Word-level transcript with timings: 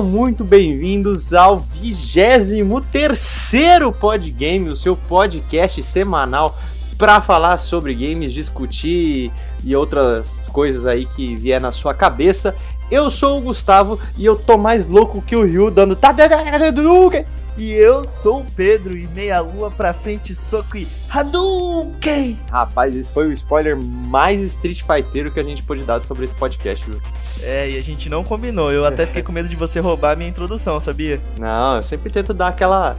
Sejam 0.00 0.10
muito 0.10 0.44
bem-vindos 0.44 1.34
ao 1.34 1.60
23 1.60 2.62
Podgame, 4.00 4.70
o 4.70 4.76
seu 4.76 4.96
podcast 4.96 5.82
semanal 5.82 6.58
para 6.96 7.20
falar 7.20 7.58
sobre 7.58 7.94
games, 7.94 8.32
discutir 8.32 9.30
e 9.62 9.76
outras 9.76 10.48
coisas 10.48 10.86
aí 10.86 11.04
que 11.04 11.36
vier 11.36 11.60
na 11.60 11.70
sua 11.70 11.92
cabeça. 11.92 12.56
Eu 12.90 13.10
sou 13.10 13.36
o 13.36 13.42
Gustavo 13.42 14.00
e 14.16 14.24
eu 14.24 14.36
tô 14.36 14.56
mais 14.56 14.86
louco 14.86 15.20
que 15.20 15.36
o 15.36 15.44
Ryu 15.44 15.70
dando. 15.70 15.94
E 17.60 17.74
eu 17.74 18.04
sou 18.04 18.40
o 18.40 18.46
Pedro 18.56 18.96
e 18.96 19.06
meia 19.08 19.38
lua 19.40 19.70
pra 19.70 19.92
frente, 19.92 20.34
soco 20.34 20.78
e 20.78 20.88
Hadouken! 21.10 22.40
Rapaz, 22.50 22.96
esse 22.96 23.12
foi 23.12 23.26
o 23.26 23.32
spoiler 23.32 23.76
mais 23.76 24.40
Street 24.40 24.80
Fighter 24.80 25.30
que 25.30 25.38
a 25.38 25.42
gente 25.42 25.62
pôde 25.62 25.82
dar 25.82 26.02
sobre 26.02 26.24
esse 26.24 26.34
podcast, 26.34 26.88
viu? 26.88 26.98
É, 27.42 27.68
e 27.68 27.76
a 27.76 27.82
gente 27.82 28.08
não 28.08 28.24
combinou. 28.24 28.72
Eu 28.72 28.86
até 28.86 29.04
fiquei 29.04 29.22
com 29.22 29.30
medo 29.30 29.46
de 29.46 29.56
você 29.56 29.78
roubar 29.78 30.12
a 30.12 30.16
minha 30.16 30.30
introdução, 30.30 30.80
sabia? 30.80 31.20
Não, 31.38 31.76
eu 31.76 31.82
sempre 31.82 32.08
tento 32.08 32.32
dar 32.32 32.48
aquela 32.48 32.96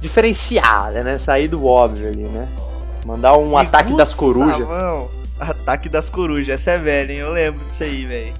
diferenciada, 0.00 1.04
né? 1.04 1.18
Sair 1.18 1.48
do 1.48 1.66
óbvio 1.66 2.08
ali, 2.08 2.22
né? 2.22 2.48
Mandar 3.04 3.36
um 3.36 3.52
E 3.52 3.56
ataque 3.60 3.94
das 3.94 4.14
corujas. 4.14 4.56
Gustavão, 4.56 5.10
Ataque 5.38 5.90
das 5.90 6.08
corujas, 6.08 6.48
essa 6.48 6.70
é 6.70 6.78
velha, 6.78 7.12
hein? 7.12 7.18
Eu 7.18 7.30
lembro 7.30 7.62
disso 7.66 7.82
aí, 7.82 8.06
velho. 8.06 8.32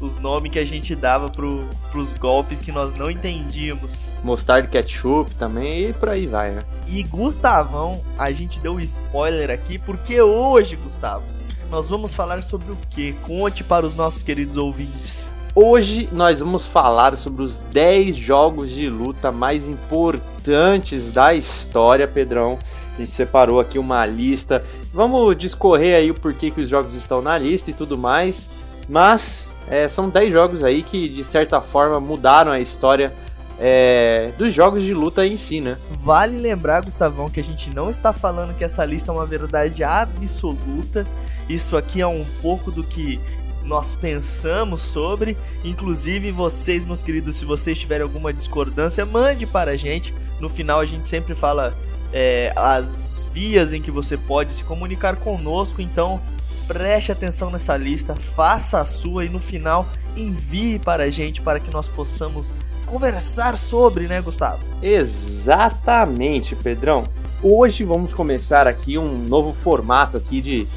Os 0.00 0.18
nomes 0.18 0.52
que 0.52 0.58
a 0.58 0.64
gente 0.64 0.94
dava 0.94 1.30
pro, 1.30 1.64
pros 1.90 2.12
golpes 2.14 2.60
que 2.60 2.70
nós 2.70 2.92
não 2.94 3.10
entendíamos. 3.10 4.12
Mostarda 4.22 4.68
ketchup 4.68 5.34
também 5.36 5.88
e 5.88 5.92
por 5.92 6.10
aí 6.10 6.26
vai, 6.26 6.50
né? 6.50 6.62
E 6.86 7.02
Gustavão, 7.02 8.02
a 8.18 8.30
gente 8.30 8.60
deu 8.60 8.78
spoiler 8.80 9.50
aqui, 9.50 9.78
porque 9.78 10.20
hoje, 10.20 10.76
Gustavo, 10.76 11.24
nós 11.70 11.88
vamos 11.88 12.14
falar 12.14 12.42
sobre 12.42 12.72
o 12.72 12.78
quê? 12.90 13.14
Conte 13.22 13.64
para 13.64 13.86
os 13.86 13.94
nossos 13.94 14.22
queridos 14.22 14.56
ouvintes. 14.56 15.30
Hoje 15.54 16.06
nós 16.12 16.40
vamos 16.40 16.66
falar 16.66 17.16
sobre 17.16 17.42
os 17.42 17.58
10 17.58 18.14
jogos 18.14 18.70
de 18.70 18.90
luta 18.90 19.32
mais 19.32 19.68
importantes 19.70 21.10
da 21.10 21.32
história, 21.32 22.06
Pedrão. 22.06 22.58
A 22.94 22.98
gente 22.98 23.10
separou 23.10 23.58
aqui 23.58 23.78
uma 23.78 24.04
lista. 24.04 24.62
Vamos 24.92 25.34
discorrer 25.34 25.96
aí 25.96 26.10
o 26.10 26.14
porquê 26.14 26.50
que 26.50 26.60
os 26.60 26.68
jogos 26.68 26.94
estão 26.94 27.22
na 27.22 27.38
lista 27.38 27.70
e 27.70 27.74
tudo 27.74 27.96
mais. 27.96 28.50
Mas 28.86 29.55
é, 29.68 29.88
são 29.88 30.08
10 30.08 30.32
jogos 30.32 30.64
aí 30.64 30.82
que, 30.82 31.08
de 31.08 31.24
certa 31.24 31.60
forma, 31.60 32.00
mudaram 32.00 32.52
a 32.52 32.60
história 32.60 33.12
é, 33.58 34.32
dos 34.36 34.52
jogos 34.52 34.82
de 34.82 34.92
luta 34.92 35.26
em 35.26 35.36
si, 35.36 35.60
né? 35.60 35.78
Vale 36.02 36.38
lembrar, 36.38 36.84
Gustavão, 36.84 37.30
que 37.30 37.40
a 37.40 37.44
gente 37.44 37.70
não 37.74 37.88
está 37.88 38.12
falando 38.12 38.54
que 38.54 38.64
essa 38.64 38.84
lista 38.84 39.10
é 39.10 39.14
uma 39.14 39.26
verdade 39.26 39.82
absoluta. 39.82 41.06
Isso 41.48 41.76
aqui 41.76 42.00
é 42.00 42.06
um 42.06 42.24
pouco 42.42 42.70
do 42.70 42.84
que 42.84 43.20
nós 43.64 43.94
pensamos 43.94 44.82
sobre. 44.82 45.36
Inclusive, 45.64 46.30
vocês, 46.30 46.84
meus 46.84 47.02
queridos, 47.02 47.36
se 47.36 47.44
vocês 47.44 47.78
tiverem 47.78 48.02
alguma 48.02 48.32
discordância, 48.32 49.04
mande 49.04 49.46
para 49.46 49.72
a 49.72 49.76
gente. 49.76 50.14
No 50.38 50.48
final, 50.48 50.80
a 50.80 50.86
gente 50.86 51.08
sempre 51.08 51.34
fala 51.34 51.74
é, 52.12 52.52
as 52.54 53.26
vias 53.32 53.72
em 53.72 53.82
que 53.82 53.90
você 53.90 54.16
pode 54.16 54.52
se 54.52 54.64
comunicar 54.64 55.16
conosco. 55.16 55.80
Então, 55.80 56.20
preste 56.66 57.12
atenção 57.12 57.50
nessa 57.50 57.76
lista, 57.76 58.14
faça 58.14 58.80
a 58.80 58.84
sua 58.84 59.24
e 59.24 59.28
no 59.28 59.40
final 59.40 59.86
envie 60.16 60.78
para 60.78 61.04
a 61.04 61.10
gente 61.10 61.40
para 61.40 61.60
que 61.60 61.70
nós 61.70 61.88
possamos 61.88 62.52
conversar 62.86 63.56
sobre, 63.56 64.06
né, 64.06 64.20
Gustavo? 64.20 64.62
Exatamente, 64.82 66.54
Pedrão. 66.56 67.08
Hoje 67.42 67.84
vamos 67.84 68.14
começar 68.14 68.66
aqui 68.66 68.96
um 68.96 69.18
novo 69.18 69.52
formato 69.52 70.16
aqui 70.16 70.40
de, 70.40 70.68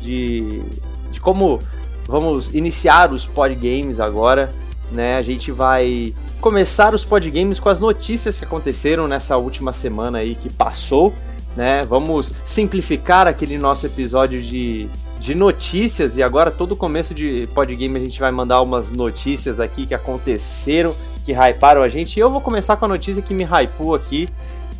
de, 0.00 0.62
de 1.10 1.20
como 1.20 1.60
vamos 2.06 2.54
iniciar 2.54 3.12
os 3.12 3.26
podgames 3.26 3.98
agora, 3.98 4.52
né? 4.92 5.16
A 5.16 5.22
gente 5.22 5.50
vai 5.50 6.14
começar 6.40 6.94
os 6.94 7.04
podgames 7.04 7.58
com 7.58 7.68
as 7.68 7.80
notícias 7.80 8.38
que 8.38 8.44
aconteceram 8.44 9.08
nessa 9.08 9.36
última 9.36 9.72
semana 9.72 10.18
aí 10.18 10.34
que 10.34 10.50
passou, 10.50 11.12
né? 11.56 11.84
Vamos 11.86 12.32
simplificar 12.44 13.26
aquele 13.26 13.58
nosso 13.58 13.86
episódio 13.86 14.42
de, 14.42 14.88
de 15.24 15.34
notícias 15.34 16.18
e 16.18 16.22
agora 16.22 16.50
todo 16.50 16.76
começo 16.76 17.14
de 17.14 17.48
podgame 17.54 17.98
a 17.98 18.02
gente 18.02 18.20
vai 18.20 18.30
mandar 18.30 18.60
umas 18.60 18.90
notícias 18.90 19.58
aqui 19.58 19.86
que 19.86 19.94
aconteceram, 19.94 20.94
que 21.24 21.32
hyparam 21.32 21.80
a 21.80 21.88
gente. 21.88 22.18
E 22.18 22.20
eu 22.20 22.28
vou 22.28 22.42
começar 22.42 22.76
com 22.76 22.84
a 22.84 22.88
notícia 22.88 23.22
que 23.22 23.32
me 23.32 23.42
hypou 23.42 23.94
aqui. 23.94 24.28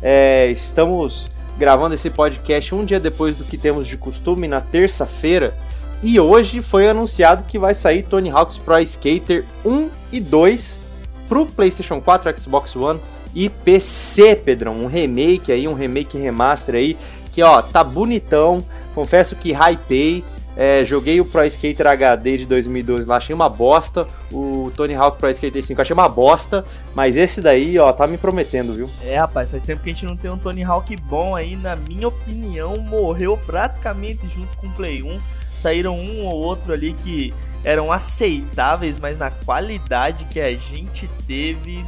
É, 0.03 0.47
estamos 0.51 1.31
gravando 1.57 1.95
esse 1.95 2.11
podcast 2.11 2.75
um 2.75 2.85
dia 2.85 2.99
depois 2.99 3.35
do 3.35 3.43
que 3.43 3.57
temos 3.57 3.87
de 3.87 3.97
costume, 3.97 4.47
na 4.47 4.61
terça-feira. 4.61 5.57
E 6.03 6.19
hoje 6.19 6.61
foi 6.61 6.87
anunciado 6.87 7.45
que 7.47 7.57
vai 7.57 7.73
sair 7.73 8.03
Tony 8.03 8.29
Hawk's 8.29 8.59
Pro 8.59 8.77
Skater 8.81 9.43
1 9.65 9.89
e 10.11 10.19
2 10.19 10.79
pro 11.27 11.47
PlayStation 11.47 11.99
4, 11.99 12.39
Xbox 12.39 12.75
One 12.75 12.99
e 13.33 13.49
PC, 13.49 14.35
Pedrão. 14.35 14.75
Um 14.75 14.85
remake 14.85 15.51
aí, 15.51 15.67
um 15.67 15.73
remake 15.73 16.19
remaster 16.19 16.75
aí, 16.75 16.95
que 17.31 17.41
ó, 17.41 17.63
tá 17.63 17.83
bonitão. 17.83 18.63
Confesso 18.93 19.35
que 19.35 19.51
hypei. 19.51 20.23
É, 20.57 20.85
joguei 20.85 21.19
o 21.19 21.25
Pro 21.25 21.43
Skater 21.45 21.87
HD 21.87 22.37
de 22.37 22.45
2012 22.45 23.07
lá, 23.07 23.17
achei 23.17 23.35
uma 23.35 23.49
bosta. 23.49 24.07
O 24.31 24.71
Tony 24.75 24.95
Hawk 24.95 25.17
Pro 25.17 25.29
Skater 25.29 25.63
5 25.63 25.81
achei 25.81 25.93
uma 25.93 26.07
bosta. 26.07 26.63
Mas 26.93 27.15
esse 27.15 27.41
daí, 27.41 27.77
ó, 27.77 27.91
tá 27.91 28.07
me 28.07 28.17
prometendo, 28.17 28.73
viu? 28.73 28.89
É, 29.03 29.17
rapaz, 29.17 29.51
faz 29.51 29.63
tempo 29.63 29.83
que 29.83 29.89
a 29.89 29.93
gente 29.93 30.05
não 30.05 30.15
tem 30.15 30.31
um 30.31 30.37
Tony 30.37 30.63
Hawk 30.63 30.95
bom 30.95 31.35
aí. 31.35 31.55
Na 31.55 31.75
minha 31.75 32.07
opinião, 32.07 32.77
morreu 32.77 33.37
praticamente 33.45 34.27
junto 34.29 34.55
com 34.57 34.67
o 34.67 34.71
Play 34.71 35.03
1. 35.03 35.19
Saíram 35.53 35.97
um 35.97 36.25
ou 36.25 36.33
outro 36.33 36.73
ali 36.73 36.93
que 36.93 37.33
eram 37.63 37.91
aceitáveis, 37.91 38.99
mas 38.99 39.17
na 39.17 39.31
qualidade 39.31 40.25
que 40.25 40.39
a 40.39 40.53
gente 40.53 41.09
teve. 41.27 41.83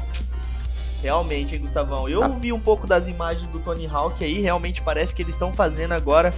Realmente, 1.11 1.55
hein, 1.55 1.61
Gustavão? 1.61 2.09
Eu 2.09 2.21
Ah. 2.21 2.27
vi 2.27 2.51
um 2.51 2.59
pouco 2.59 2.85
das 2.85 3.07
imagens 3.07 3.49
do 3.49 3.59
Tony 3.59 3.87
Hawk 3.87 4.21
aí, 4.25 4.41
realmente 4.41 4.81
parece 4.81 5.15
que 5.15 5.21
eles 5.21 5.35
estão 5.35 5.53
fazendo 5.53 5.93
agora. 5.93 6.33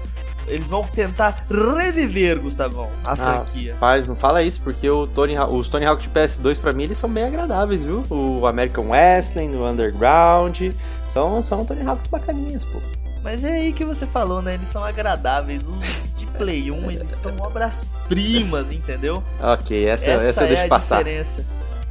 Eles 0.47 0.69
vão 0.69 0.83
tentar 0.83 1.43
reviver, 1.49 2.39
Gustavão, 2.39 2.87
a 3.03 3.15
franquia. 3.15 3.73
Rapaz, 3.73 4.05
não 4.05 4.15
fala 4.15 4.43
isso, 4.43 4.61
porque 4.61 4.87
o 4.87 5.07
Tony, 5.07 5.35
os 5.39 5.67
Tony 5.69 5.85
Hawk 5.87 6.03
de 6.03 6.09
PS2 6.09 6.59
pra 6.59 6.71
mim 6.71 6.83
eles 6.83 6.99
são 6.99 7.09
bem 7.09 7.23
agradáveis, 7.23 7.83
viu? 7.83 8.05
O 8.11 8.45
American 8.45 8.89
Wrestling, 8.89 9.55
o 9.55 9.67
Underground, 9.67 10.61
são, 11.07 11.41
são 11.41 11.65
Tony 11.65 11.83
Hawks 11.87 12.05
bacaninhas, 12.05 12.63
pô. 12.63 12.79
Mas 13.23 13.43
é 13.43 13.51
aí 13.53 13.73
que 13.73 13.83
você 13.83 14.05
falou, 14.05 14.39
né? 14.39 14.53
Eles 14.53 14.67
são 14.67 14.83
agradáveis. 14.83 15.65
Os 15.65 16.03
de 16.15 16.27
Play 16.37 16.69
1, 16.71 16.91
eles 16.91 17.11
são 17.13 17.35
obras-primas, 17.39 18.71
entendeu? 18.71 19.23
Ok, 19.41 19.87
essa, 19.87 20.11
essa, 20.11 20.41
eu 20.41 20.45
é 20.45 20.49
deixo 20.49 20.65
a 20.65 20.67
passar. 20.67 20.97
diferença. 20.99 21.43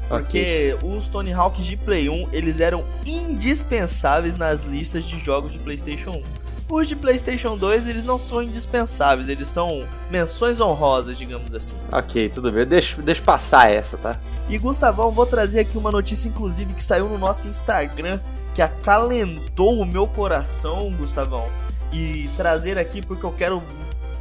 Porque 0.09 0.77
os 0.83 1.09
Tony 1.09 1.33
Hawks 1.33 1.67
de 1.67 1.77
Play 1.77 2.09
1, 2.09 2.29
eles 2.33 2.61
eram 2.61 2.85
indispensáveis 3.07 4.37
nas 4.37 4.63
listas 4.63 5.05
de 5.05 5.19
jogos 5.19 5.53
de 5.53 5.59
PlayStation 5.59 6.13
1. 6.13 6.23
Os 6.71 6.87
de 6.87 6.95
PlayStation 6.95 7.57
2, 7.57 7.87
eles 7.87 8.05
não 8.05 8.19
são 8.19 8.43
indispensáveis, 8.43 9.29
eles 9.29 9.49
são 9.49 9.85
menções 10.11 10.61
honrosas, 10.61 11.17
digamos 11.17 11.55
assim. 11.55 11.77
Ok, 11.91 12.29
tudo 12.29 12.53
bem. 12.53 12.67
Deixa, 12.67 13.01
deixa 13.01 13.23
passar 13.23 13.71
essa, 13.71 13.97
tá? 13.97 14.19
E 14.51 14.59
Gustavão, 14.59 15.11
vou 15.11 15.25
trazer 15.25 15.61
aqui 15.61 15.79
uma 15.79 15.91
notícia, 15.91 16.29
inclusive, 16.29 16.75
que 16.75 16.83
saiu 16.83 17.09
no 17.09 17.17
nosso 17.17 17.49
Instagram, 17.49 18.21
que 18.55 18.61
acalentou 18.61 19.79
o 19.79 19.87
meu 19.87 20.07
coração, 20.07 20.91
Gustavão. 20.93 21.47
E 21.91 22.29
trazer 22.37 22.79
aqui 22.79 23.01
porque 23.01 23.25
eu 23.25 23.33
quero 23.33 23.63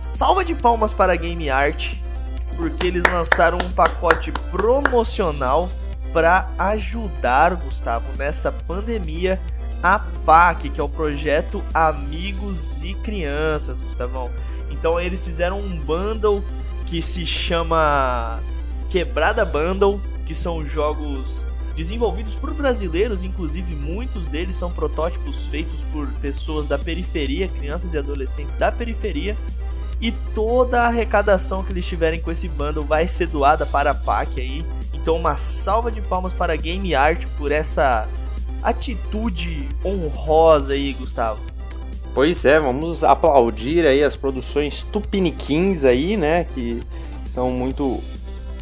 salva 0.01 0.45
de 0.45 0.55
palmas 0.55 0.93
para 0.93 1.11
a 1.11 1.15
Game 1.17 1.49
Art, 1.49 1.95
porque 2.57 2.87
eles 2.87 3.03
lançaram 3.03 3.57
um 3.63 3.71
pacote 3.71 4.31
promocional 4.51 5.69
para 6.11 6.49
ajudar, 6.57 7.55
Gustavo, 7.55 8.05
nessa 8.17 8.51
pandemia. 8.51 9.39
A 9.81 9.99
PAC, 9.99 10.71
que 10.71 10.81
é 10.81 10.83
o 10.83 10.89
projeto 10.89 11.63
Amigos 11.71 12.81
e 12.81 12.95
Crianças, 12.95 13.79
Gustavão. 13.79 14.31
Então 14.71 14.99
eles 14.99 15.23
fizeram 15.23 15.59
um 15.59 15.77
bundle 15.77 16.43
que 16.87 16.99
se 16.99 17.27
chama 17.27 18.39
Quebrada 18.89 19.45
Bundle, 19.45 20.01
que 20.25 20.33
são 20.33 20.65
jogos 20.65 21.45
desenvolvidos 21.75 22.33
por 22.33 22.55
brasileiros, 22.55 23.21
inclusive 23.21 23.75
muitos 23.75 24.25
deles 24.27 24.55
são 24.55 24.71
protótipos 24.71 25.45
feitos 25.47 25.81
por 25.93 26.07
pessoas 26.13 26.67
da 26.67 26.77
periferia, 26.79 27.47
crianças 27.47 27.93
e 27.93 27.97
adolescentes 27.99 28.55
da 28.55 28.71
periferia. 28.71 29.37
E 29.99 30.11
toda 30.11 30.81
a 30.81 30.87
arrecadação 30.87 31.63
que 31.63 31.71
eles 31.71 31.85
tiverem 31.85 32.19
com 32.19 32.31
esse 32.31 32.47
bundle 32.47 32.83
vai 32.83 33.07
ser 33.07 33.27
doada 33.27 33.65
para 33.65 33.91
a 33.91 33.95
PAC 33.95 34.39
aí. 34.39 34.65
Então 34.93 35.15
uma 35.15 35.37
salva 35.37 35.91
de 35.91 36.01
palmas 36.01 36.33
para 36.33 36.53
a 36.53 36.55
Game 36.55 36.93
Art 36.93 37.25
por 37.37 37.51
essa 37.51 38.07
atitude 38.61 39.67
honrosa 39.83 40.73
aí, 40.73 40.93
Gustavo. 40.93 41.39
Pois 42.13 42.45
é, 42.45 42.59
vamos 42.59 43.03
aplaudir 43.03 43.85
aí 43.85 44.03
as 44.03 44.15
produções 44.15 44.83
Tupiniquins 44.83 45.83
aí, 45.83 46.17
né? 46.17 46.45
Que 46.45 46.81
são 47.25 47.49
muito 47.49 48.01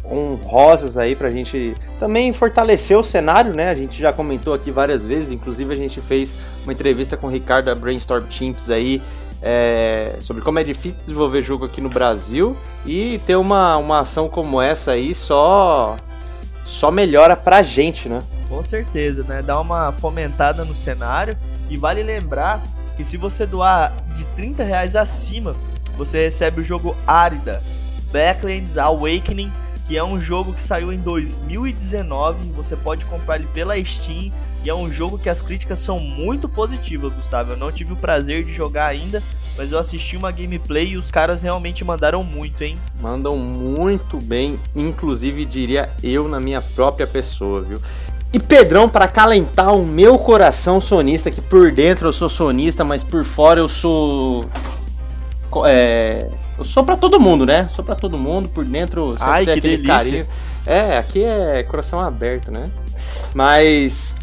honrosas 0.04 0.96
aí 0.96 1.16
pra 1.16 1.30
gente 1.30 1.74
também 1.98 2.32
fortalecer 2.32 2.96
o 2.96 3.02
cenário, 3.02 3.54
né? 3.54 3.70
A 3.70 3.74
gente 3.74 4.00
já 4.00 4.12
comentou 4.12 4.54
aqui 4.54 4.70
várias 4.70 5.04
vezes, 5.04 5.32
inclusive 5.32 5.72
a 5.72 5.76
gente 5.76 6.00
fez 6.00 6.34
uma 6.64 6.72
entrevista 6.72 7.16
com 7.16 7.26
o 7.26 7.30
Ricardo 7.30 7.66
da 7.66 7.74
Brainstorm 7.74 8.24
Chimps 8.30 8.70
aí 8.70 9.02
é, 9.48 10.16
sobre 10.18 10.42
como 10.42 10.58
é 10.58 10.64
difícil 10.64 10.98
desenvolver 10.98 11.40
jogo 11.40 11.64
aqui 11.64 11.80
no 11.80 11.88
Brasil 11.88 12.56
e 12.84 13.20
ter 13.24 13.36
uma, 13.36 13.76
uma 13.76 14.00
ação 14.00 14.28
como 14.28 14.60
essa 14.60 14.90
aí 14.90 15.14
só 15.14 15.96
só 16.64 16.90
melhora 16.90 17.36
pra 17.36 17.62
gente, 17.62 18.08
né? 18.08 18.24
Com 18.48 18.60
certeza, 18.64 19.22
né? 19.22 19.42
Dá 19.42 19.60
uma 19.60 19.92
fomentada 19.92 20.64
no 20.64 20.74
cenário. 20.74 21.38
E 21.70 21.76
vale 21.76 22.02
lembrar 22.02 22.60
que 22.96 23.04
se 23.04 23.16
você 23.16 23.46
doar 23.46 23.92
de 24.16 24.24
30 24.34 24.64
reais 24.64 24.96
acima, 24.96 25.54
você 25.96 26.24
recebe 26.24 26.60
o 26.60 26.64
jogo 26.64 26.96
Árida, 27.06 27.62
Backlands 28.10 28.76
Awakening, 28.76 29.52
que 29.86 29.96
é 29.96 30.02
um 30.02 30.20
jogo 30.20 30.54
que 30.54 30.62
saiu 30.62 30.92
em 30.92 30.98
2019. 30.98 32.50
Você 32.56 32.74
pode 32.74 33.04
comprar 33.04 33.36
ele 33.36 33.48
pela 33.54 33.78
Steam. 33.84 34.32
E 34.66 34.68
é 34.68 34.74
um 34.74 34.92
jogo 34.92 35.16
que 35.16 35.28
as 35.28 35.40
críticas 35.40 35.78
são 35.78 36.00
muito 36.00 36.48
positivas, 36.48 37.14
Gustavo. 37.14 37.52
Eu 37.52 37.56
não 37.56 37.70
tive 37.70 37.92
o 37.92 37.96
prazer 37.96 38.42
de 38.42 38.52
jogar 38.52 38.86
ainda, 38.86 39.22
mas 39.56 39.70
eu 39.70 39.78
assisti 39.78 40.16
uma 40.16 40.32
gameplay 40.32 40.88
e 40.88 40.96
os 40.96 41.08
caras 41.08 41.40
realmente 41.40 41.84
mandaram 41.84 42.24
muito, 42.24 42.62
hein? 42.62 42.76
Mandam 43.00 43.36
muito 43.36 44.16
bem, 44.16 44.58
inclusive 44.74 45.44
diria 45.44 45.88
eu 46.02 46.26
na 46.26 46.40
minha 46.40 46.60
própria 46.60 47.06
pessoa, 47.06 47.60
viu? 47.60 47.80
E 48.32 48.40
Pedrão, 48.40 48.88
para 48.88 49.06
calentar 49.06 49.72
o 49.72 49.86
meu 49.86 50.18
coração 50.18 50.80
sonista, 50.80 51.30
que 51.30 51.40
por 51.40 51.70
dentro 51.70 52.08
eu 52.08 52.12
sou 52.12 52.28
sonista, 52.28 52.82
mas 52.82 53.04
por 53.04 53.24
fora 53.24 53.60
eu 53.60 53.68
sou. 53.68 54.46
É, 55.64 56.28
eu 56.58 56.64
sou 56.64 56.82
para 56.82 56.96
todo 56.96 57.20
mundo, 57.20 57.46
né? 57.46 57.68
Sou 57.68 57.84
para 57.84 57.94
todo 57.94 58.18
mundo, 58.18 58.48
por 58.48 58.64
dentro 58.64 59.10
sempre 59.12 59.26
Ai, 59.26 59.44
tem 59.44 59.54
que 59.54 59.58
aquele 59.60 59.76
delícia. 59.76 59.96
carinho. 59.96 60.26
É, 60.66 60.98
aqui 60.98 61.22
é 61.22 61.62
coração 61.62 62.00
aberto, 62.00 62.50
né? 62.50 62.68
Mas 63.32 64.16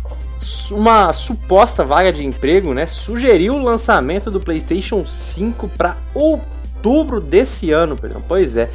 uma 0.71 1.11
suposta 1.13 1.83
vaga 1.83 2.11
de 2.11 2.25
emprego, 2.25 2.73
né, 2.73 2.85
sugeriu 2.85 3.55
o 3.55 3.61
lançamento 3.61 4.31
do 4.31 4.39
PlayStation 4.39 5.05
5 5.05 5.67
para 5.69 5.97
outubro 6.13 7.19
desse 7.21 7.71
ano, 7.71 7.97
Pedrão. 7.97 8.21
Pois 8.27 8.55
é. 8.55 8.69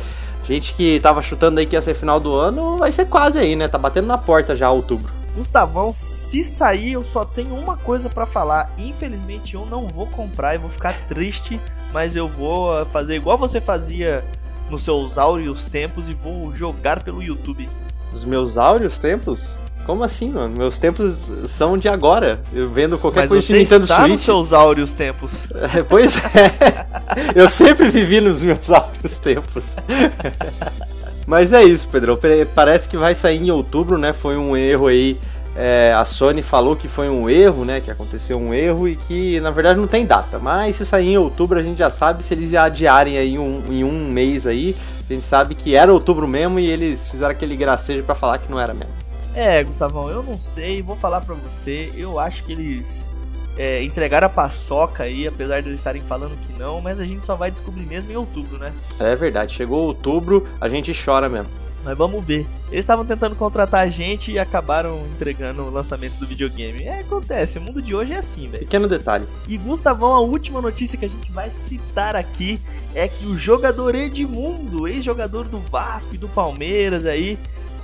Gente 0.45 0.73
que 0.73 0.99
tava 1.01 1.21
chutando 1.21 1.61
aí 1.61 1.67
que 1.67 1.77
ia 1.77 1.83
ser 1.83 1.93
final 1.93 2.19
do 2.19 2.35
ano, 2.35 2.79
vai 2.79 2.91
ser 2.91 3.05
quase 3.05 3.39
aí, 3.39 3.55
né? 3.55 3.69
Tá 3.69 3.77
batendo 3.77 4.07
na 4.07 4.17
porta 4.17 4.57
já 4.57 4.71
outubro. 4.71 5.13
Gustavão, 5.37 5.93
se 5.93 6.43
sair, 6.43 6.95
eu 6.95 7.05
só 7.05 7.25
tenho 7.25 7.55
uma 7.55 7.77
coisa 7.77 8.09
pra 8.09 8.25
falar. 8.25 8.73
Infelizmente, 8.79 9.55
eu 9.55 9.67
não 9.67 9.87
vou 9.87 10.07
comprar 10.07 10.55
e 10.55 10.59
vou 10.59 10.71
ficar 10.71 10.95
triste, 11.07 11.61
mas 11.93 12.17
eu 12.17 12.27
vou 12.27 12.73
ah, 12.73 12.87
fazer 12.87 13.17
igual 13.17 13.37
você 13.37 13.61
fazia 13.61 14.25
nos 14.71 14.83
seus 14.83 15.19
áureos 15.19 15.69
tempos 15.69 16.09
e 16.09 16.15
vou 16.15 16.55
jogar 16.55 17.03
pelo 17.03 17.23
YouTube. 17.23 17.69
Os 18.13 18.25
meus 18.25 18.57
áureos 18.57 18.97
tempos? 18.99 19.59
Como 19.89 20.05
assim, 20.05 20.29
mano? 20.29 20.55
Meus 20.55 20.79
tempos 20.79 21.33
são 21.47 21.79
de 21.79 21.89
agora. 21.89 22.39
Eu 22.53 22.69
vendo 22.69 22.99
qualquer 22.99 23.21
mas 23.21 23.29
coisa 23.31 23.47
de 23.47 23.53
Nintendo 23.55 23.85
está 23.85 24.01
nos 24.01 24.09
Switch. 24.09 24.21
seus 24.21 24.53
áureos 24.53 24.93
tempos. 24.93 25.49
É, 25.75 25.83
Pois 25.83 26.19
é. 26.19 26.87
Eu 27.35 27.49
sempre 27.49 27.89
vivi 27.89 28.21
nos 28.21 28.43
meus 28.43 28.71
áureos 28.71 29.19
tempos. 29.19 29.77
Mas 31.27 31.55
é 31.55 31.63
isso, 31.65 31.89
Pedro. 31.91 32.19
Pe- 32.19 32.47
Parece 32.55 32.87
que 32.87 32.99
vai 32.99 33.15
sair 33.15 33.43
em 33.43 33.51
outubro, 33.51 33.97
né? 33.97 34.13
Foi 34.13 34.37
um 34.37 34.55
erro 34.55 34.89
aí. 34.89 35.19
é, 35.57 35.95
a 35.97 36.05
Sony 36.05 36.43
falou 36.43 36.77
que 36.77 36.87
foi 36.87 37.09
um 37.09 37.29
erro, 37.31 37.65
né? 37.65 37.81
Que 37.81 37.91
aconteceu 37.91 38.39
um 38.39 38.53
erro 38.53 38.87
e 38.89 38.95
que 38.95 39.41
na 39.41 39.51
verdade 39.51 39.81
não 39.81 39.87
tem 39.87 40.05
data. 40.05 40.39
Mas 40.39 40.77
se 40.77 40.85
sair 40.85 41.09
em 41.15 41.17
outubro 41.17 41.59
a 41.59 41.63
gente 41.63 41.79
já 41.79 41.89
sabe 41.89 42.23
se 42.23 42.35
eles 42.35 42.51
já 42.51 42.65
adiarem 42.65 43.17
aí 43.17 43.39
um, 43.39 43.63
em 43.71 43.85
um 43.85 44.07
mês 44.11 44.47
aí. 44.47 44.77
A 45.09 45.13
gente 45.15 45.25
sabe 45.25 45.55
que 45.55 45.75
era 45.75 45.91
outubro 45.91 46.29
mesmo 46.29 46.61
e 46.61 46.67
eles 46.67 47.09
fizeram 47.11 47.31
aquele 47.33 47.57
gracejo 47.57 48.03
pra 48.03 48.15
falar 48.15 48.37
que 48.37 48.51
não 48.51 48.61
era 48.61 48.75
mesmo. 48.75 48.93
É, 49.39 49.63
Gustavão, 49.63 50.11
eu 50.11 50.21
não 50.21 50.37
sei, 50.37 50.83
vou 50.83 50.97
falar 50.97 51.21
pra 51.21 51.33
você. 51.37 51.93
Eu 51.97 52.19
acho 52.19 52.43
que 52.43 52.51
eles 52.51 53.09
é, 53.57 53.81
entregaram 53.85 54.27
a 54.27 54.29
paçoca 54.29 55.05
aí, 55.05 55.29
apesar 55.29 55.63
de 55.63 55.69
eles 55.69 55.79
estarem 55.79 56.03
falando 56.03 56.37
que 56.45 56.53
não, 56.59 56.81
mas 56.81 56.99
a 56.99 57.05
gente 57.05 57.25
só 57.25 57.37
vai 57.37 57.49
descobrir 57.49 57.87
mesmo 57.87 58.11
em 58.11 58.17
outubro, 58.17 58.59
né? 58.59 58.73
É 58.99 59.15
verdade, 59.15 59.55
chegou 59.55 59.87
outubro, 59.87 60.45
a 60.61 60.69
gente 60.69 60.93
chora 60.93 61.29
mesmo. 61.29 61.49
Mas 61.85 61.97
vamos 61.97 62.25
ver. 62.25 62.49
Eles 62.69 62.81
estavam 62.81 63.07
tentando 63.07 63.37
contratar 63.37 63.87
a 63.87 63.89
gente 63.89 64.33
e 64.33 64.41
acabaram 64.41 65.07
entregando 65.15 65.63
o 65.63 65.71
lançamento 65.71 66.15
do 66.15 66.27
videogame. 66.27 66.83
É, 66.83 66.99
acontece, 66.99 67.61
o 67.61 67.63
mundo 67.63 67.81
de 67.81 67.95
hoje 67.95 68.15
é 68.15 68.17
assim, 68.17 68.49
velho. 68.49 68.65
Pequeno 68.65 68.89
detalhe. 68.89 69.25
E 69.47 69.57
Gustavão, 69.57 70.15
a 70.15 70.21
última 70.21 70.61
notícia 70.61 70.99
que 70.99 71.05
a 71.05 71.09
gente 71.09 71.31
vai 71.31 71.49
citar 71.49 72.17
aqui 72.17 72.61
é 72.93 73.07
que 73.07 73.25
o 73.25 73.39
jogador 73.39 73.95
Edmundo, 73.95 74.89
ex-jogador 74.89 75.47
do 75.47 75.61
Vasco 75.61 76.17
e 76.17 76.19
do 76.19 76.29
Palmeiras 76.29 77.07
aí, 77.07 77.39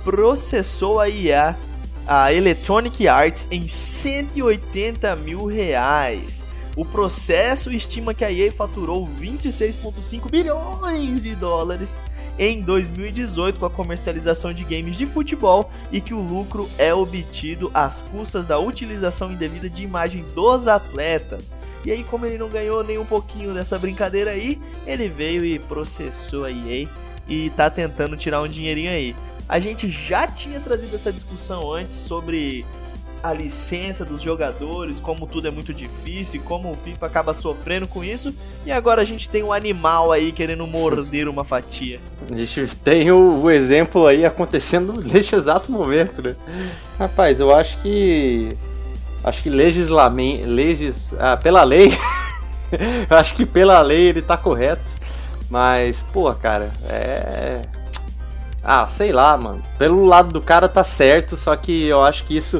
processou 0.05 0.99
a 0.99 1.09
IA, 1.09 1.57
a 2.07 2.31
Electronic 2.31 3.07
Arts, 3.07 3.47
em 3.49 3.67
180 3.67 5.15
mil 5.15 5.45
reais. 5.45 6.43
O 6.75 6.85
processo 6.85 7.71
estima 7.71 8.13
que 8.13 8.23
a 8.23 8.31
EA 8.31 8.51
faturou 8.51 9.09
26,5 9.19 10.29
bilhões 10.29 11.23
de 11.23 11.33
dólares 11.33 12.03
em 12.37 12.61
2018 12.61 13.57
com 13.57 13.65
a 13.65 13.69
comercialização 13.69 14.53
de 14.53 14.63
games 14.65 14.97
de 14.97 15.05
futebol 15.05 15.71
e 15.91 16.01
que 16.01 16.13
o 16.13 16.19
lucro 16.19 16.69
é 16.77 16.93
obtido 16.93 17.71
às 17.73 18.01
custas 18.01 18.45
da 18.45 18.59
utilização 18.59 19.31
indevida 19.31 19.69
de 19.69 19.83
imagem 19.83 20.23
dos 20.35 20.67
atletas. 20.67 21.51
E 21.83 21.91
aí, 21.91 22.03
como 22.03 22.25
ele 22.25 22.37
não 22.37 22.49
ganhou 22.49 22.83
nem 22.83 22.97
um 22.97 23.05
pouquinho 23.05 23.53
dessa 23.53 23.79
brincadeira 23.79 24.31
aí, 24.31 24.59
ele 24.85 25.07
veio 25.07 25.45
e 25.45 25.57
processou 25.57 26.43
a 26.43 26.51
EA 26.51 26.87
e 27.27 27.49
tá 27.51 27.69
tentando 27.69 28.17
tirar 28.17 28.41
um 28.41 28.47
dinheirinho 28.47 28.91
aí. 28.91 29.15
A 29.47 29.59
gente 29.59 29.89
já 29.89 30.27
tinha 30.27 30.59
trazido 30.59 30.95
essa 30.95 31.11
discussão 31.11 31.71
antes 31.71 31.95
sobre 31.95 32.65
a 33.25 33.33
licença 33.33 34.05
dos 34.05 34.21
jogadores, 34.21 34.99
como 34.99 35.25
tudo 35.25 35.47
é 35.47 35.51
muito 35.51 35.73
difícil 35.73 36.39
como 36.45 36.69
o 36.69 36.75
FIFA 36.75 37.07
acaba 37.07 37.33
sofrendo 37.33 37.87
com 37.87 38.03
isso. 38.03 38.31
E 38.63 38.71
agora 38.71 39.01
a 39.01 39.05
gente 39.05 39.27
tem 39.27 39.41
um 39.41 39.51
animal 39.51 40.11
aí 40.11 40.31
querendo 40.31 40.67
morder 40.67 41.27
uma 41.27 41.43
fatia. 41.43 41.99
A 42.29 42.35
gente 42.35 42.75
tem 42.75 43.11
o, 43.11 43.41
o 43.41 43.49
exemplo 43.49 44.05
aí 44.05 44.23
acontecendo 44.23 44.93
neste 45.01 45.35
exato 45.35 45.71
momento, 45.71 46.21
né? 46.21 46.35
Rapaz, 46.99 47.39
eu 47.39 47.53
acho 47.53 47.79
que. 47.79 48.55
Acho 49.23 49.41
que 49.41 49.49
legislamen, 49.49 50.45
legis, 50.45 51.15
ah, 51.17 51.35
pela 51.35 51.63
lei. 51.63 51.97
acho 53.09 53.33
que 53.33 53.43
pela 53.43 53.81
lei 53.81 54.09
ele 54.09 54.21
tá 54.21 54.37
correto. 54.37 54.95
Mas, 55.49 56.03
pô, 56.13 56.31
cara, 56.35 56.71
é. 56.87 57.61
Ah, 58.67 58.87
sei 58.87 59.11
lá, 59.11 59.37
mano. 59.37 59.61
Pelo 59.77 60.03
lado 60.05 60.31
do 60.31 60.41
cara 60.41 60.67
tá 60.67 60.83
certo, 60.83 61.37
só 61.37 61.55
que 61.55 61.85
eu 61.85 62.03
acho 62.03 62.23
que 62.23 62.35
isso 62.35 62.59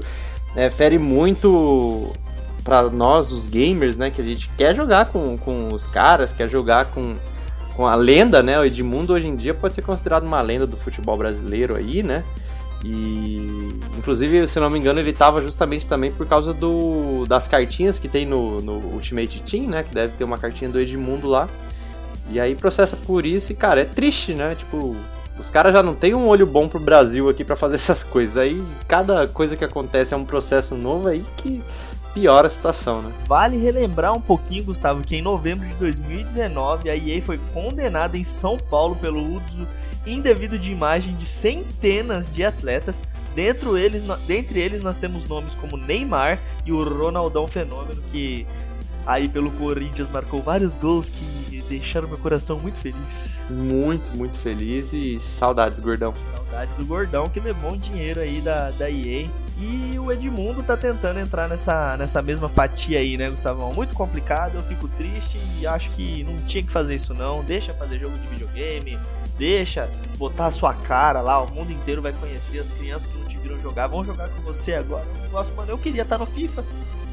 né, 0.55 0.69
fere 0.69 0.99
muito 0.99 2.13
pra 2.63 2.83
nós, 2.83 3.31
os 3.31 3.47
gamers, 3.47 3.97
né? 3.97 4.11
Que 4.11 4.21
a 4.21 4.23
gente 4.23 4.47
quer 4.55 4.75
jogar 4.75 5.07
com, 5.07 5.35
com 5.35 5.73
os 5.73 5.87
caras, 5.87 6.31
quer 6.31 6.47
jogar 6.47 6.85
com, 6.85 7.15
com 7.75 7.87
a 7.87 7.95
lenda, 7.95 8.43
né? 8.43 8.59
O 8.59 8.63
Edmundo 8.63 9.13
hoje 9.13 9.27
em 9.27 9.35
dia 9.35 9.55
pode 9.55 9.73
ser 9.73 9.81
considerado 9.81 10.23
uma 10.23 10.41
lenda 10.41 10.67
do 10.67 10.77
futebol 10.77 11.17
brasileiro 11.17 11.75
aí, 11.75 12.03
né? 12.03 12.23
E 12.83 13.79
inclusive, 13.97 14.47
se 14.47 14.59
não 14.59 14.69
me 14.69 14.77
engano, 14.77 14.99
ele 14.99 15.11
tava 15.11 15.41
justamente 15.41 15.87
também 15.87 16.11
por 16.11 16.27
causa 16.27 16.53
do 16.53 17.25
das 17.27 17.47
cartinhas 17.47 17.97
que 17.97 18.07
tem 18.07 18.27
no, 18.27 18.61
no 18.61 18.73
Ultimate 18.93 19.41
Team, 19.41 19.69
né? 19.69 19.81
Que 19.81 19.93
deve 19.93 20.13
ter 20.17 20.23
uma 20.23 20.37
cartinha 20.37 20.69
do 20.69 20.79
Edmundo 20.79 21.27
lá. 21.27 21.49
E 22.29 22.39
aí 22.39 22.55
processa 22.55 22.95
por 22.95 23.25
isso 23.25 23.51
e, 23.51 23.55
cara, 23.55 23.81
é 23.81 23.85
triste, 23.85 24.35
né? 24.35 24.53
Tipo, 24.53 24.95
os 25.37 25.49
caras 25.49 25.73
já 25.73 25.83
não 25.83 25.93
têm 25.93 26.13
um 26.13 26.27
olho 26.27 26.45
bom 26.45 26.67
pro 26.67 26.79
Brasil 26.79 27.29
aqui 27.29 27.43
pra 27.43 27.55
fazer 27.55 27.75
essas 27.75 28.03
coisas. 28.03 28.37
Aí 28.37 28.63
cada 28.87 29.27
coisa 29.27 29.55
que 29.55 29.63
acontece 29.63 30.13
é 30.13 30.17
um 30.17 30.25
processo 30.25 30.75
novo 30.75 31.07
aí 31.07 31.23
que 31.37 31.61
piora 32.13 32.47
a 32.47 32.49
situação, 32.49 33.01
né? 33.01 33.11
Vale 33.27 33.57
relembrar 33.57 34.13
um 34.13 34.21
pouquinho, 34.21 34.63
Gustavo, 34.63 35.03
que 35.03 35.17
em 35.17 35.21
novembro 35.21 35.67
de 35.67 35.73
2019 35.75 36.89
a 36.89 36.95
EA 36.95 37.21
foi 37.21 37.37
condenada 37.53 38.17
em 38.17 38.23
São 38.23 38.57
Paulo 38.57 38.95
pelo 38.95 39.19
uso 39.21 39.67
indevido 40.07 40.57
de 40.57 40.71
imagem 40.71 41.13
de 41.15 41.25
centenas 41.25 42.33
de 42.33 42.43
atletas. 42.43 43.01
Dentro 43.35 43.77
eles, 43.77 44.03
dentre 44.25 44.59
eles 44.59 44.81
nós 44.81 44.95
temos 44.95 45.27
nomes 45.27 45.53
como 45.55 45.75
Neymar 45.75 46.39
e 46.65 46.71
o 46.71 46.83
Ronaldão 46.83 47.47
Fenômeno, 47.47 48.01
que 48.11 48.47
aí 49.05 49.27
pelo 49.27 49.51
Corinthians 49.51 50.09
marcou 50.09 50.41
vários 50.41 50.77
gols 50.77 51.09
que 51.09 51.54
deixaram 51.67 52.07
meu 52.07 52.17
coração 52.17 52.59
muito 52.59 52.77
feliz. 52.77 53.39
Muito, 53.49 54.15
muito 54.15 54.37
feliz 54.37 54.93
e 54.93 55.19
saudades, 55.19 55.79
gordão. 55.79 56.13
Saudades 56.33 56.75
do 56.75 56.85
Gordão 56.85 57.29
que 57.29 57.39
levou 57.39 57.73
um 57.73 57.77
dinheiro 57.77 58.21
aí 58.21 58.41
da, 58.41 58.71
da 58.71 58.89
EA. 58.89 59.27
E 59.57 59.97
o 59.97 60.11
Edmundo 60.11 60.61
tá 60.61 60.75
tentando 60.75 61.19
entrar 61.19 61.47
nessa, 61.47 61.95
nessa 61.95 62.21
mesma 62.21 62.49
fatia 62.49 62.99
aí, 62.99 63.17
né, 63.17 63.29
Gustavão? 63.29 63.69
Muito 63.73 63.93
complicado, 63.93 64.55
eu 64.55 64.63
fico 64.63 64.87
triste 64.89 65.39
e 65.59 65.65
acho 65.65 65.89
que 65.91 66.23
não 66.25 66.35
tinha 66.45 66.61
que 66.61 66.71
fazer 66.71 66.95
isso 66.95 67.13
não. 67.13 67.43
Deixa 67.43 67.73
fazer 67.73 67.99
jogo 67.99 68.17
de 68.17 68.27
videogame, 68.27 68.99
deixa 69.37 69.89
botar 70.17 70.47
a 70.47 70.51
sua 70.51 70.73
cara 70.73 71.21
lá, 71.21 71.41
o 71.41 71.49
mundo 71.49 71.71
inteiro 71.71 72.01
vai 72.01 72.11
conhecer 72.11 72.59
as 72.59 72.69
crianças 72.69 73.07
que 73.07 73.17
não 73.17 73.25
te 73.27 73.37
viram 73.37 73.61
jogar, 73.61 73.87
vão 73.87 74.03
jogar 74.03 74.27
com 74.29 74.41
você 74.41 74.73
agora. 74.73 75.05
É 75.15 75.19
um 75.19 75.21
negócio, 75.21 75.55
mano, 75.55 75.71
eu 75.71 75.77
queria 75.77 76.01
estar 76.01 76.17
no 76.17 76.25
FIFA. 76.25 76.63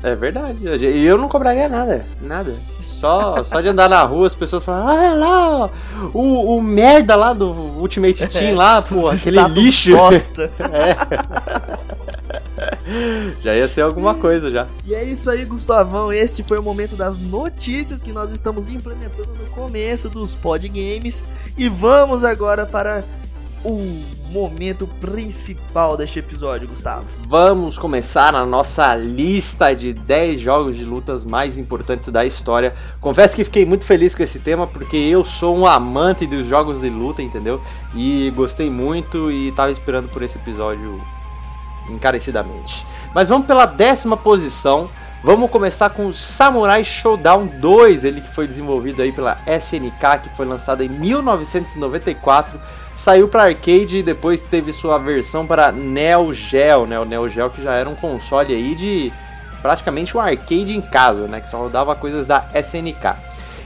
É 0.02 0.14
verdade. 0.16 0.59
E 0.85 1.04
eu 1.04 1.16
não 1.16 1.28
cobraria 1.28 1.68
nada. 1.68 2.04
Nada. 2.21 2.54
Só, 2.80 3.42
só 3.42 3.61
de 3.61 3.68
andar 3.68 3.88
na 3.88 4.02
rua, 4.04 4.26
as 4.28 4.35
pessoas 4.35 4.64
falam, 4.64 4.87
ah, 4.87 5.04
é 5.04 5.12
lá, 5.12 5.71
o, 6.14 6.56
o 6.56 6.62
merda 6.62 7.16
lá 7.16 7.32
do 7.32 7.50
Ultimate 7.50 8.28
Team 8.28 8.54
lá, 8.54 8.80
pô, 8.82 9.09
aquele 9.09 9.42
lixo. 9.49 9.97
bosta. 9.97 10.50
Já 13.42 13.54
ia 13.54 13.66
ser 13.66 13.80
alguma 13.82 14.14
coisa 14.14 14.50
já. 14.50 14.66
E 14.85 14.94
é 14.94 15.02
isso 15.04 15.28
aí, 15.30 15.44
Gustavão. 15.44 16.12
Este 16.12 16.42
foi 16.42 16.59
o 16.59 16.62
momento 16.62 16.94
das 16.94 17.16
notícias 17.18 18.02
que 18.02 18.12
nós 18.12 18.30
estamos 18.32 18.68
implementando 18.68 19.30
no 19.38 19.47
começo 19.50 20.09
dos 20.09 20.35
pod 20.35 20.68
games. 20.68 21.25
E 21.56 21.68
vamos 21.68 22.23
agora 22.25 22.66
para 22.66 23.04
o 23.64 24.02
momento 24.31 24.87
principal 25.00 25.97
deste 25.97 26.19
episódio, 26.19 26.66
Gustavo. 26.66 27.04
Vamos 27.26 27.78
começar 27.78 28.35
a 28.35 28.45
nossa 28.45 28.95
lista 28.97 29.75
de 29.75 29.92
10 29.92 30.40
jogos 30.40 30.76
de 30.76 30.85
lutas 30.85 31.25
mais 31.25 31.59
importantes 31.59 32.09
da 32.09 32.25
história. 32.25 32.75
Confesso 33.00 33.37
que 33.37 33.45
fiquei 33.45 33.64
muito 33.64 33.85
feliz 33.85 34.14
com 34.14 34.23
esse 34.23 34.40
tema 34.40 34.66
porque 34.66 34.97
eu 34.97 35.23
sou 35.23 35.57
um 35.57 35.66
amante 35.66 36.26
dos 36.26 36.47
jogos 36.47 36.81
de 36.81 36.88
luta, 36.88 37.23
entendeu? 37.23 37.61
E 37.95 38.31
gostei 38.35 38.71
muito 38.71 39.31
e 39.31 39.49
estava 39.49 39.71
esperando 39.71 40.09
por 40.09 40.23
esse 40.23 40.38
episódio 40.38 41.00
encarecidamente. 41.88 42.87
Mas 43.14 43.28
vamos 43.28 43.47
pela 43.47 43.66
décima 43.66 44.16
posição. 44.16 44.90
Vamos 45.25 45.50
começar 45.50 45.90
com 45.90 46.12
Samurai 46.12 46.83
Showdown 46.83 47.47
2, 47.47 48.04
ele 48.04 48.21
que 48.21 48.35
foi 48.35 48.49
desenvolvido 48.49 49.02
aí 49.02 49.12
pela 49.12 49.38
SNK, 49.47 50.23
que 50.25 50.37
foi 50.37 50.45
lançado 50.45 50.83
em 50.83 50.88
1994, 50.88 52.61
saiu 52.94 53.28
para 53.28 53.44
arcade 53.44 53.99
e 53.99 54.02
depois 54.02 54.40
teve 54.40 54.72
sua 54.72 54.99
versão 54.99 55.46
para 55.46 55.72
Neo 55.72 56.32
Geo, 56.32 56.87
né? 56.87 56.99
O 56.99 57.04
Neo 57.04 57.28
Geo 57.28 57.50
que 57.50 57.62
já 57.62 57.75
era 57.75 57.88
um 57.88 57.94
console 57.94 58.54
aí 58.54 58.75
de 58.75 59.12
praticamente 59.61 60.16
um 60.16 60.20
arcade 60.20 60.76
em 60.76 60.80
casa, 60.80 61.26
né? 61.26 61.40
Que 61.40 61.49
só 61.49 61.58
rodava 61.58 61.94
coisas 61.94 62.26
da 62.26 62.49
SNK. 62.54 63.16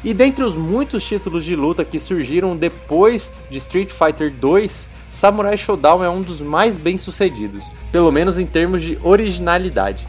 E 0.05 0.15
dentre 0.15 0.45
os 0.45 0.55
muitos 0.55 1.05
títulos 1.05 1.45
de 1.45 1.57
luta 1.57 1.85
que 1.85 1.99
surgiram 1.99 2.57
depois 2.57 3.33
de 3.51 3.59
Street 3.59 3.91
Fighter 3.91 4.33
2, 4.33 4.89
Samurai 5.09 5.57
Showdown 5.57 6.05
é 6.05 6.09
um 6.09 6.23
dos 6.23 6.41
mais 6.41 6.77
bem 6.77 6.99
sucedidos, 6.99 7.65
pelo 7.91 8.13
menos 8.13 8.39
em 8.39 8.47
termos 8.47 8.83
de 8.83 8.99
originalidade. 9.03 10.07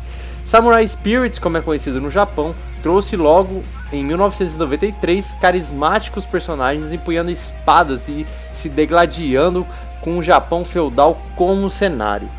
Samurai 0.47 0.87
Spirits, 0.87 1.37
como 1.37 1.57
é 1.57 1.61
conhecido 1.61 1.99
no 1.99 2.09
Japão, 2.09 2.55
trouxe 2.81 3.17
logo 3.17 3.63
em 3.91 4.01
1993 4.01 5.33
carismáticos 5.41 6.25
personagens 6.25 6.93
empunhando 6.93 7.29
espadas 7.29 8.07
e 8.07 8.25
se 8.53 8.69
degladiando 8.69 9.67
com 9.99 10.17
o 10.17 10.23
Japão 10.23 10.63
feudal 10.63 11.21
como 11.35 11.69
cenário. 11.69 12.29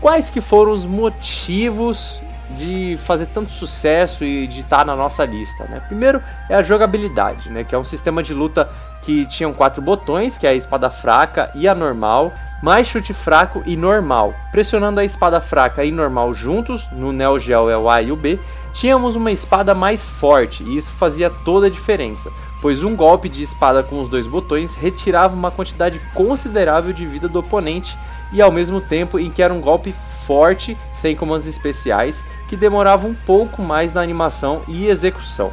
Quais 0.00 0.30
que 0.30 0.40
foram 0.40 0.70
os 0.70 0.86
motivos 0.86 2.22
de 2.50 2.96
fazer 2.98 3.26
tanto 3.26 3.50
sucesso 3.50 4.24
e 4.24 4.46
de 4.46 4.60
estar 4.60 4.84
na 4.84 4.94
nossa 4.94 5.24
lista, 5.24 5.64
né? 5.64 5.80
Primeiro 5.80 6.22
é 6.48 6.54
a 6.54 6.62
jogabilidade, 6.62 7.50
né? 7.50 7.64
Que 7.64 7.74
é 7.74 7.78
um 7.78 7.84
sistema 7.84 8.22
de 8.22 8.32
luta 8.32 8.70
que 9.02 9.26
tinham 9.26 9.52
quatro 9.52 9.82
botões, 9.82 10.36
que 10.38 10.46
é 10.46 10.50
a 10.50 10.54
espada 10.54 10.90
fraca 10.90 11.50
e 11.54 11.68
a 11.68 11.74
normal, 11.74 12.32
mais 12.62 12.86
chute 12.86 13.12
fraco 13.12 13.62
e 13.66 13.76
normal. 13.76 14.34
Pressionando 14.50 15.00
a 15.00 15.04
espada 15.04 15.40
fraca 15.40 15.84
e 15.84 15.90
normal 15.90 16.32
juntos, 16.34 16.88
no 16.92 17.12
Neo 17.12 17.38
Geo 17.38 17.68
é 17.68 17.76
o 17.76 17.88
A 17.88 18.02
e 18.02 18.10
o 18.10 18.16
B, 18.16 18.38
tínhamos 18.72 19.16
uma 19.16 19.32
espada 19.32 19.74
mais 19.74 20.08
forte 20.08 20.62
e 20.62 20.76
isso 20.76 20.92
fazia 20.92 21.30
toda 21.30 21.66
a 21.66 21.70
diferença, 21.70 22.30
pois 22.60 22.82
um 22.82 22.94
golpe 22.94 23.28
de 23.28 23.42
espada 23.42 23.82
com 23.82 24.02
os 24.02 24.08
dois 24.08 24.26
botões 24.26 24.74
retirava 24.74 25.34
uma 25.34 25.50
quantidade 25.50 26.00
considerável 26.14 26.92
de 26.92 27.06
vida 27.06 27.28
do 27.28 27.38
oponente 27.38 27.98
e 28.32 28.42
ao 28.42 28.52
mesmo 28.52 28.80
tempo 28.80 29.18
em 29.18 29.30
que 29.30 29.42
era 29.42 29.54
um 29.54 29.60
golpe 29.60 29.94
forte, 30.26 30.76
sem 30.90 31.14
comandos 31.14 31.46
especiais, 31.46 32.24
que 32.48 32.56
demorava 32.56 33.06
um 33.06 33.14
pouco 33.14 33.62
mais 33.62 33.94
na 33.94 34.00
animação 34.00 34.62
e 34.66 34.88
execução. 34.88 35.52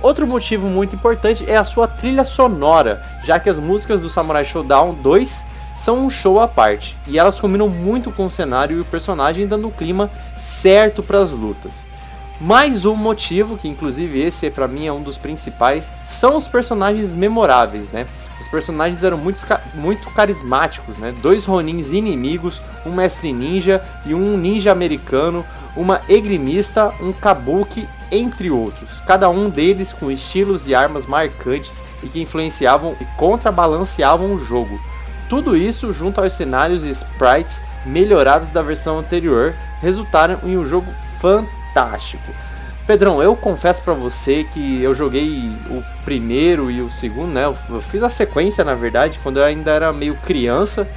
Outro 0.00 0.26
motivo 0.26 0.68
muito 0.68 0.94
importante 0.94 1.44
é 1.50 1.56
a 1.56 1.64
sua 1.64 1.88
trilha 1.88 2.24
sonora, 2.24 3.02
já 3.24 3.40
que 3.40 3.50
as 3.50 3.58
músicas 3.58 4.00
do 4.00 4.08
Samurai 4.08 4.44
Showdown 4.44 4.94
2 4.94 5.44
são 5.74 6.06
um 6.06 6.10
show 6.10 6.40
à 6.40 6.46
parte, 6.46 6.96
e 7.06 7.18
elas 7.18 7.40
combinam 7.40 7.68
muito 7.68 8.10
com 8.10 8.26
o 8.26 8.30
cenário 8.30 8.78
e 8.78 8.80
o 8.80 8.84
personagem, 8.84 9.46
dando 9.46 9.68
o 9.68 9.72
clima 9.72 10.10
certo 10.36 11.02
para 11.02 11.18
as 11.18 11.30
lutas. 11.30 11.84
Mais 12.40 12.86
um 12.86 12.94
motivo, 12.94 13.56
que 13.56 13.68
inclusive 13.68 14.20
esse 14.20 14.48
para 14.50 14.68
mim 14.68 14.86
é 14.86 14.92
um 14.92 15.02
dos 15.02 15.18
principais, 15.18 15.90
são 16.06 16.36
os 16.36 16.46
personagens 16.46 17.14
memoráveis, 17.14 17.90
né? 17.90 18.06
Os 18.40 18.48
personagens 18.48 19.02
eram 19.02 19.18
muito, 19.18 19.40
muito 19.74 20.10
carismáticos, 20.10 20.96
né? 20.96 21.12
Dois 21.20 21.44
Ronins 21.44 21.92
inimigos, 21.92 22.62
um 22.86 22.92
mestre 22.92 23.32
ninja 23.32 23.82
e 24.06 24.14
um 24.14 24.36
ninja 24.36 24.70
americano, 24.70 25.44
uma 25.76 26.00
egrimista, 26.08 26.92
um 27.00 27.12
kabuki, 27.12 27.88
entre 28.10 28.50
outros. 28.50 29.00
Cada 29.00 29.28
um 29.28 29.50
deles 29.50 29.92
com 29.92 30.10
estilos 30.10 30.66
e 30.66 30.74
armas 30.74 31.06
marcantes 31.06 31.84
e 32.02 32.08
que 32.08 32.22
influenciavam 32.22 32.96
e 33.00 33.04
contrabalanceavam 33.16 34.32
o 34.32 34.38
jogo. 34.38 34.80
Tudo 35.28 35.56
isso, 35.56 35.92
junto 35.92 36.20
aos 36.20 36.32
cenários 36.32 36.84
e 36.84 36.90
sprites 36.90 37.60
melhorados 37.84 38.50
da 38.50 38.62
versão 38.62 38.98
anterior, 38.98 39.54
resultaram 39.80 40.38
em 40.42 40.56
um 40.56 40.64
jogo 40.64 40.90
fantástico. 41.20 42.32
Pedrão, 42.88 43.22
eu 43.22 43.36
confesso 43.36 43.82
para 43.82 43.92
você 43.92 44.44
que 44.44 44.82
eu 44.82 44.94
joguei 44.94 45.52
o 45.68 45.84
primeiro 46.06 46.70
e 46.70 46.80
o 46.80 46.90
segundo, 46.90 47.34
né? 47.34 47.44
Eu 47.44 47.82
fiz 47.82 48.02
a 48.02 48.08
sequência, 48.08 48.64
na 48.64 48.72
verdade, 48.72 49.20
quando 49.22 49.36
eu 49.36 49.44
ainda 49.44 49.72
era 49.72 49.92
meio 49.92 50.14
criança. 50.14 50.88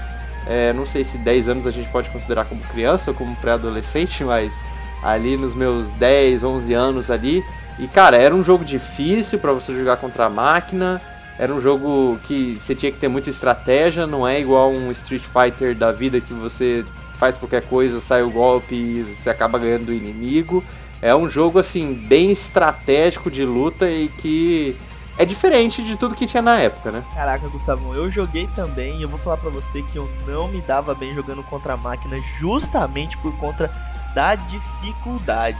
É, 0.47 0.71
não 0.71 0.85
sei 0.85 1.03
se 1.03 1.17
10 1.17 1.49
anos 1.49 1.67
a 1.67 1.71
gente 1.71 1.89
pode 1.89 2.09
considerar 2.09 2.45
como 2.45 2.61
criança 2.61 3.11
ou 3.11 3.17
como 3.17 3.35
pré-adolescente, 3.35 4.23
mas 4.23 4.57
ali 5.03 5.35
nos 5.35 5.53
meus 5.53 5.91
10, 5.91 6.45
11 6.45 6.73
anos 6.73 7.11
ali. 7.11 7.43
E 7.77 7.89
cara, 7.89 8.15
era 8.15 8.33
um 8.33 8.41
jogo 8.41 8.63
difícil 8.63 9.37
para 9.37 9.51
você 9.51 9.75
jogar 9.75 9.97
contra 9.97 10.27
a 10.27 10.29
máquina. 10.29 11.01
Era 11.37 11.53
um 11.53 11.59
jogo 11.59 12.17
que 12.23 12.57
você 12.57 12.73
tinha 12.73 12.93
que 12.93 12.99
ter 12.99 13.09
muita 13.09 13.29
estratégia, 13.29 14.07
não 14.07 14.25
é 14.25 14.39
igual 14.39 14.71
um 14.71 14.91
Street 14.91 15.23
Fighter 15.23 15.75
da 15.75 15.91
vida 15.91 16.21
que 16.21 16.33
você 16.33 16.85
faz 17.15 17.35
qualquer 17.35 17.63
coisa, 17.63 17.99
sai 17.99 18.23
o 18.23 18.29
golpe 18.29 18.75
e 18.75 19.13
você 19.13 19.29
acaba 19.29 19.59
ganhando 19.59 19.87
do 19.87 19.93
inimigo. 19.93 20.63
É 21.01 21.15
um 21.15 21.29
jogo 21.29 21.57
assim 21.57 21.93
bem 21.93 22.31
estratégico 22.31 23.31
de 23.31 23.43
luta 23.43 23.89
e 23.89 24.07
que 24.07 24.77
é 25.17 25.25
diferente 25.25 25.83
de 25.83 25.95
tudo 25.95 26.15
que 26.15 26.27
tinha 26.27 26.41
na 26.41 26.57
época, 26.59 26.91
né? 26.91 27.03
Caraca, 27.13 27.47
Gustavo, 27.47 27.93
eu 27.95 28.09
joguei 28.09 28.47
também 28.55 28.99
e 28.99 29.03
eu 29.03 29.09
vou 29.09 29.17
falar 29.17 29.37
para 29.37 29.49
você 29.49 29.81
que 29.81 29.97
eu 29.97 30.09
não 30.27 30.47
me 30.47 30.61
dava 30.61 30.93
bem 30.93 31.13
jogando 31.15 31.43
contra 31.43 31.73
a 31.73 31.77
máquina 31.77 32.19
justamente 32.39 33.17
por 33.17 33.35
conta 33.37 33.71
da 34.13 34.35
dificuldade. 34.35 35.57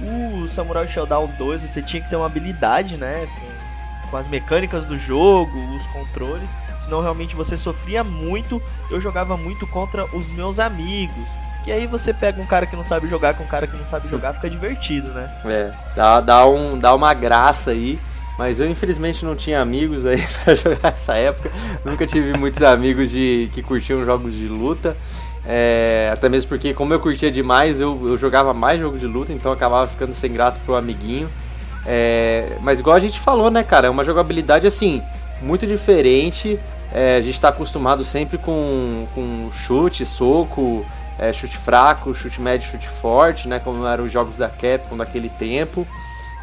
O 0.00 0.46
Samurai 0.48 0.86
Shodown 0.86 1.30
2, 1.38 1.62
você 1.62 1.80
tinha 1.80 2.02
que 2.02 2.10
ter 2.10 2.16
uma 2.16 2.26
habilidade, 2.26 2.96
né, 2.96 3.26
com, 3.38 4.10
com 4.10 4.16
as 4.16 4.28
mecânicas 4.28 4.84
do 4.84 4.98
jogo, 4.98 5.58
os 5.74 5.86
controles, 5.86 6.56
senão 6.80 7.00
realmente 7.00 7.36
você 7.36 7.56
sofria 7.56 8.04
muito. 8.04 8.60
Eu 8.90 9.00
jogava 9.00 9.36
muito 9.36 9.66
contra 9.66 10.04
os 10.14 10.30
meus 10.32 10.58
amigos. 10.58 11.30
Que 11.64 11.70
aí 11.70 11.86
você 11.86 12.12
pega 12.12 12.40
um 12.40 12.46
cara 12.46 12.66
que 12.66 12.74
não 12.74 12.82
sabe 12.82 13.08
jogar 13.08 13.34
com 13.34 13.44
um 13.44 13.46
cara 13.46 13.66
que 13.66 13.76
não 13.76 13.86
sabe 13.86 14.08
jogar, 14.08 14.34
fica 14.34 14.50
divertido, 14.50 15.08
né? 15.10 15.32
É, 15.44 15.72
dá, 15.94 16.20
dá, 16.20 16.46
um, 16.46 16.78
dá 16.78 16.94
uma 16.94 17.14
graça 17.14 17.70
aí. 17.70 17.98
Mas 18.38 18.58
eu 18.58 18.66
infelizmente 18.68 19.24
não 19.24 19.36
tinha 19.36 19.60
amigos 19.60 20.06
aí 20.06 20.22
para 20.42 20.54
jogar 20.54 20.92
essa 20.92 21.14
época. 21.14 21.50
Nunca 21.84 22.06
tive 22.06 22.36
muitos 22.36 22.62
amigos 22.62 23.10
de 23.10 23.50
que 23.52 23.62
curtiam 23.62 24.04
jogos 24.04 24.34
de 24.34 24.48
luta. 24.48 24.96
É, 25.44 26.10
até 26.12 26.28
mesmo 26.28 26.48
porque, 26.48 26.72
como 26.72 26.94
eu 26.94 27.00
curtia 27.00 27.30
demais, 27.30 27.80
eu, 27.80 28.00
eu 28.08 28.16
jogava 28.16 28.54
mais 28.54 28.80
jogos 28.80 29.00
de 29.00 29.06
luta, 29.06 29.32
então 29.32 29.52
acabava 29.52 29.86
ficando 29.86 30.14
sem 30.14 30.32
graça 30.32 30.58
pro 30.64 30.74
amiguinho. 30.74 31.28
É, 31.84 32.56
mas 32.60 32.80
igual 32.80 32.96
a 32.96 33.00
gente 33.00 33.18
falou, 33.18 33.50
né, 33.50 33.62
cara? 33.62 33.88
É 33.88 33.90
uma 33.90 34.04
jogabilidade 34.04 34.66
assim, 34.66 35.02
muito 35.40 35.66
diferente. 35.66 36.58
É, 36.92 37.16
a 37.16 37.20
gente 37.20 37.34
está 37.34 37.48
acostumado 37.48 38.04
sempre 38.04 38.38
com, 38.38 39.06
com 39.14 39.50
chute, 39.50 40.04
soco, 40.04 40.84
é, 41.18 41.32
chute 41.32 41.56
fraco, 41.56 42.14
chute 42.14 42.40
médio, 42.40 42.68
chute 42.68 42.88
forte, 42.88 43.48
né? 43.48 43.58
Como 43.58 43.86
eram 43.86 44.04
os 44.04 44.12
jogos 44.12 44.36
da 44.36 44.48
Capcom 44.48 44.96
daquele 44.96 45.28
tempo, 45.28 45.86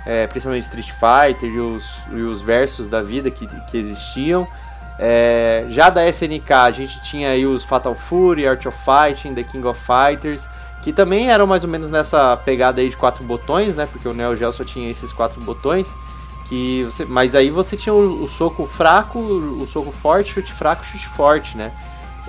é, 0.05 0.27
principalmente 0.27 0.63
Street 0.63 0.91
Fighter 0.91 1.49
e 1.49 1.59
os, 1.59 1.99
e 2.11 2.21
os 2.21 2.41
versos 2.41 2.87
da 2.87 3.01
vida 3.01 3.29
que, 3.29 3.47
que 3.47 3.77
existiam. 3.77 4.47
É, 5.01 5.65
já 5.69 5.89
da 5.89 6.05
SNK 6.07 6.51
a 6.51 6.71
gente 6.71 7.01
tinha 7.01 7.29
aí 7.29 7.45
os 7.45 7.63
Fatal 7.63 7.95
Fury, 7.95 8.45
Art 8.45 8.65
of 8.65 8.77
Fighting, 8.77 9.33
The 9.33 9.43
King 9.43 9.65
of 9.65 9.79
Fighters, 9.79 10.47
que 10.81 10.91
também 10.91 11.31
eram 11.31 11.47
mais 11.47 11.63
ou 11.63 11.69
menos 11.69 11.89
nessa 11.89 12.35
pegada 12.37 12.81
aí 12.81 12.89
de 12.89 12.97
quatro 12.97 13.23
botões, 13.23 13.75
né? 13.75 13.87
Porque 13.89 14.07
o 14.07 14.13
Neo 14.13 14.35
Geo 14.35 14.51
só 14.51 14.63
tinha 14.63 14.89
esses 14.89 15.11
quatro 15.13 15.41
botões. 15.41 15.95
Que 16.45 16.83
você, 16.83 17.05
mas 17.05 17.35
aí 17.35 17.49
você 17.49 17.77
tinha 17.77 17.93
o, 17.93 18.23
o 18.23 18.27
soco 18.27 18.65
fraco, 18.65 19.19
o 19.19 19.67
soco 19.67 19.91
forte, 19.91 20.33
chute 20.33 20.51
fraco, 20.51 20.83
chute 20.85 21.07
forte, 21.07 21.55
né? 21.55 21.71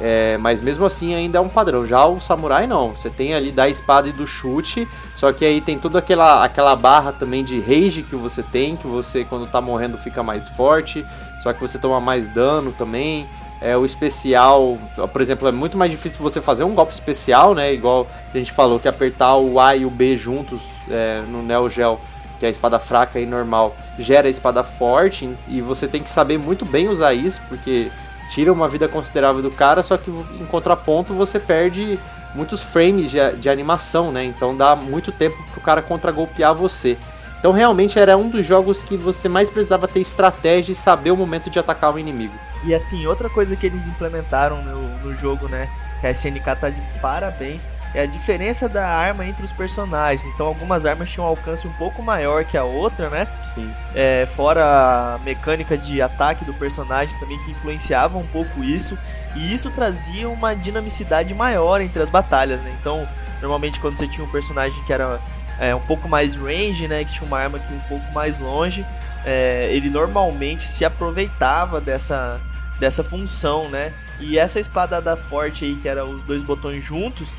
É, 0.01 0.39
mas 0.39 0.63
mesmo 0.63 0.87
assim 0.87 1.15
ainda 1.15 1.39
é 1.39 1.41
um 1.41 1.49
padrão. 1.49 1.85
Já 1.85 2.07
o 2.07 2.21
samurai 2.21 2.67
não. 2.67 2.97
Você 2.97 3.11
tem 3.11 3.35
ali 3.35 3.53
da 3.53 3.69
espada 3.69 4.09
e 4.09 4.13
do 4.13 4.27
chute. 4.27 4.89
Só 5.15 5.31
que 5.31 5.45
aí 5.45 5.61
tem 5.61 5.79
toda 5.79 5.99
aquela, 5.99 6.43
aquela 6.43 6.75
barra 6.75 7.13
também 7.13 7.45
de 7.45 7.61
rage 7.61 8.03
que 8.03 8.17
você 8.17 8.43
tem. 8.43 8.77
Que 8.77 8.87
você 8.87 9.25
quando 9.25 9.47
tá 9.47 9.61
morrendo 9.61 9.99
fica 9.99 10.23
mais 10.23 10.49
forte. 10.49 11.05
Só 11.43 11.53
que 11.53 11.61
você 11.61 11.79
toma 11.79 12.01
mais 12.01 12.27
dano 12.29 12.73
também. 12.73 13.29
É, 13.61 13.77
o 13.77 13.85
especial, 13.85 14.79
por 15.13 15.21
exemplo, 15.21 15.47
é 15.47 15.53
muito 15.53 15.77
mais 15.77 15.91
difícil 15.91 16.23
você 16.23 16.41
fazer 16.41 16.65
um 16.65 16.75
golpe 16.75 16.95
especial, 16.95 17.55
né? 17.55 17.75
Igual 17.75 18.07
a 18.33 18.39
gente 18.39 18.53
falou 18.53 18.81
que 18.81 18.89
apertar 18.89 19.37
o 19.37 19.61
A 19.61 19.77
e 19.77 19.85
o 19.85 19.91
B 19.91 20.17
juntos 20.17 20.63
é, 20.89 21.23
no 21.29 21.43
Neo 21.43 21.69
Geo, 21.69 22.01
que 22.39 22.47
é 22.47 22.49
a 22.49 22.51
espada 22.51 22.79
fraca 22.79 23.21
e 23.21 23.27
normal, 23.27 23.77
gera 23.99 24.29
a 24.29 24.31
espada 24.31 24.65
forte. 24.65 25.29
E 25.47 25.61
você 25.61 25.87
tem 25.87 26.03
que 26.03 26.09
saber 26.09 26.39
muito 26.39 26.65
bem 26.65 26.89
usar 26.89 27.13
isso, 27.13 27.43
porque 27.51 27.91
tira 28.31 28.53
uma 28.53 28.69
vida 28.69 28.89
considerável 28.89 29.43
do 29.43 29.51
cara, 29.51 29.83
só 29.83 29.97
que 29.97 30.11
em 30.11 30.47
contraponto 30.47 31.13
você 31.13 31.39
perde 31.39 31.99
muitos 32.35 32.63
frames 32.63 33.11
de, 33.11 33.19
de 33.37 33.51
animação, 33.51 34.13
né? 34.13 34.25
Então 34.25 34.57
dá 34.57 34.75
muito 34.77 35.11
tempo 35.11 35.43
pro 35.53 35.61
cara 35.61 35.83
contra-golpear 35.83 36.55
você. 36.55 36.97
Então 37.41 37.53
realmente 37.53 37.99
era 37.99 38.17
um 38.17 38.29
dos 38.29 38.47
jogos 38.47 38.83
que 38.83 38.97
você 38.97 39.29
mais 39.29 39.51
precisava 39.51 39.89
ter 39.89 40.01
estratégia 40.01 40.73
e 40.73 40.75
saber 40.75 41.11
o 41.11 41.17
momento 41.17 41.51
de 41.51 41.59
atacar 41.59 41.93
o 41.93 41.99
inimigo. 41.99 42.35
E 42.65 42.75
assim, 42.75 43.07
outra 43.07 43.29
coisa 43.29 43.57
que 43.57 43.67
eles 43.67 43.87
implementaram 43.87 44.63
no, 44.63 44.99
no 44.99 45.17
jogo, 45.17 45.49
né? 45.49 45.69
Que 46.01 46.07
a 46.07 46.11
SNK 46.11 46.45
tá 46.61 46.71
de 46.71 46.81
parabéns. 47.01 47.67
É 47.93 48.03
a 48.03 48.07
diferença 48.07 48.69
da 48.69 48.87
arma 48.87 49.27
entre 49.27 49.45
os 49.45 49.53
personagens. 49.53 50.27
Então 50.33 50.47
algumas 50.47 50.87
armas 50.87 51.11
tinham 51.11 51.25
um 51.25 51.29
alcance 51.29 51.67
um 51.67 51.73
pouco 51.73 52.03
maior 52.03 52.45
que 52.45 52.57
a 52.57 52.63
outra, 52.63 53.11
né? 53.11 53.27
Sim. 53.55 53.73
É, 53.95 54.27
fora 54.27 54.65
a 54.65 55.19
mecânica 55.25 55.77
de 55.77 56.01
ataque 56.01 56.45
do 56.45 56.55
personagem 56.55 57.19
também 57.19 57.39
que 57.45 57.51
influenciava 57.51 58.17
um 58.17 58.27
pouco 58.27 58.63
isso. 58.63 58.97
E 59.35 59.53
isso 59.53 59.71
trazia 59.71 60.29
uma 60.29 60.55
dinamicidade 60.55 61.35
maior 61.35 61.81
entre 61.81 62.03
as 62.03 62.11
batalhas, 62.11 62.61
né? 62.61 62.73
Então, 62.81 63.09
normalmente 63.41 63.81
quando 63.81 63.99
você 63.99 64.07
tinha 64.07 64.25
um 64.25 64.31
personagem 64.31 64.83
que 64.85 64.93
era 64.93 65.21
é, 65.59 65.75
um 65.75 65.81
pouco 65.81 66.09
mais 66.09 66.35
range, 66.35 66.87
né? 66.87 67.05
Que 67.05 67.13
tinha 67.13 67.27
uma 67.27 67.39
arma 67.39 67.59
que 67.59 67.73
um 67.73 67.81
pouco 67.81 68.13
mais 68.13 68.39
longe. 68.39 68.87
É, 69.25 69.69
ele 69.73 69.91
normalmente 69.91 70.69
se 70.69 70.85
aproveitava 70.85 71.81
dessa, 71.81 72.41
dessa 72.79 73.03
função, 73.03 73.69
né? 73.69 73.93
E 74.21 74.39
essa 74.39 74.61
espada 74.61 75.01
da 75.01 75.17
forte 75.17 75.65
aí, 75.65 75.77
que 75.77 75.89
era 75.89 76.05
os 76.05 76.23
dois 76.25 76.43
botões 76.43 76.85
juntos, 76.85 77.35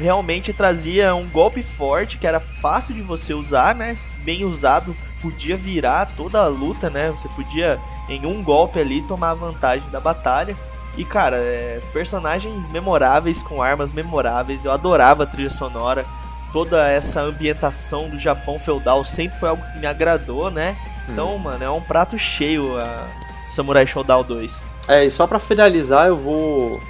realmente 0.00 0.52
trazia 0.52 1.14
um 1.14 1.28
golpe 1.28 1.62
forte 1.62 2.18
que 2.18 2.26
era 2.26 2.40
fácil 2.40 2.94
de 2.94 3.00
você 3.00 3.34
usar, 3.34 3.74
né? 3.74 3.94
Bem 4.24 4.44
usado, 4.44 4.96
podia 5.20 5.56
virar 5.56 6.12
toda 6.16 6.40
a 6.40 6.46
luta, 6.46 6.88
né? 6.88 7.10
Você 7.10 7.28
podia 7.28 7.78
em 8.08 8.24
um 8.24 8.42
golpe 8.42 8.78
ali 8.78 9.02
tomar 9.02 9.34
vantagem 9.34 9.88
da 9.90 10.00
batalha. 10.00 10.56
E 10.96 11.04
cara, 11.04 11.36
é, 11.38 11.80
personagens 11.92 12.68
memoráveis 12.68 13.42
com 13.42 13.62
armas 13.62 13.92
memoráveis. 13.92 14.64
Eu 14.64 14.72
adorava 14.72 15.24
a 15.24 15.26
trilha 15.26 15.50
sonora 15.50 16.04
toda 16.52 16.88
essa 16.88 17.20
ambientação 17.20 18.08
do 18.08 18.18
Japão 18.18 18.58
feudal 18.58 19.04
sempre 19.04 19.38
foi 19.38 19.48
algo 19.48 19.62
que 19.72 19.78
me 19.78 19.86
agradou, 19.86 20.50
né? 20.50 20.76
Então, 21.08 21.34
hum. 21.34 21.38
mano, 21.38 21.64
é 21.64 21.70
um 21.70 21.80
prato 21.80 22.18
cheio 22.18 22.78
a 22.78 23.06
Samurai 23.50 23.86
Shodown 23.86 24.24
2. 24.24 24.70
É, 24.88 25.04
e 25.04 25.10
só 25.10 25.26
para 25.26 25.38
finalizar, 25.38 26.08
eu 26.08 26.16
vou 26.16 26.80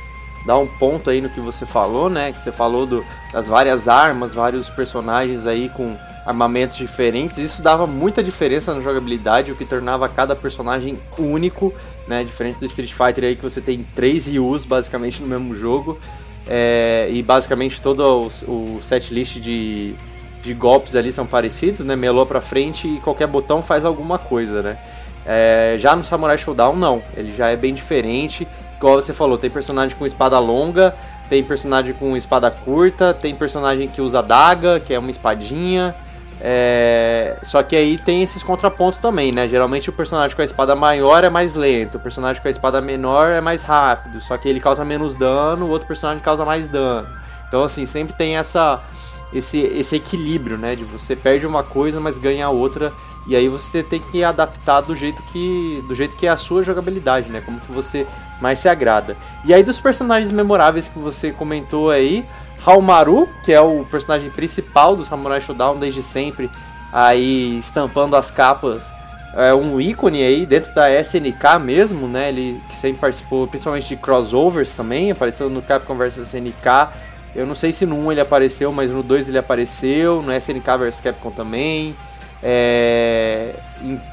dar 0.49 0.57
um 0.57 0.67
ponto 0.67 1.11
aí 1.11 1.21
no 1.21 1.29
que 1.29 1.41
você 1.41 1.67
falou, 1.67 2.09
né? 2.09 2.33
Que 2.33 2.41
você 2.41 2.51
falou 2.51 2.87
do, 2.87 3.05
das 3.31 3.47
várias 3.47 3.87
armas, 3.87 4.33
vários 4.33 4.71
personagens 4.71 5.47
aí 5.47 5.69
com 5.69 5.95
armamentos 6.25 6.79
diferentes. 6.79 7.37
Isso 7.37 7.61
dava 7.61 7.87
muita 7.87 8.25
diferença 8.25 8.73
na 8.73 8.81
jogabilidade, 8.81 9.53
o 9.53 9.55
que 9.55 9.67
tornava 9.67 10.09
cada 10.09 10.35
personagem 10.35 10.99
único, 11.19 11.75
né? 12.07 12.25
Diferente 12.25 12.59
do 12.59 12.65
Street 12.65 12.95
Fighter 12.95 13.25
aí 13.25 13.37
que 13.37 13.43
você 13.43 13.61
tem 13.61 13.87
três 13.95 14.27
Ryus 14.27 14.65
basicamente 14.65 15.21
no 15.21 15.29
mesmo 15.29 15.53
jogo. 15.53 15.99
É, 16.47 17.09
e 17.11 17.23
basicamente 17.23 17.83
todo 17.83 18.01
o, 18.01 18.77
o 18.77 18.79
set 18.81 19.13
list 19.13 19.37
de, 19.39 19.95
de 20.41 20.55
golpes 20.55 20.97
ali 20.97 21.13
são 21.13 21.27
parecidos, 21.27 21.85
né? 21.85 21.95
Melou 21.95 22.25
pra 22.25 22.41
frente 22.41 22.89
e 22.89 23.01
qualquer 23.01 23.27
botão 23.27 23.63
faz 23.63 23.85
alguma 23.85 24.19
coisa, 24.19 24.63
né? 24.63 24.79
É, 25.27 25.77
já 25.79 25.95
no 25.95 26.03
Samurai 26.03 26.39
Showdown, 26.39 26.75
não. 26.75 27.03
Ele 27.15 27.35
já 27.35 27.51
é 27.51 27.57
bem 27.57 27.75
diferente. 27.75 28.49
Igual 28.79 28.95
você 28.95 29.13
falou, 29.13 29.37
tem 29.37 29.51
personagem 29.51 29.97
com 29.97 30.07
espada 30.07 30.39
longa, 30.39 30.95
tem 31.29 31.43
personagem 31.43 31.93
com 31.93 32.17
espada 32.17 32.49
curta, 32.49 33.13
tem 33.13 33.35
personagem 33.35 33.89
que 33.89 34.01
usa 34.01 34.23
daga, 34.23 34.79
que 34.79 34.95
é 34.95 34.99
uma 34.99 35.11
espadinha. 35.11 35.95
É... 36.41 37.37
Só 37.43 37.61
que 37.65 37.75
aí 37.75 37.99
tem 37.99 38.23
esses 38.23 38.41
contrapontos 38.43 39.01
também, 39.01 39.33
né? 39.33 39.49
Geralmente 39.49 39.91
o 39.91 39.93
personagem 39.93 40.37
com 40.37 40.43
a 40.43 40.45
espada 40.45 40.77
maior 40.77 41.25
é 41.25 41.29
mais 41.29 41.55
lento, 41.57 41.97
o 41.97 42.01
personagem 42.01 42.41
com 42.41 42.47
a 42.47 42.51
espada 42.51 42.81
menor 42.81 43.33
é 43.33 43.41
mais 43.41 43.65
rápido, 43.65 44.21
só 44.21 44.39
que 44.39 44.49
ele 44.49 44.61
causa 44.61 44.85
menos 44.85 45.17
dano, 45.17 45.67
o 45.67 45.69
outro 45.69 45.89
personagem 45.89 46.23
causa 46.23 46.45
mais 46.45 46.69
dano. 46.69 47.09
Então, 47.49 47.65
assim, 47.65 47.85
sempre 47.85 48.15
tem 48.15 48.37
essa 48.37 48.81
esse, 49.33 49.59
esse 49.59 49.97
equilíbrio, 49.97 50.57
né? 50.57 50.77
De 50.77 50.85
você 50.85 51.17
perde 51.17 51.47
uma 51.47 51.65
coisa, 51.65 51.99
mas 51.99 52.17
ganha 52.17 52.49
outra, 52.49 52.93
e 53.27 53.35
aí 53.35 53.49
você 53.49 53.83
tem 53.83 54.01
que 54.01 54.23
adaptar 54.23 54.83
do 54.83 54.95
jeito 54.95 55.23
que 55.25 55.85
do 55.89 55.95
jeito 55.97 56.17
que 56.17 56.27
é 56.27 56.31
a 56.31 56.37
sua 56.37 56.63
jogabilidade, 56.63 57.29
né? 57.29 57.41
Como 57.41 57.59
que 57.59 57.73
você 57.73 58.07
mais 58.41 58.59
se 58.59 58.69
agrada. 58.69 59.17
E 59.45 59.53
aí 59.53 59.63
dos 59.63 59.81
personagens 59.81 60.33
memoráveis 60.33 60.89
que 60.89 60.99
você 60.99 61.31
comentou 61.33 61.91
aí, 61.91 62.25
Halmaru, 62.65 63.29
que 63.43 63.53
é 63.53 63.61
o 63.61 63.85
personagem 63.85 64.31
principal 64.31 64.97
do 64.97 65.05
Samurai 65.05 65.41
Shodown 65.41 65.79
desde 65.79 66.03
sempre, 66.03 66.51
aí 66.93 67.59
estampando 67.59 68.17
as 68.17 68.31
capas, 68.31 68.93
é 69.35 69.55
um 69.55 69.81
ícone 69.81 70.23
aí 70.23 70.47
dentro 70.47 70.75
da 70.75 70.91
SNK 70.91 71.59
mesmo, 71.61 72.09
né? 72.09 72.31
Ele 72.31 72.61
que 72.69 72.75
sempre 72.75 73.01
participou 73.01 73.47
principalmente 73.47 73.89
de 73.89 73.97
crossovers 73.97 74.75
também, 74.75 75.11
apareceu 75.11 75.51
no 75.51 75.63
Capcom 75.63 75.95
vs 75.95 76.19
SNK. 76.19 76.89
Eu 77.37 77.47
não 77.47 77.55
sei 77.55 77.71
se 77.73 77.85
no 77.85 77.97
1 78.07 78.13
ele 78.13 78.21
apareceu, 78.21 78.73
mas 78.73 78.91
no 78.91 79.03
2 79.03 79.29
ele 79.29 79.39
apareceu, 79.39 80.23
no 80.23 80.35
SNK 80.35 80.77
vs 80.79 81.01
Capcom 81.01 81.31
também. 81.31 81.95
É, 82.43 83.55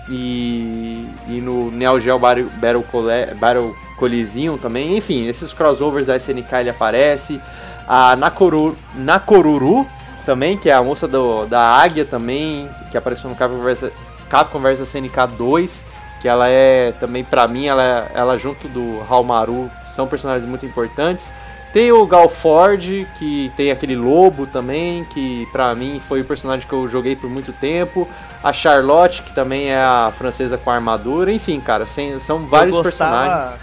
e, 0.10 1.08
e, 1.28 1.42
no 1.42 1.72
Neo 1.72 2.00
Geo 2.00 2.18
Battle, 2.20 2.50
Battle, 2.60 3.76
Coliseum 3.98 4.58
também. 4.58 4.98
Enfim, 4.98 5.28
esses 5.28 5.54
crossovers 5.54 6.06
da 6.06 6.16
SNK 6.16 6.54
ele 6.60 6.70
aparece 6.70 7.42
a 7.88 8.16
Nakoruru, 8.16 8.78
Nakoruru 8.96 9.88
também, 10.26 10.58
que 10.58 10.70
é 10.70 10.74
a 10.74 10.84
moça 10.84 11.08
do, 11.08 11.46
da 11.46 11.62
Águia 11.62 12.04
também, 12.04 12.70
que 12.92 12.98
apareceu 12.98 13.30
no 13.30 13.36
Capcom 13.36 13.58
Conversa, 13.58 13.92
Capcom 14.28 14.58
Conversa 14.58 14.86
CNK 14.86 15.28
2, 15.38 15.86
que 16.20 16.28
ela 16.28 16.50
é 16.50 16.92
também 16.94 17.24
para 17.24 17.48
mim, 17.48 17.68
ela, 17.68 18.10
ela 18.14 18.38
junto 18.38 18.68
do 18.68 19.02
Halmaru, 19.08 19.70
são 19.86 20.08
personagens 20.08 20.48
muito 20.50 20.66
importantes. 20.66 21.34
Tem 21.76 21.92
o 21.92 22.08
Gal 22.08 22.30
Ford, 22.30 23.06
que 23.20 23.52
tem 23.58 23.70
aquele 23.70 23.98
lobo 23.98 24.48
também, 24.48 25.04
que 25.04 25.46
pra 25.52 25.76
mim 25.76 26.00
foi 26.00 26.22
o 26.22 26.24
personagem 26.24 26.66
que 26.66 26.72
eu 26.72 26.88
joguei 26.88 27.18
por 27.18 27.30
muito 27.30 27.52
tempo. 27.52 28.08
A 28.42 28.54
Charlotte, 28.54 29.22
que 29.22 29.34
também 29.34 29.74
é 29.74 29.78
a 29.78 30.10
francesa 30.16 30.58
com 30.58 30.72
a 30.72 30.76
armadura. 30.76 31.34
Enfim, 31.34 31.60
cara, 31.60 31.86
são 31.86 32.48
vários 32.48 32.78
gostava... 32.78 33.18
personagens 33.18 33.60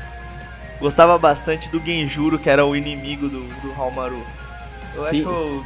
Gostava 0.79 1.16
bastante 1.16 1.70
do 1.70 1.81
Genjuro, 1.81 2.38
que 2.38 2.51
era 2.51 2.66
o 2.66 2.77
inimigo 2.77 3.31
do, 3.31 3.44
do 3.44 3.72
Halmaru. 3.81 4.22
Eu 4.94 5.01
Sim. 5.05 5.05
acho 5.05 5.22
que 5.22 5.22
eu 5.22 5.64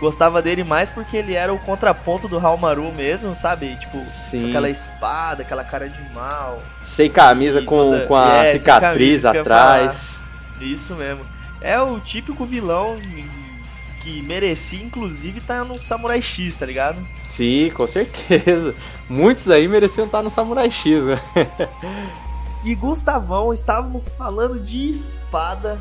gostava 0.00 0.42
dele 0.42 0.64
mais 0.64 0.90
porque 0.90 1.16
ele 1.16 1.34
era 1.34 1.54
o 1.54 1.60
contraponto 1.60 2.26
do 2.26 2.44
Halmaru 2.44 2.90
mesmo, 2.90 3.36
sabe? 3.36 3.76
Tipo, 3.76 4.00
aquela 4.48 4.68
espada, 4.68 5.42
aquela 5.42 5.62
cara 5.62 5.88
de 5.88 6.02
mal. 6.12 6.60
Sem 6.82 7.08
camisa, 7.08 7.62
com, 7.62 7.76
toda... 7.92 8.06
com 8.06 8.16
a 8.16 8.46
é, 8.46 8.58
cicatriz 8.58 9.24
atrás. 9.24 10.18
Isso 10.60 10.96
mesmo. 10.96 11.33
É 11.64 11.80
o 11.80 11.98
típico 11.98 12.44
vilão 12.44 12.96
que 14.00 14.20
merecia, 14.20 14.84
inclusive, 14.84 15.38
estar 15.38 15.60
tá 15.60 15.64
no 15.64 15.78
Samurai 15.78 16.20
X, 16.20 16.58
tá 16.58 16.66
ligado? 16.66 17.02
Sim, 17.26 17.70
com 17.70 17.86
certeza. 17.86 18.74
Muitos 19.08 19.48
aí 19.48 19.66
mereciam 19.66 20.04
estar 20.04 20.18
tá 20.18 20.22
no 20.22 20.28
Samurai 20.28 20.70
X, 20.70 21.02
né? 21.02 21.18
e 22.62 22.74
Gustavão, 22.74 23.50
estávamos 23.50 24.08
falando 24.08 24.60
de 24.60 24.90
espada 24.90 25.80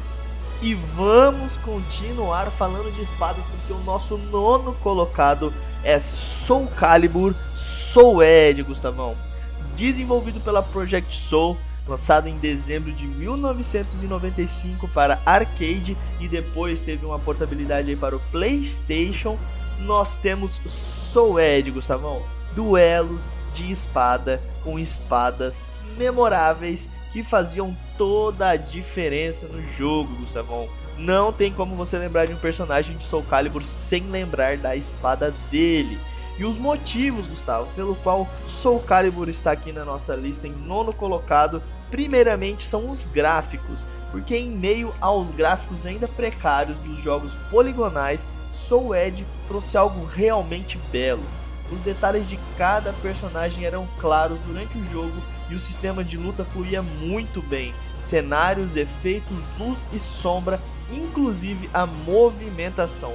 e 0.61 0.73
vamos 0.73 1.57
continuar 1.57 2.49
falando 2.49 2.89
de 2.95 3.01
espadas 3.01 3.43
porque 3.45 3.73
o 3.73 3.83
nosso 3.83 4.17
nono 4.17 4.71
colocado 4.75 5.53
é 5.83 5.99
Soul 5.99 6.67
Calibur 6.77 7.35
Soul 7.53 8.23
Edge, 8.23 8.63
Gustavão. 8.63 9.17
Desenvolvido 9.75 10.39
pela 10.39 10.63
Project 10.63 11.13
Soul, 11.13 11.57
lançado 11.87 12.27
em 12.27 12.37
dezembro 12.37 12.91
de 12.91 13.05
1995 13.05 14.87
para 14.89 15.21
arcade 15.25 15.97
e 16.19 16.27
depois 16.27 16.81
teve 16.81 17.05
uma 17.05 17.19
portabilidade 17.19 17.95
para 17.95 18.15
o 18.15 18.21
PlayStation. 18.31 19.37
Nós 19.79 20.15
temos 20.15 20.59
Soul 20.65 21.39
Edge, 21.39 21.71
Gustavão. 21.71 22.23
Duelos 22.55 23.29
de 23.53 23.71
espada 23.71 24.41
com 24.63 24.79
espadas 24.79 25.61
memoráveis 25.97 26.89
que 27.11 27.23
faziam 27.23 27.75
toda 27.97 28.49
a 28.49 28.55
diferença 28.55 29.47
no 29.47 29.61
jogo, 29.73 30.15
Gustavão. 30.15 30.67
Não 30.97 31.31
tem 31.33 31.51
como 31.51 31.75
você 31.75 31.97
lembrar 31.97 32.25
de 32.25 32.33
um 32.33 32.37
personagem 32.37 32.97
de 32.97 33.03
Soul 33.03 33.23
Calibur 33.23 33.63
sem 33.63 34.03
lembrar 34.03 34.57
da 34.57 34.75
espada 34.75 35.33
dele. 35.51 35.97
E 36.37 36.45
os 36.45 36.57
motivos, 36.57 37.27
Gustavo, 37.27 37.67
pelo 37.75 37.95
qual 37.95 38.27
Soul 38.47 38.79
Calibur 38.79 39.29
está 39.29 39.51
aqui 39.51 39.71
na 39.71 39.85
nossa 39.85 40.15
lista 40.15 40.47
em 40.47 40.51
nono 40.51 40.93
colocado, 40.93 41.61
primeiramente 41.91 42.63
são 42.63 42.89
os 42.89 43.05
gráficos, 43.05 43.85
porque 44.11 44.35
em 44.35 44.49
meio 44.49 44.93
aos 44.99 45.31
gráficos 45.31 45.85
ainda 45.85 46.07
precários 46.07 46.79
dos 46.79 46.99
jogos 46.99 47.35
poligonais, 47.51 48.27
Soul 48.51 48.95
Edge 48.95 49.25
trouxe 49.47 49.77
algo 49.77 50.05
realmente 50.05 50.79
belo. 50.91 51.23
Os 51.71 51.79
detalhes 51.81 52.27
de 52.27 52.37
cada 52.57 52.93
personagem 52.93 53.65
eram 53.65 53.87
claros 53.99 54.39
durante 54.41 54.77
o 54.77 54.91
jogo 54.91 55.21
e 55.49 55.55
o 55.55 55.59
sistema 55.59 56.03
de 56.03 56.17
luta 56.17 56.43
fluía 56.43 56.81
muito 56.81 57.41
bem. 57.41 57.73
Cenários, 58.01 58.75
efeitos, 58.75 59.37
luz 59.57 59.87
e 59.93 59.99
sombra, 59.99 60.59
inclusive 60.91 61.69
a 61.73 61.85
movimentação. 61.85 63.13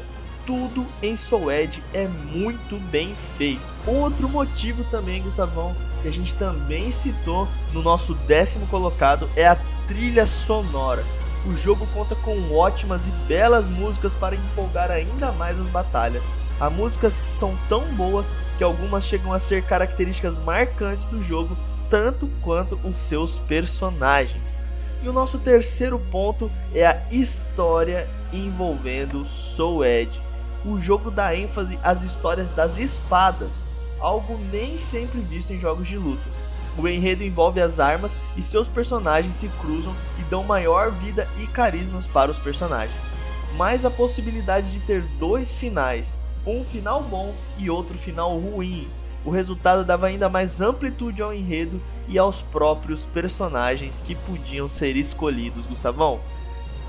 Tudo 0.49 0.87
em 1.03 1.15
Soul 1.15 1.53
Edge 1.53 1.83
é 1.93 2.09
muito 2.09 2.79
bem 2.91 3.15
feito. 3.37 3.61
Outro 3.87 4.27
motivo 4.31 4.83
também, 4.85 5.21
Gustavão, 5.21 5.77
que 6.01 6.09
a 6.09 6.11
gente 6.11 6.35
também 6.35 6.91
citou 6.91 7.47
no 7.71 7.83
nosso 7.83 8.15
décimo 8.15 8.67
colocado 8.69 9.29
é 9.37 9.47
a 9.47 9.59
trilha 9.87 10.25
sonora. 10.25 11.05
O 11.45 11.55
jogo 11.55 11.87
conta 11.93 12.15
com 12.15 12.51
ótimas 12.51 13.07
e 13.07 13.11
belas 13.29 13.69
músicas 13.69 14.17
para 14.17 14.37
empolgar 14.37 14.91
ainda 14.91 15.31
mais 15.33 15.61
as 15.61 15.67
batalhas. 15.67 16.31
As 16.59 16.73
músicas 16.73 17.13
são 17.13 17.55
tão 17.69 17.85
boas 17.93 18.33
que 18.57 18.65
algumas 18.65 19.05
chegam 19.05 19.35
a 19.35 19.39
ser 19.39 19.63
características 19.65 20.35
marcantes 20.39 21.05
do 21.05 21.23
jogo 21.23 21.59
tanto 21.91 22.27
quanto 22.41 22.81
os 22.85 22.97
seus 22.97 23.39
personagens. 23.41 24.57
E 25.03 25.09
o 25.11 25.13
nosso 25.13 25.39
terceiro 25.39 25.99
ponto 26.11 26.51
é 26.75 26.87
a 26.87 27.03
história 27.11 28.09
envolvendo 28.33 29.27
Soul 29.27 29.85
Edge. 29.85 30.28
O 30.69 30.79
jogo 30.79 31.11
dá 31.11 31.35
ênfase 31.35 31.79
às 31.83 32.03
histórias 32.03 32.51
das 32.51 32.77
espadas, 32.77 33.65
algo 33.99 34.39
nem 34.53 34.77
sempre 34.77 35.19
visto 35.19 35.51
em 35.51 35.59
jogos 35.59 35.89
de 35.89 35.97
luta. 35.97 36.29
O 36.77 36.87
enredo 36.87 37.25
envolve 37.25 37.59
as 37.59 37.81
armas 37.81 38.15
e 38.37 38.43
seus 38.43 38.69
personagens 38.69 39.35
se 39.35 39.49
cruzam 39.63 39.95
e 40.19 40.23
dão 40.25 40.45
maior 40.45 40.91
vida 40.91 41.27
e 41.41 41.47
carismas 41.47 42.07
para 42.07 42.31
os 42.31 42.39
personagens. 42.39 43.15
Mas 43.57 43.87
a 43.87 43.91
possibilidade 43.91 44.71
de 44.71 44.81
ter 44.81 45.01
dois 45.19 45.57
finais, 45.57 46.21
um 46.47 46.63
final 46.63 47.03
bom 47.03 47.35
e 47.57 47.71
outro 47.71 47.97
final 47.97 48.39
ruim, 48.39 48.87
o 49.25 49.31
resultado 49.31 49.87
dava 49.87 50.07
ainda 50.07 50.29
mais 50.29 50.61
amplitude 50.61 51.23
ao 51.23 51.33
enredo 51.33 51.81
e 52.07 52.19
aos 52.19 52.43
próprios 52.43 53.07
personagens 53.07 54.03
que 54.03 54.15
podiam 54.15 54.69
ser 54.69 54.97
escolhidos, 54.97 55.67
Gustavão. 55.67 56.21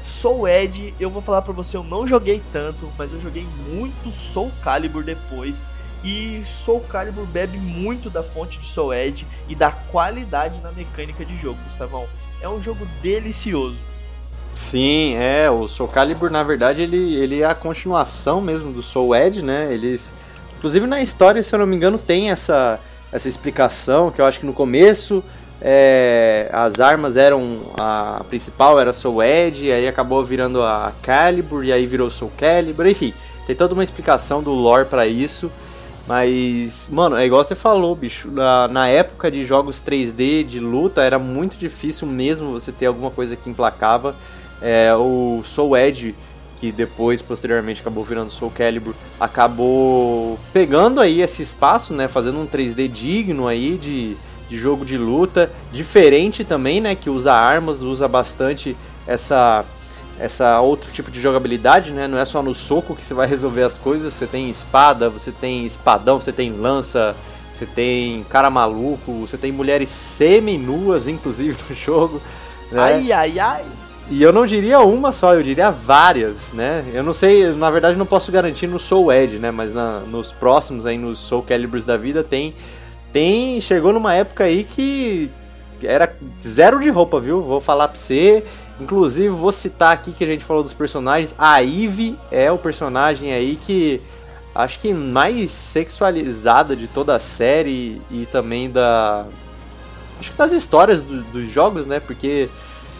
Soul 0.01 0.47
Edge, 0.47 0.93
eu 0.99 1.09
vou 1.09 1.21
falar 1.21 1.41
para 1.41 1.53
você, 1.53 1.77
eu 1.77 1.83
não 1.83 2.07
joguei 2.07 2.41
tanto, 2.51 2.89
mas 2.97 3.11
eu 3.11 3.19
joguei 3.19 3.45
muito 3.67 4.11
Soul 4.11 4.51
Calibur 4.63 5.03
depois. 5.03 5.63
E 6.03 6.41
Soul 6.45 6.81
Calibur 6.81 7.25
bebe 7.25 7.57
muito 7.57 8.09
da 8.09 8.23
fonte 8.23 8.57
de 8.57 8.65
Soul 8.65 8.93
Edge 8.93 9.27
e 9.49 9.55
da 9.55 9.71
qualidade 9.71 10.61
na 10.61 10.71
mecânica 10.71 11.25
de 11.25 11.37
jogo, 11.37 11.59
Gustavão. 11.65 12.07
É 12.41 12.47
um 12.47 12.63
jogo 12.63 12.87
delicioso. 13.01 13.77
Sim, 14.53 15.15
é, 15.15 15.49
o 15.49 15.67
Soul 15.67 15.89
Calibur 15.89 16.31
na 16.31 16.43
verdade 16.43 16.81
ele, 16.81 17.15
ele 17.15 17.41
é 17.41 17.45
a 17.45 17.55
continuação 17.55 18.41
mesmo 18.41 18.71
do 18.71 18.81
Soul 18.81 19.15
Edge, 19.15 19.41
né? 19.41 19.73
Eles 19.73 20.13
inclusive 20.57 20.87
na 20.87 21.01
história, 21.01 21.41
se 21.43 21.53
eu 21.53 21.59
não 21.59 21.67
me 21.67 21.75
engano, 21.75 21.97
tem 21.97 22.31
essa 22.31 22.79
essa 23.11 23.27
explicação 23.27 24.11
que 24.11 24.21
eu 24.21 24.25
acho 24.25 24.39
que 24.39 24.45
no 24.45 24.53
começo 24.53 25.23
é, 25.61 26.49
as 26.53 26.79
armas 26.79 27.17
eram 27.17 27.59
a 27.77 28.23
principal 28.29 28.79
era 28.79 28.93
Soul 28.93 29.21
Edge, 29.23 29.71
aí 29.71 29.87
acabou 29.87 30.23
virando 30.23 30.61
a 30.61 30.93
Calibur 31.01 31.63
e 31.65 31.73
aí 31.73 31.85
virou 31.85 32.09
Soul 32.09 32.31
Calibur, 32.37 32.87
enfim, 32.87 33.13
tem 33.45 33.55
toda 33.55 33.73
uma 33.73 33.83
explicação 33.83 34.41
do 34.41 34.51
lore 34.51 34.85
para 34.85 35.07
isso. 35.07 35.51
Mas, 36.07 36.89
mano, 36.91 37.15
é 37.15 37.25
igual 37.25 37.43
você 37.43 37.53
falou, 37.53 37.95
bicho. 37.95 38.31
Na, 38.31 38.67
na, 38.67 38.87
época 38.87 39.29
de 39.29 39.45
jogos 39.45 39.79
3D 39.79 40.43
de 40.43 40.59
luta, 40.59 41.03
era 41.03 41.19
muito 41.19 41.55
difícil 41.55 42.07
mesmo 42.07 42.51
você 42.51 42.71
ter 42.71 42.87
alguma 42.87 43.11
coisa 43.11 43.35
que 43.35 43.47
emplacava. 43.47 44.15
É, 44.59 44.91
o 44.95 45.41
Soul 45.43 45.77
Edge, 45.77 46.15
que 46.57 46.71
depois, 46.71 47.21
posteriormente, 47.21 47.81
acabou 47.81 48.03
virando 48.03 48.31
Soul 48.31 48.49
Calibur, 48.49 48.95
acabou 49.19 50.39
pegando 50.51 50.99
aí 50.99 51.21
esse 51.21 51.43
espaço, 51.43 51.93
né? 51.93 52.07
Fazendo 52.07 52.39
um 52.39 52.47
3D 52.47 52.87
digno 52.87 53.47
aí 53.47 53.77
de, 53.77 54.17
de 54.49 54.57
jogo 54.57 54.83
de 54.83 54.97
luta. 54.97 55.51
Diferente 55.71 56.43
também, 56.43 56.81
né? 56.81 56.95
Que 56.95 57.09
usa 57.09 57.31
armas, 57.31 57.81
usa 57.81 58.07
bastante 58.07 58.75
essa 59.07 59.63
essa 60.19 60.59
outro 60.59 60.91
tipo 60.91 61.09
de 61.09 61.21
jogabilidade, 61.21 61.91
né? 61.93 62.05
Não 62.05 62.17
é 62.17 62.25
só 62.25 62.43
no 62.43 62.53
soco 62.53 62.93
que 62.93 63.05
você 63.05 63.13
vai 63.13 63.25
resolver 63.29 63.63
as 63.63 63.77
coisas. 63.77 64.13
Você 64.13 64.27
tem 64.27 64.49
espada, 64.49 65.09
você 65.09 65.31
tem 65.31 65.65
espadão, 65.65 66.19
você 66.19 66.33
tem 66.33 66.51
lança, 66.51 67.15
você 67.51 67.65
tem 67.65 68.25
cara 68.29 68.49
maluco, 68.49 69.21
você 69.21 69.37
tem 69.37 69.51
mulheres 69.51 69.87
semi-nuas, 69.87 71.07
inclusive, 71.07 71.55
no 71.69 71.75
jogo. 71.77 72.21
Né? 72.69 72.81
Ai, 72.81 73.11
ai, 73.11 73.39
ai. 73.39 73.65
E 74.11 74.23
eu 74.23 74.33
não 74.33 74.45
diria 74.45 74.79
uma 74.79 75.11
só, 75.11 75.35
eu 75.35 75.43
diria 75.43 75.69
várias, 75.69 76.51
né? 76.51 76.83
Eu 76.93 77.03
não 77.03 77.13
sei, 77.13 77.53
na 77.53 77.69
verdade 77.69 77.95
não 77.95 78.07
posso 78.07 78.31
garantir 78.31 78.65
no 78.65 78.79
Soul 78.79 79.13
Edge, 79.13 79.37
né? 79.37 79.51
Mas 79.51 79.71
na, 79.71 79.99
nos 79.99 80.31
próximos 80.31 80.87
aí, 80.87 80.97
nos 80.97 81.19
Soul 81.19 81.43
Calibers 81.43 81.85
da 81.85 81.95
vida, 81.95 82.23
tem. 82.23 82.55
Tem. 83.11 83.59
Chegou 83.61 83.93
numa 83.93 84.13
época 84.13 84.43
aí 84.43 84.63
que 84.63 85.31
era 85.83 86.15
zero 86.41 86.79
de 86.79 86.89
roupa, 86.89 87.19
viu? 87.19 87.41
Vou 87.41 87.59
falar 87.59 87.87
pra 87.87 87.97
você. 87.97 88.43
Inclusive, 88.79 89.29
vou 89.29 89.51
citar 89.51 89.93
aqui 89.93 90.11
que 90.11 90.23
a 90.23 90.27
gente 90.27 90.43
falou 90.43 90.63
dos 90.63 90.73
personagens. 90.73 91.35
A 91.37 91.61
Eve 91.61 92.17
é 92.31 92.51
o 92.51 92.57
personagem 92.57 93.33
aí 93.33 93.55
que 93.55 94.01
acho 94.53 94.79
que 94.79 94.93
mais 94.93 95.51
sexualizada 95.51 96.75
de 96.75 96.87
toda 96.87 97.15
a 97.15 97.19
série 97.19 98.01
e 98.09 98.25
também 98.25 98.69
da. 98.69 99.25
Acho 100.19 100.31
que 100.31 100.37
das 100.37 100.51
histórias 100.51 101.03
do, 101.03 101.21
dos 101.23 101.49
jogos, 101.49 101.85
né? 101.85 101.99
Porque, 101.99 102.49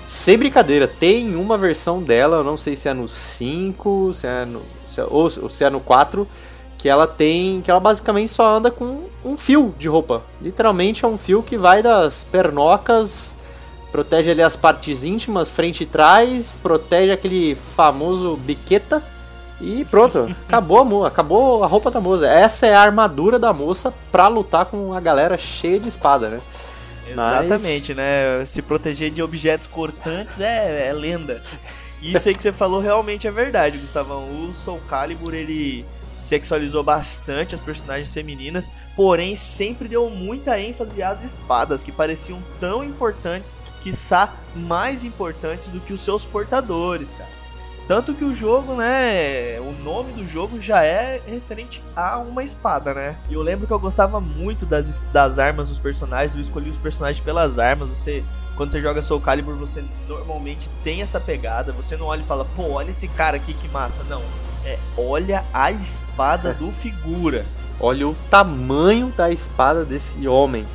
sem 0.06 0.38
brincadeira, 0.38 0.88
tem 0.88 1.36
uma 1.36 1.58
versão 1.58 2.02
dela, 2.02 2.38
eu 2.38 2.43
não 2.43 2.56
sei 2.56 2.76
se 2.76 2.88
é 2.88 2.93
no 2.93 3.08
5, 3.08 4.13
se 4.13 4.28
é 4.28 4.45
no, 4.45 4.62
se 4.86 5.02
é, 5.02 5.04
ou, 5.04 5.24
ou 5.41 5.50
se 5.50 5.63
é 5.63 5.69
no 5.69 5.82
4, 5.82 6.28
que 6.80 6.89
ela 6.89 7.06
tem. 7.06 7.62
que 7.62 7.70
ela 7.70 7.80
basicamente 7.80 8.32
só 8.32 8.58
anda 8.58 8.72
com 8.72 9.04
um 9.24 9.38
fio 9.38 9.76
de 9.78 9.88
roupa. 9.88 10.24
Literalmente 10.42 11.06
é 11.06 11.08
um 11.08 11.18
fio 11.18 11.44
que 11.44 11.58
vai 11.58 11.84
das 11.84 12.24
pernocas 12.24 13.36
protege 13.92 14.32
ali 14.32 14.42
as 14.42 14.56
partes 14.56 15.04
íntimas, 15.04 15.50
frente 15.50 15.84
e 15.84 15.86
trás, 15.86 16.58
protege 16.62 17.12
aquele 17.12 17.56
famoso 17.56 18.38
biqueta 18.38 19.04
e 19.60 19.84
pronto, 19.86 20.36
acabou 20.48 21.04
a 21.04 21.08
acabou 21.08 21.63
a 21.63 21.68
roupa 21.68 21.92
da 21.92 22.00
moça. 22.00 22.28
Essa 22.28 22.68
é 22.68 22.74
a 22.74 22.82
armadura 22.82 23.38
da 23.38 23.52
moça 23.52 23.94
pra 24.12 24.28
lutar 24.28 24.65
com 24.65 24.94
a 24.94 25.00
galera 25.00 25.38
cheia 25.38 25.80
de 25.80 25.88
espada, 25.88 26.30
né? 26.30 26.42
Exatamente, 27.08 27.94
Mas... 27.94 27.98
né? 27.98 28.46
Se 28.46 28.62
proteger 28.62 29.10
de 29.10 29.22
objetos 29.22 29.65
cortantes 29.68 30.39
é, 30.39 30.89
é 30.89 30.94
lenda. 30.94 31.42
Isso 32.02 32.30
aí 32.30 32.36
que 32.36 32.42
você 32.42 32.52
falou 32.52 32.80
realmente 32.80 33.28
é 33.28 33.32
verdade, 33.32 33.78
Gustavão. 33.78 34.24
O 34.26 34.54
Soul 34.54 34.80
Calibur, 34.88 35.34
ele 35.34 35.86
sexualizou 36.22 36.84
bastante 36.84 37.56
as 37.56 37.62
personagens 37.62 38.14
femininas, 38.14 38.70
porém 38.96 39.36
sempre 39.36 39.88
deu 39.88 40.10
muita 40.10 40.60
ênfase 40.60 41.02
às 41.02 41.24
espadas, 41.24 41.84
que 41.84 41.92
pareciam 41.92 42.42
tão 42.60 42.84
importantes 42.84 43.56
quiçá 43.82 44.34
mais 44.56 45.06
importantes 45.06 45.68
do 45.68 45.80
que 45.80 45.94
os 45.94 46.02
seus 46.02 46.26
portadores, 46.26 47.14
cara. 47.14 47.40
Tanto 47.88 48.14
que 48.14 48.24
o 48.24 48.36
jogo, 48.36 48.76
né? 48.76 49.60
O 49.60 49.72
nome 49.84 50.14
do 50.14 50.28
jogo 50.28 50.62
já 50.62 50.84
é 50.84 51.20
referente 51.26 51.82
a 51.96 52.20
uma 52.20 52.44
espada, 52.44 52.94
né? 52.94 53.18
E 53.28 53.34
eu 53.34 53.42
lembro 53.42 53.66
que 53.66 53.74
eu 53.74 53.80
gostava 53.80 54.22
muito 54.22 54.64
das, 54.64 55.00
das 55.12 55.40
armas 55.40 55.70
dos 55.70 55.80
personagens. 55.80 56.36
Eu 56.36 56.42
escolhi 56.42 56.70
os 56.70 56.78
personagens 56.78 57.24
pelas 57.24 57.58
armas. 57.58 57.90
Você, 57.90 58.24
quando 58.56 58.72
você 58.72 58.80
joga 58.80 59.02
Soul 59.02 59.20
Calibur, 59.20 59.56
você 59.56 59.84
normalmente 60.08 60.70
tem 60.84 61.02
essa 61.02 61.20
pegada. 61.20 61.72
Você 61.72 61.98
não 61.98 62.06
olha 62.06 62.22
e 62.22 62.26
fala, 62.26 62.46
pô, 62.56 62.74
olha 62.74 62.92
esse 62.92 63.08
cara 63.08 63.38
aqui 63.38 63.56
que 63.56 63.68
massa. 63.70 64.04
Não. 64.04 64.22
É, 64.65 64.78
olha 64.98 65.43
a 65.54 65.72
espada 65.72 66.54
do 66.54 66.72
figura. 66.72 67.45
Olha 67.80 68.08
o 68.08 68.15
tamanho 68.30 69.08
da 69.15 69.32
espada 69.32 69.86
desse 69.86 70.28
homem. 70.28 70.65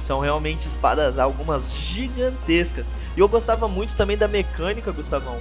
São 0.00 0.20
realmente 0.20 0.66
espadas 0.66 1.18
algumas 1.18 1.70
gigantescas. 1.70 2.86
E 3.16 3.20
eu 3.20 3.28
gostava 3.28 3.66
muito 3.66 3.94
também 3.94 4.16
da 4.16 4.28
mecânica, 4.28 4.92
Gustavão, 4.92 5.38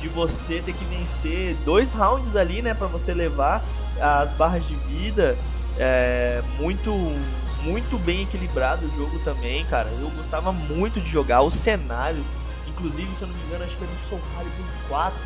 de 0.00 0.08
você 0.08 0.60
ter 0.60 0.72
que 0.72 0.84
vencer 0.84 1.54
dois 1.64 1.92
rounds 1.92 2.34
ali, 2.34 2.60
né, 2.60 2.74
para 2.74 2.88
você 2.88 3.14
levar 3.14 3.62
as 4.00 4.32
barras 4.32 4.66
de 4.66 4.74
vida. 4.74 5.36
É, 5.78 6.42
muito 6.58 6.90
muito 7.62 7.98
bem 7.98 8.22
equilibrado 8.22 8.86
o 8.86 8.96
jogo 8.96 9.18
também, 9.20 9.64
cara. 9.66 9.88
Eu 10.00 10.10
gostava 10.10 10.50
muito 10.50 11.00
de 11.00 11.08
jogar 11.08 11.42
os 11.42 11.54
cenários. 11.54 12.26
Inclusive, 12.66 13.14
se 13.14 13.22
eu 13.22 13.28
não 13.28 13.34
me 13.34 13.42
engano, 13.44 13.64
acho 13.64 13.76
que 13.76 13.84
é 13.84 13.86
no 13.86 14.08
Soul 14.08 14.20
Calibur 14.34 14.66
4, 14.88 15.18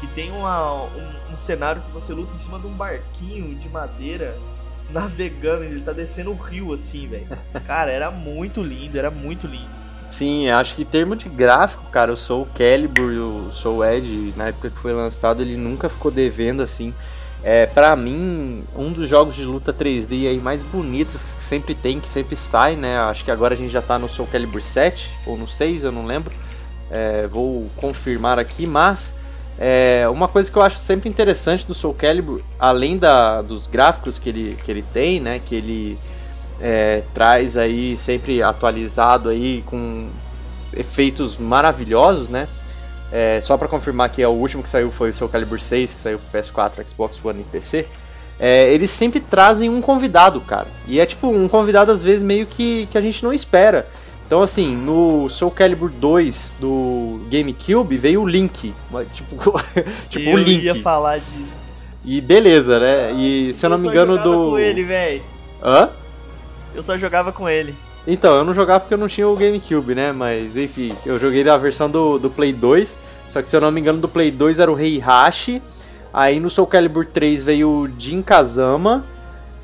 que 0.00 0.06
tem 0.08 0.30
uma, 0.30 0.84
um, 0.84 1.32
um 1.32 1.36
cenário 1.36 1.82
que 1.82 1.90
você 1.90 2.12
luta 2.12 2.34
em 2.34 2.38
cima 2.38 2.58
de 2.58 2.66
um 2.66 2.72
barquinho 2.72 3.54
de 3.54 3.68
madeira 3.68 4.36
navegando, 4.90 5.64
ele 5.64 5.80
tá 5.80 5.92
descendo 5.92 6.30
o 6.30 6.36
rio 6.36 6.72
assim, 6.72 7.06
velho. 7.08 7.26
Cara, 7.66 7.90
era 7.90 8.10
muito 8.10 8.62
lindo, 8.62 8.98
era 8.98 9.10
muito 9.10 9.46
lindo. 9.46 9.86
Sim, 10.08 10.48
acho 10.50 10.76
que 10.76 10.82
em 10.82 10.86
termo 10.86 11.16
de 11.16 11.28
gráfico, 11.28 11.82
cara, 11.90 12.12
o 12.12 12.16
Soul 12.16 12.46
Calibur 12.54 13.12
e 13.12 13.18
o 13.18 13.50
Soul 13.50 13.84
Edge, 13.84 14.32
na 14.36 14.48
época 14.48 14.70
que 14.70 14.78
foi 14.78 14.92
lançado, 14.92 15.42
ele 15.42 15.56
nunca 15.56 15.88
ficou 15.88 16.12
devendo 16.12 16.62
assim. 16.62 16.94
É, 17.42 17.66
para 17.66 17.94
mim, 17.94 18.64
um 18.74 18.92
dos 18.92 19.08
jogos 19.08 19.36
de 19.36 19.44
luta 19.44 19.72
3D 19.72 20.28
aí 20.28 20.38
mais 20.38 20.62
bonitos 20.62 21.32
que 21.32 21.42
sempre 21.42 21.74
tem, 21.74 22.00
que 22.00 22.08
sempre 22.08 22.34
sai, 22.34 22.76
né? 22.76 22.98
Acho 22.98 23.24
que 23.24 23.30
agora 23.30 23.54
a 23.54 23.56
gente 23.56 23.70
já 23.70 23.82
tá 23.82 23.98
no 23.98 24.08
Soul 24.08 24.28
Calibur 24.28 24.62
7 24.62 25.12
ou 25.26 25.36
no 25.36 25.46
6, 25.46 25.84
eu 25.84 25.92
não 25.92 26.06
lembro. 26.06 26.34
É, 26.90 27.26
vou 27.26 27.68
confirmar 27.76 28.38
aqui, 28.38 28.66
mas 28.66 29.12
é, 29.58 30.06
uma 30.10 30.28
coisa 30.28 30.50
que 30.50 30.56
eu 30.56 30.62
acho 30.62 30.78
sempre 30.78 31.08
interessante 31.08 31.66
do 31.66 31.74
Soul 31.74 31.94
Calibur, 31.94 32.40
além 32.58 32.98
da, 32.98 33.40
dos 33.40 33.66
gráficos 33.66 34.18
que 34.18 34.28
ele, 34.28 34.54
que 34.54 34.70
ele 34.70 34.82
tem, 34.82 35.18
né, 35.20 35.40
que 35.44 35.54
ele 35.54 35.98
é, 36.60 37.02
traz 37.14 37.56
aí 37.56 37.96
sempre 37.96 38.42
atualizado 38.42 39.28
aí 39.28 39.62
com 39.66 40.08
efeitos 40.74 41.38
maravilhosos, 41.38 42.28
né? 42.28 42.48
É, 43.10 43.40
só 43.40 43.56
para 43.56 43.68
confirmar 43.68 44.10
que 44.10 44.20
é 44.20 44.28
o 44.28 44.32
último 44.32 44.62
que 44.62 44.68
saiu 44.68 44.90
foi 44.90 45.10
o 45.10 45.14
Soul 45.14 45.30
Calibur 45.30 45.60
6, 45.60 45.94
que 45.94 46.00
saiu 46.00 46.18
pro 46.18 46.40
PS4, 46.40 46.86
Xbox 46.88 47.24
One 47.24 47.40
e 47.40 47.44
PC. 47.44 47.86
É, 48.38 48.70
eles 48.72 48.90
sempre 48.90 49.20
trazem 49.20 49.70
um 49.70 49.80
convidado, 49.80 50.40
cara. 50.40 50.66
E 50.86 51.00
é 51.00 51.06
tipo 51.06 51.28
um 51.28 51.48
convidado 51.48 51.90
às 51.90 52.02
vezes 52.02 52.22
meio 52.22 52.46
que, 52.46 52.86
que 52.86 52.98
a 52.98 53.00
gente 53.00 53.22
não 53.22 53.32
espera. 53.32 53.86
Então, 54.26 54.42
assim, 54.42 54.76
no 54.76 55.28
Soul 55.28 55.52
Calibur 55.52 55.88
2 55.88 56.56
do 56.58 57.20
GameCube 57.30 57.96
veio 57.96 58.22
o 58.22 58.26
Link. 58.26 58.74
Tipo, 59.12 59.62
tipo 60.10 60.30
o 60.30 60.36
Link. 60.36 60.66
Eu 60.66 60.74
ia 60.74 60.82
falar 60.82 61.18
disso. 61.18 61.54
E 62.04 62.20
beleza, 62.20 62.80
né? 62.80 63.08
Ah, 63.10 63.12
e 63.12 63.52
se 63.52 63.64
eu 63.64 63.70
não 63.70 63.78
me 63.78 63.86
engano 63.86 64.18
do. 64.18 64.32
Eu 64.32 64.50
com 64.50 64.58
ele, 64.58 64.82
velho. 64.82 65.22
Hã? 65.62 65.90
Eu 66.74 66.82
só 66.82 66.96
jogava 66.96 67.30
com 67.30 67.48
ele. 67.48 67.72
Então, 68.04 68.34
eu 68.34 68.44
não 68.44 68.52
jogava 68.52 68.80
porque 68.80 68.94
eu 68.94 68.98
não 68.98 69.06
tinha 69.06 69.28
o 69.28 69.36
GameCube, 69.36 69.94
né? 69.94 70.10
Mas, 70.10 70.56
enfim, 70.56 70.92
eu 71.04 71.20
joguei 71.20 71.44
na 71.44 71.56
versão 71.56 71.88
do, 71.88 72.18
do 72.18 72.28
Play 72.28 72.52
2. 72.52 72.96
Só 73.28 73.40
que, 73.40 73.48
se 73.48 73.56
eu 73.56 73.60
não 73.60 73.70
me 73.70 73.80
engano, 73.80 74.00
do 74.00 74.08
Play 74.08 74.32
2 74.32 74.58
era 74.58 74.70
o 74.70 74.74
Rei 74.74 74.98
Hashi. 74.98 75.62
Aí 76.12 76.40
no 76.40 76.50
Soul 76.50 76.66
Calibur 76.66 77.06
3 77.06 77.44
veio 77.44 77.68
o 77.68 77.88
Jin 77.96 78.22
Kazama. 78.22 79.04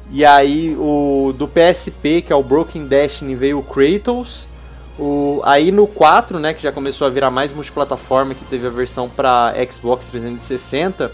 E 0.09 0.25
aí 0.25 0.77
o 0.79 1.35
do 1.37 1.49
PSP, 1.49 2.23
que 2.23 2.33
é 2.33 2.37
o 2.37 2.43
Broken 2.43 2.87
Destiny, 2.87 3.35
veio 3.35 3.59
o 3.59 3.63
Kratos. 3.63 4.52
O, 4.99 5.41
aí 5.45 5.73
no 5.73 5.87
4, 5.87 6.39
né, 6.39 6.53
que 6.53 6.63
já 6.63 6.71
começou 6.71 7.07
a 7.07 7.11
virar 7.11 7.31
mais 7.31 7.53
multiplataforma, 7.53 8.35
que 8.35 8.45
teve 8.45 8.67
a 8.67 8.71
versão 8.71 9.09
para 9.09 9.55
Xbox 9.71 10.09
360, 10.09 11.11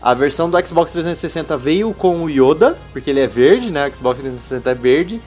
a 0.00 0.14
versão 0.14 0.48
do 0.48 0.66
Xbox 0.66 0.92
360 0.92 1.56
veio 1.56 1.92
com 1.92 2.22
o 2.24 2.30
Yoda, 2.30 2.78
porque 2.92 3.10
ele 3.10 3.20
é 3.20 3.26
verde, 3.26 3.70
né, 3.70 3.86
o 3.86 3.94
Xbox 3.94 4.20
360 4.20 4.70
é 4.70 4.74
verde, 4.74 5.20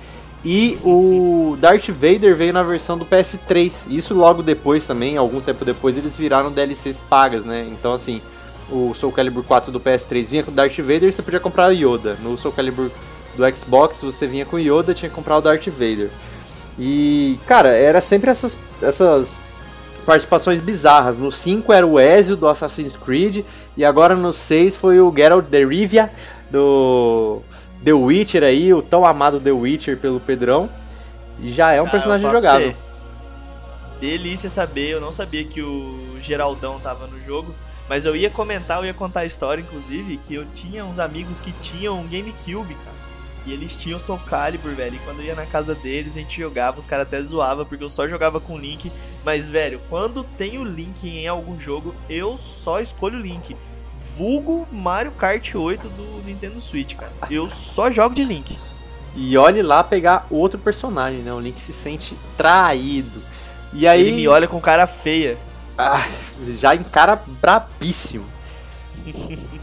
e 0.44 0.80
o 0.84 1.56
Darth 1.60 1.90
Vader 1.90 2.36
veio 2.36 2.52
na 2.52 2.64
versão 2.64 2.98
do 2.98 3.06
PS3. 3.06 3.86
Isso 3.92 4.16
logo 4.16 4.42
depois 4.42 4.88
também, 4.88 5.16
algum 5.16 5.40
tempo 5.40 5.64
depois, 5.64 5.98
eles 5.98 6.18
viraram 6.18 6.52
DLCs 6.52 7.02
pagas, 7.02 7.46
né? 7.46 7.68
Então 7.72 7.94
assim, 7.94 8.20
o 8.68 8.92
Soul 8.96 9.12
Calibur 9.12 9.44
4 9.44 9.72
do 9.72 9.80
PS3 9.80 10.30
vinha 10.30 10.44
com 10.44 10.50
o 10.50 10.54
Darth 10.54 10.78
Vader, 10.78 11.10
e 11.10 11.12
você 11.12 11.22
podia 11.22 11.40
comprar 11.40 11.70
o 11.70 11.74
Yoda. 11.74 12.18
No 12.24 12.36
Soul 12.38 12.54
Calibur 12.54 12.90
do 13.36 13.56
Xbox, 13.56 14.02
você 14.02 14.26
vinha 14.26 14.46
com 14.46 14.56
o 14.56 14.60
Yoda, 14.60 14.96
tinha 14.96 15.10
que 15.10 15.16
comprar 15.16 15.38
o 15.38 15.42
Darth 15.42 15.68
Vader. 15.68 16.10
E, 16.84 17.39
cara, 17.46 17.70
era 17.70 18.02
sempre 18.02 18.32
essas, 18.32 18.58
essas 18.82 19.39
participações 20.04 20.60
bizarras. 20.60 21.15
No 21.20 21.32
5 21.32 21.72
era 21.72 21.86
o 21.86 22.00
Ezio 22.00 22.36
do 22.36 22.48
Assassin's 22.48 22.96
Creed, 22.96 23.46
e 23.78 23.86
agora 23.86 24.15
no 24.15 24.34
6 24.34 24.78
foi 24.78 25.00
o 25.00 25.13
Geralt 25.15 25.46
de 25.46 25.63
Rivia 25.63 26.12
do 26.50 27.44
The 27.86 27.94
Witcher 27.94 28.44
aí, 28.44 28.74
o 28.74 28.82
tão 28.82 29.06
amado 29.06 29.39
The 29.39 29.52
Witcher 29.52 29.96
pelo 29.96 30.20
Pedrão. 30.20 30.72
E 31.39 31.52
já 31.52 31.72
é 31.72 31.80
um 31.80 31.86
ah, 31.86 31.91
personagem 31.91 32.32
jogável. 32.32 32.74
Delícia 34.00 34.50
saber, 34.50 34.89
eu 34.89 35.00
não 35.00 35.12
sabia 35.12 35.44
que 35.44 35.62
o 35.62 36.17
Geraldão 36.20 36.80
tava 36.80 37.06
no 37.06 37.24
jogo. 37.24 37.54
Mas 37.88 38.08
eu 38.08 38.15
ia 38.15 38.32
comentar, 38.32 38.80
eu 38.80 38.86
ia 38.86 38.94
contar 38.94 39.20
a 39.20 39.26
história, 39.26 39.62
inclusive, 39.62 40.17
que 40.17 40.34
eu 40.34 40.46
tinha 40.56 40.84
uns 40.84 40.98
amigos 40.98 41.39
que 41.39 41.52
tinham 41.52 42.00
um 42.00 42.08
GameCube, 42.08 42.74
cara. 42.74 42.90
E 43.45 43.54
eles 43.54 43.75
tinham 43.75 43.97
Soul 43.97 44.19
Calibur, 44.19 44.73
velho. 44.73 44.95
E 44.95 44.99
quando 44.99 45.19
eu 45.19 45.25
ia 45.25 45.36
na 45.36 45.45
casa 45.45 45.73
deles, 45.73 46.15
a 46.15 46.19
gente 46.19 46.39
jogava, 46.39 46.80
os 46.80 46.86
caras 46.86 47.08
até 47.08 47.21
zoavam, 47.21 47.65
porque 47.65 47.84
eu 47.84 47.89
só 47.89 48.08
jogava 48.08 48.39
com 48.39 48.58
Link. 48.58 48.91
Mas, 49.25 49.47
velho, 49.47 49.82
quando 49.89 50.23
tem 50.23 50.58
o 50.58 50.63
Link 50.63 51.08
em 51.08 51.27
algum 51.27 51.60
jogo, 51.60 51.95
eu 52.10 52.38
só 52.38 52.80
escolho 52.80 53.17
o 53.17 53.21
Link. 53.21 53.56
Vulgo 54.15 54.67
Mario 54.71 55.12
Kart 55.12 55.56
8 55.56 55.88
do 55.89 56.23
Nintendo 56.25 56.62
Switch, 56.62 56.95
cara. 56.95 57.12
Eu 57.30 57.49
só 57.49 57.91
jogo 57.91 58.15
de 58.15 58.23
Link. 58.23 58.58
E 59.15 59.38
olhe 59.38 59.62
lá 59.62 59.84
pegar 59.84 60.25
outro 60.30 60.60
personagem, 60.60 61.21
né? 61.21 61.34
O 61.34 61.39
Link 61.39 61.60
se 61.60 61.73
sente 61.73 62.15
traído. 62.38 63.21
E 63.73 63.88
aí. 63.88 64.01
Ele 64.01 64.15
me 64.17 64.27
olha 64.27 64.47
com 64.47 64.60
cara 64.62 64.88
feia. 64.88 65.38
Ah, 65.77 66.04
já 66.58 66.75
encara 66.75 67.15
brabíssimo. 67.15 68.25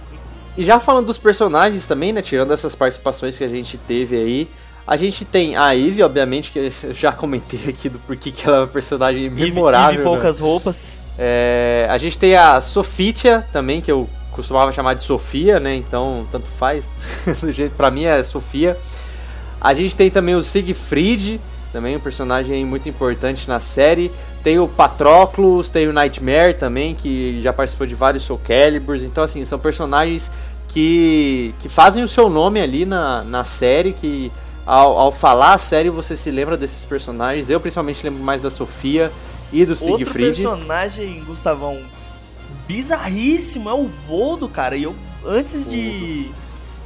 E 0.58 0.64
já 0.64 0.80
falando 0.80 1.06
dos 1.06 1.18
personagens 1.18 1.86
também, 1.86 2.12
né? 2.12 2.20
Tirando 2.20 2.52
essas 2.52 2.74
participações 2.74 3.38
que 3.38 3.44
a 3.44 3.48
gente 3.48 3.78
teve 3.78 4.16
aí. 4.16 4.48
A 4.84 4.96
gente 4.96 5.24
tem 5.24 5.54
a 5.54 5.76
Eve, 5.76 6.02
obviamente, 6.02 6.50
que 6.50 6.58
eu 6.58 6.92
já 6.92 7.12
comentei 7.12 7.60
aqui 7.68 7.88
do 7.88 8.00
porquê 8.00 8.32
que 8.32 8.44
ela 8.44 8.56
é 8.56 8.60
uma 8.62 8.66
personagem 8.66 9.30
memorável. 9.30 10.00
Eve, 10.00 10.00
Eve 10.00 10.02
poucas 10.02 10.40
né? 10.40 10.44
roupas. 10.44 10.98
É, 11.16 11.86
a 11.88 11.96
gente 11.96 12.18
tem 12.18 12.34
a 12.34 12.60
Sofitia 12.60 13.46
também, 13.52 13.80
que 13.80 13.92
eu 13.92 14.10
costumava 14.32 14.72
chamar 14.72 14.94
de 14.94 15.04
Sofia, 15.04 15.60
né? 15.60 15.76
Então, 15.76 16.26
tanto 16.32 16.48
faz. 16.48 16.90
do 17.40 17.52
jeito, 17.52 17.76
pra 17.76 17.88
mim 17.88 18.06
é 18.06 18.24
Sofia. 18.24 18.76
A 19.60 19.72
gente 19.74 19.94
tem 19.94 20.10
também 20.10 20.34
o 20.34 20.42
Siegfried, 20.42 21.40
também 21.72 21.96
um 21.96 22.00
personagem 22.00 22.64
muito 22.64 22.88
importante 22.88 23.48
na 23.48 23.60
série. 23.60 24.10
Tem 24.42 24.58
o 24.58 24.66
Patroclus, 24.66 25.68
tem 25.68 25.86
o 25.86 25.92
Nightmare 25.92 26.54
também, 26.54 26.94
que 26.94 27.40
já 27.42 27.52
participou 27.52 27.86
de 27.86 27.94
vários 27.94 28.22
Soul 28.22 28.40
Caliburs. 28.42 29.02
Então, 29.02 29.22
assim, 29.22 29.44
são 29.44 29.58
personagens 29.58 30.30
que, 30.68 31.54
que 31.58 31.68
fazem 31.68 32.04
o 32.04 32.08
seu 32.08 32.28
nome 32.28 32.60
ali 32.60 32.84
na, 32.84 33.24
na 33.24 33.42
série, 33.42 33.92
que 33.92 34.30
ao, 34.64 34.98
ao 34.98 35.12
falar 35.12 35.54
a 35.54 35.58
série 35.58 35.88
você 35.88 36.16
se 36.16 36.30
lembra 36.30 36.56
desses 36.56 36.84
personagens. 36.84 37.48
Eu 37.48 37.58
principalmente 37.58 38.04
lembro 38.04 38.22
mais 38.22 38.40
da 38.40 38.50
Sofia 38.50 39.10
e 39.52 39.64
do 39.64 39.74
Siegfried. 39.74 40.28
Outro 40.28 40.42
personagem, 40.42 41.24
Gustavão, 41.24 41.80
bizarríssimo 42.66 43.70
é 43.70 43.74
o 43.74 43.88
Voldo, 44.06 44.48
cara. 44.48 44.76
E 44.76 44.82
eu, 44.82 44.94
antes 45.24 45.70
de 45.70 46.30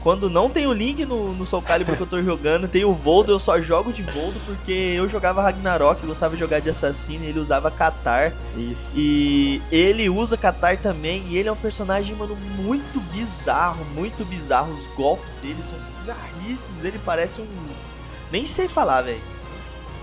quando 0.03 0.29
não 0.29 0.51
tem 0.51 0.67
o 0.67 0.73
link 0.73 1.07
no, 1.07 1.33
no 1.33 1.47
Soul 1.47 1.63
Calibur 1.63 1.97
que 1.97 2.03
eu 2.03 2.07
tô 2.07 2.23
jogando, 2.23 2.67
tem 2.67 2.85
o 2.85 2.93
Voldo, 2.93 3.31
eu 3.31 3.39
só 3.39 3.61
jogo 3.61 3.93
de 3.93 4.03
Voldo 4.03 4.39
porque 4.45 4.73
eu 4.73 5.09
jogava 5.09 5.43
Ragnarok, 5.43 6.05
gostava 6.05 6.35
de 6.35 6.41
jogar 6.41 6.61
de 6.61 6.71
assassino, 6.71 7.25
ele 7.25 7.39
usava 7.39 7.71
Katar. 7.71 8.33
Isso. 8.57 8.93
E 8.97 9.63
ele 9.71 10.11
usa 10.11 10.37
Katar 10.37 10.77
também, 10.77 11.23
e 11.29 11.39
ele 11.39 11.49
é 11.49 11.53
um 11.53 11.57
personagem, 11.57 12.17
mano, 12.17 12.37
muito 12.57 13.01
bizarro, 13.13 13.85
muito 13.95 14.25
bizarro. 14.25 14.75
Os 14.75 14.85
golpes 14.97 15.35
dele 15.41 15.63
são 15.63 15.79
bizarríssimos, 16.01 16.85
ele 16.85 16.99
parece 17.05 17.41
um. 17.41 17.47
Nem 18.31 18.45
sei 18.45 18.67
falar, 18.67 19.03
velho. 19.03 19.21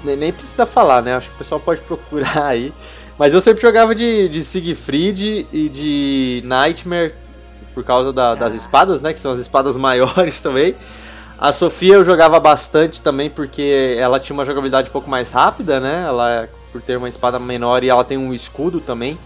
Nem, 0.04 0.16
nem, 0.16 0.32
precisa 0.32 0.66
falar, 0.66 1.02
né? 1.02 1.16
Acho 1.16 1.28
que 1.30 1.36
o 1.36 1.40
pessoal 1.40 1.60
pode 1.60 1.82
procurar 1.82 2.46
aí. 2.48 2.74
Mas 3.18 3.34
eu 3.34 3.42
sempre 3.42 3.62
jogava 3.62 3.94
de, 3.94 4.30
de 4.30 4.42
Siegfried 4.46 5.46
e 5.52 5.68
de 5.68 6.42
Nightmare 6.46 7.14
por 7.74 7.84
causa 7.84 8.12
da, 8.12 8.36
das 8.36 8.54
espadas, 8.54 9.02
né? 9.02 9.14
Que 9.14 9.20
são 9.20 9.32
as 9.32 9.40
espadas 9.40 9.76
maiores 9.78 10.40
também. 10.40 10.76
A 11.38 11.54
Sofia 11.54 11.96
eu 11.96 12.04
jogava 12.04 12.40
bastante 12.40 13.02
também 13.02 13.30
porque 13.30 13.96
ela 13.98 14.20
tinha 14.20 14.34
uma 14.34 14.44
jogabilidade 14.44 14.90
um 14.90 14.92
pouco 14.92 15.10
mais 15.10 15.32
rápida, 15.32 15.80
né? 15.80 16.04
Ela, 16.06 16.50
por 16.72 16.82
ter 16.82 16.98
uma 16.98 17.08
espada 17.08 17.40
menor 17.40 17.84
e 17.84 17.90
ela 17.90 18.04
tem 18.04 18.18
um 18.18 18.34
escudo 18.34 18.82
também, 18.82 19.18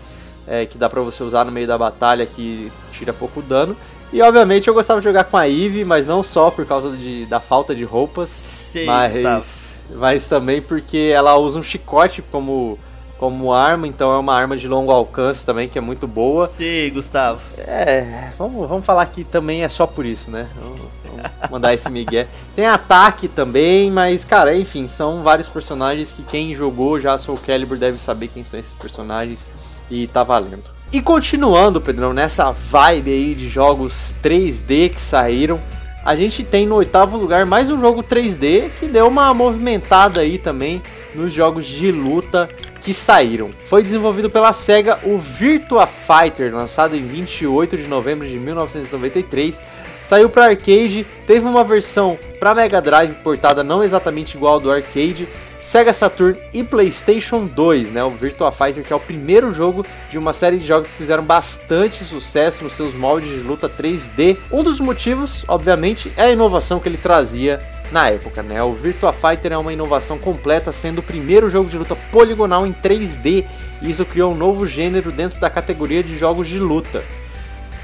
é, 0.48 0.66
que 0.66 0.78
dá 0.78 0.88
pra 0.88 1.02
você 1.02 1.24
usar 1.24 1.44
no 1.44 1.52
meio 1.52 1.66
da 1.66 1.78
batalha 1.78 2.26
que 2.26 2.72
tira 2.92 3.12
pouco 3.12 3.42
dano. 3.42 3.76
E 4.12 4.22
obviamente 4.22 4.68
eu 4.68 4.76
gostava 4.76 5.00
de 5.00 5.06
jogar 5.06 5.24
com 5.24 5.36
a 5.36 5.50
Eve, 5.50 5.84
mas 5.84 6.06
não 6.06 6.22
só 6.22 6.52
por 6.52 6.68
causa 6.68 6.96
de, 6.96 7.26
da 7.26 7.40
falta 7.40 7.74
de 7.74 7.84
roupas, 7.84 8.30
Sim, 8.30 8.86
mas, 8.86 9.76
mas 9.96 10.28
também 10.28 10.62
porque 10.62 11.12
ela 11.12 11.36
usa 11.36 11.60
um 11.60 11.64
chicote 11.64 12.22
como 12.22 12.78
como 13.24 13.54
arma, 13.54 13.88
então 13.88 14.12
é 14.14 14.20
uma 14.20 14.36
arma 14.36 14.58
de 14.58 14.68
longo 14.68 14.92
alcance 14.92 15.46
também, 15.46 15.70
que 15.70 15.78
é 15.78 15.82
muito 15.82 16.06
boa. 16.06 16.46
Sim, 16.46 16.92
Gustavo. 16.94 17.40
É, 17.58 18.30
vamos, 18.38 18.68
vamos 18.68 18.86
falar 18.86 19.06
que 19.06 19.24
também 19.24 19.64
é 19.64 19.70
só 19.70 19.88
por 19.88 20.06
isso, 20.06 20.30
né? 20.30 20.46
Vamos, 20.62 20.82
vamos 21.06 21.32
mandar 21.50 21.74
esse 21.74 21.90
migué. 21.90 22.28
Tem 22.54 22.66
ataque 22.66 23.30
também, 23.30 23.90
mas, 23.90 24.26
cara, 24.26 24.54
enfim, 24.54 24.90
são 24.90 25.24
vários 25.24 25.48
personagens 25.48 26.12
que 26.12 26.22
quem 26.22 26.54
jogou 26.54 27.00
já 27.00 27.18
Soul 27.18 27.38
Calibur 27.38 27.78
deve 27.78 27.98
saber 27.98 28.28
quem 28.28 28.44
são 28.44 28.60
esses 28.60 28.74
personagens 28.74 29.48
e 29.90 30.06
tá 30.06 30.22
valendo. 30.22 30.70
E 30.92 31.02
continuando, 31.02 31.80
Pedrão, 31.80 32.12
nessa 32.12 32.52
vibe 32.52 33.10
aí 33.10 33.36
de 33.36 33.48
jogos 33.48 34.14
3D 34.22 34.90
que 34.90 35.00
saíram, 35.00 35.62
a 36.04 36.14
gente 36.14 36.44
tem 36.44 36.68
no 36.68 36.76
oitavo 36.76 37.16
lugar 37.16 37.46
mais 37.46 37.72
um 37.72 37.80
jogo 37.80 38.04
3D 38.04 38.70
que 38.78 38.86
deu 38.86 39.08
uma 39.08 39.34
movimentada 39.34 40.20
aí 40.20 40.38
também 40.38 40.82
nos 41.16 41.32
jogos 41.32 41.66
de 41.66 41.90
luta 41.90 42.50
que 42.84 42.93
saíram. 42.93 43.52
Foi 43.65 43.82
desenvolvido 43.82 44.30
pela 44.30 44.52
SEGA 44.52 45.00
o 45.04 45.17
Virtua 45.17 45.88
Fighter, 45.88 46.54
lançado 46.54 46.96
em 46.96 47.06
28 47.06 47.78
de 47.78 47.88
novembro 47.88 48.28
de 48.28 48.38
1993. 48.38 49.62
Saiu 50.04 50.30
para 50.30 50.48
arcade, 50.48 51.08
teve 51.26 51.48
uma 51.48 51.63
versão 51.63 52.17
para 52.39 52.54
Mega 52.54 52.82
Drive 52.82 53.13
portada 53.24 53.63
não 53.63 53.82
exatamente 53.82 54.36
igual 54.36 54.56
ao 54.56 54.60
do 54.60 54.69
arcade, 54.69 55.28
Sega 55.62 55.93
Saturn 55.93 56.38
e 56.54 56.62
PlayStation 56.62 57.46
2, 57.46 57.91
né? 57.91 58.04
O 58.04 58.10
Virtua 58.10 58.52
Fighter 58.52 58.84
que 58.84 58.91
é 58.91 58.96
o 58.96 59.00
primeiro 59.00 59.54
jogo 59.54 59.86
de 60.12 60.17
uma 60.17 60.34
série 60.34 60.58
de 60.58 60.67
jogos 60.67 60.89
que 60.89 60.98
fizeram 60.98 61.24
bastante 61.24 62.04
sucesso 62.04 62.65
nos 62.65 62.74
seus 62.74 62.93
moldes 62.93 63.30
de 63.30 63.39
luta 63.39 63.69
3D. 63.69 64.36
Um 64.52 64.62
dos 64.62 64.82
motivos, 64.82 65.46
obviamente, 65.48 66.12
é 66.17 66.24
a 66.24 66.32
inovação 66.32 66.82
que 66.82 66.89
ele 66.89 66.98
trazia 66.98 67.62
na 67.94 68.10
época, 68.10 68.42
né? 68.42 68.62
O 68.64 68.74
Virtua 68.74 69.14
Fighter 69.14 69.54
é 69.54 69.58
uma 69.58 69.72
inovação 69.72 70.18
completa, 70.18 70.72
sendo 70.72 70.98
o 70.98 71.04
primeiro 71.04 71.48
jogo 71.50 71.70
de 71.70 71.78
luta 71.78 71.96
poligonal 72.12 72.66
em 72.66 72.74
3D, 72.74 73.46
e 73.82 73.90
isso 73.90 74.04
criou 74.04 74.34
um 74.34 74.36
novo 74.36 74.66
gênero 74.66 75.12
dentro 75.12 75.40
da 75.40 75.50
categoria 75.50 76.04
de 76.04 76.18
jogos 76.18 76.48
de 76.48 76.58
luta. 76.58 77.04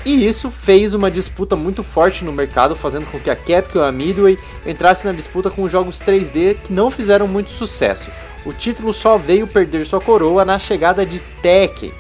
E 0.04 0.26
isso 0.26 0.50
fez 0.50 0.94
uma 0.94 1.12
disputa 1.12 1.56
muito 1.56 1.84
forte 1.84 2.26
no 2.26 2.32
mercado, 2.32 2.76
fazendo 2.76 3.06
com 3.12 3.20
que 3.20 3.30
a 3.30 3.36
Capcom 3.36 3.80
e 3.80 3.88
a 3.88 3.92
Midway 3.92 4.40
entrassem 4.66 5.12
na 5.12 5.16
disputa 5.16 5.52
com 5.52 5.70
jogos 5.70 6.00
3D 6.00 6.58
que 6.64 6.74
não 6.74 6.90
fizeram 6.90 7.28
muito 7.28 7.52
sucesso. 7.52 8.10
O 8.46 8.52
título 8.52 8.94
só 8.94 9.18
veio 9.18 9.46
perder 9.46 9.86
sua 9.86 10.02
coroa 10.02 10.44
na 10.44 10.58
chegada 10.58 11.06
de 11.06 11.20
Tekken, 11.42 11.92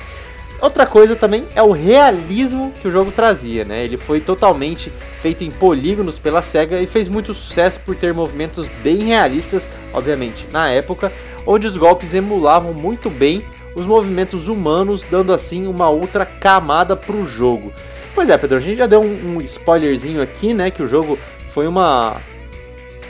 Outra 0.61 0.85
coisa 0.85 1.15
também 1.15 1.45
é 1.55 1.63
o 1.63 1.71
realismo 1.71 2.73
que 2.81 2.87
o 2.87 2.91
jogo 2.91 3.11
trazia, 3.11 3.63
né? 3.63 3.83
Ele 3.83 3.95
foi 3.95 4.19
totalmente 4.19 4.91
feito 5.13 5.43
em 5.43 5.51
polígonos 5.51 6.19
pela 6.19 6.41
SEGA 6.41 6.81
e 6.81 6.87
fez 6.87 7.07
muito 7.07 7.33
sucesso 7.33 7.79
por 7.79 7.95
ter 7.95 8.13
movimentos 8.13 8.67
bem 8.83 9.03
realistas, 9.03 9.69
obviamente, 9.93 10.47
na 10.51 10.69
época, 10.69 11.11
onde 11.45 11.65
os 11.65 11.77
golpes 11.77 12.13
emulavam 12.13 12.73
muito 12.73 13.09
bem 13.09 13.43
os 13.73 13.85
movimentos 13.85 14.49
humanos, 14.49 15.05
dando 15.09 15.31
assim 15.31 15.65
uma 15.65 15.89
outra 15.89 16.25
camada 16.25 16.95
para 16.95 17.15
o 17.15 17.25
jogo. 17.25 17.71
Pois 18.13 18.29
é, 18.29 18.37
Pedro, 18.37 18.57
a 18.57 18.61
gente 18.61 18.77
já 18.77 18.87
deu 18.87 19.01
um, 19.01 19.37
um 19.37 19.41
spoilerzinho 19.41 20.21
aqui, 20.21 20.53
né? 20.53 20.69
Que 20.69 20.83
o 20.83 20.87
jogo 20.87 21.17
foi 21.49 21.67
uma 21.67 22.17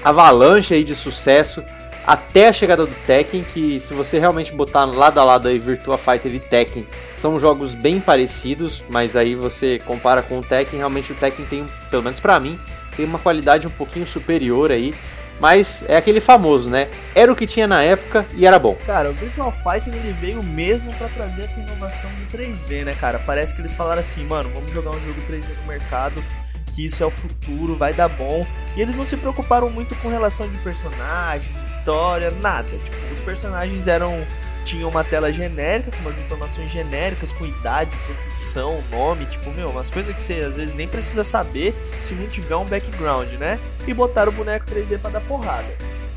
avalanche 0.04 0.74
aí 0.76 0.84
de 0.84 0.94
sucesso 0.94 1.64
até 2.10 2.48
a 2.48 2.54
chegada 2.54 2.88
do 2.88 2.95
Tekken, 3.06 3.43
que 3.43 3.80
se 3.80 3.93
você 3.93 4.17
realmente 4.17 4.52
botar 4.52 4.84
lado 4.84 5.19
a 5.19 5.24
lado 5.24 5.48
aí 5.48 5.60
Virtua 5.60 5.95
Fighter 5.95 6.34
e 6.34 6.39
Tekken, 6.39 6.84
são 7.13 7.38
jogos 7.38 7.76
bem 7.76 8.00
parecidos, 8.00 8.84
mas 8.89 9.15
aí 9.15 9.36
você 9.36 9.80
compara 9.86 10.24
com 10.24 10.39
o 10.39 10.41
Tekken, 10.41 10.80
realmente 10.80 11.12
o 11.12 11.15
Tekken 11.15 11.45
tem, 11.45 11.67
pelo 11.91 12.02
menos 12.02 12.19
para 12.19 12.39
mim, 12.39 12.60
tem 12.98 13.06
uma 13.06 13.19
qualidade 13.19 13.67
um 13.67 13.69
pouquinho 13.69 14.08
superior 14.08 14.72
aí. 14.72 14.95
Mas 15.39 15.86
é 15.88 15.95
aquele 15.95 16.19
famoso, 16.19 16.69
né? 16.69 16.89
Era 17.15 17.32
o 17.32 17.36
que 17.36 17.48
tinha 17.48 17.65
na 17.65 17.82
época 17.82 18.26
e 18.36 18.45
era 18.45 18.60
bom. 18.60 18.76
Cara, 18.86 19.12
o 19.12 19.13
Virtual 19.13 19.54
Fighter 19.54 19.93
ele 19.93 20.12
veio 20.19 20.43
mesmo 20.43 20.91
para 20.95 21.08
trazer 21.08 21.43
essa 21.43 21.60
inovação 21.62 22.10
do 22.10 22.38
3D, 22.38 22.84
né, 22.84 22.93
cara? 22.93 23.19
Parece 23.19 23.56
que 23.56 23.62
eles 23.62 23.74
falaram 23.74 24.02
assim, 24.02 24.26
mano, 24.26 24.50
vamos 24.54 24.69
jogar 24.74 24.89
um 24.89 25.00
jogo 25.00 25.22
3D 25.30 25.45
no 25.62 25.67
mercado, 25.67 26.22
que 26.69 26.86
isso 26.86 27.03
é 27.03 27.05
o 27.05 27.12
futuro, 27.12 27.75
vai 27.75 27.93
dar 27.93 28.08
bom. 28.08 28.45
E 28.75 28.82
eles 28.82 28.95
não 28.95 29.05
se 29.05 29.17
preocuparam 29.17 29.69
muito 29.69 29.95
com 29.95 30.10
relação 30.10 30.47
de 30.47 30.58
personagens, 30.60 31.51
história, 31.65 32.32
nada. 32.32 32.69
Tipo, 32.69 33.13
os 33.13 33.19
personagens 33.21 33.88
eram 33.88 34.25
tinha 34.65 34.88
uma 34.88 35.03
tela 35.03 35.32
genérica, 35.32 35.91
com 35.91 35.99
umas 35.99 36.17
informações 36.17 36.71
genéricas, 36.71 37.32
com 37.32 37.45
idade, 37.45 37.89
profissão, 38.05 38.84
nome, 38.91 39.25
tipo, 39.25 39.49
meu, 39.51 39.69
umas 39.69 39.89
coisas 39.89 40.13
que 40.13 40.21
você 40.21 40.36
às 40.36 40.58
vezes 40.58 40.75
nem 40.75 40.88
precisa 40.88 41.23
saber 41.23 41.73
se 42.01 42.13
não 42.13 42.27
tiver 42.27 42.55
um 42.55 42.65
background, 42.65 43.29
né? 43.39 43.60
E 43.88 43.93
botaram 43.93 44.32
o 44.32 44.36
boneco 44.36 44.65
3D 44.67 44.99
para 44.99 45.12
dar 45.12 45.21
porrada. 45.21 45.67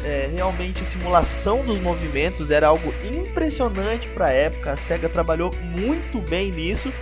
É, 0.05 0.29
realmente 0.35 0.83
a 0.83 0.85
simulação 0.85 1.65
dos 1.65 1.81
movimentos 1.81 2.51
era 2.51 2.67
algo 2.67 2.93
impressionante 3.05 4.09
para 4.09 4.27
a 4.27 4.31
época. 4.31 4.73
A 4.73 4.77
Sega 4.77 5.09
trabalhou 5.09 5.55
muito 5.63 6.19
bem 6.29 6.51
nisso, 6.51 6.93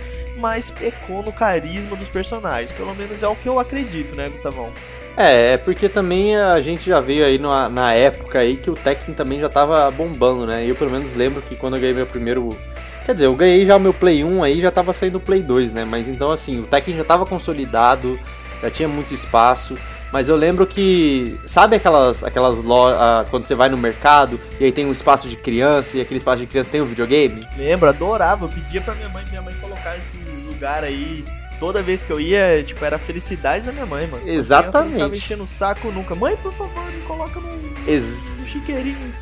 mas 0.41 0.71
pecou 0.71 1.21
no 1.23 1.31
carisma 1.31 1.95
dos 1.95 2.09
personagens. 2.09 2.71
Pelo 2.71 2.93
menos 2.95 3.21
é 3.21 3.27
o 3.27 3.35
que 3.35 3.47
eu 3.47 3.59
acredito, 3.59 4.15
né, 4.15 4.27
Gustavão? 4.27 4.69
É, 5.15 5.53
é 5.53 5.57
porque 5.57 5.87
também 5.87 6.35
a 6.35 6.59
gente 6.61 6.89
já 6.89 6.99
veio 6.99 7.23
aí 7.25 7.37
na, 7.37 7.69
na 7.69 7.93
época 7.93 8.39
aí 8.39 8.55
que 8.55 8.69
o 8.69 8.75
Tekken 8.75 9.13
também 9.13 9.39
já 9.39 9.49
tava 9.49 9.89
bombando, 9.91 10.47
né? 10.47 10.65
Eu 10.65 10.75
pelo 10.75 10.89
menos 10.89 11.13
lembro 11.13 11.41
que 11.41 11.55
quando 11.55 11.75
eu 11.75 11.79
ganhei 11.79 11.95
meu 11.95 12.07
primeiro. 12.07 12.57
Quer 13.05 13.13
dizer, 13.13 13.25
eu 13.25 13.35
ganhei 13.35 13.65
já 13.65 13.75
o 13.75 13.79
meu 13.79 13.93
Play 13.93 14.23
1 14.23 14.43
aí, 14.43 14.61
já 14.61 14.71
tava 14.71 14.93
saindo 14.93 15.17
o 15.17 15.21
Play 15.21 15.41
2, 15.41 15.71
né? 15.71 15.85
Mas 15.85 16.07
então 16.07 16.31
assim, 16.31 16.59
o 16.59 16.63
Tekken 16.63 16.97
já 16.97 17.03
tava 17.03 17.25
consolidado, 17.25 18.19
já 18.61 18.69
tinha 18.69 18.87
muito 18.87 19.13
espaço. 19.13 19.77
Mas 20.11 20.27
eu 20.27 20.35
lembro 20.35 20.67
que. 20.67 21.39
Sabe 21.45 21.77
aquelas, 21.77 22.23
aquelas 22.23 22.57
lojas. 22.59 23.29
quando 23.29 23.43
você 23.43 23.55
vai 23.55 23.69
no 23.69 23.77
mercado 23.77 24.39
e 24.59 24.65
aí 24.65 24.71
tem 24.71 24.85
um 24.85 24.91
espaço 24.91 25.29
de 25.29 25.37
criança 25.37 25.97
e 25.97 26.01
aquele 26.01 26.17
espaço 26.17 26.41
de 26.41 26.47
criança 26.47 26.69
tem 26.69 26.81
um 26.81 26.85
videogame? 26.85 27.47
Lembro, 27.57 27.87
adorava. 27.87 28.45
Eu 28.45 28.49
pedia 28.49 28.81
pra 28.81 28.93
minha 28.95 29.09
mãe, 29.09 29.23
minha 29.29 29.41
mãe 29.41 29.53
colocar 29.55 29.97
esse 29.97 30.20
lugar 30.61 30.83
aí 30.83 31.25
toda 31.59 31.81
vez 31.81 32.03
que 32.03 32.11
eu 32.11 32.19
ia, 32.19 32.63
tipo, 32.63 32.85
era 32.85 32.97
a 32.97 32.99
felicidade 32.99 33.65
da 33.65 33.71
minha 33.71 33.85
mãe, 33.85 34.05
mano. 34.05 34.21
Exatamente. 34.27 34.93
Não 34.93 34.99
tava 34.99 35.15
enchendo 35.15 35.43
o 35.43 35.47
saco 35.47 35.91
nunca. 35.91 36.13
Mãe, 36.13 36.35
por 36.37 36.53
favor, 36.53 36.83
me 36.91 37.01
coloca 37.01 37.39
no, 37.39 37.49
Ex 37.87 38.39
no 38.39 38.45
chiqueirinho. 38.45 39.13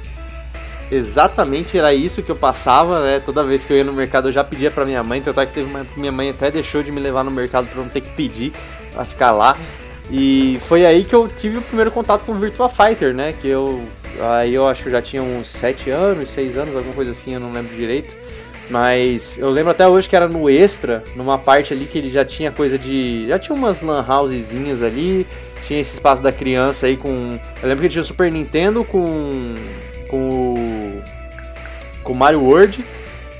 Exatamente, 0.92 1.78
era 1.78 1.94
isso 1.94 2.22
que 2.22 2.30
eu 2.32 2.36
passava, 2.36 3.06
né? 3.06 3.20
Toda 3.20 3.44
vez 3.44 3.64
que 3.64 3.72
eu 3.72 3.78
ia 3.78 3.84
no 3.84 3.94
mercado 3.94 4.28
eu 4.28 4.32
já 4.34 4.44
pedia 4.44 4.72
pra 4.72 4.84
minha 4.86 5.04
mãe, 5.04 5.22
tanto 5.22 5.40
é 5.40 5.46
que 5.46 5.54
teve 5.54 5.70
uma 5.70 5.86
minha 5.96 6.12
mãe 6.12 6.30
até 6.32 6.50
deixou 6.50 6.82
de 6.82 6.92
me 6.92 7.00
levar 7.00 7.24
no 7.24 7.32
mercado 7.32 7.68
pra 7.68 7.82
não 7.82 7.90
ter 7.90 8.02
que 8.02 8.10
pedir 8.10 8.52
pra 8.92 9.06
ficar 9.06 9.32
lá. 9.32 9.56
E 10.12 10.58
foi 10.62 10.86
aí 10.86 11.06
que 11.06 11.14
eu 11.14 11.30
tive 11.30 11.60
o 11.60 11.62
primeiro 11.62 11.92
contato 11.92 12.26
com 12.26 12.32
o 12.32 12.36
Virtua 12.36 12.68
Fighter, 12.68 13.14
né? 13.14 13.34
Que 13.40 13.48
eu. 13.48 13.82
Aí 14.20 14.54
eu 14.54 14.68
acho 14.68 14.82
que 14.82 14.90
eu 14.90 14.94
já 14.94 15.02
tinha 15.02 15.22
uns 15.22 15.48
7 15.48 15.92
anos, 15.92 16.30
6 16.30 16.58
anos, 16.58 16.76
alguma 16.76 16.96
coisa 16.96 17.12
assim, 17.12 17.36
eu 17.36 17.40
não 17.40 17.54
lembro 17.54 17.76
direito. 17.76 18.18
Mas 18.70 19.38
eu 19.38 19.50
lembro 19.50 19.72
até 19.72 19.88
hoje 19.88 20.08
que 20.08 20.16
era 20.16 20.28
no 20.28 20.50
extra, 20.50 21.04
numa 21.16 21.38
parte 21.38 21.74
ali 21.74 21.86
que 21.86 21.98
ele 21.98 22.12
já 22.12 22.24
tinha 22.24 22.52
coisa 22.52 22.78
de. 22.78 23.28
Já 23.28 23.40
tinha 23.40 23.56
umas 23.56 23.82
lan 23.82 24.06
housezinhas 24.08 24.84
ali, 24.84 25.26
tinha 25.66 25.80
esse 25.80 25.94
espaço 25.96 26.22
da 26.22 26.32
criança 26.32 26.86
aí 26.86 26.96
com. 26.96 27.40
Eu 27.62 27.68
lembro 27.68 27.82
que 27.82 27.90
tinha 27.90 28.02
o 28.02 28.06
Super 28.06 28.32
Nintendo 28.32 28.84
com. 28.84 29.56
com 30.08 30.54
o. 30.54 31.02
com 32.04 32.14
Mario 32.14 32.44
World. 32.44 32.86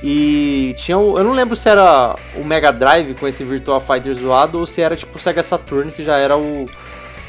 E 0.02 0.74
tinha 0.78 0.98
o, 0.98 1.18
Eu 1.18 1.24
não 1.24 1.32
lembro 1.32 1.54
se 1.54 1.68
era 1.68 2.16
o 2.34 2.42
Mega 2.42 2.72
Drive 2.72 3.14
com 3.14 3.28
esse 3.28 3.44
Virtua 3.44 3.80
Fighter 3.80 4.14
zoado 4.14 4.58
ou 4.58 4.66
se 4.66 4.80
era 4.80 4.96
tipo 4.96 5.16
o 5.16 5.20
Sega 5.20 5.42
Saturn, 5.42 5.92
que 5.92 6.02
já 6.02 6.16
era 6.16 6.38
o, 6.38 6.66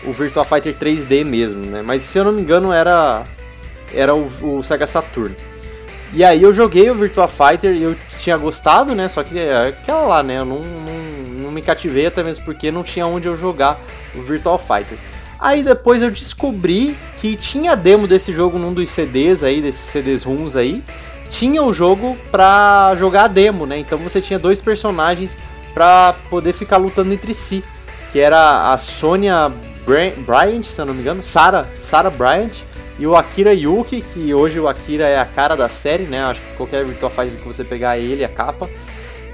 o 0.05 0.13
Virtua 0.13 0.45
Fighter 0.45 0.73
3D 0.73 1.25
mesmo, 1.25 1.65
né? 1.65 1.81
Mas 1.85 2.01
se 2.01 2.17
eu 2.17 2.23
não 2.23 2.31
me 2.31 2.41
engano 2.41 2.73
era. 2.73 3.23
Era 3.93 4.15
o, 4.15 4.25
o 4.57 4.63
Sega 4.63 4.87
Saturn. 4.87 5.35
E 6.13 6.23
aí 6.23 6.43
eu 6.43 6.51
joguei 6.51 6.89
o 6.89 6.95
Virtua 6.95 7.27
Fighter 7.27 7.73
e 7.73 7.83
eu 7.83 7.95
tinha 8.17 8.37
gostado, 8.37 8.93
né? 8.93 9.07
Só 9.07 9.23
que 9.23 9.37
é 9.39 9.69
aquela 9.69 10.01
lá, 10.01 10.23
né? 10.23 10.39
Eu 10.39 10.45
não, 10.45 10.59
não, 10.59 11.33
não 11.43 11.51
me 11.51 11.61
cativei 11.61 12.05
até 12.05 12.21
mesmo 12.21 12.43
porque 12.43 12.69
não 12.69 12.83
tinha 12.83 13.07
onde 13.07 13.27
eu 13.27 13.37
jogar 13.37 13.79
o 14.13 14.21
Virtual 14.21 14.57
Fighter. 14.57 14.97
Aí 15.39 15.63
depois 15.63 16.01
eu 16.01 16.11
descobri 16.11 16.97
que 17.17 17.35
tinha 17.35 17.75
demo 17.75 18.07
desse 18.07 18.33
jogo 18.33 18.59
num 18.59 18.73
dos 18.73 18.89
CDs 18.89 19.41
aí, 19.41 19.61
desses 19.61 19.81
CDs 19.81 20.23
ruins 20.23 20.55
aí. 20.55 20.83
Tinha 21.29 21.63
o 21.63 21.71
jogo 21.71 22.17
pra 22.29 22.93
jogar 22.97 23.23
a 23.23 23.27
demo, 23.27 23.65
né? 23.65 23.79
Então 23.79 23.97
você 23.97 24.19
tinha 24.19 24.37
dois 24.37 24.61
personagens 24.61 25.39
pra 25.73 26.13
poder 26.29 26.51
ficar 26.51 26.75
lutando 26.75 27.13
entre 27.13 27.33
si. 27.33 27.63
Que 28.11 28.19
era 28.19 28.73
a 28.73 28.77
Sonya 28.77 29.49
Bryant, 29.85 30.63
se 30.63 30.79
eu 30.79 30.85
não 30.85 30.93
me 30.93 30.99
engano, 30.99 31.23
Sarah, 31.23 31.65
Sarah 31.79 32.09
Bryant 32.09 32.51
e 33.01 33.07
o 33.07 33.15
Akira 33.15 33.51
Yuki, 33.51 33.99
que 33.99 34.31
hoje 34.31 34.59
o 34.59 34.67
Akira 34.67 35.07
é 35.07 35.17
a 35.17 35.25
cara 35.25 35.55
da 35.55 35.67
série, 35.67 36.03
né? 36.03 36.23
Acho 36.23 36.39
que 36.39 36.55
qualquer 36.55 36.85
Virtua 36.85 37.09
Fighter 37.09 37.33
que 37.33 37.47
você 37.47 37.63
pegar 37.63 37.97
ele, 37.97 38.23
a 38.23 38.27
capa. 38.27 38.69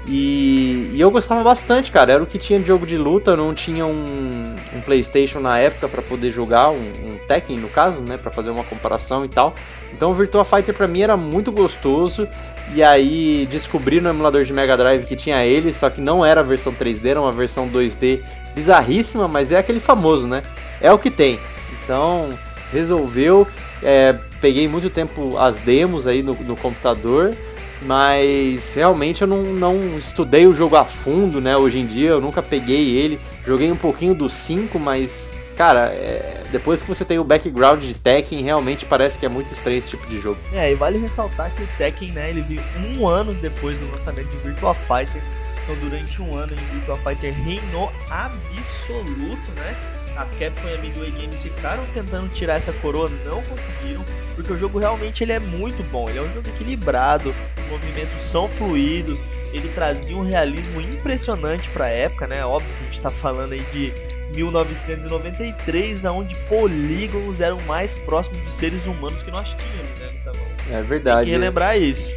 E, 0.06 0.88
e, 0.94 0.98
eu 0.98 1.10
gostava 1.10 1.44
bastante, 1.44 1.92
cara. 1.92 2.14
Era 2.14 2.22
o 2.22 2.26
que 2.26 2.38
tinha 2.38 2.58
de 2.58 2.66
jogo 2.66 2.86
de 2.86 2.96
luta, 2.96 3.36
não 3.36 3.52
tinha 3.52 3.84
um, 3.84 4.54
um 4.74 4.80
PlayStation 4.80 5.40
na 5.40 5.58
época 5.58 5.86
para 5.86 6.00
poder 6.00 6.30
jogar, 6.30 6.70
um, 6.70 6.78
um, 6.78 7.18
Tekken 7.28 7.58
no 7.58 7.68
caso, 7.68 8.00
né? 8.00 8.16
Para 8.16 8.30
fazer 8.30 8.48
uma 8.48 8.64
comparação 8.64 9.22
e 9.22 9.28
tal. 9.28 9.54
Então 9.92 10.12
o 10.12 10.14
Virtua 10.14 10.46
Fighter 10.46 10.72
para 10.72 10.88
mim 10.88 11.02
era 11.02 11.14
muito 11.14 11.52
gostoso. 11.52 12.26
E 12.74 12.82
aí 12.82 13.46
descobri 13.50 14.00
no 14.00 14.08
emulador 14.08 14.44
de 14.44 14.52
Mega 14.54 14.78
Drive 14.78 15.04
que 15.04 15.14
tinha 15.14 15.44
ele, 15.44 15.74
só 15.74 15.90
que 15.90 16.00
não 16.00 16.24
era 16.24 16.40
a 16.40 16.44
versão 16.44 16.72
3D, 16.72 17.04
era 17.04 17.20
uma 17.20 17.32
versão 17.32 17.68
2D 17.68 18.20
bizarríssima, 18.54 19.28
mas 19.28 19.52
é 19.52 19.58
aquele 19.58 19.78
famoso, 19.78 20.26
né? 20.26 20.42
É 20.80 20.90
o 20.90 20.98
que 20.98 21.10
tem. 21.10 21.38
Então 21.84 22.30
resolveu. 22.72 23.46
É, 23.82 24.14
peguei 24.40 24.68
muito 24.68 24.90
tempo 24.90 25.36
as 25.38 25.60
demos 25.60 26.06
aí 26.06 26.22
no, 26.22 26.34
no 26.34 26.56
computador, 26.56 27.34
mas 27.82 28.74
realmente 28.74 29.22
eu 29.22 29.28
não, 29.28 29.42
não, 29.42 29.98
estudei 29.98 30.46
o 30.46 30.54
jogo 30.54 30.76
a 30.76 30.84
fundo, 30.84 31.40
né? 31.40 31.56
Hoje 31.56 31.78
em 31.78 31.86
dia 31.86 32.10
eu 32.10 32.20
nunca 32.20 32.42
peguei 32.42 32.96
ele. 32.96 33.20
Joguei 33.44 33.70
um 33.70 33.76
pouquinho 33.76 34.14
do 34.14 34.28
5, 34.28 34.78
mas, 34.78 35.38
cara, 35.56 35.86
é, 35.86 36.42
depois 36.50 36.82
que 36.82 36.88
você 36.88 37.04
tem 37.04 37.18
o 37.18 37.24
background 37.24 37.82
de 37.82 37.94
Tekken, 37.94 38.42
realmente 38.42 38.84
parece 38.84 39.18
que 39.18 39.24
é 39.24 39.28
muito 39.28 39.52
estranho 39.52 39.78
esse 39.78 39.90
tipo 39.90 40.06
de 40.06 40.18
jogo. 40.18 40.38
É, 40.52 40.72
e 40.72 40.74
vale 40.74 40.98
ressaltar 40.98 41.50
que 41.54 41.62
o 41.62 41.68
Tekken, 41.78 42.12
né, 42.12 42.30
ele 42.30 42.42
veio 42.42 42.60
um 42.96 43.06
ano 43.06 43.32
depois 43.34 43.78
do 43.78 43.86
lançamento 43.90 44.28
de 44.28 44.36
Virtua 44.38 44.74
Fighter. 44.74 45.22
Então, 45.68 45.76
durante 45.86 46.22
um 46.22 46.34
ano, 46.34 46.54
o 46.54 46.72
Virtua 46.72 46.96
Fighter 46.96 47.34
reinou 47.44 47.92
absoluto, 48.08 49.50
né? 49.54 49.76
a 50.16 50.24
Capcom 50.24 50.66
e 50.66 50.74
a 50.74 50.78
Midway 50.78 51.10
Games 51.12 51.40
ficaram 51.42 51.84
tentando 51.94 52.28
tirar 52.30 52.54
essa 52.54 52.72
coroa, 52.72 53.08
não 53.24 53.40
conseguiram, 53.42 54.04
porque 54.34 54.52
o 54.52 54.58
jogo 54.58 54.78
realmente 54.78 55.22
ele 55.22 55.32
é 55.32 55.38
muito 55.38 55.80
bom. 55.92 56.08
Ele 56.08 56.18
é 56.18 56.22
um 56.22 56.32
jogo 56.32 56.48
equilibrado, 56.48 57.32
os 57.56 57.70
movimentos 57.70 58.20
são 58.20 58.48
fluidos, 58.48 59.20
ele 59.52 59.68
trazia 59.68 60.16
um 60.16 60.24
realismo 60.24 60.80
impressionante 60.80 61.68
para 61.68 61.84
a 61.84 61.90
época, 61.90 62.26
né? 62.26 62.44
Óbvio 62.44 62.68
que 62.68 62.80
a 62.80 62.84
gente 62.86 62.94
está 62.94 63.10
falando 63.10 63.52
aí 63.52 63.62
de 63.72 63.92
1993, 64.34 66.04
onde 66.06 66.34
polígonos 66.48 67.40
eram 67.40 67.60
mais 67.60 67.94
próximos 67.94 68.42
de 68.42 68.50
seres 68.50 68.86
humanos 68.86 69.22
que 69.22 69.30
nós 69.30 69.48
tínhamos, 69.50 69.98
né? 70.00 70.78
É 70.78 70.82
verdade. 70.82 71.18
Tem 71.18 71.26
que 71.26 71.30
relembrar 71.30 71.78
isso. 71.78 72.12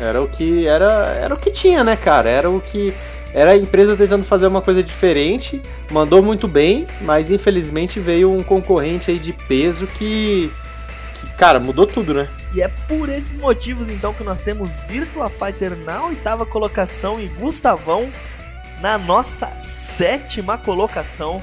Era 0.00 0.22
o 0.22 0.28
que 0.28 0.66
era, 0.66 1.14
era 1.20 1.34
o 1.34 1.38
que 1.38 1.50
tinha, 1.50 1.82
né, 1.82 1.96
cara? 1.96 2.30
Era 2.30 2.48
o 2.48 2.60
que 2.60 2.94
era 3.34 3.52
a 3.52 3.56
empresa 3.56 3.96
tentando 3.96 4.24
fazer 4.24 4.46
uma 4.46 4.62
coisa 4.62 4.82
diferente, 4.82 5.60
mandou 5.90 6.22
muito 6.22 6.48
bem, 6.48 6.86
mas 7.02 7.30
infelizmente 7.30 8.00
veio 8.00 8.32
um 8.32 8.42
concorrente 8.42 9.10
aí 9.10 9.18
de 9.18 9.32
peso 9.32 9.86
que, 9.86 10.50
que 11.14 11.26
cara, 11.36 11.60
mudou 11.60 11.86
tudo, 11.86 12.14
né? 12.14 12.28
E 12.54 12.62
é 12.62 12.68
por 12.68 13.08
esses 13.10 13.36
motivos 13.36 13.90
então 13.90 14.14
que 14.14 14.24
nós 14.24 14.40
temos 14.40 14.76
Virtua 14.88 15.28
Fighter 15.28 15.76
na 15.76 16.06
oitava 16.06 16.46
colocação 16.46 17.20
e 17.20 17.28
Gustavão 17.28 18.10
na 18.80 18.96
nossa 18.96 19.46
sétima 19.58 20.56
colocação. 20.56 21.42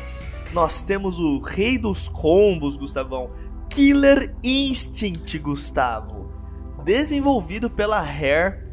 Nós 0.52 0.82
temos 0.82 1.20
o 1.20 1.40
rei 1.40 1.78
dos 1.78 2.08
combos, 2.08 2.78
Gustavão, 2.78 3.30
Killer 3.70 4.34
Instinct, 4.44 5.38
Gustavo. 5.38 6.25
Desenvolvido 6.86 7.70
pela 7.70 8.00
Rare 8.00 8.64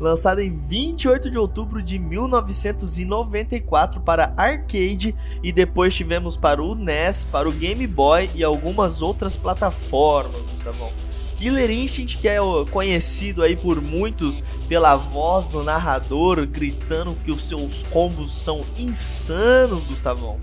lançada 0.00 0.42
em 0.42 0.56
28 0.66 1.30
de 1.30 1.38
outubro 1.38 1.80
de 1.82 1.98
1994 1.98 4.00
para 4.00 4.32
arcade 4.36 5.14
e 5.42 5.52
depois 5.52 5.94
tivemos 5.94 6.38
para 6.38 6.62
o 6.62 6.74
NES, 6.74 7.24
para 7.24 7.48
o 7.48 7.52
Game 7.52 7.86
Boy 7.86 8.30
e 8.34 8.42
algumas 8.42 9.02
outras 9.02 9.36
plataformas, 9.36 10.40
Gustavão. 10.46 10.90
Killer 11.36 11.70
Instinct, 11.70 12.18
que 12.18 12.28
é 12.28 12.38
conhecido 12.70 13.42
aí 13.42 13.56
por 13.56 13.80
muitos 13.80 14.40
pela 14.68 14.96
voz 14.96 15.46
do 15.46 15.62
narrador 15.62 16.46
gritando 16.46 17.16
que 17.24 17.30
os 17.30 17.48
seus 17.48 17.82
combos 17.84 18.32
são 18.32 18.64
insanos, 18.76 19.84
Gustavão. 19.84 20.38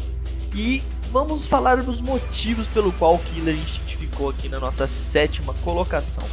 E 0.56 0.82
vamos 1.12 1.46
falar 1.46 1.84
dos 1.84 2.02
motivos 2.02 2.68
pelo 2.68 2.92
qual 2.94 3.20
Killer 3.20 3.56
Instinct 3.56 3.96
ficou 3.98 4.30
aqui 4.30 4.50
na 4.50 4.60
nossa 4.60 4.88
sétima 4.88 5.54
colocação. 5.56 6.24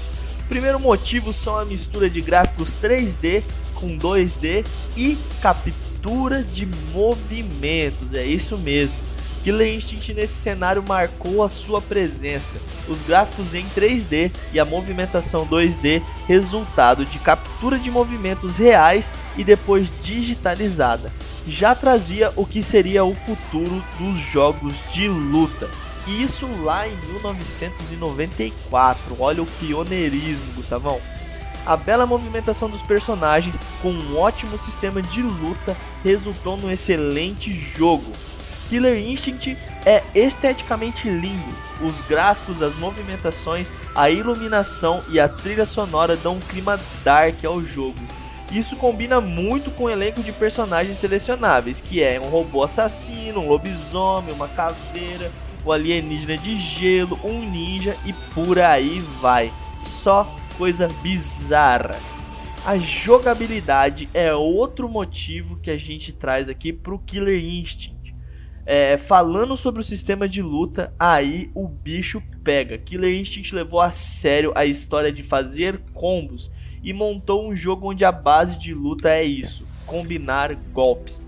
O 0.45 0.47
primeiro 0.47 0.79
motivo 0.79 1.33
são 1.33 1.57
a 1.57 1.65
mistura 1.65 2.09
de 2.11 2.21
gráficos 2.21 2.77
3D 2.77 3.43
com 3.75 3.99
2D 3.99 4.65
e 4.95 5.17
captura 5.41 6.43
de 6.43 6.67
movimentos. 6.93 8.13
É 8.13 8.27
isso 8.27 8.59
mesmo. 8.59 8.97
Killer 9.43 9.75
Instinct 9.75 10.13
nesse 10.13 10.35
cenário 10.35 10.83
marcou 10.83 11.43
a 11.43 11.49
sua 11.49 11.81
presença. 11.81 12.61
Os 12.87 13.01
gráficos 13.03 13.55
em 13.55 13.65
3D 13.75 14.31
e 14.53 14.61
a 14.61 14.67
movimentação 14.67 15.47
2D, 15.47 16.03
resultado 16.27 17.07
de 17.07 17.19
captura 17.19 17.79
de 17.79 17.91
movimentos 17.91 18.59
reais 18.59 19.13
e 19.39 19.45
depois 19.45 19.93
digitalizada, 20.03 21.11
já 21.49 21.75
trazia 21.75 22.33
o 22.37 22.45
que 22.45 22.63
seria 22.63 23.03
o 23.03 23.15
futuro 23.15 23.83
dos 23.99 24.19
jogos 24.19 24.75
de 24.93 25.09
luta. 25.09 25.71
Isso 26.07 26.47
lá 26.63 26.87
em 26.87 26.95
1994. 27.07 29.17
Olha 29.19 29.43
o 29.43 29.47
pioneirismo, 29.47 30.53
Gustavão. 30.55 31.01
A 31.65 31.79
bela 31.79 32.05
movimentação 32.05 32.69
dos 32.69 32.83
personagens 32.83 33.59
com 33.81 33.91
um 33.91 34.19
ótimo 34.19 34.59
sistema 34.59 35.01
de 35.01 35.23
luta 35.23 35.75
resultou 36.03 36.59
num 36.59 36.71
excelente 36.71 37.59
jogo. 37.59 38.13
Killer 38.69 38.99
Instinct 38.99 39.57
é 39.87 40.03
esteticamente 40.15 41.09
lindo. 41.09 41.65
Os 41.81 42.03
gráficos, 42.03 42.63
as 42.63 42.75
movimentações, 42.75 43.73
a 43.95 44.11
iluminação 44.11 45.03
e 45.09 45.19
a 45.19 45.29
trilha 45.29 45.65
sonora 45.65 46.17
dão 46.17 46.37
um 46.37 46.41
clima 46.41 46.79
dark 47.03 47.43
ao 47.45 47.63
jogo. 47.63 47.99
Isso 48.53 48.77
combina 48.77 49.21
muito 49.21 49.71
com 49.71 49.85
o 49.85 49.91
elenco 49.91 50.23
de 50.23 50.33
personagens 50.33 50.99
selecionáveis, 50.99 51.81
que 51.81 52.03
é 52.03 52.21
um 52.21 52.29
robô 52.29 52.63
assassino, 52.63 53.41
um 53.41 53.49
lobisomem, 53.49 54.35
uma 54.35 54.49
caveira, 54.49 55.33
o 55.65 55.73
alienígena 55.73 56.37
de 56.37 56.57
gelo, 56.57 57.19
um 57.25 57.49
ninja 57.49 57.97
e 58.05 58.13
por 58.35 58.59
aí 58.59 59.01
vai. 59.21 59.53
Só 59.77 60.25
coisa 60.57 60.89
bizarra. 61.03 61.99
A 62.65 62.79
jogabilidade 62.79 64.09
é 64.15 64.35
outro 64.35 64.89
motivo 64.89 65.59
que 65.59 65.71
a 65.71 65.77
gente 65.77 66.13
traz 66.13 66.49
aqui 66.49 66.73
pro 66.73 66.99
Killer 66.99 67.43
Instinct. 67.43 68.15
É, 68.67 68.97
falando 68.97 69.55
sobre 69.57 69.83
o 69.83 69.85
sistema 69.85 70.27
de 70.27 70.41
luta, 70.41 70.95
aí 70.99 71.51
o 71.55 71.69
bicho 71.69 72.23
pega. 72.43 72.79
Killer 72.79 73.15
Instinct 73.15 73.55
levou 73.55 73.81
a 73.81 73.91
sério 73.91 74.53
a 74.55 74.65
história 74.65 75.13
de 75.13 75.23
fazer 75.23 75.79
combos 75.93 76.51
e 76.83 76.93
montou 76.93 77.47
um 77.47 77.55
jogo 77.55 77.91
onde 77.91 78.05
a 78.05 78.13
base 78.13 78.59
de 78.59 78.73
luta 78.73 79.11
é 79.11 79.23
isso: 79.23 79.67
combinar 79.87 80.55
golpes. 80.73 81.23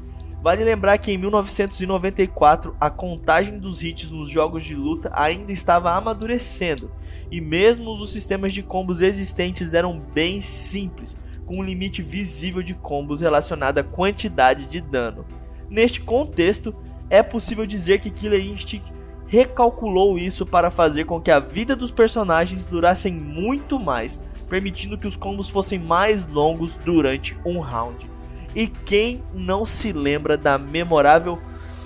Vale 0.46 0.62
lembrar 0.62 0.96
que 0.98 1.10
em 1.10 1.18
1994 1.18 2.76
a 2.80 2.88
contagem 2.88 3.58
dos 3.58 3.82
hits 3.82 4.12
nos 4.12 4.30
jogos 4.30 4.64
de 4.64 4.76
luta 4.76 5.10
ainda 5.12 5.50
estava 5.50 5.90
amadurecendo, 5.90 6.88
e 7.32 7.40
mesmo 7.40 7.90
os 7.90 8.12
sistemas 8.12 8.52
de 8.52 8.62
combos 8.62 9.00
existentes 9.00 9.74
eram 9.74 9.98
bem 9.98 10.40
simples, 10.40 11.16
com 11.44 11.58
um 11.58 11.64
limite 11.64 12.00
visível 12.00 12.62
de 12.62 12.74
combos 12.74 13.22
relacionado 13.22 13.78
à 13.78 13.82
quantidade 13.82 14.68
de 14.68 14.80
dano. 14.80 15.26
Neste 15.68 16.00
contexto, 16.00 16.72
é 17.10 17.24
possível 17.24 17.66
dizer 17.66 17.98
que 17.98 18.08
Killer 18.08 18.40
Instinct 18.40 18.86
recalculou 19.26 20.16
isso 20.16 20.46
para 20.46 20.70
fazer 20.70 21.06
com 21.06 21.20
que 21.20 21.32
a 21.32 21.40
vida 21.40 21.74
dos 21.74 21.90
personagens 21.90 22.66
durassem 22.66 23.12
muito 23.12 23.80
mais, 23.80 24.20
permitindo 24.48 24.96
que 24.96 25.08
os 25.08 25.16
combos 25.16 25.48
fossem 25.48 25.80
mais 25.80 26.24
longos 26.24 26.76
durante 26.76 27.36
um 27.44 27.58
round. 27.58 28.14
E 28.56 28.66
quem 28.66 29.22
não 29.34 29.66
se 29.66 29.92
lembra 29.92 30.38
da 30.38 30.56
memorável 30.56 31.38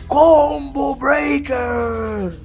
Combo 0.06 0.94
Breaker? 0.94 2.38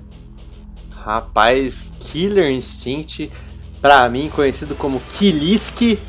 Rapaz, 0.96 1.94
Killer 2.00 2.52
Instinct, 2.52 3.32
para 3.80 4.10
mim 4.10 4.28
conhecido 4.28 4.74
como 4.74 5.00
Kiliski, 5.00 6.00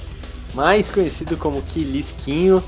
mais 0.55 0.89
conhecido 0.89 1.37
como 1.37 1.61
Kilisquinho, 1.61 2.65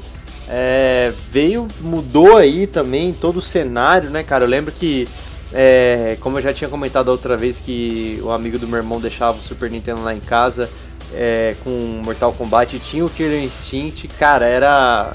é, 0.46 1.14
veio, 1.30 1.66
mudou 1.80 2.36
aí 2.36 2.66
também 2.66 3.14
todo 3.14 3.38
o 3.38 3.42
cenário, 3.42 4.10
né, 4.10 4.22
cara? 4.22 4.44
Eu 4.44 4.48
lembro 4.48 4.70
que, 4.70 5.08
é, 5.50 6.18
como 6.20 6.36
eu 6.36 6.42
já 6.42 6.52
tinha 6.52 6.68
comentado 6.68 7.08
outra 7.08 7.38
vez, 7.38 7.58
que 7.58 8.20
o 8.22 8.30
amigo 8.30 8.58
do 8.58 8.68
meu 8.68 8.76
irmão 8.76 9.00
deixava 9.00 9.38
o 9.38 9.42
Super 9.42 9.70
Nintendo 9.70 10.02
lá 10.02 10.14
em 10.14 10.20
casa 10.20 10.68
é, 11.14 11.54
com 11.64 11.70
Mortal 12.04 12.32
Kombat 12.32 12.78
tinha 12.78 13.04
o 13.04 13.10
Killer 13.10 13.42
Instinct, 13.42 14.08
cara, 14.08 14.46
era. 14.46 15.12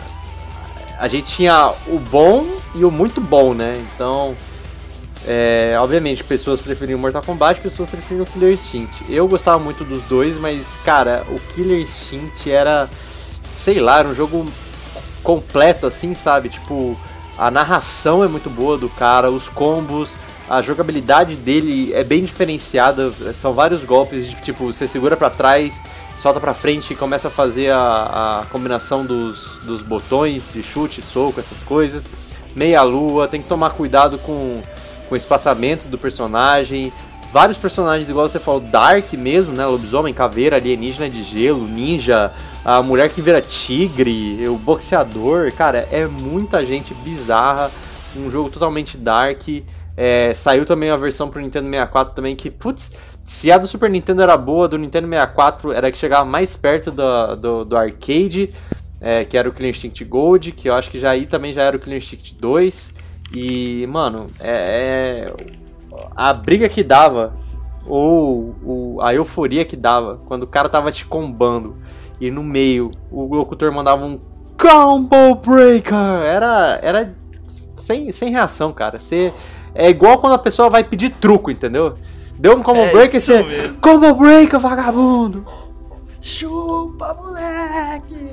A 0.99 1.07
gente 1.07 1.35
tinha 1.35 1.73
o 1.87 1.99
bom 1.99 2.47
e 2.75 2.85
o 2.85 2.91
muito 2.91 3.19
bom, 3.19 3.53
né? 3.53 3.83
Então, 3.93 4.35
é, 5.25 5.75
obviamente, 5.79 6.23
pessoas 6.23 6.59
preferiam 6.59 6.99
Mortal 6.99 7.23
Kombat, 7.23 7.61
pessoas 7.61 7.89
preferiam 7.89 8.25
Killer 8.25 8.53
Instinct. 8.53 9.05
Eu 9.09 9.27
gostava 9.27 9.59
muito 9.59 9.83
dos 9.83 10.03
dois, 10.03 10.37
mas, 10.37 10.77
cara, 10.83 11.23
o 11.29 11.39
Killer 11.53 11.79
Instinct 11.79 12.49
era, 12.51 12.89
sei 13.55 13.79
lá, 13.79 13.99
era 13.99 14.07
um 14.07 14.15
jogo 14.15 14.45
completo, 15.23 15.87
assim, 15.87 16.13
sabe? 16.13 16.49
Tipo, 16.49 16.97
a 17.37 17.49
narração 17.49 18.23
é 18.23 18.27
muito 18.27 18.49
boa 18.49 18.77
do 18.77 18.89
cara, 18.89 19.31
os 19.31 19.47
combos, 19.47 20.15
a 20.57 20.61
jogabilidade 20.61 21.35
dele 21.35 21.91
é 21.93 22.03
bem 22.03 22.23
diferenciada. 22.23 23.11
São 23.33 23.53
vários 23.53 23.83
golpes, 23.83 24.29
tipo, 24.43 24.71
você 24.71 24.87
segura 24.87 25.17
para 25.17 25.29
trás, 25.29 25.81
solta 26.17 26.39
para 26.39 26.53
frente 26.53 26.93
e 26.93 26.95
começa 26.95 27.27
a 27.27 27.31
fazer 27.31 27.71
a, 27.71 28.41
a 28.41 28.45
combinação 28.51 29.03
dos, 29.03 29.59
dos 29.63 29.81
botões 29.81 30.51
de 30.53 30.61
chute, 30.61 31.01
soco, 31.01 31.39
essas 31.39 31.63
coisas. 31.63 32.05
Meia 32.55 32.83
lua, 32.83 33.27
tem 33.27 33.41
que 33.41 33.49
tomar 33.49 33.71
cuidado 33.71 34.19
com, 34.19 34.61
com 35.09 35.15
o 35.15 35.17
espaçamento 35.17 35.87
do 35.87 35.97
personagem. 35.97 36.93
Vários 37.31 37.57
personagens, 37.57 38.07
igual 38.07 38.29
você 38.29 38.39
falou, 38.39 38.59
Dark 38.59 39.11
mesmo, 39.13 39.55
né? 39.55 39.65
Lobisomem, 39.65 40.13
caveira, 40.13 40.57
alienígena 40.57 41.09
de 41.09 41.23
gelo, 41.23 41.67
ninja, 41.67 42.31
a 42.63 42.79
mulher 42.83 43.09
que 43.09 43.23
vira 43.23 43.41
tigre, 43.41 44.47
o 44.47 44.55
boxeador, 44.55 45.51
cara, 45.53 45.87
é 45.91 46.05
muita 46.05 46.63
gente 46.63 46.93
bizarra, 46.93 47.71
um 48.15 48.29
jogo 48.29 48.51
totalmente 48.51 48.97
dark. 48.97 49.41
É, 49.95 50.33
saiu 50.33 50.65
também 50.65 50.89
a 50.89 50.95
versão 50.95 51.29
pro 51.29 51.41
Nintendo 51.41 51.69
64 51.69 52.15
também 52.15 52.35
que, 52.35 52.49
putz, 52.49 52.93
se 53.23 53.51
a 53.51 53.57
do 53.57 53.67
Super 53.67 53.89
Nintendo 53.89 54.21
era 54.21 54.35
boa, 54.35 54.67
do 54.67 54.77
Nintendo 54.77 55.07
64 55.07 55.71
era 55.71 55.91
que 55.91 55.97
chegava 55.97 56.25
mais 56.25 56.55
perto 56.55 56.91
do, 56.91 57.35
do, 57.35 57.65
do 57.65 57.77
arcade, 57.77 58.51
é, 58.99 59.23
que 59.23 59.37
era 59.37 59.47
o 59.47 59.51
Killer 59.51 59.69
Instinct 59.69 60.03
Gold, 60.05 60.51
que 60.51 60.69
eu 60.69 60.73
acho 60.73 60.89
que 60.89 60.99
já 60.99 61.11
aí 61.11 61.25
também 61.25 61.53
já 61.53 61.63
era 61.63 61.77
o 61.77 61.79
Killer 61.79 61.97
Instinct 61.97 62.35
2. 62.35 62.93
E, 63.35 63.87
mano, 63.87 64.29
é, 64.39 65.27
é 65.27 65.33
a 66.15 66.33
briga 66.33 66.67
que 66.69 66.83
dava, 66.83 67.35
ou, 67.85 68.55
ou 68.63 69.01
a 69.01 69.13
euforia 69.13 69.65
que 69.65 69.75
dava, 69.75 70.19
quando 70.25 70.43
o 70.43 70.47
cara 70.47 70.69
tava 70.69 70.91
te 70.91 71.05
combando 71.05 71.77
e 72.19 72.31
no 72.31 72.43
meio 72.43 72.91
o 73.11 73.35
locutor 73.35 73.71
mandava 73.71 74.05
um 74.05 74.19
Combo 74.57 75.35
Breaker. 75.35 75.93
Era, 76.25 76.79
era 76.81 77.15
sem, 77.75 78.11
sem 78.11 78.31
reação, 78.31 78.71
cara. 78.71 78.97
Você, 78.97 79.33
é 79.75 79.89
igual 79.89 80.17
quando 80.19 80.33
a 80.33 80.39
pessoa 80.39 80.69
vai 80.69 80.83
pedir 80.83 81.09
truco, 81.09 81.51
entendeu? 81.51 81.97
Deu 82.37 82.57
um 82.57 82.63
Combo 82.63 82.81
é 82.81 82.91
Breaker 82.91 83.15
e 83.15 83.21
você. 83.21 83.43
Mesmo. 83.43 83.77
Combo 83.79 84.13
Breaker, 84.15 84.59
vagabundo! 84.59 85.45
Chupa, 86.21 87.13
moleque! 87.13 88.31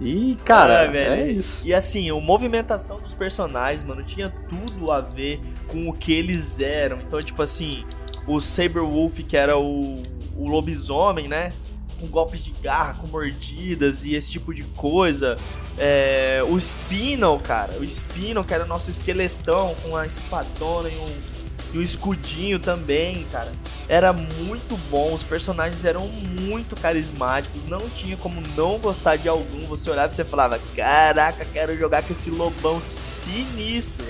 E, 0.00 0.36
cara, 0.44 0.94
é, 0.94 1.20
é, 1.20 1.28
isso. 1.28 1.66
E 1.66 1.72
assim, 1.72 2.10
a 2.10 2.14
movimentação 2.14 3.00
dos 3.00 3.14
personagens, 3.14 3.82
mano, 3.82 4.02
tinha 4.02 4.32
tudo 4.48 4.92
a 4.92 5.00
ver 5.00 5.40
com 5.68 5.88
o 5.88 5.92
que 5.92 6.12
eles 6.12 6.60
eram. 6.60 6.98
Então, 6.98 7.18
tipo 7.20 7.42
assim, 7.42 7.84
o 8.26 8.40
Saber 8.40 8.80
Wolf, 8.82 9.18
que 9.20 9.36
era 9.36 9.58
o, 9.58 10.02
o 10.36 10.48
lobisomem, 10.48 11.28
né? 11.28 11.52
Com 11.98 12.06
golpes 12.06 12.44
de 12.44 12.50
garra, 12.62 12.94
com 12.94 13.06
mordidas 13.06 14.04
e 14.04 14.14
esse 14.14 14.30
tipo 14.32 14.54
de 14.54 14.64
coisa. 14.64 15.36
É, 15.78 16.40
o 16.48 16.58
Spinal, 16.58 17.38
cara, 17.38 17.78
o 17.78 17.84
Spinal, 17.88 18.44
que 18.44 18.54
era 18.54 18.64
o 18.64 18.66
nosso 18.66 18.90
esqueletão 18.90 19.74
com 19.82 19.96
a 19.96 20.06
espadona 20.06 20.88
e 20.88 20.96
um, 20.96 21.04
e 21.74 21.78
um 21.78 21.82
escudinho 21.82 22.58
também, 22.58 23.26
cara. 23.30 23.52
Era 23.88 24.12
muito 24.12 24.76
bom, 24.90 25.14
os 25.14 25.22
personagens 25.22 25.84
eram 25.84 26.08
muito 26.08 26.74
carismáticos, 26.76 27.64
não 27.64 27.88
tinha 27.90 28.16
como 28.16 28.40
não 28.56 28.78
gostar 28.78 29.16
de 29.16 29.28
algum. 29.28 29.66
Você 29.66 29.90
olhava 29.90 30.12
e 30.12 30.14
você 30.14 30.24
falava: 30.24 30.60
Caraca, 30.74 31.44
quero 31.52 31.76
jogar 31.78 32.02
com 32.02 32.12
esse 32.12 32.30
lobão 32.30 32.80
sinistro. 32.80 34.06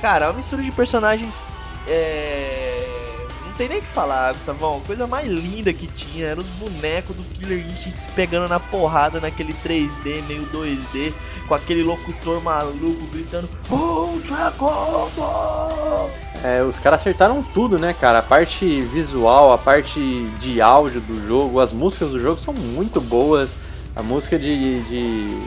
Cara, 0.00 0.26
é 0.26 0.28
uma 0.28 0.34
mistura 0.34 0.62
de 0.62 0.72
personagens. 0.72 1.40
É 1.86 3.11
não 3.52 3.58
tem 3.58 3.68
nem 3.68 3.78
o 3.78 3.82
que 3.82 3.88
falar, 3.88 4.32
Gustavão. 4.32 4.78
A 4.82 4.86
coisa 4.86 5.06
mais 5.06 5.28
linda 5.28 5.72
que 5.74 5.86
tinha 5.86 6.26
era 6.26 6.40
os 6.40 6.46
bonecos 6.46 7.14
do 7.14 7.22
Killer 7.22 7.58
Instinct 7.70 8.00
se 8.00 8.08
pegando 8.08 8.48
na 8.48 8.58
porrada 8.58 9.20
naquele 9.20 9.52
3D, 9.52 10.22
meio 10.26 10.46
2D, 10.46 11.12
com 11.46 11.54
aquele 11.54 11.82
locutor 11.82 12.42
maluco 12.42 13.06
gritando 13.12 13.48
Ultra 13.70 14.50
Combo! 14.52 16.10
É, 16.42 16.62
os 16.62 16.78
caras 16.78 17.02
acertaram 17.02 17.42
tudo, 17.42 17.78
né, 17.78 17.92
cara? 17.92 18.18
A 18.18 18.22
parte 18.22 18.80
visual, 18.80 19.52
a 19.52 19.58
parte 19.58 20.00
de 20.38 20.60
áudio 20.60 21.00
do 21.02 21.24
jogo, 21.26 21.60
as 21.60 21.72
músicas 21.72 22.10
do 22.12 22.18
jogo 22.18 22.40
são 22.40 22.54
muito 22.54 23.00
boas. 23.00 23.56
A 23.94 24.02
música 24.02 24.38
de, 24.38 24.80
de 24.84 25.38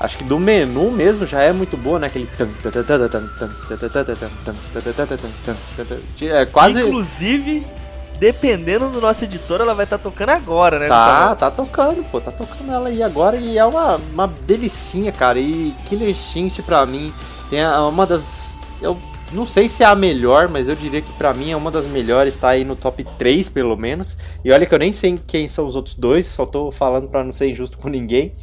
acho 0.00 0.18
que 0.18 0.24
do 0.24 0.38
menu 0.38 0.90
mesmo 0.90 1.26
já 1.26 1.42
é 1.42 1.52
muito 1.52 1.76
boa, 1.76 1.98
né? 1.98 2.06
Aquele. 2.06 2.28
É 6.22 6.46
quase. 6.46 6.80
Inclusive, 6.80 7.66
dependendo 8.18 8.88
do 8.88 9.00
nosso 9.00 9.24
editor, 9.24 9.60
ela 9.60 9.74
vai 9.74 9.84
estar 9.84 9.98
tá 9.98 10.04
tocando 10.04 10.30
agora, 10.30 10.78
né? 10.78 10.88
Tá, 10.88 11.36
tá 11.36 11.50
tocando, 11.50 12.02
pô, 12.10 12.20
tá 12.20 12.30
tocando 12.30 12.72
ela 12.72 12.88
aí 12.88 13.02
agora 13.02 13.36
e 13.36 13.58
é 13.58 13.64
uma, 13.64 13.96
uma 13.96 14.26
delicinha, 14.26 15.12
cara. 15.12 15.38
E 15.38 15.74
Killer 15.86 16.10
Instinct 16.10 16.62
pra 16.62 16.84
mim 16.86 17.12
tem 17.50 17.64
uma 17.66 18.06
das. 18.06 18.58
Eu 18.80 18.96
não 19.32 19.44
sei 19.44 19.68
se 19.68 19.82
é 19.82 19.86
a 19.86 19.94
melhor, 19.94 20.48
mas 20.48 20.68
eu 20.68 20.74
diria 20.74 21.02
que 21.02 21.12
para 21.12 21.34
mim 21.34 21.50
é 21.50 21.56
uma 21.56 21.70
das 21.70 21.86
melhores, 21.86 22.36
tá 22.36 22.48
aí 22.48 22.64
no 22.64 22.74
top 22.74 23.04
3 23.18 23.48
pelo 23.48 23.76
menos. 23.76 24.16
E 24.44 24.50
olha 24.50 24.66
que 24.66 24.74
eu 24.74 24.78
nem 24.78 24.92
sei 24.92 25.18
quem 25.26 25.46
são 25.46 25.66
os 25.66 25.76
outros 25.76 25.94
dois, 25.94 26.26
só 26.26 26.46
tô 26.46 26.70
falando 26.70 27.08
para 27.08 27.22
não 27.22 27.32
ser 27.32 27.50
injusto 27.50 27.76
com 27.78 27.88
ninguém. 27.88 28.34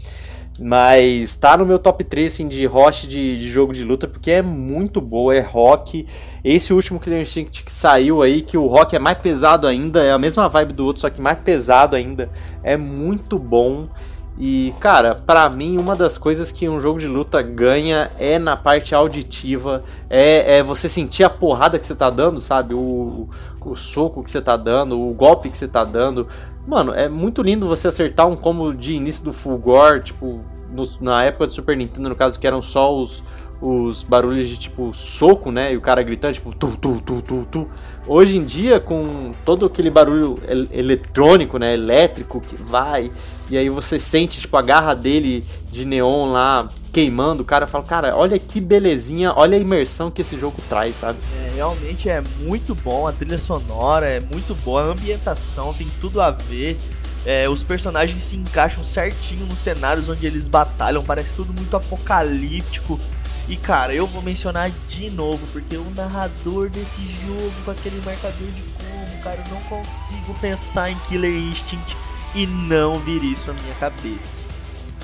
Mas 0.57 1.35
tá 1.35 1.57
no 1.57 1.65
meu 1.65 1.77
top 1.77 2.03
3 2.03 2.31
assim, 2.31 2.47
de 2.47 2.65
host 2.65 3.07
de, 3.07 3.37
de, 3.37 3.45
jogo 3.45 3.73
de 3.73 3.83
luta, 3.83 4.07
porque 4.07 4.31
é 4.31 4.41
muito 4.41 5.01
boa, 5.01 5.35
é 5.35 5.41
rock. 5.41 6.05
Esse 6.43 6.73
último 6.73 6.99
Killer 6.99 7.21
Instinct 7.21 7.63
que 7.63 7.71
saiu 7.71 8.21
aí, 8.21 8.41
que 8.41 8.57
o 8.57 8.65
rock 8.65 8.95
é 8.95 8.99
mais 8.99 9.17
pesado 9.17 9.67
ainda, 9.67 10.03
é 10.03 10.11
a 10.11 10.17
mesma 10.17 10.47
vibe 10.47 10.73
do 10.73 10.85
outro, 10.85 11.01
só 11.01 11.09
que 11.09 11.21
mais 11.21 11.39
pesado 11.39 11.95
ainda. 11.95 12.29
É 12.63 12.77
muito 12.77 13.37
bom. 13.37 13.89
E, 14.37 14.73
cara, 14.79 15.15
para 15.15 15.49
mim, 15.49 15.77
uma 15.77 15.95
das 15.95 16.17
coisas 16.17 16.51
que 16.51 16.67
um 16.67 16.79
jogo 16.79 16.99
de 16.99 17.07
luta 17.07 17.41
ganha 17.41 18.11
é 18.19 18.37
na 18.37 18.57
parte 18.57 18.93
auditiva, 18.93 19.81
é, 20.09 20.57
é 20.57 20.63
você 20.63 20.89
sentir 20.89 21.23
a 21.23 21.29
porrada 21.29 21.79
que 21.79 21.85
você 21.85 21.95
tá 21.95 22.09
dando, 22.09 22.41
sabe? 22.41 22.73
O, 22.73 23.29
o 23.61 23.75
soco 23.75 24.21
que 24.21 24.29
você 24.29 24.41
tá 24.41 24.57
dando, 24.57 24.99
o 24.99 25.13
golpe 25.13 25.49
que 25.49 25.57
você 25.57 25.67
tá 25.67 25.85
dando. 25.85 26.27
Mano, 26.67 26.93
é 26.93 27.07
muito 27.07 27.41
lindo 27.41 27.67
você 27.67 27.87
acertar 27.87 28.27
um 28.27 28.35
combo 28.35 28.73
de 28.73 28.93
início 28.93 29.23
do 29.23 29.31
Fulgor, 29.31 30.01
tipo, 30.01 30.41
no, 30.69 30.83
na 30.99 31.23
época 31.23 31.47
do 31.47 31.53
Super 31.53 31.77
Nintendo, 31.77 32.09
no 32.09 32.15
caso, 32.15 32.37
que 32.37 32.45
eram 32.45 32.61
só 32.61 32.93
os, 32.93 33.23
os 33.61 34.03
barulhos 34.03 34.47
de 34.49 34.57
tipo 34.57 34.93
soco, 34.93 35.51
né? 35.51 35.73
E 35.73 35.77
o 35.77 35.81
cara 35.81 36.03
gritando, 36.03 36.33
tipo, 36.33 36.53
tu, 36.53 36.75
tu, 36.77 37.01
tu, 37.01 37.21
tu, 37.21 37.47
tu. 37.51 37.69
Hoje 38.07 38.37
em 38.37 38.43
dia, 38.43 38.79
com 38.79 39.31
todo 39.43 39.65
aquele 39.65 39.89
barulho 39.89 40.37
el 40.47 40.67
eletrônico, 40.71 41.57
né? 41.57 41.73
Elétrico 41.73 42.41
que 42.41 42.55
vai 42.55 43.11
e 43.49 43.57
aí 43.57 43.69
você 43.69 43.99
sente, 43.99 44.41
tipo, 44.41 44.57
a 44.57 44.61
garra 44.61 44.95
dele 44.95 45.45
de 45.71 45.85
neon 45.85 46.31
lá 46.31 46.69
queimando. 46.91 47.43
O 47.43 47.45
cara 47.45 47.67
fala, 47.67 47.83
cara, 47.83 48.15
olha 48.15 48.39
que 48.39 48.59
belezinha, 48.59 49.33
olha 49.35 49.55
a 49.55 49.59
imersão 49.59 50.09
que 50.09 50.21
esse 50.21 50.37
jogo 50.39 50.57
traz, 50.67 50.95
sabe? 50.95 51.19
É, 51.45 51.51
realmente 51.55 52.09
é 52.09 52.23
muito 52.39 52.73
bom, 52.73 53.07
a 53.07 53.11
trilha 53.11 53.37
sonora 53.37 54.07
é 54.07 54.19
muito 54.19 54.55
boa, 54.55 54.83
a 54.83 54.85
ambientação 54.85 55.73
tem 55.73 55.87
tudo 56.01 56.21
a 56.21 56.31
ver. 56.31 56.79
É, 57.23 57.49
os 57.49 57.63
personagens 57.63 58.21
se 58.21 58.35
encaixam 58.35 58.83
certinho 58.83 59.45
nos 59.47 59.59
cenários 59.59 60.09
onde 60.09 60.25
eles 60.25 60.47
batalham, 60.47 61.03
parece 61.03 61.35
tudo 61.35 61.53
muito 61.53 61.75
apocalíptico. 61.75 62.99
E 63.47 63.55
cara, 63.55 63.93
eu 63.93 64.07
vou 64.07 64.21
mencionar 64.21 64.71
de 64.87 65.09
novo, 65.09 65.45
porque 65.53 65.77
o 65.77 65.85
narrador 65.95 66.69
desse 66.69 67.01
jogo, 67.25 67.53
com 67.63 67.71
aquele 67.71 68.01
marcador 68.03 68.47
de 68.47 68.61
combo, 68.61 69.23
cara, 69.23 69.43
eu 69.45 69.53
não 69.53 69.61
consigo 69.63 70.33
pensar 70.41 70.89
em 70.89 70.97
Killer 71.07 71.35
Instinct 71.35 71.95
e 72.33 72.47
não 72.47 72.99
vir 72.99 73.23
isso 73.23 73.47
na 73.47 73.53
minha 73.61 73.75
cabeça. 73.75 74.41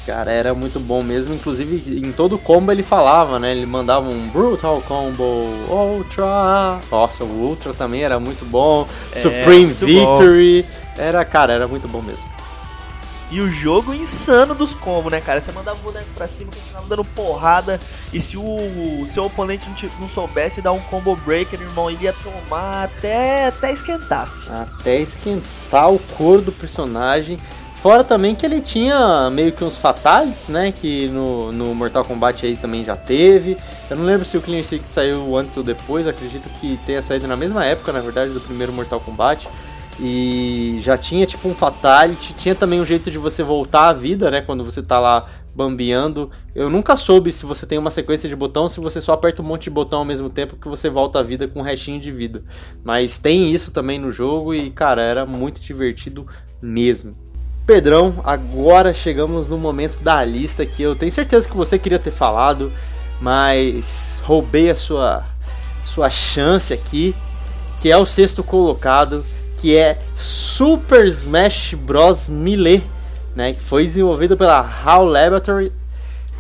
Cara, 0.06 0.32
era 0.32 0.54
muito 0.54 0.80
bom 0.80 1.04
mesmo. 1.04 1.34
Inclusive, 1.34 2.00
em 2.00 2.12
todo 2.12 2.38
combo 2.38 2.72
ele 2.72 2.82
falava, 2.82 3.38
né? 3.38 3.52
Ele 3.52 3.68
mandava 3.68 4.10
um 4.10 4.28
Brutal 4.30 4.82
Combo, 4.82 5.24
Ultra. 5.70 6.80
Nossa, 6.90 7.24
o 7.24 7.28
Ultra 7.28 7.74
também 7.74 8.02
era 8.04 8.20
muito 8.20 8.44
bom. 8.44 8.88
É, 9.12 9.20
Supreme 9.20 9.66
muito 9.66 9.86
Victory. 9.86 10.64
Bom. 10.64 11.04
Era, 11.04 11.24
cara, 11.24 11.54
era 11.54 11.68
muito 11.68 11.88
bom 11.88 12.02
mesmo. 12.02 12.28
E 13.32 13.40
o 13.40 13.50
jogo 13.50 13.94
insano 13.94 14.54
dos 14.54 14.74
combos, 14.74 15.10
né, 15.10 15.22
cara? 15.22 15.40
Você 15.40 15.54
mandava 15.54 15.80
o 15.80 15.82
boneco 15.82 16.10
pra 16.14 16.28
cima, 16.28 16.52
continuava 16.52 16.88
dando 16.88 17.06
porrada. 17.06 17.80
E 18.12 18.20
se 18.20 18.36
o, 18.36 19.06
seu 19.06 19.24
oponente 19.24 19.70
não, 19.70 19.76
te, 19.76 19.90
não, 20.00 20.10
soubesse 20.10 20.62
dar 20.62 20.74
um 20.74 20.82
combo 20.82 21.16
breaker, 21.16 21.62
irmão, 21.62 21.90
ele 21.90 22.04
ia 22.04 22.14
tomar 22.14 22.84
até, 22.84 23.48
até 23.48 23.72
esquentar. 23.72 24.28
Filho. 24.28 24.54
Até 24.54 25.00
esquentar 25.00 25.90
o 25.90 25.98
couro 26.18 26.42
do 26.42 26.52
personagem. 26.52 27.40
Fora 27.82 28.04
também 28.04 28.36
que 28.36 28.46
ele 28.46 28.62
tinha 28.62 29.30
meio 29.32 29.54
que 29.54 29.64
uns 29.64 29.76
fatalities, 29.76 30.50
né? 30.50 30.72
Que 30.72 31.08
no, 31.08 31.52
no 31.52 31.74
Mortal 31.74 32.06
Kombat 32.06 32.46
aí 32.46 32.56
também 32.56 32.84
já 32.86 32.96
teve. 32.96 33.58
Eu 33.90 33.98
não 33.98 34.04
lembro 34.04 34.24
se 34.24 34.38
o 34.38 34.42
Clean 34.42 34.62
saiu 34.86 35.36
antes 35.36 35.58
ou 35.58 35.64
depois. 35.64 36.06
Acredito 36.06 36.48
que 36.60 36.78
tenha 36.86 37.02
saído 37.02 37.28
na 37.28 37.36
mesma 37.36 37.66
época, 37.66 37.92
na 37.92 38.00
verdade, 38.00 38.32
do 38.34 38.42
primeiro 38.42 38.72
Mortal 38.72 39.00
Kombat. 39.00 39.48
E 40.00 40.80
já 40.82 40.98
tinha 40.98 41.26
tipo 41.26 41.48
um 41.48 41.54
fatality, 41.54 42.34
tinha 42.34 42.56
também 42.56 42.80
um 42.80 42.86
jeito 42.86 43.12
de 43.12 43.18
você 43.18 43.44
voltar 43.44 43.90
à 43.90 43.94
vida, 43.94 44.32
né, 44.32 44.42
quando 44.42 44.64
você 44.64 44.82
tá 44.82 45.00
lá 45.00 45.28
bambeando. 45.54 46.32
Eu 46.56 46.70
nunca 46.70 46.96
soube 46.96 47.32
se 47.32 47.46
você 47.46 47.66
tem 47.66 47.78
uma 47.78 47.92
sequência 47.92 48.28
de 48.28 48.36
botão, 48.36 48.68
se 48.68 48.80
você 48.80 49.02
só 49.02 49.14
aperta 49.14 49.42
um 49.42 49.46
monte 49.46 49.64
de 49.64 49.70
botão 49.70 50.00
ao 50.00 50.06
mesmo 50.06 50.30
tempo 50.30 50.56
que 50.56 50.68
você 50.68 50.90
volta 50.90 51.20
à 51.20 51.24
vida 51.24 51.48
com 51.48 51.60
um 51.60 51.64
restinho 51.64 52.00
de 52.00 52.12
vida. 52.12 52.44
Mas 52.84 53.20
tem 53.20 53.52
isso 53.52 53.72
também 53.72 54.00
no 54.00 54.12
jogo 54.12 54.54
e, 54.54 54.70
cara, 54.72 55.02
era 55.02 55.26
muito 55.26 55.62
divertido 55.62 56.26
mesmo. 56.62 57.16
Pedrão, 57.66 58.22
agora 58.24 58.94
chegamos 58.94 59.48
no 59.48 59.58
momento 59.58 60.00
da 60.00 60.24
lista 60.24 60.66
que 60.66 60.82
eu 60.82 60.96
tenho 60.96 61.12
certeza 61.12 61.48
que 61.48 61.56
você 61.56 61.78
queria 61.78 62.00
ter 62.00 62.12
falado, 62.12 62.72
mas 63.20 64.22
roubei 64.26 64.70
a 64.70 64.76
sua 64.76 65.26
sua 65.84 66.10
chance 66.10 66.74
aqui, 66.74 67.16
que 67.82 67.92
é 67.92 67.98
o 67.98 68.06
sexto 68.06 68.44
colocado 68.44 69.26
que 69.62 69.78
é 69.78 70.00
Super 70.16 71.06
Smash 71.06 71.76
Bros. 71.76 72.28
Melee, 72.28 72.84
né, 73.36 73.54
que 73.54 73.62
foi 73.62 73.84
desenvolvido 73.84 74.36
pela 74.36 74.60
HAL 74.60 75.06
Laboratory, 75.06 75.72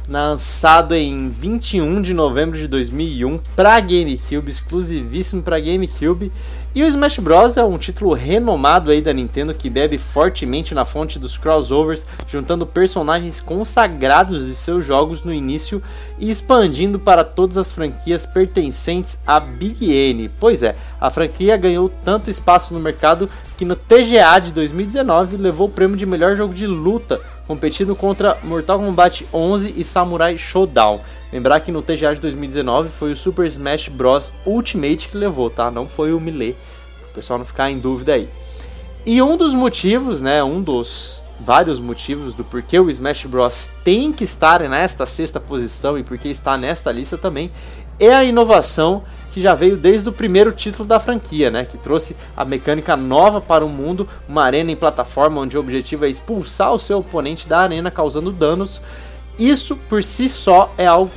lançado 0.09 0.95
em 0.95 1.29
21 1.29 2.01
de 2.01 2.15
novembro 2.15 2.57
de 2.57 2.67
2001 2.67 3.39
para 3.55 3.79
GameCube, 3.79 4.49
exclusivíssimo 4.49 5.43
para 5.43 5.59
GameCube 5.59 6.31
e 6.73 6.83
o 6.83 6.87
Smash 6.87 7.19
Bros 7.19 7.57
é 7.57 7.63
um 7.65 7.77
título 7.77 8.13
renomado 8.13 8.91
aí 8.91 9.01
da 9.01 9.11
Nintendo 9.11 9.53
que 9.53 9.69
bebe 9.69 9.97
fortemente 9.97 10.73
na 10.73 10.85
fonte 10.85 11.19
dos 11.19 11.37
crossovers, 11.37 12.05
juntando 12.25 12.65
personagens 12.65 13.41
consagrados 13.41 14.45
de 14.45 14.55
seus 14.55 14.85
jogos 14.85 15.21
no 15.23 15.33
início 15.33 15.83
e 16.17 16.31
expandindo 16.31 16.97
para 16.97 17.25
todas 17.25 17.57
as 17.57 17.73
franquias 17.73 18.25
pertencentes 18.25 19.19
à 19.27 19.37
Big 19.37 19.91
N. 19.91 20.29
Pois 20.39 20.63
é, 20.63 20.77
a 20.99 21.09
franquia 21.09 21.57
ganhou 21.57 21.91
tanto 22.05 22.29
espaço 22.29 22.73
no 22.73 22.79
mercado 22.79 23.29
que 23.57 23.65
no 23.65 23.75
TGA 23.75 24.39
de 24.39 24.53
2019 24.53 25.35
levou 25.35 25.67
o 25.67 25.71
prêmio 25.71 25.97
de 25.97 26.05
melhor 26.05 26.37
jogo 26.37 26.53
de 26.53 26.65
luta, 26.65 27.19
competindo 27.45 27.93
contra 27.97 28.37
Mortal 28.43 28.79
Kombat 28.79 29.27
11 29.33 29.73
e 29.75 29.83
Samurai 29.83 30.37
Showdown. 30.37 31.01
Lembrar 31.31 31.59
que 31.61 31.71
no 31.71 31.81
TGA 31.81 32.13
de 32.13 32.21
2019 32.21 32.89
foi 32.89 33.13
o 33.13 33.15
Super 33.15 33.45
Smash 33.45 33.87
Bros 33.87 34.31
Ultimate 34.45 35.07
que 35.09 35.17
levou, 35.17 35.49
tá? 35.49 35.71
Não 35.71 35.87
foi 35.87 36.13
o 36.13 36.19
Melee. 36.19 36.55
O 37.09 37.13
pessoal 37.13 37.39
não 37.39 37.45
ficar 37.45 37.71
em 37.71 37.79
dúvida 37.79 38.13
aí. 38.13 38.27
E 39.05 39.21
um 39.21 39.37
dos 39.37 39.55
motivos, 39.55 40.21
né, 40.21 40.43
um 40.43 40.61
dos 40.61 41.21
vários 41.39 41.79
motivos 41.79 42.33
do 42.35 42.43
porquê 42.43 42.79
o 42.79 42.89
Smash 42.89 43.25
Bros 43.25 43.71
tem 43.83 44.13
que 44.13 44.23
estar 44.23 44.61
nesta 44.69 45.05
sexta 45.07 45.39
posição 45.39 45.97
e 45.97 46.03
porque 46.03 46.27
está 46.27 46.55
nesta 46.55 46.91
lista 46.91 47.17
também 47.17 47.51
é 48.01 48.13
a 48.13 48.23
inovação 48.23 49.03
que 49.31 49.39
já 49.39 49.53
veio 49.53 49.77
desde 49.77 50.09
o 50.09 50.11
primeiro 50.11 50.51
título 50.51 50.87
da 50.87 50.99
franquia, 50.99 51.51
né, 51.51 51.63
que 51.63 51.77
trouxe 51.77 52.17
a 52.35 52.43
mecânica 52.43 52.97
nova 52.97 53.39
para 53.39 53.63
o 53.63 53.69
mundo, 53.69 54.09
uma 54.27 54.43
arena 54.43 54.71
em 54.71 54.75
plataforma 54.75 55.39
onde 55.39 55.55
o 55.55 55.59
objetivo 55.59 56.05
é 56.05 56.09
expulsar 56.09 56.73
o 56.73 56.79
seu 56.79 56.97
oponente 56.97 57.47
da 57.47 57.59
arena 57.59 57.91
causando 57.91 58.31
danos 58.31 58.81
isso 59.49 59.75
por 59.89 60.03
si 60.03 60.29
só 60.29 60.73
é 60.77 60.85
algo 60.85 61.11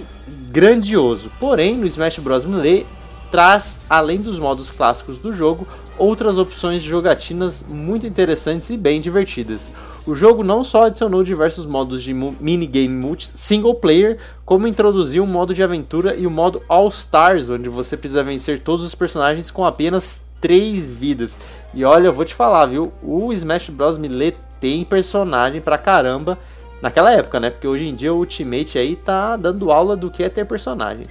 grandioso. 0.50 1.30
Porém, 1.38 1.76
no 1.76 1.86
Smash 1.86 2.18
Bros. 2.18 2.44
Melee 2.44 2.86
traz, 3.30 3.80
além 3.90 4.20
dos 4.20 4.38
modos 4.38 4.70
clássicos 4.70 5.18
do 5.18 5.32
jogo, 5.32 5.66
outras 5.98 6.38
opções 6.38 6.82
de 6.82 6.88
jogatinas 6.88 7.64
muito 7.68 8.06
interessantes 8.06 8.70
e 8.70 8.76
bem 8.76 9.00
divertidas. 9.00 9.70
O 10.06 10.14
jogo 10.14 10.44
não 10.44 10.62
só 10.62 10.84
adicionou 10.84 11.24
diversos 11.24 11.66
modos 11.66 12.02
de 12.02 12.14
minigame 12.14 12.88
multi 12.88 13.26
single 13.34 13.74
player, 13.74 14.18
como 14.44 14.68
introduziu 14.68 15.24
um 15.24 15.26
modo 15.26 15.52
de 15.52 15.62
aventura 15.62 16.14
e 16.14 16.26
o 16.26 16.30
modo 16.30 16.62
All 16.68 16.88
Stars, 16.88 17.50
onde 17.50 17.68
você 17.68 17.96
precisa 17.96 18.22
vencer 18.22 18.60
todos 18.60 18.84
os 18.84 18.94
personagens 18.94 19.50
com 19.50 19.64
apenas 19.64 20.24
3 20.40 20.94
vidas. 20.94 21.38
E 21.72 21.84
olha, 21.84 22.06
eu 22.06 22.12
vou 22.12 22.24
te 22.24 22.34
falar, 22.34 22.66
viu? 22.66 22.92
O 23.02 23.32
Smash 23.32 23.70
Bros. 23.70 23.98
Melee 23.98 24.36
tem 24.60 24.84
personagem 24.84 25.60
pra 25.60 25.78
caramba 25.78 26.38
Naquela 26.84 27.10
época, 27.10 27.40
né? 27.40 27.48
Porque 27.48 27.66
hoje 27.66 27.86
em 27.86 27.94
dia 27.94 28.12
o 28.12 28.18
Ultimate 28.18 28.76
aí 28.76 28.94
tá 28.94 29.38
dando 29.38 29.72
aula 29.72 29.96
do 29.96 30.10
que 30.10 30.22
é 30.22 30.28
ter 30.28 30.44
personagem. 30.44 31.06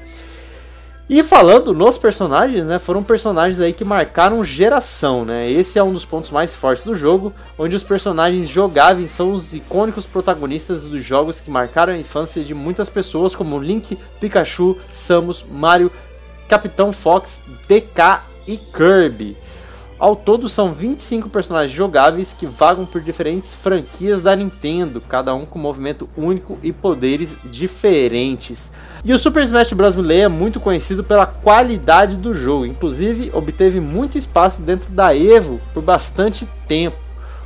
E 1.09 1.23
falando 1.23 1.73
nos 1.73 1.97
personagens, 1.97 2.63
né, 2.63 2.77
foram 2.77 3.03
personagens 3.03 3.59
aí 3.59 3.73
que 3.73 3.83
marcaram 3.83 4.45
geração, 4.45 5.25
né? 5.25 5.49
Esse 5.49 5.79
é 5.79 5.83
um 5.83 5.91
dos 5.91 6.05
pontos 6.05 6.29
mais 6.29 6.53
fortes 6.53 6.85
do 6.85 6.93
jogo, 6.93 7.33
onde 7.57 7.75
os 7.75 7.81
personagens 7.81 8.47
jogáveis 8.47 9.09
são 9.09 9.33
os 9.33 9.55
icônicos 9.55 10.05
protagonistas 10.05 10.85
dos 10.85 11.03
jogos 11.03 11.39
que 11.39 11.49
marcaram 11.49 11.91
a 11.91 11.97
infância 11.97 12.43
de 12.43 12.53
muitas 12.53 12.87
pessoas, 12.87 13.35
como 13.35 13.57
Link, 13.57 13.97
Pikachu, 14.19 14.77
Samus, 14.91 15.43
Mario, 15.51 15.91
Capitão 16.47 16.93
Fox, 16.93 17.41
DK 17.67 18.21
e 18.47 18.57
Kirby. 18.57 19.35
Ao 20.03 20.17
todo 20.17 20.49
são 20.49 20.73
25 20.73 21.29
personagens 21.29 21.71
jogáveis 21.71 22.33
que 22.33 22.45
vagam 22.45 22.85
por 22.85 22.99
diferentes 22.99 23.55
franquias 23.55 24.21
da 24.21 24.35
Nintendo, 24.35 24.99
cada 24.99 25.33
um 25.33 25.45
com 25.45 25.57
movimento 25.57 26.09
único 26.17 26.59
e 26.61 26.73
poderes 26.73 27.37
diferentes. 27.45 28.69
E 29.05 29.13
o 29.13 29.17
Super 29.17 29.43
Smash 29.43 29.71
Bros. 29.71 29.95
Melee 29.95 30.23
é 30.23 30.27
muito 30.27 30.59
conhecido 30.59 31.05
pela 31.05 31.25
qualidade 31.25 32.17
do 32.17 32.33
jogo, 32.33 32.65
inclusive 32.65 33.31
obteve 33.33 33.79
muito 33.79 34.17
espaço 34.17 34.61
dentro 34.61 34.91
da 34.91 35.15
EVO 35.15 35.61
por 35.73 35.81
bastante 35.81 36.45
tempo. 36.67 36.97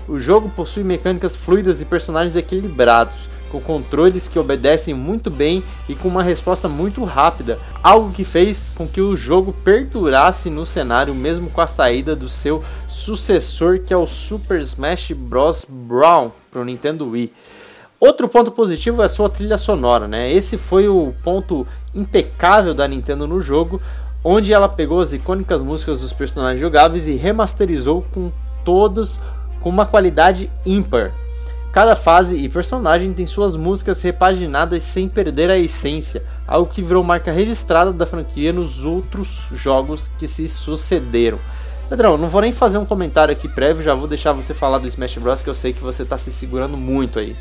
O 0.07 0.17
jogo 0.17 0.49
possui 0.49 0.83
mecânicas 0.83 1.35
fluidas 1.35 1.79
e 1.79 1.85
personagens 1.85 2.35
equilibrados 2.35 3.29
com 3.49 3.61
controles 3.61 4.27
que 4.27 4.39
obedecem 4.39 4.93
muito 4.93 5.29
bem 5.29 5.63
e 5.87 5.95
com 5.95 6.07
uma 6.07 6.23
resposta 6.23 6.67
muito 6.67 7.03
rápida, 7.03 7.57
algo 7.81 8.11
que 8.11 8.23
fez 8.23 8.69
com 8.75 8.87
que 8.87 9.01
o 9.01 9.15
jogo 9.15 9.53
perdurasse 9.63 10.49
no 10.49 10.65
cenário 10.65 11.15
mesmo 11.15 11.49
com 11.49 11.61
a 11.61 11.67
saída 11.67 12.15
do 12.15 12.29
seu 12.29 12.63
sucessor 12.87 13.79
que 13.79 13.93
é 13.93 13.97
o 13.97 14.07
Super 14.07 14.59
Smash 14.61 15.11
Bros. 15.11 15.65
Brown 15.67 16.31
para 16.51 16.61
o 16.61 16.65
Nintendo 16.65 17.09
Wii. 17.09 17.31
Outro 17.99 18.27
ponto 18.27 18.51
positivo 18.51 19.01
é 19.01 19.05
a 19.05 19.09
sua 19.09 19.29
trilha 19.29 19.57
sonora, 19.57 20.07
né? 20.07 20.31
Esse 20.31 20.55
foi 20.55 20.87
o 20.87 21.13
ponto 21.23 21.65
impecável 21.95 22.73
da 22.75 22.87
Nintendo 22.87 23.27
no 23.27 23.41
jogo, 23.41 23.81
onde 24.23 24.53
ela 24.53 24.69
pegou 24.69 25.01
as 25.01 25.13
icônicas 25.13 25.61
músicas 25.61 26.01
dos 26.01 26.13
personagens 26.13 26.61
jogáveis 26.61 27.07
e 27.07 27.15
remasterizou 27.15 28.05
com 28.13 28.31
todas 28.63 29.19
com 29.61 29.69
uma 29.69 29.85
qualidade 29.85 30.51
ímpar. 30.65 31.13
Cada 31.77 31.95
fase 31.95 32.35
e 32.35 32.49
personagem 32.49 33.13
tem 33.13 33.27
suas 33.27 33.55
músicas 33.55 34.01
repaginadas 34.01 34.81
sem 34.81 35.07
perder 35.07 35.51
a 35.51 35.59
essência, 35.59 36.25
algo 36.47 36.73
que 36.73 36.81
virou 36.81 37.03
marca 37.03 37.31
registrada 37.31 37.93
da 37.93 38.07
franquia 38.07 38.51
nos 38.51 38.83
outros 38.83 39.43
jogos 39.51 40.07
que 40.17 40.27
se 40.27 40.47
sucederam. 40.47 41.37
Pedrão, 41.87 42.17
não 42.17 42.29
vou 42.29 42.41
nem 42.41 42.51
fazer 42.51 42.79
um 42.79 42.85
comentário 42.85 43.31
aqui 43.31 43.47
prévio, 43.47 43.83
já 43.83 43.93
vou 43.93 44.07
deixar 44.07 44.31
você 44.31 44.55
falar 44.55 44.79
do 44.79 44.87
Smash 44.87 45.19
Bros. 45.19 45.43
que 45.43 45.51
eu 45.51 45.53
sei 45.53 45.71
que 45.71 45.83
você 45.83 46.03
tá 46.03 46.17
se 46.17 46.31
segurando 46.31 46.75
muito 46.75 47.19
aí. 47.19 47.35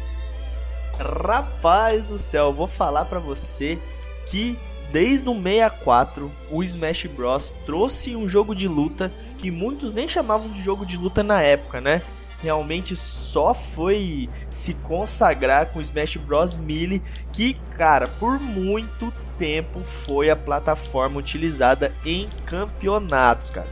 Rapaz 1.00 2.04
do 2.04 2.18
céu, 2.18 2.48
eu 2.48 2.52
vou 2.52 2.68
falar 2.68 3.06
para 3.06 3.18
você 3.18 3.78
que 4.26 4.58
desde 4.92 5.26
o 5.30 5.34
64 5.34 6.30
o 6.50 6.62
Smash 6.62 7.06
Bros 7.06 7.54
trouxe 7.64 8.14
um 8.14 8.28
jogo 8.28 8.54
de 8.54 8.68
luta 8.68 9.10
que 9.38 9.50
muitos 9.50 9.94
nem 9.94 10.06
chamavam 10.06 10.50
de 10.50 10.62
jogo 10.62 10.84
de 10.84 10.98
luta 10.98 11.22
na 11.22 11.40
época, 11.40 11.80
né? 11.80 12.02
Realmente 12.42 12.94
só 12.96 13.54
foi 13.54 14.28
se 14.50 14.74
consagrar 14.74 15.66
com 15.66 15.78
o 15.78 15.82
Smash 15.82 16.16
Bros. 16.16 16.56
Melee, 16.56 17.02
que, 17.32 17.54
cara, 17.76 18.06
por 18.06 18.40
muito 18.40 19.12
tempo 19.38 19.82
foi 19.84 20.30
a 20.30 20.36
plataforma 20.36 21.18
utilizada 21.18 21.92
em 22.04 22.28
campeonatos, 22.44 23.50
cara. 23.50 23.68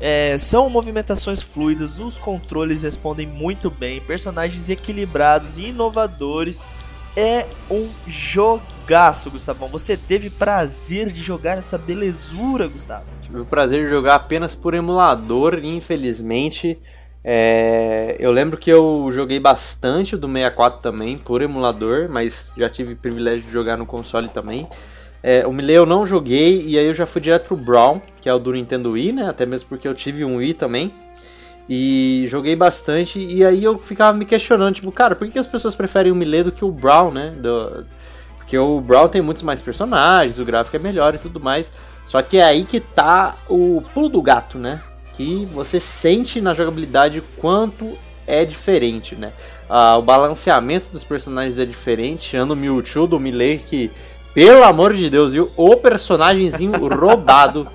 É, 0.00 0.36
são 0.36 0.68
movimentações 0.68 1.42
fluidas, 1.42 1.98
os 1.98 2.18
controles 2.18 2.82
respondem 2.82 3.26
muito 3.26 3.70
bem, 3.70 4.00
personagens 4.00 4.68
equilibrados 4.68 5.56
e 5.56 5.68
inovadores. 5.68 6.60
É 7.16 7.46
um 7.70 7.88
jogaço, 8.08 9.30
Gustavão. 9.30 9.68
Você 9.68 9.96
teve 9.96 10.28
prazer 10.28 11.12
de 11.12 11.22
jogar 11.22 11.56
essa 11.56 11.78
belezura, 11.78 12.66
Gustavo? 12.66 13.04
Tive 13.22 13.40
o 13.40 13.44
prazer 13.44 13.84
de 13.84 13.90
jogar 13.90 14.16
apenas 14.16 14.56
por 14.56 14.74
emulador, 14.74 15.60
infelizmente 15.62 16.80
é, 17.26 18.16
eu 18.18 18.30
lembro 18.30 18.58
que 18.58 18.70
eu 18.70 19.08
joguei 19.10 19.40
bastante 19.40 20.14
do 20.14 20.28
64 20.28 20.80
também, 20.82 21.16
por 21.16 21.40
emulador, 21.40 22.06
mas 22.10 22.52
já 22.54 22.68
tive 22.68 22.94
privilégio 22.94 23.44
de 23.44 23.50
jogar 23.50 23.78
no 23.78 23.86
console 23.86 24.28
também. 24.28 24.68
É, 25.22 25.46
o 25.46 25.52
Melee 25.52 25.76
eu 25.76 25.86
não 25.86 26.04
joguei 26.04 26.60
e 26.66 26.78
aí 26.78 26.86
eu 26.86 26.92
já 26.92 27.06
fui 27.06 27.22
direto 27.22 27.46
pro 27.46 27.56
Brown, 27.56 27.98
que 28.20 28.28
é 28.28 28.34
o 28.34 28.38
do 28.38 28.52
Nintendo 28.52 28.90
Wii, 28.90 29.12
né? 29.12 29.26
Até 29.26 29.46
mesmo 29.46 29.70
porque 29.70 29.88
eu 29.88 29.94
tive 29.94 30.22
um 30.22 30.36
Wii 30.36 30.52
também. 30.52 30.92
E 31.66 32.26
joguei 32.28 32.54
bastante 32.54 33.18
e 33.18 33.42
aí 33.42 33.64
eu 33.64 33.78
ficava 33.78 34.14
me 34.14 34.26
questionando, 34.26 34.74
tipo, 34.74 34.92
cara, 34.92 35.16
por 35.16 35.26
que 35.26 35.38
as 35.38 35.46
pessoas 35.46 35.74
preferem 35.74 36.12
o 36.12 36.14
Melee 36.14 36.42
do 36.42 36.52
que 36.52 36.62
o 36.62 36.70
Brown, 36.70 37.10
né? 37.10 37.30
Do... 37.38 37.86
Porque 38.36 38.58
o 38.58 38.82
Brown 38.82 39.08
tem 39.08 39.22
muitos 39.22 39.42
mais 39.42 39.62
personagens, 39.62 40.38
o 40.38 40.44
gráfico 40.44 40.76
é 40.76 40.78
melhor 40.78 41.14
e 41.14 41.18
tudo 41.18 41.40
mais. 41.40 41.72
Só 42.04 42.20
que 42.20 42.36
é 42.36 42.44
aí 42.44 42.64
que 42.64 42.80
tá 42.80 43.34
o 43.48 43.82
pulo 43.94 44.10
do 44.10 44.20
gato, 44.20 44.58
né? 44.58 44.78
Que 45.16 45.48
você 45.52 45.78
sente 45.78 46.40
na 46.40 46.54
jogabilidade 46.54 47.22
quanto 47.36 47.96
é 48.26 48.44
diferente, 48.44 49.14
né? 49.14 49.32
Ah, 49.68 49.96
o 49.96 50.02
balanceamento 50.02 50.88
dos 50.90 51.04
personagens 51.04 51.58
é 51.58 51.64
diferente, 51.64 52.28
tirando 52.30 52.50
o 52.50 52.56
Mewtwo 52.56 53.06
do 53.06 53.20
Melee, 53.20 53.58
que, 53.58 53.90
pelo 54.34 54.64
amor 54.64 54.92
de 54.92 55.08
Deus, 55.08 55.32
viu? 55.32 55.50
O 55.56 55.76
personagemzinho 55.76 56.72
roubado. 56.94 57.68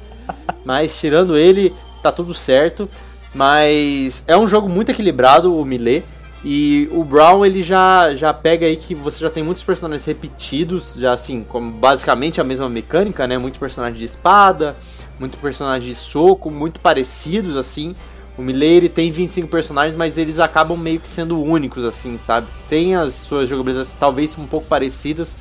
Mas 0.65 0.99
tirando 0.99 1.37
ele, 1.37 1.73
tá 2.03 2.11
tudo 2.11 2.33
certo. 2.33 2.89
Mas 3.33 4.23
é 4.27 4.37
um 4.37 4.47
jogo 4.47 4.67
muito 4.67 4.91
equilibrado, 4.91 5.55
o 5.55 5.65
Melee. 5.65 6.03
E 6.43 6.89
o 6.93 7.03
Brown 7.03 7.45
ele 7.45 7.61
já, 7.61 8.15
já 8.15 8.33
pega 8.33 8.65
aí 8.65 8.77
que 8.77 8.95
você 8.95 9.19
já 9.19 9.29
tem 9.29 9.43
muitos 9.43 9.63
personagens 9.63 10.05
repetidos, 10.05 10.95
já 10.97 11.11
assim, 11.11 11.43
como 11.43 11.69
basicamente 11.69 12.39
a 12.39 12.45
mesma 12.45 12.69
mecânica, 12.69 13.27
né? 13.27 13.37
Muito 13.37 13.59
personagem 13.59 13.97
de 13.97 14.05
espada, 14.05 14.75
muito 15.19 15.37
personagem 15.37 15.89
de 15.89 15.95
soco, 15.95 16.49
muito 16.49 16.79
parecidos, 16.79 17.55
assim. 17.55 17.95
O 18.37 18.41
Milley 18.41 18.87
tem 18.87 19.11
25 19.11 19.49
personagens, 19.49 19.97
mas 19.97 20.17
eles 20.17 20.39
acabam 20.39 20.77
meio 20.77 20.99
que 20.99 21.09
sendo 21.09 21.41
únicos, 21.41 21.83
assim, 21.83 22.17
sabe? 22.17 22.47
Tem 22.69 22.95
as 22.95 23.13
suas 23.13 23.49
jogabilidades 23.49 23.93
talvez 23.93 24.37
um 24.37 24.47
pouco 24.47 24.65
parecidas, 24.65 25.35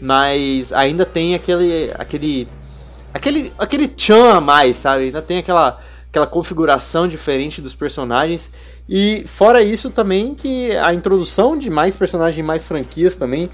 mas 0.00 0.72
ainda 0.72 1.04
tem 1.04 1.34
aquele. 1.34 1.90
aquele. 1.98 2.48
aquele. 3.12 3.52
aquele 3.58 3.90
chan 3.96 4.34
a 4.34 4.40
mais, 4.40 4.76
sabe? 4.76 5.04
Ainda 5.06 5.20
tem 5.20 5.38
aquela, 5.38 5.80
aquela 6.08 6.28
configuração 6.28 7.08
diferente 7.08 7.60
dos 7.60 7.74
personagens. 7.74 8.52
E 8.88 9.24
fora 9.26 9.60
isso 9.60 9.90
também 9.90 10.32
que 10.32 10.76
a 10.76 10.94
introdução 10.94 11.58
de 11.58 11.70
mais 11.70 11.96
personagens, 11.96 12.46
mais 12.46 12.68
franquias 12.68 13.16
também 13.16 13.48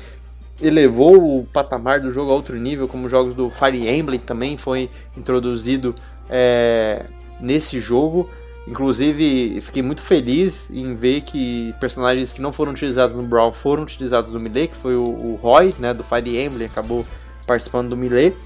elevou 0.61 1.41
o 1.41 1.45
patamar 1.45 2.01
do 2.01 2.11
jogo 2.11 2.31
a 2.31 2.35
outro 2.35 2.57
nível, 2.57 2.87
como 2.87 3.09
jogos 3.09 3.35
do 3.35 3.51
Fire 3.51 3.89
Emblem 3.89 4.19
também 4.19 4.57
foi 4.57 4.91
introduzido 5.17 5.95
é, 6.29 7.07
nesse 7.41 7.81
jogo. 7.81 8.29
Inclusive, 8.69 9.61
fiquei 9.63 9.83
muito 9.83 10.03
feliz 10.03 10.71
em 10.71 10.95
ver 10.95 11.23
que 11.23 11.75
personagens 11.81 12.33
que 12.33 12.43
não 12.43 12.53
foram 12.53 12.73
utilizados 12.73 13.17
no 13.17 13.23
Brawl 13.23 13.53
foram 13.53 13.83
utilizados 13.83 14.33
no 14.33 14.39
Melee, 14.39 14.69
que 14.69 14.77
foi 14.77 14.95
o, 14.95 15.03
o 15.03 15.39
Roy, 15.43 15.75
né, 15.79 15.95
do 15.95 16.05
Fire 16.05 16.39
Emblem, 16.39 16.67
acabou 16.67 17.05
participando 17.47 17.89
do 17.91 17.97
Melee. 17.97 18.37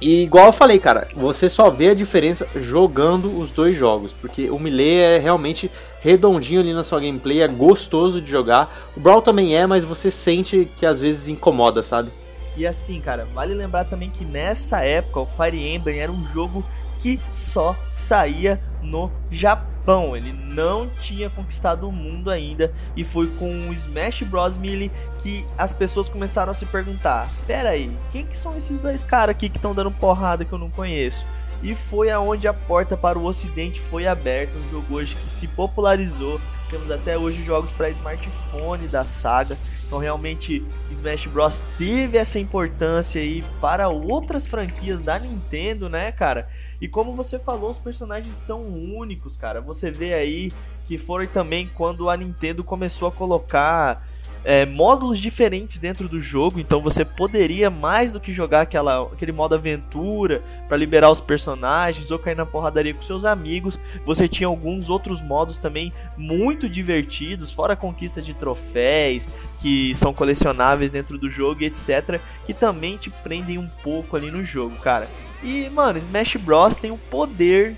E 0.00 0.22
igual 0.22 0.46
eu 0.46 0.52
falei, 0.52 0.78
cara, 0.78 1.08
você 1.16 1.48
só 1.48 1.70
vê 1.70 1.88
a 1.88 1.94
diferença 1.94 2.46
jogando 2.56 3.38
os 3.38 3.50
dois 3.50 3.76
jogos, 3.76 4.12
porque 4.12 4.50
o 4.50 4.58
Melee 4.58 5.00
é 5.00 5.18
realmente 5.18 5.70
redondinho 6.06 6.60
ali 6.60 6.72
na 6.72 6.84
sua 6.84 7.00
gameplay, 7.00 7.42
é 7.42 7.48
gostoso 7.48 8.22
de 8.22 8.30
jogar. 8.30 8.72
O 8.96 9.00
Brawl 9.00 9.20
também 9.20 9.56
é, 9.56 9.66
mas 9.66 9.82
você 9.82 10.08
sente 10.08 10.70
que 10.76 10.86
às 10.86 11.00
vezes 11.00 11.28
incomoda, 11.28 11.82
sabe? 11.82 12.12
E 12.56 12.64
assim, 12.64 13.00
cara, 13.00 13.26
vale 13.34 13.52
lembrar 13.52 13.84
também 13.86 14.08
que 14.08 14.24
nessa 14.24 14.84
época 14.84 15.18
o 15.18 15.26
Fire 15.26 15.58
Emblem 15.58 15.98
era 15.98 16.12
um 16.12 16.24
jogo 16.26 16.64
que 17.00 17.20
só 17.28 17.76
saía 17.92 18.62
no 18.80 19.10
Japão. 19.32 20.16
Ele 20.16 20.32
não 20.32 20.88
tinha 21.00 21.28
conquistado 21.28 21.88
o 21.88 21.92
mundo 21.92 22.30
ainda 22.30 22.72
e 22.96 23.02
foi 23.02 23.26
com 23.38 23.68
o 23.68 23.72
Smash 23.72 24.22
Bros 24.22 24.56
Melee 24.56 24.92
que 25.18 25.44
as 25.58 25.72
pessoas 25.72 26.08
começaram 26.08 26.52
a 26.52 26.54
se 26.54 26.66
perguntar: 26.66 27.28
"Pera 27.48 27.70
aí, 27.70 27.90
quem 28.12 28.24
que 28.24 28.38
são 28.38 28.56
esses 28.56 28.80
dois 28.80 29.02
caras 29.02 29.34
aqui 29.34 29.48
que 29.48 29.58
estão 29.58 29.74
dando 29.74 29.90
porrada 29.90 30.44
que 30.44 30.52
eu 30.52 30.58
não 30.58 30.70
conheço?" 30.70 31.26
E 31.62 31.74
foi 31.74 32.10
aonde 32.10 32.46
a 32.46 32.54
porta 32.54 32.96
para 32.96 33.18
o 33.18 33.24
ocidente 33.24 33.80
foi 33.80 34.06
aberta, 34.06 34.56
um 34.56 34.70
jogo 34.70 34.94
hoje 34.94 35.16
que 35.16 35.26
se 35.26 35.48
popularizou. 35.48 36.40
Temos 36.68 36.90
até 36.90 37.16
hoje 37.16 37.42
jogos 37.44 37.72
para 37.72 37.90
smartphone 37.90 38.88
da 38.88 39.04
saga. 39.04 39.56
Então 39.86 39.98
realmente 39.98 40.62
Smash 40.90 41.26
Bros 41.26 41.62
teve 41.78 42.18
essa 42.18 42.38
importância 42.40 43.20
aí 43.20 43.44
para 43.60 43.88
outras 43.88 44.46
franquias 44.46 45.00
da 45.00 45.18
Nintendo, 45.18 45.88
né, 45.88 46.10
cara? 46.10 46.48
E 46.80 46.88
como 46.88 47.14
você 47.14 47.38
falou, 47.38 47.70
os 47.70 47.78
personagens 47.78 48.36
são 48.36 48.62
únicos, 48.62 49.36
cara. 49.36 49.60
Você 49.60 49.90
vê 49.90 50.12
aí 50.12 50.52
que 50.86 50.98
foi 50.98 51.26
também 51.26 51.70
quando 51.74 52.10
a 52.10 52.16
Nintendo 52.16 52.64
começou 52.64 53.08
a 53.08 53.12
colocar 53.12 54.04
é, 54.46 54.64
módulos 54.64 55.18
diferentes 55.18 55.76
dentro 55.76 56.08
do 56.08 56.20
jogo, 56.20 56.60
então 56.60 56.80
você 56.80 57.04
poderia 57.04 57.68
mais 57.68 58.12
do 58.12 58.20
que 58.20 58.32
jogar 58.32 58.60
aquela, 58.60 59.02
aquele 59.02 59.32
modo 59.32 59.56
aventura 59.56 60.40
para 60.68 60.76
liberar 60.76 61.10
os 61.10 61.20
personagens 61.20 62.12
ou 62.12 62.18
cair 62.18 62.36
na 62.36 62.46
porradaria 62.46 62.94
com 62.94 63.02
seus 63.02 63.24
amigos. 63.24 63.76
Você 64.04 64.28
tinha 64.28 64.46
alguns 64.46 64.88
outros 64.88 65.20
modos 65.20 65.58
também 65.58 65.92
muito 66.16 66.68
divertidos, 66.68 67.50
fora 67.50 67.72
a 67.72 67.76
conquista 67.76 68.22
de 68.22 68.34
troféus 68.34 69.28
que 69.60 69.92
são 69.96 70.14
colecionáveis 70.14 70.92
dentro 70.92 71.18
do 71.18 71.28
jogo 71.28 71.64
etc, 71.64 72.20
que 72.44 72.54
também 72.54 72.96
te 72.96 73.10
prendem 73.10 73.58
um 73.58 73.68
pouco 73.82 74.14
ali 74.16 74.30
no 74.30 74.44
jogo, 74.44 74.76
cara. 74.76 75.08
E 75.42 75.68
mano, 75.70 75.98
Smash 75.98 76.36
Bros 76.36 76.76
tem 76.76 76.92
o 76.92 76.98
poder 76.98 77.74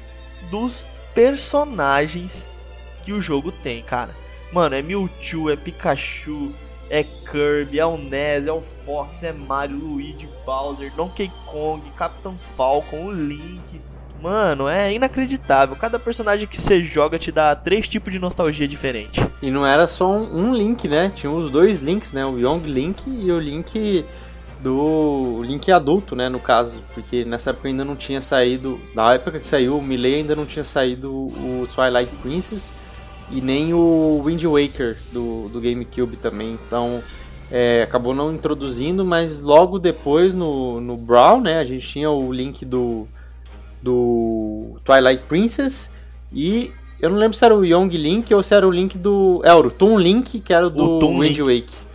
dos 0.50 0.86
personagens 1.14 2.46
que 3.04 3.12
o 3.12 3.22
jogo 3.22 3.50
tem, 3.50 3.82
cara. 3.82 4.14
Mano, 4.52 4.74
é 4.74 4.82
Mewtwo, 4.82 5.50
é 5.50 5.56
Pikachu, 5.56 6.54
é 6.90 7.02
Kirby, 7.02 7.78
é 7.78 7.86
o 7.86 7.96
Ness, 7.96 8.46
é 8.46 8.52
o 8.52 8.62
Fox, 8.62 9.22
é 9.22 9.32
Mario, 9.32 9.76
Luigi, 9.76 10.28
Bowser, 10.44 10.92
Donkey 10.94 11.30
Kong, 11.46 11.82
Capitão 11.96 12.34
Falcon, 12.56 13.06
o 13.06 13.12
Link. 13.12 13.80
Mano, 14.20 14.66
é 14.66 14.92
inacreditável. 14.92 15.76
Cada 15.76 15.98
personagem 15.98 16.48
que 16.48 16.60
você 16.60 16.82
joga 16.82 17.18
te 17.18 17.30
dá 17.30 17.54
três 17.54 17.86
tipos 17.86 18.12
de 18.12 18.18
nostalgia 18.18 18.66
diferente. 18.66 19.24
E 19.40 19.50
não 19.50 19.64
era 19.64 19.86
só 19.86 20.10
um, 20.10 20.52
Link, 20.54 20.88
né? 20.88 21.12
Tinha 21.14 21.30
os 21.30 21.50
dois 21.50 21.80
Links, 21.80 22.12
né? 22.12 22.24
O 22.26 22.38
Young 22.38 22.60
Link 22.66 23.08
e 23.08 23.30
o 23.30 23.38
Link 23.38 24.04
do 24.60 25.40
Link 25.44 25.70
adulto, 25.70 26.16
né, 26.16 26.28
no 26.28 26.40
caso, 26.40 26.80
porque 26.92 27.24
nessa 27.24 27.50
época 27.50 27.68
ainda 27.68 27.84
não 27.84 27.94
tinha 27.94 28.20
saído, 28.20 28.80
na 28.92 29.14
época 29.14 29.38
que 29.38 29.46
saiu 29.46 29.78
o 29.78 29.82
Melee 29.82 30.16
ainda 30.16 30.34
não 30.34 30.44
tinha 30.44 30.64
saído 30.64 31.12
o 31.12 31.68
Twilight 31.72 32.12
Princess 32.16 32.77
e 33.30 33.40
nem 33.40 33.74
o 33.74 34.22
Wind 34.24 34.44
Waker 34.44 34.96
do, 35.12 35.48
do 35.48 35.60
GameCube 35.60 36.16
também, 36.16 36.58
então 36.66 37.02
é, 37.50 37.82
acabou 37.82 38.14
não 38.14 38.32
introduzindo, 38.32 39.04
mas 39.04 39.40
logo 39.40 39.78
depois 39.78 40.34
no, 40.34 40.80
no 40.80 40.96
Brawl, 40.96 41.40
né, 41.40 41.58
a 41.58 41.64
gente 41.64 41.86
tinha 41.86 42.10
o 42.10 42.32
Link 42.32 42.64
do, 42.64 43.06
do 43.82 44.76
Twilight 44.84 45.22
Princess 45.28 45.90
e 46.32 46.72
eu 47.00 47.10
não 47.10 47.16
lembro 47.16 47.36
se 47.36 47.44
era 47.44 47.54
o 47.54 47.64
Young 47.64 47.88
Link 47.88 48.32
ou 48.34 48.42
se 48.42 48.54
era 48.54 48.66
o 48.66 48.70
Link 48.70 48.98
do... 48.98 49.40
É, 49.44 49.52
o 49.54 49.70
Toon 49.70 49.98
Link, 49.98 50.40
que 50.40 50.52
era 50.52 50.66
o 50.66 50.70
do 50.70 50.82
o 50.82 51.20
Wind 51.20 51.38
Waker. 51.38 51.88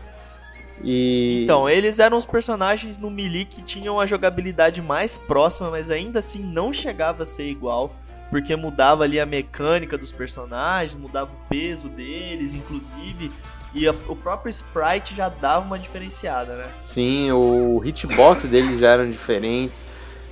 E... 0.84 1.42
Então, 1.44 1.70
eles 1.70 2.00
eram 2.00 2.18
os 2.18 2.26
personagens 2.26 2.98
no 2.98 3.10
Melee 3.10 3.46
que 3.46 3.62
tinham 3.62 4.00
a 4.00 4.06
jogabilidade 4.06 4.82
mais 4.82 5.18
próxima, 5.18 5.70
mas 5.70 5.90
ainda 5.90 6.20
assim 6.20 6.44
não 6.44 6.74
chegava 6.74 7.24
a 7.24 7.26
ser 7.26 7.48
igual, 7.48 7.96
porque 8.34 8.56
mudava 8.56 9.04
ali 9.04 9.20
a 9.20 9.28
mecânica 9.28 9.96
dos 9.96 10.12
personagens, 10.12 10.98
mudava 10.98 11.30
o 11.32 11.48
peso 11.48 11.88
deles, 11.88 12.56
inclusive, 12.56 13.32
e 13.76 13.88
a, 13.88 13.94
o 14.08 14.16
próprio 14.16 14.50
sprite 14.50 15.14
já 15.14 15.30
dava 15.30 15.68
uma 15.68 15.78
diferenciada, 15.78 16.56
né? 16.56 16.68
Sim, 16.84 17.32
o 17.32 17.80
hitbox 17.86 18.46
deles 18.46 18.80
já 18.80 18.90
eram 18.90 19.08
diferentes. 19.08 19.84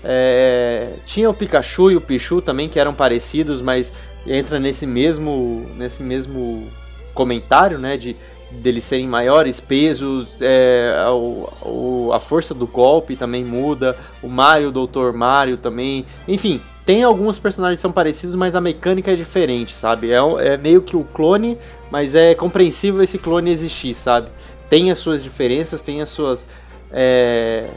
É, 0.04 0.96
tinha 1.06 1.30
o 1.30 1.34
Pikachu 1.34 1.92
e 1.92 1.96
o 1.96 2.02
Pichu 2.02 2.42
também 2.42 2.68
que 2.68 2.80
eram 2.80 2.92
parecidos, 2.92 3.62
mas 3.62 3.92
entra 4.26 4.60
nesse 4.60 4.88
mesmo 4.88 5.70
nesse 5.78 6.02
mesmo 6.02 6.72
comentário, 7.14 7.78
né, 7.78 7.98
de 7.98 8.16
deles 8.50 8.84
serem 8.84 9.08
maiores 9.08 9.60
pesos, 9.60 10.42
é, 10.42 10.96
a, 10.98 12.16
a 12.16 12.20
força 12.20 12.56
do 12.56 12.66
golpe 12.66 13.16
também 13.16 13.46
muda, 13.46 13.96
o 14.24 14.28
Mario, 14.28 14.70
o 14.70 14.88
Dr. 14.88 15.14
Mario 15.14 15.58
também, 15.58 16.04
enfim, 16.28 16.60
tem 16.92 17.04
alguns 17.04 17.40
personagens 17.40 17.78
que 17.78 17.82
são 17.82 17.92
parecidos, 17.94 18.36
mas 18.36 18.54
a 18.54 18.60
mecânica 18.60 19.14
é 19.14 19.16
diferente, 19.16 19.74
sabe? 19.74 20.12
É, 20.12 20.18
é 20.40 20.58
meio 20.58 20.82
que 20.82 20.98
o 20.98 21.06
clone, 21.06 21.58
mas 21.90 22.16
é 22.16 22.36
compreensível 22.36 23.02
esse 23.02 23.18
clone 23.18 23.50
existir, 23.50 23.94
sabe? 23.94 24.28
Tem 24.70 24.92
as 24.92 25.00
suas 25.00 25.24
diferenças, 25.24 25.82
tem 25.82 26.02
as 26.02 26.10
suas, 26.10 26.48
é, 26.92 27.70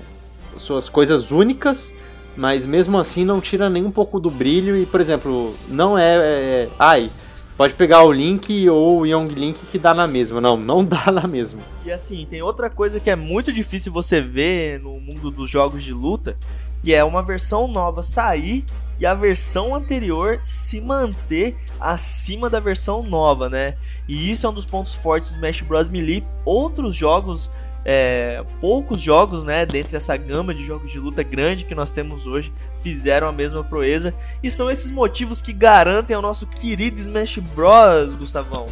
suas 0.57 0.89
coisas 0.89 1.31
únicas, 1.31 1.93
mas 2.37 2.67
mesmo 2.67 2.99
assim 2.99 3.25
não 3.25 3.41
tira 3.41 3.71
nem 3.71 3.85
um 3.85 3.91
pouco 3.93 4.19
do 4.19 4.33
brilho 4.33 4.77
e, 4.77 4.85
por 4.85 5.01
exemplo, 5.01 5.55
não 5.69 5.97
é, 5.97 6.17
é 6.17 6.69
ai, 6.77 7.09
Pode 7.57 7.73
pegar 7.75 8.03
o 8.03 8.11
Link 8.11 8.69
ou 8.69 9.03
o 9.03 9.07
Young 9.07 9.29
Link 9.29 9.65
que 9.71 9.79
dá 9.79 9.95
na 9.95 10.09
mesma. 10.09 10.41
Não, 10.41 10.57
não 10.57 10.83
dá 10.85 11.13
na 11.13 11.29
mesma. 11.29 11.61
E 11.87 11.93
assim, 11.93 12.27
tem 12.29 12.43
outra 12.43 12.69
coisa 12.69 12.99
que 12.99 13.09
é 13.09 13.15
muito 13.15 13.53
difícil 13.53 13.93
você 13.93 14.21
ver 14.21 14.81
no 14.81 14.99
mundo 14.99 15.31
dos 15.31 15.49
jogos 15.49 15.85
de 15.85 15.93
luta, 15.93 16.37
que 16.81 16.93
é 16.93 17.05
uma 17.05 17.23
versão 17.23 17.69
nova 17.69 18.03
sair 18.03 18.65
e 18.99 19.07
a 19.07 19.15
versão 19.15 19.75
anterior 19.75 20.39
se 20.41 20.81
manter 20.81 21.57
acima 21.81 22.49
da 22.49 22.61
versão 22.61 23.03
nova, 23.03 23.49
né? 23.49 23.75
E 24.09 24.31
isso 24.31 24.47
é 24.47 24.51
um 24.51 24.55
dos 24.55 24.67
pontos 24.67 24.95
fortes 24.95 25.31
do 25.31 25.37
Smash 25.37 25.61
Bros. 25.63 25.89
Melee. 25.89 26.25
Outros 26.45 26.95
jogos 26.95 27.51
é, 27.85 28.43
poucos 28.61 29.01
jogos, 29.01 29.45
né, 29.45 29.67
dentre 29.67 29.97
essa 29.97 30.17
gama 30.17 30.55
de 30.55 30.65
jogos 30.65 30.91
de 30.91 30.99
luta 30.99 31.23
grande 31.23 31.67
que 31.67 31.75
nós 31.75 31.91
temos 31.91 32.27
hoje, 32.27 32.53
fizeram 32.79 33.29
a 33.29 33.33
mesma 33.33 33.63
proeza. 33.63 34.15
E 34.43 34.51
são 34.51 34.71
esses 34.71 34.91
motivos 34.91 35.43
que 35.43 35.53
garantem 35.53 36.17
ao 36.17 36.23
nosso 36.23 36.47
querido 36.47 36.99
Smash 36.99 37.39
Bros, 37.55 38.15
Gustavão, 38.15 38.69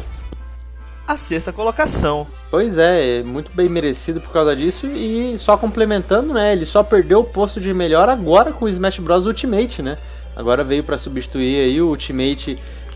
a 1.07 1.17
sexta 1.17 1.51
colocação. 1.51 2.25
Pois 2.49 2.77
é, 2.77 3.19
é 3.19 3.23
muito 3.23 3.51
bem 3.53 3.67
merecido 3.67 4.21
por 4.21 4.31
causa 4.31 4.55
disso. 4.55 4.87
E 4.87 5.37
só 5.37 5.57
complementando, 5.57 6.33
né, 6.33 6.53
ele 6.53 6.65
só 6.65 6.81
perdeu 6.83 7.19
o 7.19 7.23
posto 7.23 7.59
de 7.59 7.73
melhor 7.73 8.09
agora 8.09 8.51
com 8.51 8.65
o 8.65 8.69
Smash 8.69 8.99
Bros 8.99 9.25
Ultimate, 9.25 9.81
né? 9.81 9.97
Agora 10.35 10.63
veio 10.63 10.83
para 10.83 10.97
substituir 10.97 11.63
aí 11.63 11.81
o 11.81 11.89
Ultimate 11.89 12.55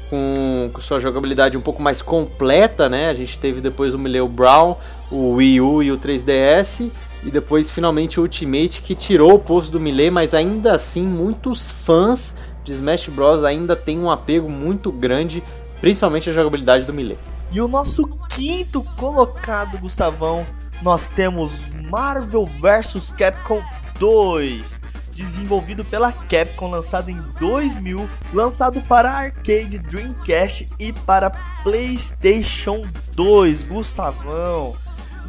com, 0.09 0.69
com, 0.73 0.81
sua 0.81 0.99
jogabilidade 0.99 1.57
um 1.57 1.61
pouco 1.61 1.81
mais 1.81 2.01
completa, 2.01 2.89
né? 2.89 3.09
A 3.09 3.13
gente 3.13 3.37
teve 3.37 3.61
depois 3.61 3.93
o 3.93 3.99
Mileu 3.99 4.27
Brown, 4.27 4.75
o 5.11 5.33
Wii 5.33 5.61
U 5.61 5.83
e 5.83 5.91
o 5.91 5.97
3DS. 5.97 6.89
E 7.23 7.31
depois 7.31 7.69
finalmente 7.69 8.19
o 8.19 8.23
Ultimate 8.23 8.81
que 8.81 8.95
tirou 8.95 9.33
o 9.33 9.39
posto 9.39 9.71
do 9.71 9.79
Melee, 9.79 10.11
mas 10.11 10.33
ainda 10.33 10.73
assim 10.73 11.03
muitos 11.03 11.71
fãs 11.71 12.35
de 12.63 12.71
Smash 12.71 13.09
Bros 13.09 13.43
ainda 13.43 13.75
têm 13.75 13.99
um 13.99 14.09
apego 14.09 14.49
muito 14.49 14.91
grande, 14.91 15.43
principalmente 15.81 16.29
a 16.29 16.33
jogabilidade 16.33 16.85
do 16.85 16.93
Melee. 16.93 17.17
E 17.51 17.61
o 17.61 17.67
nosso 17.67 18.05
quinto 18.29 18.83
colocado, 18.97 19.77
Gustavão, 19.77 20.45
nós 20.81 21.09
temos 21.09 21.61
Marvel 21.89 22.45
vs 22.45 23.11
Capcom 23.11 23.61
2 23.99 24.87
desenvolvido 25.17 25.83
pela 25.83 26.11
Capcom, 26.11 26.69
lançado 26.69 27.09
em 27.09 27.19
2000, 27.39 28.07
lançado 28.31 28.79
para 28.81 29.11
arcade, 29.11 29.79
Dreamcast 29.79 30.69
e 30.77 30.93
para 30.93 31.31
PlayStation 31.63 32.83
2. 33.13 33.63
Gustavão. 33.63 34.75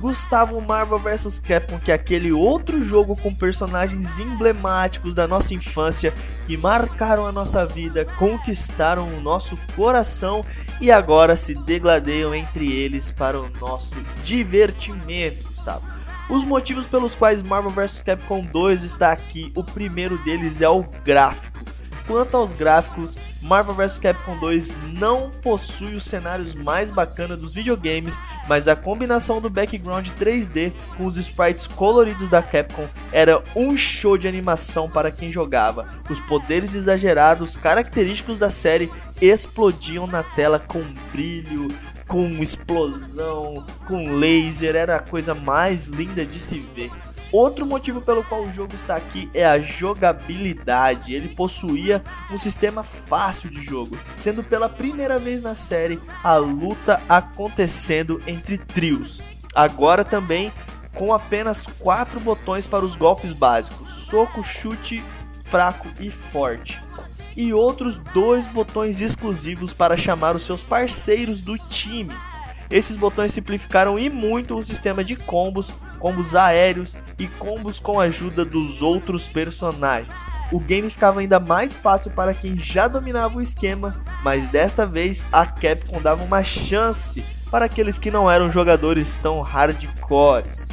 Gustavo 0.01 0.61
Marvel 0.61 0.99
vs 0.99 1.41
Capcom, 1.41 1.79
que 1.79 1.91
é 1.91 1.95
aquele 1.95 2.33
outro 2.33 2.83
jogo 2.85 3.17
com 3.17 3.35
personagens 3.35 4.21
emblemáticos 4.21 5.15
da 5.15 5.27
nossa 5.27 5.55
infância 5.55 6.15
que 6.47 6.57
marcaram 6.57 7.27
a 7.27 7.33
nossa 7.33 7.67
vida, 7.67 8.05
conquistaram 8.05 9.09
o 9.09 9.21
nosso 9.21 9.59
coração 9.75 10.45
e 10.81 10.91
agora 10.91 11.37
se 11.37 11.55
degladeiam 11.55 12.35
entre 12.35 12.73
eles 12.73 13.11
para 13.11 13.41
o 13.41 13.51
nosso 13.61 13.97
divertimento, 14.23 15.45
Gustavo. 15.45 15.85
Os 16.31 16.45
motivos 16.45 16.87
pelos 16.87 17.17
quais 17.17 17.43
Marvel 17.43 17.71
vs 17.71 18.03
Capcom 18.03 18.43
2 18.43 18.85
está 18.85 19.11
aqui, 19.11 19.51
o 19.57 19.65
primeiro 19.65 20.23
deles 20.23 20.61
é 20.61 20.69
o 20.69 20.85
gráfico. 21.05 21.59
Quanto 22.09 22.39
aos 22.39 22.55
gráficos, 22.55 23.19
Marvel 23.43 23.75
vs 23.75 23.99
Capcom 23.99 24.39
2 24.39 24.75
não 24.95 25.31
possui 25.31 25.93
os 25.93 26.05
cenários 26.05 26.55
mais 26.55 26.91
bacanas 26.91 27.39
dos 27.39 27.53
videogames, 27.53 28.19
mas 28.49 28.67
a 28.67 28.75
combinação 28.75 29.43
do 29.43 29.51
background 29.51 30.09
3D 30.19 30.73
com 30.97 31.05
os 31.05 31.19
sprites 31.19 31.67
coloridos 31.67 32.31
da 32.31 32.41
Capcom 32.41 32.89
era 33.13 33.43
um 33.55 33.77
show 33.77 34.17
de 34.17 34.27
animação 34.27 34.89
para 34.89 35.11
quem 35.11 35.31
jogava. 35.31 35.87
Os 36.09 36.19
poderes 36.21 36.75
exagerados 36.75 37.57
característicos 37.57 38.39
da 38.39 38.49
série 38.49 38.91
explodiam 39.21 40.07
na 40.07 40.23
tela 40.23 40.59
com 40.59 40.83
brilho, 41.13 41.69
com 42.07 42.27
explosão, 42.43 43.67
com 43.87 44.15
laser, 44.15 44.75
era 44.77 44.97
a 44.97 45.01
coisa 45.01 45.35
mais 45.35 45.85
linda 45.85 46.25
de 46.25 46.41
se 46.41 46.59
ver. 46.75 46.91
Outro 47.31 47.67
motivo 47.67 48.01
pelo 48.01 48.25
qual 48.25 48.43
o 48.43 48.53
jogo 48.53 48.75
está 48.75 48.97
aqui 48.97 49.31
é 49.35 49.45
a 49.45 49.59
jogabilidade. 49.59 51.13
Ele 51.13 51.29
possuía 51.29 52.03
um 52.31 52.39
sistema 52.39 52.83
fácil 52.83 53.51
de 53.51 53.63
jogo, 53.63 53.99
sendo 54.17 54.43
pela 54.43 54.69
primeira 54.69 55.19
vez 55.19 55.43
na 55.43 55.55
série 55.55 56.01
a 56.25 56.37
luta 56.37 57.03
acontecendo 57.09 58.21
entre 58.27 58.57
trios. 58.57 59.21
Agora 59.55 60.05
também 60.05 60.53
com 60.95 61.13
apenas 61.13 61.67
quatro 61.79 62.19
botões 62.19 62.67
para 62.67 62.85
os 62.85 62.97
golpes 62.97 63.33
básicos: 63.33 63.89
soco, 64.09 64.43
chute, 64.43 65.05
fraco 65.45 65.87
e 66.01 66.11
forte 66.11 66.81
e 67.39 67.53
outros 67.53 67.99
dois 68.13 68.49
botões 68.49 69.01
exclusivos 69.01 69.73
para 69.73 69.97
chamar 69.97 70.35
os 70.35 70.43
seus 70.43 70.61
parceiros 70.61 71.41
do 71.41 71.57
time. 71.57 72.13
Esses 72.71 72.97
botões 72.97 73.33
simplificaram 73.33 73.99
e 73.99 74.11
muito 74.11 74.59
o 74.59 74.63
sistema 74.63 75.03
de 75.03 75.17
combos, 75.17 75.75
combos 75.99 76.35
aéreos 76.35 76.95
e 77.19 77.27
combos 77.27 77.81
com 77.81 77.99
a 77.99 78.05
ajuda 78.05 78.45
dos 78.45 78.83
outros 78.83 79.27
personagens. 79.27 80.21
O 80.53 80.59
game 80.59 80.91
ficava 80.91 81.21
ainda 81.21 81.41
mais 81.41 81.77
fácil 81.77 82.11
para 82.11 82.35
quem 82.35 82.59
já 82.59 82.87
dominava 82.87 83.39
o 83.39 83.43
esquema, 83.43 84.03
mas 84.23 84.49
desta 84.49 84.87
vez 84.87 85.27
a 85.33 85.47
Capcom 85.47 86.01
dava 86.01 86.23
uma 86.23 86.43
chance 86.43 87.25
para 87.51 87.65
aqueles 87.65 87.99
que 87.99 88.11
não 88.11 88.31
eram 88.31 88.53
jogadores 88.53 89.17
tão 89.17 89.41
hardcores. 89.41 90.69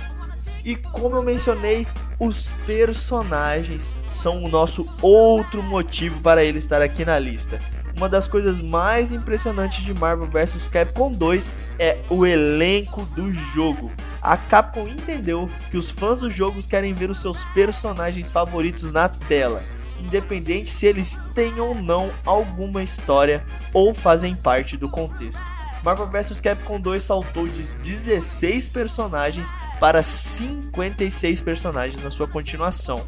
E 0.64 0.76
como 0.76 1.16
eu 1.16 1.24
mencionei, 1.24 1.88
os 2.20 2.52
personagens 2.66 3.90
são 4.08 4.44
o 4.44 4.50
nosso 4.50 4.88
outro 5.02 5.62
motivo 5.62 6.20
para 6.22 6.44
ele 6.44 6.58
estar 6.58 6.82
aqui 6.82 7.06
na 7.06 7.20
lista. 7.20 7.60
Uma 7.98 8.10
das 8.10 8.28
coisas 8.28 8.60
mais 8.60 9.14
impressionantes 9.14 9.82
de 9.84 9.94
Marvel 9.94 10.28
vs 10.28 10.68
Capcom 10.68 11.12
2 11.12 11.50
é 11.80 12.00
o 12.10 12.26
elenco 12.26 13.06
do 13.16 13.32
jogo. 13.32 13.90
A 14.22 14.36
Capcom 14.36 14.86
entendeu 14.86 15.50
que 15.72 15.78
os 15.78 15.90
fãs 15.90 16.20
dos 16.20 16.34
jogos 16.34 16.66
querem 16.66 16.94
ver 16.94 17.10
os 17.10 17.22
seus 17.22 17.46
personagens 17.46 18.30
favoritos 18.30 18.92
na 18.92 19.08
tela, 19.08 19.64
independente 19.98 20.70
se 20.70 20.86
eles 20.86 21.18
têm 21.34 21.58
ou 21.62 21.74
não 21.74 22.12
alguma 22.26 22.84
história 22.84 23.46
ou 23.74 23.94
fazem 23.94 24.36
parte 24.36 24.76
do 24.76 24.90
contexto. 24.90 25.42
Marvel 25.82 26.08
vs 26.08 26.42
Capcom 26.42 26.80
2 26.80 27.02
saltou 27.02 27.48
de 27.48 27.62
16 27.76 28.68
personagens 28.70 29.48
para 29.80 30.04
56 30.04 31.42
personagens 31.42 32.04
na 32.04 32.12
sua 32.12 32.28
continuação. 32.28 33.06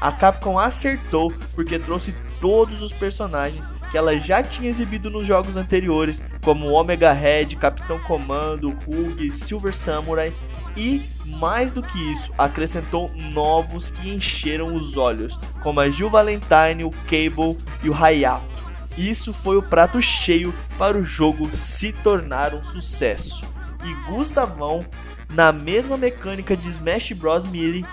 a 0.00 0.10
Capcom 0.10 0.58
acertou 0.58 1.30
porque 1.54 1.78
trouxe 1.78 2.14
todos 2.40 2.80
os 2.80 2.90
personagens 2.90 3.66
que 3.90 3.98
ela 3.98 4.18
já 4.18 4.42
tinha 4.42 4.70
exibido 4.70 5.10
nos 5.10 5.26
jogos 5.26 5.56
anteriores, 5.56 6.22
como 6.42 6.72
Omega 6.72 7.12
Red, 7.12 7.56
Capitão 7.56 7.98
Comando, 8.00 8.76
Hulk, 8.86 9.30
Silver 9.30 9.74
Samurai 9.74 10.32
e 10.76 11.02
mais 11.26 11.72
do 11.72 11.82
que 11.82 11.98
isso, 12.10 12.32
acrescentou 12.36 13.10
novos 13.32 13.90
que 13.90 14.10
encheram 14.10 14.74
os 14.74 14.96
olhos, 14.96 15.38
como 15.62 15.80
a 15.80 15.88
Jill 15.88 16.10
Valentine, 16.10 16.84
o 16.84 16.90
Cable 16.90 17.58
e 17.82 17.88
o 17.88 17.94
Hayato. 17.94 18.60
Isso 18.96 19.32
foi 19.32 19.56
o 19.56 19.62
prato 19.62 20.00
cheio 20.02 20.54
para 20.76 20.98
o 20.98 21.04
jogo 21.04 21.48
se 21.52 21.92
tornar 21.92 22.54
um 22.54 22.62
sucesso. 22.62 23.44
E 23.84 24.10
Gustavão, 24.10 24.84
na 25.32 25.52
mesma 25.52 25.96
mecânica 25.96 26.56
de 26.56 26.68
Smash 26.68 27.12
Bros. 27.12 27.46
Melee, 27.46 27.84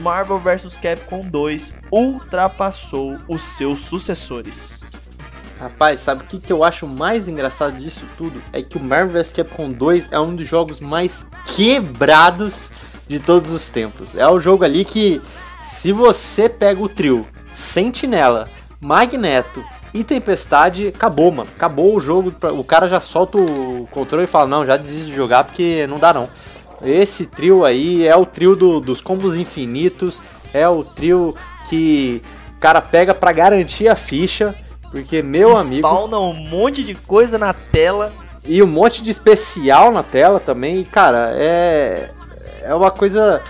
Marvel 0.00 0.38
vs 0.38 0.76
Capcom 0.76 1.20
2 1.22 1.72
ultrapassou 1.90 3.18
os 3.28 3.42
seus 3.42 3.80
sucessores. 3.80 4.82
Rapaz, 5.62 6.00
sabe 6.00 6.24
o 6.24 6.26
que, 6.26 6.40
que 6.40 6.52
eu 6.52 6.64
acho 6.64 6.88
mais 6.88 7.28
engraçado 7.28 7.78
disso 7.78 8.04
tudo? 8.18 8.42
É 8.52 8.60
que 8.60 8.76
o 8.76 8.80
Marvel 8.80 9.10
vs 9.10 9.32
Capcom 9.32 9.70
2 9.70 10.08
é 10.10 10.18
um 10.18 10.34
dos 10.34 10.48
jogos 10.48 10.80
mais 10.80 11.24
quebrados 11.54 12.72
de 13.06 13.20
todos 13.20 13.52
os 13.52 13.70
tempos. 13.70 14.16
É 14.16 14.26
o 14.26 14.40
jogo 14.40 14.64
ali 14.64 14.84
que, 14.84 15.22
se 15.62 15.92
você 15.92 16.48
pega 16.48 16.82
o 16.82 16.88
trio 16.88 17.24
Sentinela, 17.54 18.48
Magneto 18.80 19.64
e 19.94 20.02
Tempestade, 20.02 20.88
acabou, 20.88 21.30
mano. 21.30 21.48
Acabou 21.54 21.94
o 21.94 22.00
jogo. 22.00 22.34
O 22.58 22.64
cara 22.64 22.88
já 22.88 22.98
solta 22.98 23.38
o 23.38 23.86
controle 23.92 24.24
e 24.24 24.26
fala: 24.26 24.48
Não, 24.48 24.66
já 24.66 24.76
desisto 24.76 25.10
de 25.10 25.14
jogar 25.14 25.44
porque 25.44 25.86
não 25.86 26.00
dá 26.00 26.12
não. 26.12 26.28
Esse 26.82 27.26
trio 27.26 27.64
aí 27.64 28.04
é 28.04 28.16
o 28.16 28.26
trio 28.26 28.56
do, 28.56 28.80
dos 28.80 29.00
combos 29.00 29.36
infinitos. 29.36 30.20
É 30.52 30.68
o 30.68 30.82
trio 30.82 31.36
que 31.68 32.20
o 32.56 32.58
cara 32.58 32.80
pega 32.80 33.14
para 33.14 33.30
garantir 33.30 33.86
a 33.86 33.94
ficha. 33.94 34.52
Porque, 34.92 35.22
meu 35.22 35.56
amigo. 35.56 35.88
Spawna 35.88 36.18
um 36.18 36.34
monte 36.34 36.84
de 36.84 36.94
coisa 36.94 37.38
na 37.38 37.54
tela. 37.54 38.12
E 38.46 38.62
um 38.62 38.66
monte 38.66 39.02
de 39.02 39.10
especial 39.10 39.90
na 39.90 40.02
tela 40.02 40.38
também. 40.38 40.80
E, 40.80 40.84
cara, 40.84 41.32
é. 41.34 42.10
É 42.64 42.74
uma 42.74 42.92
coisa 42.92 43.42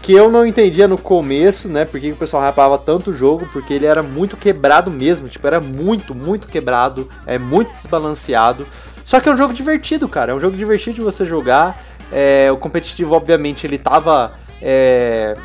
que 0.00 0.12
eu 0.12 0.30
não 0.30 0.46
entendia 0.46 0.88
no 0.88 0.96
começo, 0.96 1.68
né? 1.68 1.84
Porque 1.84 2.12
o 2.12 2.16
pessoal 2.16 2.42
rapava 2.42 2.78
tanto 2.78 3.10
o 3.10 3.16
jogo, 3.16 3.46
porque 3.52 3.74
ele 3.74 3.84
era 3.84 4.02
muito 4.02 4.36
quebrado 4.36 4.90
mesmo. 4.90 5.28
Tipo, 5.28 5.46
era 5.46 5.60
muito, 5.60 6.14
muito 6.14 6.46
quebrado. 6.46 7.08
É 7.26 7.38
muito 7.38 7.74
desbalanceado. 7.74 8.66
Só 9.04 9.18
que 9.18 9.28
é 9.28 9.32
um 9.32 9.36
jogo 9.36 9.52
divertido, 9.52 10.08
cara. 10.08 10.32
É 10.32 10.34
um 10.34 10.40
jogo 10.40 10.56
divertido 10.56 10.94
de 10.94 11.02
você 11.02 11.26
jogar. 11.26 11.82
É, 12.12 12.50
o 12.52 12.56
competitivo, 12.56 13.16
obviamente, 13.16 13.66
ele 13.66 13.78
tava. 13.78 14.32
É, 14.62 15.36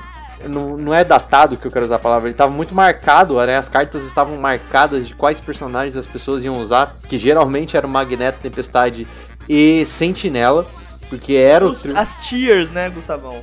não, 0.48 0.78
não 0.78 0.94
é 0.94 1.04
datado 1.04 1.58
que 1.58 1.66
eu 1.66 1.72
quero 1.72 1.86
usar 1.86 1.96
a 1.96 2.00
palavra, 2.00 2.28
ele 2.28 2.34
estava 2.34 2.52
muito 2.52 2.74
marcado, 2.74 3.36
né? 3.46 3.58
As 3.58 3.70
cartas 3.70 4.04
estavam 4.04 4.38
marcadas 4.38 5.08
de 5.08 5.14
quais 5.14 5.42
personagens 5.42 5.96
as 5.96 6.08
pessoas 6.08 6.44
iam 6.44 6.60
usar, 6.60 6.96
que 7.08 7.18
geralmente 7.18 7.76
era 7.76 7.86
o 7.86 7.90
Magneto, 7.90 8.40
Tempestade 8.40 9.08
e 9.48 9.86
Sentinela, 9.86 10.66
porque 11.10 11.34
era 11.34 11.66
Os, 11.66 11.84
o... 11.84 11.98
As 11.98 12.28
tiers, 12.28 12.72
né, 12.72 12.90
Gustavão? 12.90 13.42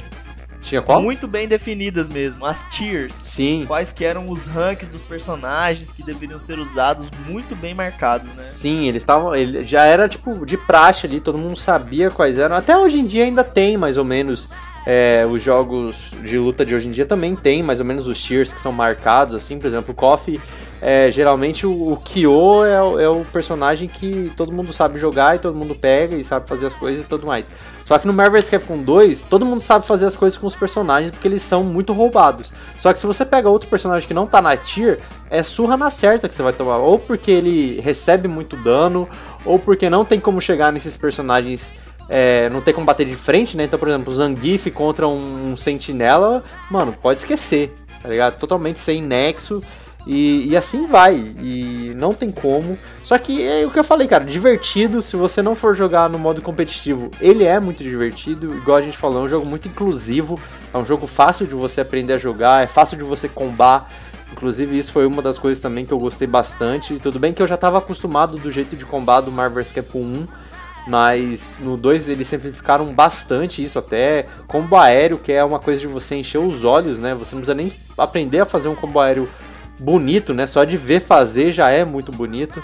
Tinha 0.66 0.82
qual? 0.82 1.00
Muito 1.00 1.28
bem 1.28 1.46
definidas 1.46 2.08
mesmo, 2.08 2.44
as 2.44 2.64
tiers. 2.64 3.14
Sim. 3.14 3.64
Quais 3.68 3.92
que 3.92 4.04
eram 4.04 4.28
os 4.28 4.46
ranks 4.46 4.88
dos 4.88 5.02
personagens 5.02 5.92
que 5.92 6.02
deveriam 6.02 6.40
ser 6.40 6.58
usados, 6.58 7.06
muito 7.28 7.54
bem 7.54 7.72
marcados, 7.72 8.26
né? 8.26 8.34
Sim, 8.34 8.88
eles 8.88 9.02
estavam. 9.02 9.32
Ele 9.32 9.64
já 9.64 9.84
era 9.84 10.08
tipo 10.08 10.44
de 10.44 10.56
praxe 10.56 11.06
ali, 11.06 11.20
todo 11.20 11.38
mundo 11.38 11.56
sabia 11.56 12.10
quais 12.10 12.36
eram. 12.36 12.56
Até 12.56 12.76
hoje 12.76 12.98
em 12.98 13.06
dia 13.06 13.24
ainda 13.24 13.44
tem 13.44 13.76
mais 13.76 13.96
ou 13.96 14.04
menos 14.04 14.48
é, 14.86 15.26
os 15.28 15.42
jogos 15.42 16.12
de 16.22 16.38
luta 16.38 16.64
de 16.64 16.72
hoje 16.72 16.86
em 16.86 16.92
dia 16.92 17.04
também 17.04 17.34
tem 17.34 17.60
mais 17.60 17.80
ou 17.80 17.84
menos 17.84 18.06
os 18.06 18.22
tiers 18.22 18.52
que 18.52 18.60
são 18.60 18.70
marcados, 18.70 19.34
assim, 19.34 19.58
por 19.58 19.66
exemplo, 19.66 19.92
o 19.92 19.94
KOF, 19.94 20.40
é, 20.80 21.10
geralmente 21.10 21.66
o, 21.66 21.92
o 21.92 21.96
Kyo 21.96 22.64
é, 22.64 23.02
é, 23.04 23.08
o 23.08 23.24
personagem 23.32 23.88
que 23.88 24.30
todo 24.36 24.52
mundo 24.52 24.72
sabe 24.72 24.98
jogar 24.98 25.34
e 25.34 25.38
todo 25.38 25.56
mundo 25.56 25.74
pega 25.74 26.14
e 26.14 26.22
sabe 26.22 26.48
fazer 26.48 26.66
as 26.66 26.74
coisas 26.74 27.04
e 27.04 27.08
tudo 27.08 27.26
mais. 27.26 27.50
Só 27.84 27.98
que 27.98 28.06
no 28.06 28.12
Marvel 28.12 28.42
Capcom 28.42 28.82
2, 28.82 29.22
todo 29.24 29.44
mundo 29.44 29.60
sabe 29.60 29.86
fazer 29.86 30.06
as 30.06 30.14
coisas 30.14 30.38
com 30.38 30.46
os 30.46 30.54
personagens 30.54 31.10
porque 31.10 31.26
eles 31.26 31.42
são 31.42 31.64
muito 31.64 31.92
roubados. 31.92 32.52
Só 32.78 32.92
que 32.92 32.98
se 32.98 33.06
você 33.06 33.24
pega 33.24 33.48
outro 33.48 33.68
personagem 33.68 34.06
que 34.06 34.14
não 34.14 34.26
tá 34.26 34.42
na 34.42 34.56
tier, 34.56 35.00
é 35.30 35.42
surra 35.42 35.76
na 35.76 35.90
certa 35.90 36.28
que 36.28 36.34
você 36.34 36.42
vai 36.42 36.52
tomar. 36.52 36.76
Ou 36.76 36.98
porque 36.98 37.30
ele 37.30 37.80
recebe 37.80 38.28
muito 38.28 38.56
dano, 38.56 39.08
ou 39.44 39.58
porque 39.58 39.88
não 39.88 40.04
tem 40.04 40.20
como 40.20 40.40
chegar 40.40 40.72
nesses 40.72 40.96
personagens 40.96 41.72
é, 42.08 42.48
não 42.50 42.60
ter 42.60 42.72
como 42.72 42.86
bater 42.86 43.06
de 43.06 43.16
frente, 43.16 43.56
né? 43.56 43.64
Então, 43.64 43.78
por 43.78 43.88
exemplo, 43.88 44.12
o 44.12 44.16
Zangief 44.16 44.70
contra 44.70 45.06
um, 45.08 45.52
um, 45.52 45.56
sentinela, 45.56 46.42
mano, 46.70 46.92
pode 46.92 47.20
esquecer, 47.20 47.74
tá 48.02 48.08
ligado? 48.08 48.38
Totalmente 48.38 48.78
sem 48.78 49.02
nexo. 49.02 49.62
E, 50.06 50.50
e, 50.50 50.56
assim 50.56 50.86
vai, 50.86 51.16
e 51.16 51.92
não 51.96 52.14
tem 52.14 52.30
como. 52.30 52.78
Só 53.02 53.18
que 53.18 53.42
é 53.42 53.66
o 53.66 53.70
que 53.72 53.78
eu 53.78 53.82
falei, 53.82 54.06
cara, 54.06 54.24
divertido. 54.24 55.02
Se 55.02 55.16
você 55.16 55.42
não 55.42 55.56
for 55.56 55.74
jogar 55.74 56.08
no 56.08 56.16
modo 56.16 56.40
competitivo, 56.40 57.10
ele 57.20 57.42
é 57.42 57.58
muito 57.58 57.82
divertido. 57.82 58.54
Igual 58.54 58.76
a 58.76 58.82
gente 58.82 58.96
falou, 58.96 59.22
é 59.22 59.24
um 59.24 59.28
jogo 59.28 59.44
muito 59.44 59.66
inclusivo. 59.66 60.38
É 60.72 60.78
um 60.78 60.84
jogo 60.84 61.08
fácil 61.08 61.44
de 61.44 61.56
você 61.56 61.80
aprender 61.80 62.12
a 62.12 62.18
jogar, 62.18 62.62
é 62.62 62.68
fácil 62.68 62.96
de 62.96 63.02
você 63.02 63.28
combar. 63.28 63.90
Inclusive, 64.32 64.78
isso 64.78 64.92
foi 64.92 65.06
uma 65.06 65.20
das 65.20 65.38
coisas 65.38 65.60
também 65.60 65.84
que 65.84 65.92
eu 65.92 65.98
gostei 65.98 66.28
bastante. 66.28 66.94
Tudo 67.00 67.18
bem 67.18 67.32
que 67.32 67.42
eu 67.42 67.46
já 67.46 67.56
estava 67.56 67.78
acostumado 67.78 68.36
do 68.36 68.52
jeito 68.52 68.76
de 68.76 68.86
combar 68.86 69.22
do 69.22 69.32
Marvel 69.32 69.64
vs 69.64 69.72
Capcom 69.72 69.98
1 69.98 70.26
mas 70.86 71.56
no 71.60 71.76
2 71.76 72.08
eles 72.08 72.28
simplificaram 72.28 72.86
bastante 72.92 73.62
isso, 73.62 73.78
até 73.78 74.26
combo 74.46 74.76
aéreo, 74.76 75.18
que 75.18 75.32
é 75.32 75.42
uma 75.42 75.58
coisa 75.58 75.80
de 75.80 75.86
você 75.86 76.16
encher 76.16 76.38
os 76.38 76.64
olhos, 76.64 76.98
né? 76.98 77.14
Você 77.14 77.34
não 77.34 77.42
precisa 77.42 77.54
nem 77.54 77.72
aprender 77.98 78.40
a 78.40 78.46
fazer 78.46 78.68
um 78.68 78.74
combo 78.74 79.00
aéreo 79.00 79.28
bonito, 79.78 80.32
né? 80.32 80.46
Só 80.46 80.64
de 80.64 80.76
ver 80.76 81.00
fazer 81.00 81.50
já 81.50 81.70
é 81.70 81.84
muito 81.84 82.12
bonito. 82.12 82.62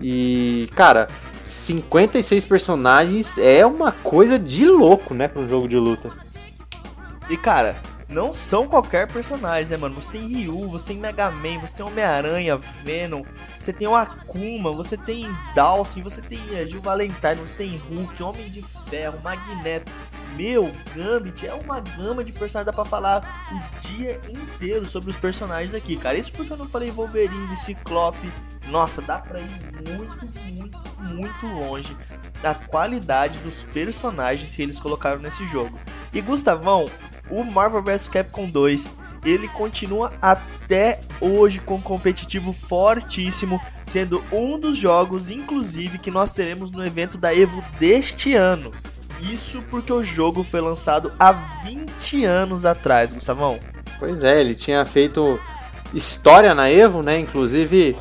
E, 0.00 0.68
cara, 0.74 1.08
56 1.42 2.44
personagens 2.44 3.36
é 3.38 3.66
uma 3.66 3.90
coisa 3.90 4.38
de 4.38 4.66
louco, 4.66 5.14
né, 5.14 5.26
para 5.26 5.42
um 5.42 5.48
jogo 5.48 5.66
de 5.66 5.76
luta. 5.76 6.10
E, 7.28 7.36
cara, 7.36 7.76
não 8.08 8.32
são 8.32 8.66
qualquer 8.66 9.06
personagem, 9.06 9.70
né, 9.70 9.76
mano? 9.76 9.94
Você 9.96 10.12
tem 10.12 10.26
Ryu, 10.26 10.66
você 10.68 10.86
tem 10.86 10.96
Mega 10.96 11.30
Man, 11.30 11.60
você 11.60 11.76
tem 11.76 11.86
Homem-Aranha, 11.86 12.56
Venom, 12.56 13.22
você 13.58 13.72
tem 13.72 13.86
o 13.86 13.94
Akuma, 13.94 14.72
você 14.72 14.96
tem 14.96 15.30
Dawson, 15.54 16.02
você 16.02 16.22
tem 16.22 16.40
Gil 16.66 16.80
Valentine, 16.80 17.36
você 17.36 17.54
tem 17.54 17.76
Hulk, 17.76 18.22
Homem 18.22 18.48
de 18.48 18.62
Ferro, 18.88 19.20
Magneto. 19.22 19.92
Meu, 20.36 20.72
Gambit 20.94 21.46
é 21.46 21.52
uma 21.52 21.80
gama 21.80 22.24
de 22.24 22.32
personagens, 22.32 22.66
dá 22.66 22.72
pra 22.72 22.84
falar 22.84 23.48
o 23.52 23.80
dia 23.80 24.20
inteiro 24.28 24.86
sobre 24.86 25.10
os 25.10 25.16
personagens 25.16 25.74
aqui, 25.74 25.96
cara. 25.96 26.18
Isso 26.18 26.32
porque 26.32 26.52
eu 26.52 26.56
não 26.56 26.68
falei 26.68 26.90
Wolverine, 26.90 27.56
Ciclope. 27.56 28.32
Nossa, 28.68 29.00
dá 29.02 29.18
pra 29.18 29.40
ir 29.40 29.48
muito, 29.86 30.18
muito, 30.44 30.78
muito 31.00 31.46
longe 31.46 31.96
da 32.42 32.54
qualidade 32.54 33.38
dos 33.38 33.64
personagens 33.64 34.54
que 34.54 34.62
eles 34.62 34.78
colocaram 34.78 35.18
nesse 35.18 35.46
jogo. 35.46 35.78
E 36.12 36.20
Gustavão, 36.20 36.86
o 37.30 37.44
Marvel 37.44 37.82
vs 37.82 38.08
Capcom 38.08 38.48
2 38.48 38.94
ele 39.24 39.48
continua 39.48 40.12
até 40.22 41.00
hoje 41.20 41.58
com 41.58 41.80
competitivo 41.80 42.52
fortíssimo, 42.52 43.60
sendo 43.84 44.22
um 44.32 44.58
dos 44.58 44.76
jogos, 44.76 45.30
inclusive, 45.30 45.98
que 45.98 46.10
nós 46.10 46.30
teremos 46.30 46.70
no 46.70 46.84
evento 46.84 47.18
da 47.18 47.34
Evo 47.34 47.62
deste 47.78 48.34
ano. 48.34 48.70
Isso 49.20 49.62
porque 49.70 49.92
o 49.92 50.04
jogo 50.04 50.44
foi 50.44 50.60
lançado 50.60 51.12
há 51.18 51.32
20 51.32 52.24
anos 52.24 52.64
atrás, 52.64 53.10
Gustavão. 53.10 53.58
Pois 53.98 54.22
é, 54.22 54.40
ele 54.40 54.54
tinha 54.54 54.84
feito 54.84 55.38
história 55.92 56.54
na 56.54 56.70
Evo, 56.70 57.02
né? 57.02 57.18
Inclusive, 57.18 57.96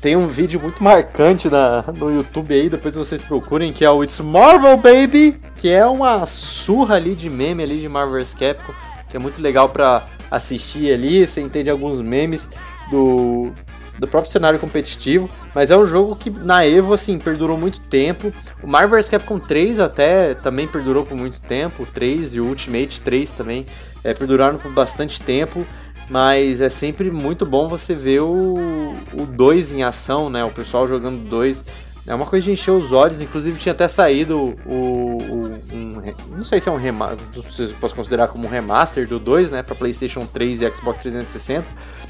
tem 0.00 0.16
um 0.16 0.26
vídeo 0.26 0.58
muito 0.58 0.82
marcante 0.82 1.48
na, 1.50 1.84
no 1.96 2.10
YouTube 2.10 2.54
aí, 2.54 2.70
depois 2.70 2.94
vocês 2.94 3.22
procurem, 3.22 3.72
que 3.72 3.84
é 3.84 3.90
o 3.90 4.02
It's 4.02 4.20
Marvel 4.20 4.76
Baby, 4.78 5.38
que 5.56 5.68
é 5.68 5.84
uma 5.84 6.24
surra 6.26 6.96
ali 6.96 7.14
de 7.14 7.28
meme 7.28 7.62
ali 7.62 7.78
de 7.78 7.88
Marvel's 7.88 8.32
Capcom, 8.32 8.72
que 9.08 9.16
é 9.16 9.20
muito 9.20 9.42
legal 9.42 9.68
para 9.68 10.06
assistir 10.30 10.92
ali, 10.92 11.26
você 11.26 11.40
entende 11.40 11.68
alguns 11.68 12.00
memes 12.00 12.48
do, 12.90 13.52
do 13.98 14.08
próprio 14.08 14.32
cenário 14.32 14.58
competitivo, 14.58 15.28
mas 15.54 15.70
é 15.70 15.76
um 15.76 15.84
jogo 15.84 16.16
que 16.16 16.30
na 16.30 16.64
Evo, 16.64 16.94
assim, 16.94 17.18
perdurou 17.18 17.58
muito 17.58 17.80
tempo. 17.80 18.32
O 18.62 18.66
Marvel's 18.66 19.10
Capcom 19.10 19.38
3 19.38 19.80
até 19.80 20.32
também 20.34 20.66
perdurou 20.66 21.04
por 21.04 21.18
muito 21.18 21.40
tempo, 21.42 21.82
o 21.82 21.86
3 21.86 22.36
e 22.36 22.40
o 22.40 22.46
Ultimate 22.46 23.02
3 23.02 23.30
também 23.32 23.66
é, 24.02 24.14
perduraram 24.14 24.56
por 24.56 24.72
bastante 24.72 25.20
tempo. 25.20 25.66
Mas 26.10 26.60
é 26.60 26.68
sempre 26.68 27.08
muito 27.08 27.46
bom 27.46 27.68
você 27.68 27.94
ver 27.94 28.20
o 28.20 28.96
2 29.28 29.72
em 29.72 29.84
ação, 29.84 30.28
né? 30.28 30.44
O 30.44 30.50
pessoal 30.50 30.88
jogando 30.88 31.22
2. 31.28 31.64
É 32.06 32.14
uma 32.14 32.26
coisa 32.26 32.46
de 32.46 32.50
encher 32.50 32.72
os 32.72 32.90
olhos, 32.90 33.20
inclusive 33.20 33.56
tinha 33.56 33.72
até 33.72 33.86
saído 33.86 34.56
o. 34.66 34.72
o 34.72 35.60
um, 35.72 36.02
não 36.36 36.42
sei 36.42 36.60
se 36.60 36.68
é 36.68 36.72
um 36.72 36.76
remaster, 36.76 37.18
se 37.48 37.68
posso 37.74 37.94
considerar 37.94 38.26
como 38.26 38.48
um 38.48 38.50
remaster 38.50 39.06
do 39.06 39.20
2, 39.20 39.52
né? 39.52 39.62
Pra 39.62 39.76
PlayStation 39.76 40.26
3 40.26 40.62
e 40.62 40.70
Xbox 40.72 40.98
360, 40.98 41.64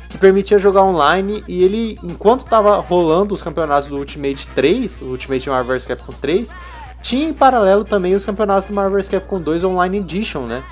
que 0.08 0.16
permitia 0.16 0.58
jogar 0.58 0.84
online 0.84 1.44
e 1.46 1.62
ele, 1.62 1.98
enquanto 2.02 2.46
tava 2.46 2.78
rolando 2.78 3.34
os 3.34 3.42
campeonatos 3.42 3.90
do 3.90 3.98
Ultimate 3.98 4.48
3, 4.48 5.02
o 5.02 5.06
Ultimate 5.06 5.50
Marvel 5.50 5.74
vs 5.76 5.86
Capcom 5.86 6.14
3, 6.18 6.54
tinha 7.02 7.28
em 7.28 7.34
paralelo 7.34 7.84
também 7.84 8.14
os 8.14 8.24
campeonatos 8.24 8.68
do 8.68 8.74
Marvel 8.74 8.98
vs 8.98 9.08
Capcom 9.08 9.40
2 9.40 9.64
Online 9.64 9.98
Edition, 9.98 10.46
né? 10.46 10.64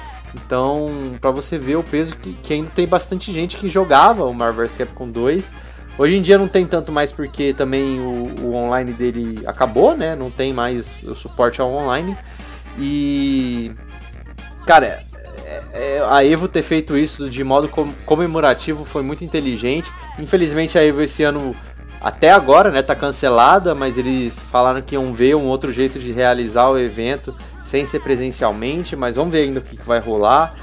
Então, 0.44 1.16
para 1.20 1.30
você 1.30 1.58
ver 1.58 1.76
o 1.76 1.82
peso 1.82 2.16
que, 2.16 2.32
que, 2.32 2.54
ainda 2.54 2.70
tem 2.70 2.86
bastante 2.86 3.32
gente 3.32 3.56
que 3.56 3.68
jogava 3.68 4.24
o 4.24 4.32
Marvel 4.32 4.66
vs 4.66 4.76
Capcom 4.76 5.08
2. 5.08 5.52
Hoje 5.98 6.16
em 6.16 6.22
dia 6.22 6.38
não 6.38 6.46
tem 6.46 6.64
tanto 6.64 6.92
mais 6.92 7.10
porque 7.10 7.52
também 7.52 7.98
o, 8.00 8.46
o 8.46 8.54
online 8.54 8.92
dele 8.92 9.42
acabou, 9.46 9.96
né? 9.96 10.14
Não 10.14 10.30
tem 10.30 10.52
mais 10.52 11.02
o 11.02 11.14
suporte 11.14 11.60
ao 11.60 11.72
online. 11.72 12.16
E. 12.78 13.72
Cara, 14.64 15.02
é, 15.44 15.62
é, 15.72 16.06
a 16.08 16.24
Evo 16.24 16.46
ter 16.46 16.62
feito 16.62 16.96
isso 16.96 17.28
de 17.28 17.42
modo 17.42 17.68
comemorativo 18.06 18.84
foi 18.84 19.02
muito 19.02 19.24
inteligente. 19.24 19.90
Infelizmente 20.18 20.78
a 20.78 20.84
Evo 20.84 21.02
esse 21.02 21.22
ano 21.24 21.54
até 22.00 22.30
agora, 22.30 22.70
né, 22.70 22.80
tá 22.80 22.94
cancelada, 22.94 23.74
mas 23.74 23.98
eles 23.98 24.40
falaram 24.40 24.80
que 24.80 24.94
iam 24.94 25.12
ver 25.12 25.34
um 25.34 25.46
outro 25.46 25.72
jeito 25.72 25.98
de 25.98 26.12
realizar 26.12 26.68
o 26.68 26.78
evento 26.78 27.34
sem 27.68 27.84
ser 27.84 28.00
presencialmente, 28.00 28.96
mas 28.96 29.16
vamos 29.16 29.30
ver 29.30 29.42
ainda 29.42 29.60
o 29.60 29.62
que, 29.62 29.76
que 29.76 29.86
vai 29.86 30.00
rolar. 30.00 30.54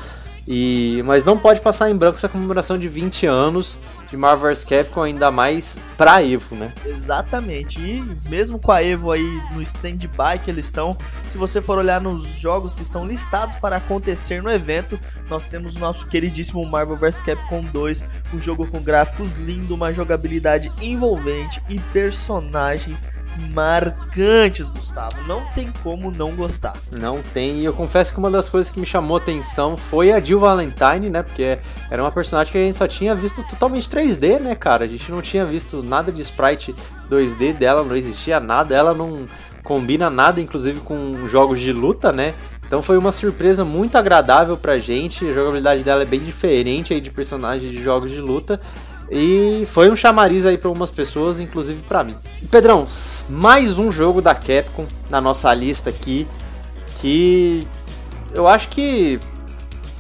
E, 0.47 1.01
mas 1.05 1.25
não 1.25 1.39
pode 1.39 1.59
passar 1.59 1.89
em 1.89 1.95
branco 1.95 2.17
essa 2.17 2.29
comemoração 2.29 2.77
de 2.77 2.87
20 2.87 3.25
anos 3.25 3.79
de 4.07 4.15
Marvel 4.15 4.49
vs 4.49 4.63
Capcom, 4.63 5.01
ainda 5.01 5.31
mais 5.31 5.77
pra 5.97 6.23
Evo, 6.23 6.55
né? 6.55 6.71
Exatamente. 6.85 7.79
E 7.79 8.01
mesmo 8.29 8.59
com 8.59 8.71
a 8.71 8.83
Evo 8.83 9.11
aí 9.11 9.41
no 9.53 9.61
stand-by 9.61 10.39
que 10.43 10.51
eles 10.51 10.65
estão, 10.65 10.95
se 11.25 11.37
você 11.37 11.61
for 11.61 11.79
olhar 11.79 11.99
nos 11.99 12.23
jogos 12.39 12.75
que 12.75 12.83
estão 12.83 13.07
listados 13.07 13.55
para 13.55 13.77
acontecer 13.77 14.41
no 14.43 14.51
evento, 14.51 14.99
nós 15.29 15.45
temos 15.45 15.75
o 15.75 15.79
nosso 15.79 16.05
queridíssimo 16.07 16.63
Marvel 16.63 16.97
vs 16.97 17.23
Capcom 17.23 17.61
2, 17.61 18.05
um 18.33 18.39
jogo 18.39 18.67
com 18.67 18.79
gráficos 18.81 19.33
lindo, 19.33 19.73
uma 19.73 19.91
jogabilidade 19.91 20.71
envolvente 20.79 21.61
e 21.67 21.79
personagens 21.91 23.03
marcantes, 23.53 24.69
Gustavo. 24.69 25.21
Não 25.27 25.45
tem 25.53 25.71
como 25.83 26.11
não 26.11 26.35
gostar. 26.35 26.75
Não 26.91 27.21
tem, 27.33 27.59
e 27.59 27.65
eu 27.65 27.73
confesso 27.73 28.13
que 28.13 28.19
uma 28.19 28.31
das 28.31 28.49
coisas 28.49 28.71
que 28.71 28.79
me 28.79 28.85
chamou 28.85 29.17
atenção 29.17 29.75
foi 29.75 30.11
a 30.11 30.19
Jill 30.19 30.39
Valentine, 30.39 31.09
né? 31.09 31.21
Porque 31.21 31.57
era 31.89 32.01
uma 32.01 32.11
personagem 32.11 32.51
que 32.51 32.57
a 32.57 32.61
gente 32.61 32.77
só 32.77 32.87
tinha 32.87 33.13
visto 33.15 33.43
totalmente 33.47 33.89
3D, 33.89 34.39
né, 34.39 34.55
cara? 34.55 34.85
A 34.85 34.87
gente 34.87 35.11
não 35.11 35.21
tinha 35.21 35.45
visto 35.45 35.83
nada 35.83 36.11
de 36.11 36.21
sprite 36.21 36.75
2D 37.09 37.53
dela, 37.53 37.83
não 37.83 37.95
existia 37.95 38.39
nada, 38.39 38.75
ela 38.75 38.93
não 38.93 39.25
combina 39.63 40.09
nada, 40.09 40.39
inclusive 40.39 40.79
com 40.81 41.27
jogos 41.27 41.59
de 41.59 41.73
luta, 41.73 42.11
né? 42.11 42.35
Então 42.67 42.81
foi 42.81 42.97
uma 42.97 43.11
surpresa 43.11 43.63
muito 43.63 43.97
agradável 43.97 44.57
pra 44.57 44.77
gente. 44.77 45.27
A 45.27 45.33
jogabilidade 45.33 45.83
dela 45.83 46.01
é 46.01 46.05
bem 46.05 46.19
diferente 46.19 46.93
aí 46.93 47.01
de 47.01 47.11
personagens 47.11 47.71
de 47.71 47.81
jogos 47.81 48.11
de 48.11 48.19
luta. 48.19 48.59
E 49.09 49.67
foi 49.67 49.89
um 49.89 49.95
chamariz 49.95 50.45
aí 50.45 50.57
para 50.57 50.67
algumas 50.67 50.89
pessoas, 50.89 51.39
inclusive 51.39 51.83
para 51.83 52.03
mim. 52.03 52.15
Pedrão, 52.49 52.87
mais 53.29 53.77
um 53.77 53.91
jogo 53.91 54.21
da 54.21 54.33
Capcom 54.33 54.87
na 55.09 55.21
nossa 55.21 55.53
lista 55.53 55.91
aqui, 55.91 56.27
que 56.95 57.67
eu 58.33 58.47
acho 58.47 58.69
que, 58.69 59.19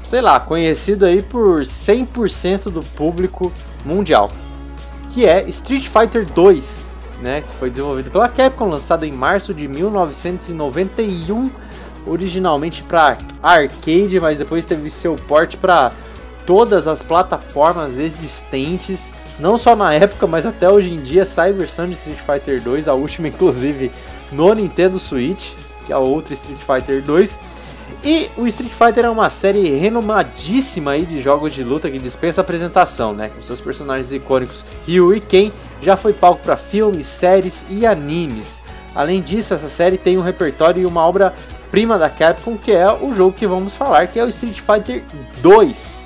sei 0.01 0.21
lá, 0.21 0.39
conhecido 0.39 1.05
aí 1.05 1.21
por 1.21 1.61
100% 1.61 2.63
do 2.71 2.81
público 2.81 3.51
mundial, 3.85 4.31
que 5.11 5.25
é 5.25 5.47
Street 5.49 5.87
Fighter 5.87 6.25
2, 6.25 6.83
né, 7.21 7.41
que 7.41 7.53
foi 7.53 7.69
desenvolvido 7.69 8.09
pela 8.09 8.27
Capcom, 8.27 8.67
lançado 8.67 9.05
em 9.05 9.11
março 9.11 9.53
de 9.53 9.67
1991, 9.67 11.51
originalmente 12.07 12.81
para 12.83 13.19
arcade, 13.41 14.19
mas 14.19 14.37
depois 14.37 14.65
teve 14.65 14.89
seu 14.89 15.15
porte 15.15 15.57
para 15.57 15.91
todas 16.45 16.87
as 16.87 17.01
plataformas 17.01 17.97
existentes, 17.97 19.09
não 19.39 19.57
só 19.57 19.75
na 19.75 19.93
época, 19.93 20.27
mas 20.27 20.45
até 20.45 20.69
hoje 20.69 20.93
em 20.93 21.01
dia, 21.01 21.25
Cyber 21.25 21.69
Sun 21.69 21.87
de 21.87 21.93
Street 21.93 22.19
Fighter 22.19 22.61
2, 22.61 22.87
a 22.87 22.93
última 22.93 23.27
inclusive 23.29 23.91
no 24.31 24.53
Nintendo 24.53 24.99
Switch, 24.99 25.53
que 25.85 25.91
é 25.91 25.95
a 25.95 25.99
outra 25.99 26.33
Street 26.33 26.59
Fighter 26.59 27.01
2. 27.01 27.39
E 28.03 28.29
o 28.37 28.47
Street 28.47 28.73
Fighter 28.73 29.05
é 29.05 29.09
uma 29.09 29.29
série 29.29 29.77
renomadíssima 29.77 30.91
aí 30.91 31.05
de 31.05 31.21
jogos 31.21 31.53
de 31.53 31.63
luta 31.63 31.89
que 31.89 31.99
dispensa 31.99 32.41
apresentação, 32.41 33.13
né? 33.13 33.29
Com 33.29 33.41
seus 33.41 33.61
personagens 33.61 34.11
icônicos 34.11 34.65
Ryu 34.87 35.13
e 35.13 35.19
Ken, 35.19 35.51
já 35.81 35.95
foi 35.95 36.13
palco 36.13 36.41
para 36.43 36.57
filmes, 36.57 37.07
séries 37.07 37.65
e 37.69 37.85
animes. 37.85 38.61
Além 38.95 39.21
disso, 39.21 39.53
essa 39.53 39.69
série 39.69 39.97
tem 39.97 40.17
um 40.17 40.21
repertório 40.21 40.81
e 40.81 40.85
uma 40.85 41.05
obra 41.05 41.33
prima 41.69 41.97
da 41.97 42.09
Capcom, 42.09 42.57
que 42.57 42.71
é 42.71 42.91
o 42.91 43.13
jogo 43.13 43.33
que 43.33 43.45
vamos 43.45 43.75
falar, 43.75 44.07
que 44.07 44.19
é 44.19 44.23
o 44.23 44.29
Street 44.29 44.59
Fighter 44.59 45.03
2. 45.41 46.04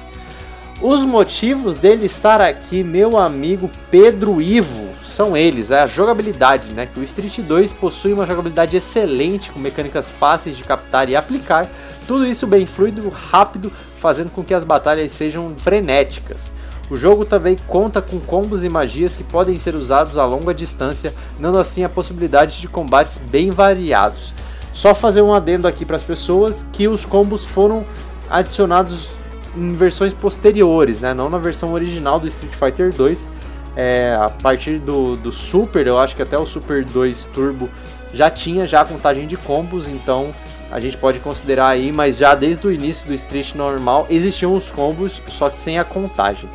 Os 0.81 1.03
motivos 1.03 1.75
dele 1.75 2.05
estar 2.05 2.39
aqui, 2.39 2.85
meu 2.85 3.17
amigo 3.17 3.69
Pedro 3.91 4.41
Ivo, 4.41 4.87
são 5.03 5.35
eles, 5.35 5.71
é 5.71 5.81
a 5.81 5.87
jogabilidade, 5.87 6.71
né? 6.71 6.85
Que 6.85 7.01
o 7.01 7.03
Street 7.03 7.39
2 7.39 7.73
possui 7.73 8.13
uma 8.13 8.25
jogabilidade 8.25 8.77
excelente, 8.77 9.51
com 9.51 9.59
mecânicas 9.59 10.09
fáceis 10.09 10.55
de 10.55 10.63
captar 10.63 11.09
e 11.09 11.17
aplicar, 11.17 11.69
tudo 12.07 12.25
isso 12.25 12.47
bem 12.47 12.65
fluido, 12.65 13.09
rápido, 13.09 13.69
fazendo 13.93 14.29
com 14.29 14.41
que 14.41 14.53
as 14.53 14.63
batalhas 14.63 15.11
sejam 15.11 15.53
frenéticas. 15.57 16.53
O 16.89 16.95
jogo 16.95 17.25
também 17.25 17.57
conta 17.67 18.01
com 18.01 18.17
combos 18.17 18.63
e 18.63 18.69
magias 18.69 19.17
que 19.17 19.23
podem 19.23 19.57
ser 19.57 19.75
usados 19.75 20.17
a 20.17 20.25
longa 20.25 20.53
distância, 20.53 21.13
dando 21.37 21.57
assim 21.57 21.83
a 21.83 21.89
possibilidade 21.89 22.57
de 22.57 22.69
combates 22.69 23.17
bem 23.17 23.51
variados. 23.51 24.33
Só 24.71 24.95
fazer 24.95 25.21
um 25.21 25.33
adendo 25.33 25.67
aqui 25.67 25.83
para 25.83 25.97
as 25.97 26.03
pessoas 26.03 26.65
que 26.71 26.87
os 26.87 27.03
combos 27.03 27.45
foram 27.45 27.83
adicionados 28.29 29.19
em 29.55 29.75
versões 29.75 30.13
posteriores, 30.13 30.99
né? 30.99 31.13
Não 31.13 31.29
na 31.29 31.37
versão 31.37 31.73
original 31.73 32.19
do 32.19 32.27
Street 32.27 32.53
Fighter 32.53 32.93
2. 32.93 33.29
É, 33.75 34.17
a 34.19 34.29
partir 34.29 34.79
do, 34.79 35.15
do 35.15 35.31
Super, 35.31 35.87
eu 35.87 35.99
acho 35.99 36.15
que 36.15 36.21
até 36.21 36.37
o 36.37 36.45
Super 36.45 36.83
2 36.83 37.25
Turbo 37.25 37.69
já 38.13 38.29
tinha 38.29 38.65
já 38.65 38.81
a 38.81 38.85
contagem 38.85 39.27
de 39.27 39.37
combos, 39.37 39.87
então 39.87 40.33
a 40.71 40.79
gente 40.79 40.97
pode 40.97 41.19
considerar 41.19 41.69
aí, 41.69 41.91
mas 41.91 42.17
já 42.17 42.35
desde 42.35 42.65
o 42.67 42.71
início 42.71 43.07
do 43.07 43.13
Street 43.13 43.55
normal 43.55 44.05
existiam 44.09 44.53
os 44.53 44.71
combos, 44.71 45.21
só 45.27 45.49
que 45.49 45.59
sem 45.59 45.79
a 45.79 45.83
contagem. 45.83 46.49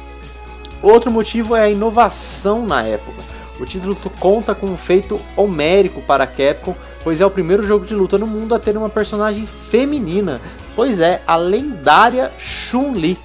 Outro 0.82 1.10
motivo 1.10 1.56
é 1.56 1.62
a 1.62 1.70
inovação 1.70 2.66
na 2.66 2.82
época. 2.82 3.22
O 3.64 3.66
título 3.66 3.96
conta 4.20 4.54
com 4.54 4.66
um 4.66 4.76
feito 4.76 5.18
homérico 5.34 6.02
para 6.02 6.24
a 6.24 6.26
Capcom, 6.26 6.76
pois 7.02 7.22
é 7.22 7.24
o 7.24 7.30
primeiro 7.30 7.62
jogo 7.62 7.86
de 7.86 7.94
luta 7.94 8.18
no 8.18 8.26
mundo 8.26 8.54
a 8.54 8.58
ter 8.58 8.76
uma 8.76 8.90
personagem 8.90 9.46
feminina, 9.46 10.38
pois 10.76 11.00
é 11.00 11.22
a 11.26 11.34
lendária 11.34 12.30
Chun-Li. 12.36 13.18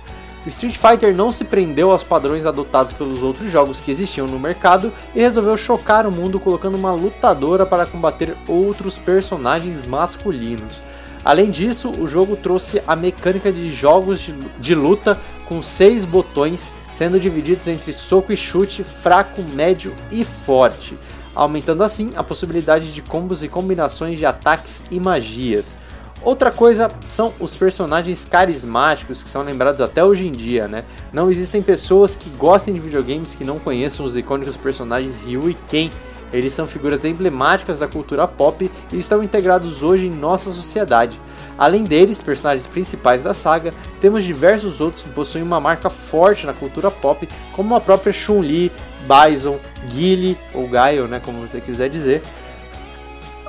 O 0.46 0.48
Street 0.48 0.78
Fighter 0.78 1.14
não 1.14 1.30
se 1.30 1.44
prendeu 1.44 1.92
aos 1.92 2.06
padrões 2.06 2.46
adotados 2.46 2.94
pelos 2.94 3.22
outros 3.22 3.52
jogos 3.52 3.82
que 3.82 3.92
existiam 3.92 4.28
no 4.28 4.40
mercado 4.40 4.94
e 5.14 5.20
resolveu 5.20 5.58
chocar 5.58 6.08
o 6.08 6.12
mundo 6.12 6.40
colocando 6.40 6.76
uma 6.76 6.94
lutadora 6.94 7.66
para 7.66 7.86
combater 7.86 8.34
outros 8.48 8.98
personagens 8.98 9.86
masculinos. 9.86 10.86
Além 11.24 11.50
disso, 11.50 11.92
o 11.92 12.08
jogo 12.08 12.36
trouxe 12.36 12.82
a 12.88 12.96
mecânica 12.96 13.52
de 13.52 13.72
jogos 13.72 14.32
de, 14.60 14.76
luta 14.76 15.20
com 15.46 15.62
seis 15.62 16.06
botões, 16.06 16.70
sendo 16.92 17.20
divididos 17.20 17.68
entre 17.68 17.92
soco 17.92 18.32
e 18.32 18.38
chute, 18.38 18.84
fraco, 18.84 19.42
médio 19.42 19.94
e 20.12 20.24
forte, 20.24 20.98
aumentando 21.36 21.84
assim 21.84 22.12
a 22.16 22.24
possibilidade 22.24 22.94
de 22.94 23.02
combos 23.02 23.44
e 23.44 23.48
combinações 23.48 24.18
de 24.18 24.26
ataques 24.26 24.84
e 24.90 25.00
magias. 25.00 25.76
Outra 26.22 26.52
coisa 26.52 26.92
são 27.08 27.34
os 27.40 27.56
personagens 27.56 28.26
carismáticos 28.26 29.24
que 29.24 29.30
são 29.30 29.42
lembrados 29.42 29.80
até 29.80 30.04
hoje 30.04 30.28
em 30.28 30.34
dia, 30.34 30.68
né? 30.68 30.84
Não 31.14 31.32
existem 31.32 31.62
pessoas 31.62 32.14
que 32.14 32.30
gostem 32.32 32.74
de 32.74 32.80
videogames 32.80 33.34
que 33.34 33.46
não 33.46 33.58
conheçam 33.58 34.06
os 34.06 34.18
icônicos 34.18 34.58
personagens 34.58 35.22
Ryu 35.26 35.50
e 35.50 35.54
Ken. 35.54 35.90
Eles 36.32 36.54
são 36.54 36.68
figuras 36.68 37.06
emblemáticas 37.06 37.80
da 37.80 37.88
cultura 37.88 38.28
pop 38.28 38.70
e 38.92 38.98
estão 38.98 39.24
integrados 39.24 39.82
hoje 39.82 40.06
em 40.06 40.12
nossa 40.12 40.52
sociedade. 40.52 41.20
Além 41.58 41.84
deles, 41.84 42.22
personagens 42.22 42.68
principais 42.68 43.24
da 43.24 43.34
saga, 43.34 43.74
temos 44.00 44.24
diversos 44.24 44.80
outros 44.80 45.04
que 45.04 45.10
possuem 45.10 45.44
uma 45.44 45.60
marca 45.60 45.90
forte 45.90 46.46
na 46.46 46.54
cultura 46.54 46.90
pop, 46.90 47.28
como 47.54 47.76
a 47.76 47.82
própria 47.82 48.14
Chun-Li, 48.14 48.72
Bison, 49.02 49.60
Guile 49.90 50.38
ou 50.54 50.68
Gaio, 50.68 51.08
né, 51.08 51.22
como 51.24 51.48
você 51.48 51.60
quiser 51.60 51.90
dizer, 51.90 52.22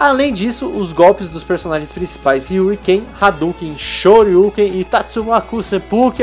Além 0.00 0.32
disso, 0.32 0.66
os 0.66 0.94
golpes 0.94 1.28
dos 1.28 1.44
personagens 1.44 1.92
principais 1.92 2.46
Ryu 2.46 2.72
e 2.72 2.76
Ken, 2.78 3.02
Hadouken, 3.20 3.76
Shoryuken 3.76 4.80
e 4.80 4.82
Tatsumaku 4.82 5.62
Seppuku, 5.62 6.22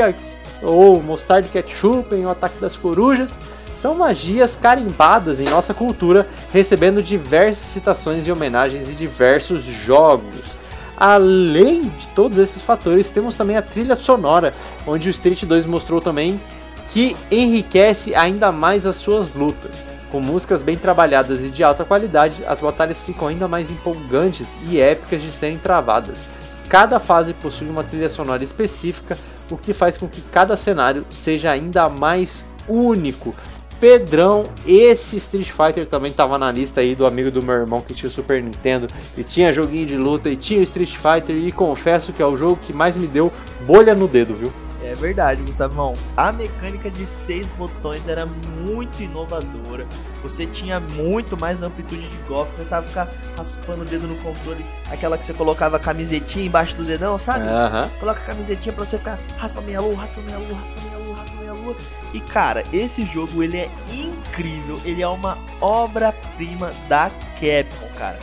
ou 0.60 1.00
Mostarda 1.00 1.46
Ketchup 1.46 2.12
em 2.12 2.26
O 2.26 2.28
Ataque 2.28 2.58
das 2.58 2.76
Corujas, 2.76 3.38
são 3.78 3.94
magias 3.94 4.56
carimbadas 4.56 5.38
em 5.38 5.44
nossa 5.44 5.72
cultura, 5.72 6.26
recebendo 6.52 7.00
diversas 7.00 7.68
citações 7.68 8.26
e 8.26 8.32
homenagens 8.32 8.90
em 8.90 8.94
diversos 8.94 9.62
jogos. 9.62 10.58
Além 10.96 11.82
de 11.82 12.08
todos 12.08 12.38
esses 12.38 12.60
fatores, 12.60 13.12
temos 13.12 13.36
também 13.36 13.56
a 13.56 13.62
trilha 13.62 13.94
sonora, 13.94 14.52
onde 14.84 15.08
o 15.08 15.10
Street 15.10 15.44
2 15.44 15.64
mostrou 15.64 16.00
também 16.00 16.40
que 16.88 17.16
enriquece 17.30 18.16
ainda 18.16 18.50
mais 18.50 18.84
as 18.84 18.96
suas 18.96 19.32
lutas. 19.32 19.84
Com 20.10 20.20
músicas 20.20 20.64
bem 20.64 20.76
trabalhadas 20.76 21.44
e 21.44 21.48
de 21.50 21.62
alta 21.62 21.84
qualidade, 21.84 22.42
as 22.48 22.60
batalhas 22.60 23.06
ficam 23.06 23.28
ainda 23.28 23.46
mais 23.46 23.70
empolgantes 23.70 24.58
e 24.68 24.80
épicas 24.80 25.22
de 25.22 25.30
serem 25.30 25.56
travadas. 25.56 26.26
Cada 26.68 26.98
fase 26.98 27.32
possui 27.32 27.68
uma 27.68 27.84
trilha 27.84 28.08
sonora 28.08 28.42
específica, 28.42 29.16
o 29.48 29.56
que 29.56 29.72
faz 29.72 29.96
com 29.96 30.08
que 30.08 30.20
cada 30.20 30.56
cenário 30.56 31.06
seja 31.10 31.52
ainda 31.52 31.88
mais 31.88 32.44
único. 32.68 33.32
Pedrão, 33.80 34.46
esse 34.66 35.16
Street 35.16 35.50
Fighter 35.50 35.86
também 35.86 36.12
tava 36.12 36.36
na 36.36 36.50
lista 36.50 36.80
aí 36.80 36.94
do 36.94 37.06
amigo 37.06 37.30
do 37.30 37.42
meu 37.42 37.54
irmão 37.54 37.80
que 37.80 37.94
tinha 37.94 38.08
o 38.08 38.12
Super 38.12 38.42
Nintendo 38.42 38.88
e 39.16 39.22
tinha 39.22 39.52
joguinho 39.52 39.86
de 39.86 39.96
luta 39.96 40.28
e 40.28 40.36
tinha 40.36 40.60
o 40.60 40.62
Street 40.64 40.96
Fighter 40.96 41.36
e 41.36 41.52
confesso 41.52 42.12
que 42.12 42.20
é 42.20 42.26
o 42.26 42.36
jogo 42.36 42.58
que 42.60 42.72
mais 42.72 42.96
me 42.96 43.06
deu 43.06 43.32
bolha 43.66 43.94
no 43.94 44.08
dedo, 44.08 44.34
viu? 44.34 44.52
É 44.82 44.94
verdade, 44.94 45.42
Gustavão. 45.42 45.94
A 46.16 46.32
mecânica 46.32 46.90
de 46.90 47.04
seis 47.04 47.48
botões 47.48 48.08
era 48.08 48.24
muito 48.24 49.02
inovadora. 49.02 49.86
Você 50.22 50.46
tinha 50.46 50.78
muito 50.78 51.36
mais 51.36 51.62
amplitude 51.62 52.08
de 52.08 52.16
golpe. 52.28 52.52
Precisava 52.54 52.86
ficar 52.86 53.08
raspando 53.36 53.82
o 53.82 53.84
dedo 53.84 54.06
no 54.06 54.16
controle. 54.18 54.64
Aquela 54.90 55.18
que 55.18 55.26
você 55.26 55.34
colocava 55.34 55.76
a 55.76 55.80
camisetinha 55.80 56.46
embaixo 56.46 56.76
do 56.76 56.84
dedão, 56.84 57.18
sabe? 57.18 57.48
Aham. 57.48 57.90
Coloca 57.98 58.20
a 58.20 58.24
camisetinha 58.24 58.72
pra 58.72 58.84
você 58.84 58.98
ficar 58.98 59.18
raspa 59.36 59.60
meia 59.60 59.80
lua, 59.80 59.96
raspa 59.96 60.20
meia 60.20 60.38
lua, 60.38 60.56
raspa 60.56 60.80
meia 60.80 61.04
lua, 61.04 61.16
raspa 61.16 61.36
meia 61.36 61.52
lua. 61.52 61.76
E 62.12 62.20
cara, 62.20 62.64
esse 62.72 63.04
jogo 63.04 63.42
ele 63.42 63.58
é 63.58 63.68
incrível. 63.92 64.80
Ele 64.84 65.02
é 65.02 65.08
uma 65.08 65.38
obra-prima 65.60 66.72
da 66.88 67.10
Capcom, 67.34 67.88
cara. 67.96 68.18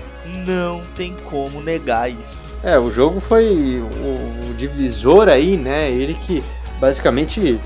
Não 0.46 0.84
tem 0.96 1.16
como 1.30 1.62
negar 1.62 2.12
isso. 2.12 2.44
É, 2.64 2.80
o 2.80 2.90
jogo 2.90 3.20
foi 3.20 3.80
o, 3.80 4.54
divisor 4.56 5.30
aí, 5.30 5.56
né? 5.56 5.92
Ele 5.92 6.16
que 6.16 6.44
basicamente 6.80 7.60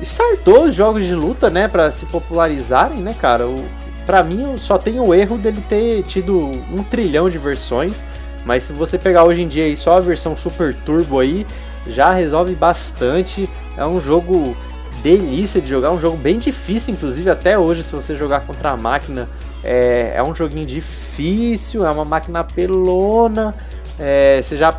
startou 0.00 0.64
os 0.64 0.74
jogos 0.74 1.04
de 1.04 1.14
luta, 1.14 1.50
né, 1.50 1.66
Pra 1.66 1.90
se 1.90 2.06
popularizarem, 2.06 2.98
né, 2.98 3.14
cara? 3.18 3.48
O, 3.48 3.66
pra 4.06 4.22
mim, 4.22 4.42
eu 4.42 4.58
só 4.58 4.78
tem 4.78 5.00
o 5.00 5.12
erro 5.12 5.36
dele 5.36 5.62
ter 5.68 6.02
tido 6.04 6.38
um 6.72 6.84
trilhão 6.84 7.28
de 7.28 7.36
versões, 7.36 8.04
mas 8.44 8.62
se 8.62 8.72
você 8.72 8.96
pegar 8.96 9.24
hoje 9.24 9.42
em 9.42 9.48
dia 9.48 9.64
aí 9.64 9.76
só 9.76 9.96
a 9.96 10.00
versão 10.00 10.36
Super 10.36 10.74
Turbo 10.74 11.18
aí, 11.18 11.44
já 11.86 12.12
resolve 12.12 12.54
bastante. 12.54 13.48
É 13.76 13.84
um 13.84 14.00
jogo 14.00 14.56
delícia 15.02 15.60
de 15.60 15.68
jogar, 15.68 15.90
um 15.90 15.98
jogo 15.98 16.16
bem 16.16 16.38
difícil, 16.38 16.94
inclusive 16.94 17.30
até 17.30 17.58
hoje, 17.58 17.82
se 17.82 17.94
você 17.94 18.16
jogar 18.16 18.40
contra 18.40 18.70
a 18.70 18.76
máquina, 18.76 19.28
é, 19.62 20.12
é 20.14 20.22
um 20.22 20.34
joguinho 20.34 20.66
difícil, 20.66 21.86
é 21.86 21.90
uma 21.90 22.04
máquina 22.04 22.44
pelona, 22.44 23.54
é, 23.98 24.40
você 24.42 24.56
já 24.56 24.78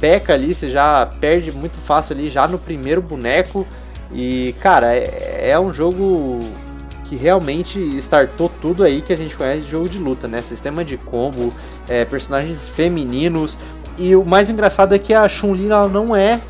peca 0.00 0.34
ali, 0.34 0.54
você 0.54 0.70
já 0.70 1.06
perde 1.06 1.52
muito 1.52 1.76
fácil 1.78 2.14
ali 2.14 2.28
já 2.28 2.46
no 2.46 2.58
primeiro 2.58 3.00
boneco. 3.00 3.66
E, 4.12 4.54
cara, 4.60 4.94
é, 4.94 5.50
é 5.50 5.60
um 5.60 5.72
jogo 5.72 6.40
que 7.04 7.16
realmente 7.16 7.78
startou 7.98 8.50
tudo 8.60 8.82
aí 8.82 9.02
que 9.02 9.12
a 9.12 9.16
gente 9.16 9.36
conhece 9.36 9.62
de 9.62 9.70
jogo 9.70 9.88
de 9.88 9.98
luta, 9.98 10.26
né? 10.26 10.40
Sistema 10.40 10.84
de 10.84 10.96
combo, 10.96 11.52
é, 11.88 12.04
personagens 12.04 12.68
femininos. 12.68 13.58
E 13.98 14.16
o 14.16 14.24
mais 14.24 14.50
engraçado 14.50 14.94
é 14.94 14.98
que 14.98 15.12
a 15.12 15.28
Chun-Li 15.28 15.68
não 15.90 16.16
é 16.16 16.40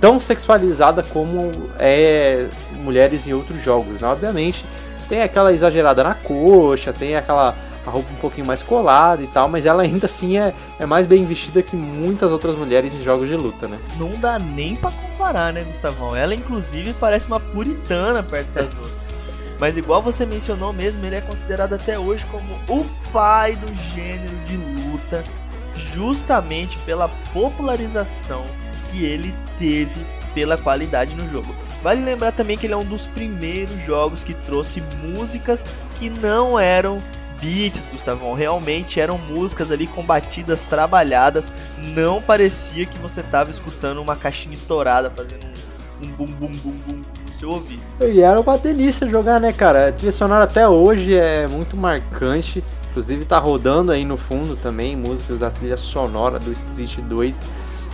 tão 0.00 0.20
sexualizada 0.20 1.02
como 1.02 1.50
é 1.78 2.46
mulheres 2.74 3.26
em 3.26 3.32
outros 3.32 3.62
jogos, 3.62 4.00
né? 4.00 4.08
Obviamente, 4.08 4.64
tem 5.08 5.22
aquela 5.22 5.52
exagerada 5.52 6.04
na 6.04 6.14
coxa, 6.14 6.92
tem 6.92 7.16
aquela 7.16 7.56
roupa 7.84 8.12
um 8.12 8.16
pouquinho 8.16 8.46
mais 8.46 8.62
colada 8.62 9.22
e 9.22 9.26
tal, 9.26 9.48
mas 9.48 9.64
ela 9.66 9.82
ainda 9.82 10.06
assim 10.06 10.38
é, 10.38 10.54
é 10.78 10.86
mais 10.86 11.06
bem 11.06 11.24
vestida 11.24 11.62
que 11.62 11.76
muitas 11.76 12.30
outras 12.30 12.54
mulheres 12.54 12.92
em 12.94 13.02
jogos 13.02 13.28
de 13.28 13.36
luta, 13.36 13.66
né? 13.66 13.78
Não 13.98 14.10
dá 14.16 14.38
nem 14.38 14.76
pra 14.76 14.90
comparar, 14.90 15.52
né, 15.52 15.64
Gustavão? 15.64 16.14
Ela, 16.14 16.34
inclusive, 16.34 16.92
parece 16.94 17.26
uma 17.26 17.40
puritana 17.40 18.22
perto 18.22 18.52
das 18.52 18.66
outras. 18.76 19.18
Mas 19.58 19.76
igual 19.76 20.00
você 20.00 20.24
mencionou 20.24 20.72
mesmo, 20.72 21.04
ele 21.04 21.16
é 21.16 21.20
considerado 21.20 21.72
até 21.74 21.98
hoje 21.98 22.24
como 22.26 22.54
o 22.68 22.84
pai 23.12 23.56
do 23.56 23.74
gênero 23.74 24.36
de 24.46 24.56
luta, 24.56 25.24
justamente 25.74 26.78
pela 26.80 27.08
popularização 27.32 28.44
que 28.90 29.04
ele 29.04 29.34
teve 29.58 30.04
pela 30.34 30.56
qualidade 30.56 31.14
no 31.14 31.28
jogo. 31.30 31.54
Vale 31.82 32.04
lembrar 32.04 32.32
também 32.32 32.58
que 32.58 32.66
ele 32.66 32.74
é 32.74 32.76
um 32.76 32.84
dos 32.84 33.06
primeiros 33.06 33.84
jogos 33.84 34.24
que 34.24 34.34
trouxe 34.34 34.82
músicas 35.02 35.64
que 35.94 36.10
não 36.10 36.58
eram 36.58 37.02
beats, 37.40 37.86
Gustavão. 37.90 38.34
Realmente 38.34 39.00
eram 39.00 39.16
músicas 39.16 39.70
ali 39.70 39.86
com 39.86 40.02
batidas 40.02 40.64
trabalhadas. 40.64 41.48
Não 41.94 42.20
parecia 42.20 42.84
que 42.84 42.98
você 42.98 43.22
tava 43.22 43.50
escutando 43.50 44.02
uma 44.02 44.16
caixinha 44.16 44.54
estourada 44.54 45.10
fazendo 45.10 45.46
um, 46.02 46.06
um 46.06 46.10
bum 46.12 46.26
bum 46.26 46.50
bum 46.50 46.74
bum 46.86 47.02
no 47.26 47.34
seu 47.34 47.50
ouvido. 47.50 47.82
E 48.00 48.20
era 48.20 48.40
uma 48.40 48.58
delícia 48.58 49.08
jogar, 49.08 49.40
né, 49.40 49.52
cara? 49.52 49.88
A 49.88 49.92
trilha 49.92 50.12
sonora 50.12 50.44
até 50.44 50.68
hoje 50.68 51.14
é 51.14 51.46
muito 51.46 51.76
marcante. 51.76 52.62
Inclusive 52.90 53.24
tá 53.24 53.38
rodando 53.38 53.92
aí 53.92 54.04
no 54.04 54.16
fundo 54.16 54.56
também 54.56 54.96
músicas 54.96 55.38
da 55.38 55.50
trilha 55.50 55.76
sonora 55.76 56.38
do 56.38 56.50
Street 56.52 56.96
2. 56.98 57.36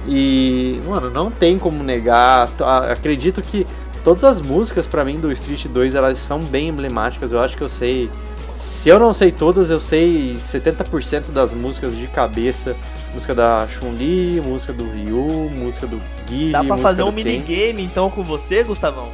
E, 0.07 0.81
mano, 0.87 1.11
não 1.11 1.31
tem 1.31 1.59
como 1.59 1.83
negar. 1.83 2.51
Acredito 2.91 3.41
que 3.43 3.67
todas 4.03 4.25
as 4.25 4.41
músicas 4.41 4.87
para 4.87 5.05
mim 5.05 5.19
do 5.19 5.33
Street 5.33 5.67
2 5.67 5.95
elas 5.95 6.19
são 6.19 6.41
bem 6.41 6.69
emblemáticas. 6.69 7.33
Eu 7.33 7.41
acho 7.41 7.57
que 7.57 7.63
eu 7.63 7.69
sei 7.69 8.11
se 8.57 8.89
eu 8.89 8.99
não 8.99 9.13
sei 9.13 9.33
todas, 9.33 9.71
eu 9.71 9.81
sei 9.81 10.37
70% 10.37 11.33
das 11.33 11.53
músicas 11.53 11.97
de 11.97 12.07
cabeça. 12.07 12.77
Música 13.13 13.35
da 13.35 13.67
Chun-Li, 13.69 14.41
música 14.41 14.73
do 14.73 14.91
Ryu, 14.91 15.51
música 15.51 15.87
do 15.87 16.01
Gui. 16.29 16.51
Dá 16.51 16.65
pra 16.65 16.77
fazer 16.77 17.03
um 17.03 17.13
minigame 17.13 17.83
então 17.83 18.11
com 18.11 18.23
você, 18.23 18.63
Gustavão? 18.65 19.11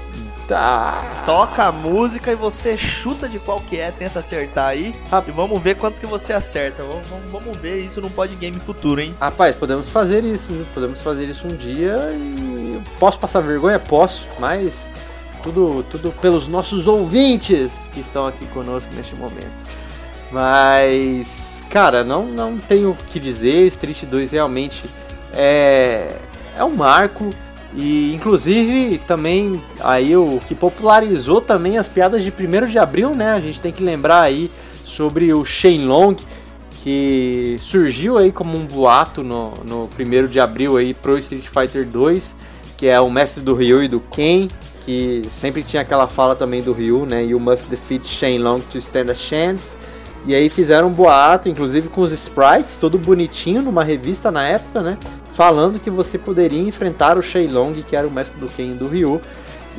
Tá. 0.51 1.23
Toca 1.25 1.67
a 1.67 1.71
música 1.71 2.33
e 2.33 2.35
você 2.35 2.77
chuta 2.77 3.29
de 3.29 3.39
qual 3.39 3.61
que 3.61 3.79
é, 3.79 3.93
tenta 3.93 4.19
acertar 4.19 4.67
aí. 4.67 4.93
Ah. 5.09 5.23
E 5.25 5.31
vamos 5.31 5.63
ver 5.63 5.77
quanto 5.77 6.01
que 6.01 6.07
você 6.07 6.33
acerta. 6.33 6.83
Vamos, 6.83 7.07
vamos, 7.07 7.31
vamos 7.31 7.57
ver 7.59 7.81
isso 7.85 8.01
no 8.01 8.11
Podgame 8.11 8.59
futuro, 8.59 9.01
hein? 9.01 9.15
Rapaz, 9.21 9.55
podemos 9.55 9.89
fazer 9.89 10.25
isso, 10.25 10.53
viu? 10.53 10.67
podemos 10.75 11.01
fazer 11.03 11.27
isso 11.27 11.47
um 11.47 11.55
dia 11.55 11.97
e. 12.15 12.83
Posso 12.99 13.17
passar 13.21 13.39
vergonha? 13.43 13.79
Posso, 13.79 14.27
mas 14.41 14.93
tudo, 15.45 15.85
tudo 15.85 16.13
pelos 16.21 16.49
nossos 16.49 16.89
ouvintes 16.89 17.89
que 17.95 18.01
estão 18.01 18.27
aqui 18.27 18.45
conosco 18.47 18.93
neste 18.93 19.15
momento. 19.15 19.65
Mas, 20.33 21.65
cara, 21.71 22.03
não, 22.03 22.27
não 22.27 22.59
tenho 22.59 22.91
o 22.91 22.97
que 22.97 23.21
dizer. 23.21 23.69
Street 23.69 24.03
2 24.03 24.33
realmente 24.33 24.85
é, 25.33 26.17
é 26.59 26.65
um 26.65 26.75
marco. 26.75 27.31
E 27.75 28.13
inclusive 28.15 28.99
também 29.07 29.63
aí 29.81 30.17
o 30.17 30.41
que 30.47 30.55
popularizou 30.55 31.41
também 31.41 31.79
as 31.79 31.87
piadas 31.87 32.25
de 32.25 32.31
1 32.31 32.67
de 32.67 32.79
abril, 32.79 33.15
né? 33.15 33.33
A 33.33 33.41
gente 33.41 33.61
tem 33.61 33.71
que 33.71 33.83
lembrar 33.83 34.23
aí 34.23 34.51
sobre 34.85 35.33
o 35.33 35.45
Shenlong, 35.45 36.17
que 36.83 37.57
surgiu 37.61 38.19
aí 38.19 38.33
como 38.33 38.57
um 38.57 38.67
boato 38.67 39.23
no, 39.23 39.53
no 39.65 39.89
1 39.99 40.27
de 40.27 40.41
abril 40.41 40.77
aí 40.77 40.95
pro 40.95 41.17
Street 41.19 41.45
Fighter 41.45 41.87
2, 41.87 42.35
que 42.77 42.87
é 42.89 42.99
o 43.01 43.09
mestre 43.09 43.43
do 43.43 43.55
Ryu 43.55 43.85
e 43.85 43.89
do 43.89 44.01
Ken, 44.01 44.49
que 44.81 45.25
sempre 45.29 45.63
tinha 45.63 45.83
aquela 45.83 46.09
fala 46.09 46.35
também 46.35 46.63
do 46.63 46.73
Ryu, 46.73 47.07
né? 47.07 47.25
You 47.25 47.39
must 47.39 47.69
defeat 47.69 48.05
Shenlong 48.07 48.63
to 48.63 48.79
stand 48.79 49.11
a 49.11 49.15
chance. 49.15 49.71
E 50.27 50.35
aí 50.35 50.51
fizeram 50.51 50.89
um 50.89 50.93
boato, 50.93 51.49
inclusive 51.49 51.89
com 51.89 52.03
os 52.03 52.13
sprites, 52.13 52.79
todo 52.79 52.99
bonitinho, 52.99 53.63
numa 53.63 53.85
revista 53.85 54.31
na 54.31 54.47
época, 54.47 54.83
né? 54.83 54.99
Falando 55.33 55.81
que 55.81 55.91
você 55.91 56.19
poderia 56.19 56.61
enfrentar 56.61 57.17
o 57.17 57.23
Shenlong, 57.23 57.83
que 57.83 57.97
era 57.97 58.07
o 58.07 58.11
mestre 58.11 58.39
do 58.39 58.49
Ken 58.49 58.73
do 58.73 58.89
Ryu. 58.89 59.21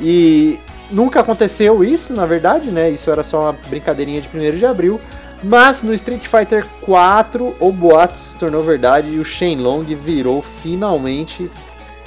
E 0.00 0.58
nunca 0.90 1.20
aconteceu 1.20 1.84
isso, 1.84 2.12
na 2.12 2.26
verdade, 2.26 2.70
né? 2.70 2.90
Isso 2.90 3.10
era 3.10 3.22
só 3.22 3.42
uma 3.42 3.52
brincadeirinha 3.68 4.20
de 4.20 4.28
1 4.28 4.58
de 4.58 4.66
abril. 4.66 5.00
Mas 5.42 5.82
no 5.82 5.92
Street 5.92 6.22
Fighter 6.22 6.64
4, 6.82 7.56
o 7.58 7.72
boato 7.72 8.16
se 8.16 8.36
tornou 8.36 8.62
verdade 8.62 9.10
e 9.10 9.18
o 9.18 9.24
Shenlong 9.24 9.84
virou 9.94 10.40
finalmente 10.40 11.50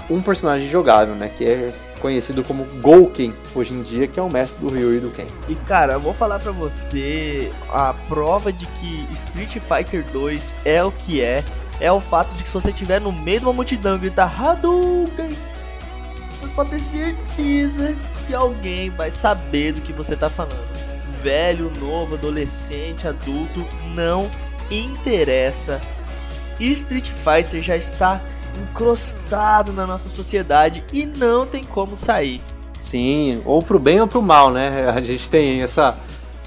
um 0.10 0.22
personagem 0.22 0.70
jogável, 0.70 1.16
né? 1.16 1.30
Que 1.36 1.46
é 1.46 1.74
conhecido 2.00 2.44
como 2.44 2.66
Gouken 2.82 3.34
hoje 3.54 3.74
em 3.74 3.82
dia, 3.82 4.08
que 4.08 4.20
é 4.20 4.24
o 4.24 4.30
mestre 4.30 4.62
do 4.62 4.70
Ryu 4.70 4.96
e 4.96 5.00
do 5.00 5.10
Ken. 5.10 5.26
E 5.50 5.56
cara, 5.56 5.94
eu 5.94 6.00
vou 6.00 6.14
falar 6.14 6.40
pra 6.40 6.52
você, 6.52 7.52
a 7.70 7.94
prova 8.08 8.54
de 8.54 8.66
que 8.68 9.08
Street 9.12 9.58
Fighter 9.60 10.06
2 10.14 10.56
é 10.64 10.84
o 10.84 10.92
que 10.92 11.22
é, 11.22 11.44
é 11.80 11.92
o 11.92 12.00
fato 12.00 12.34
de 12.34 12.44
que 12.44 12.50
se 12.50 12.54
você 12.54 12.70
estiver 12.70 13.02
no 13.02 13.12
meio 13.12 13.40
de 13.40 13.46
uma 13.46 13.54
multidão 13.54 13.96
e 13.96 14.00
gritar 14.00 14.34
Hadouken, 14.42 15.36
você 16.42 16.54
pode 16.54 16.70
ter 16.72 16.80
certeza 16.80 17.96
que 18.26 18.34
alguém 18.34 18.90
vai 18.90 19.12
saber 19.12 19.74
do 19.74 19.82
que 19.82 19.94
você 19.94 20.16
tá 20.16 20.30
falando. 20.30 20.66
Velho, 21.22 21.72
novo, 21.80 22.16
adolescente, 22.16 23.08
adulto, 23.08 23.66
não 23.94 24.30
interessa. 24.70 25.82
Street 26.60 27.10
Fighter 27.10 27.62
já 27.62 27.76
está 27.76 28.22
encrostado 28.62 29.74
na 29.74 29.86
nossa 29.86 30.10
sociedade 30.10 30.84
e 30.94 31.06
não 31.06 31.46
tem 31.46 31.64
como 31.64 31.98
sair. 31.98 32.42
Sim, 32.80 33.42
ou 33.46 33.62
pro 33.62 33.80
bem 33.80 34.00
ou 34.00 34.08
pro 34.08 34.22
mal, 34.22 34.52
né? 34.52 34.90
A 34.90 35.02
gente 35.02 35.30
tem 35.30 35.62
essa 35.62 35.98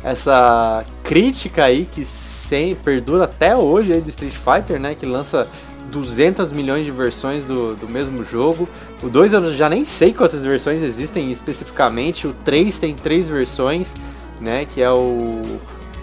essa 0.02 0.84
crítica 1.02 1.64
aí 1.64 1.84
que 1.84 2.04
sem 2.04 2.74
perdura 2.74 3.24
até 3.24 3.56
hoje 3.56 3.92
aí 3.92 4.00
do 4.00 4.08
Street 4.08 4.34
Fighter, 4.34 4.80
né, 4.80 4.94
que 4.94 5.04
lança 5.04 5.48
200 5.90 6.52
milhões 6.52 6.84
de 6.84 6.90
versões 6.90 7.44
do, 7.44 7.74
do 7.74 7.88
mesmo 7.88 8.24
jogo. 8.24 8.68
O 9.02 9.08
2 9.08 9.32
eu 9.32 9.52
já 9.54 9.68
nem 9.68 9.84
sei 9.84 10.12
quantas 10.12 10.44
versões 10.44 10.82
existem 10.82 11.32
especificamente. 11.32 12.26
O 12.26 12.32
3 12.44 12.78
tem 12.78 12.94
três 12.94 13.28
versões, 13.28 13.94
né, 14.40 14.66
que 14.70 14.80
é 14.80 14.90
o 14.90 15.42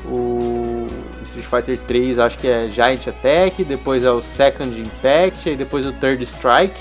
o 0.07 0.88
Street 1.23 1.45
Fighter 1.45 1.80
3 1.80 2.19
acho 2.19 2.38
que 2.38 2.47
é 2.47 2.69
Giant 2.69 3.07
Attack, 3.07 3.63
depois 3.63 4.03
é 4.03 4.11
o 4.11 4.22
Second 4.22 4.80
Impact, 4.80 5.49
e 5.49 5.55
depois 5.55 5.85
o 5.85 5.91
Third 5.91 6.23
Strike. 6.23 6.80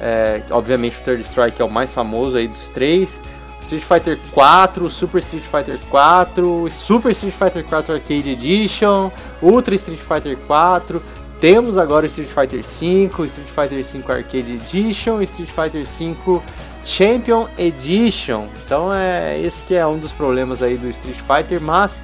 É, 0.00 0.42
obviamente 0.50 0.96
o 0.98 1.04
Third 1.04 1.22
Strike 1.22 1.60
é 1.60 1.64
o 1.64 1.70
mais 1.70 1.92
famoso 1.92 2.36
aí 2.36 2.48
dos 2.48 2.68
três. 2.68 3.20
Street 3.60 3.82
Fighter 3.82 4.18
4, 4.32 4.88
Super 4.90 5.18
Street 5.18 5.44
Fighter 5.44 5.78
4, 5.90 6.70
Super 6.70 7.10
Street 7.10 7.34
Fighter 7.34 7.64
4 7.64 7.94
Arcade 7.94 8.30
Edition, 8.30 9.10
Ultra 9.42 9.74
Street 9.74 10.00
Fighter 10.00 10.36
4. 10.46 11.02
Temos 11.40 11.78
agora 11.78 12.06
Street 12.06 12.28
Fighter 12.28 12.64
5, 12.64 13.24
Street 13.24 13.48
Fighter 13.48 13.84
5 13.84 14.12
Arcade 14.12 14.52
Edition, 14.52 15.22
Street 15.22 15.48
Fighter 15.48 15.86
5 15.86 16.42
Champion 16.84 17.46
Edition. 17.56 18.46
Então 18.64 18.92
é 18.92 19.40
esse 19.40 19.62
que 19.62 19.74
é 19.74 19.86
um 19.86 19.98
dos 19.98 20.12
problemas 20.12 20.62
aí 20.62 20.76
do 20.76 20.88
Street 20.88 21.16
Fighter, 21.16 21.60
mas 21.60 22.02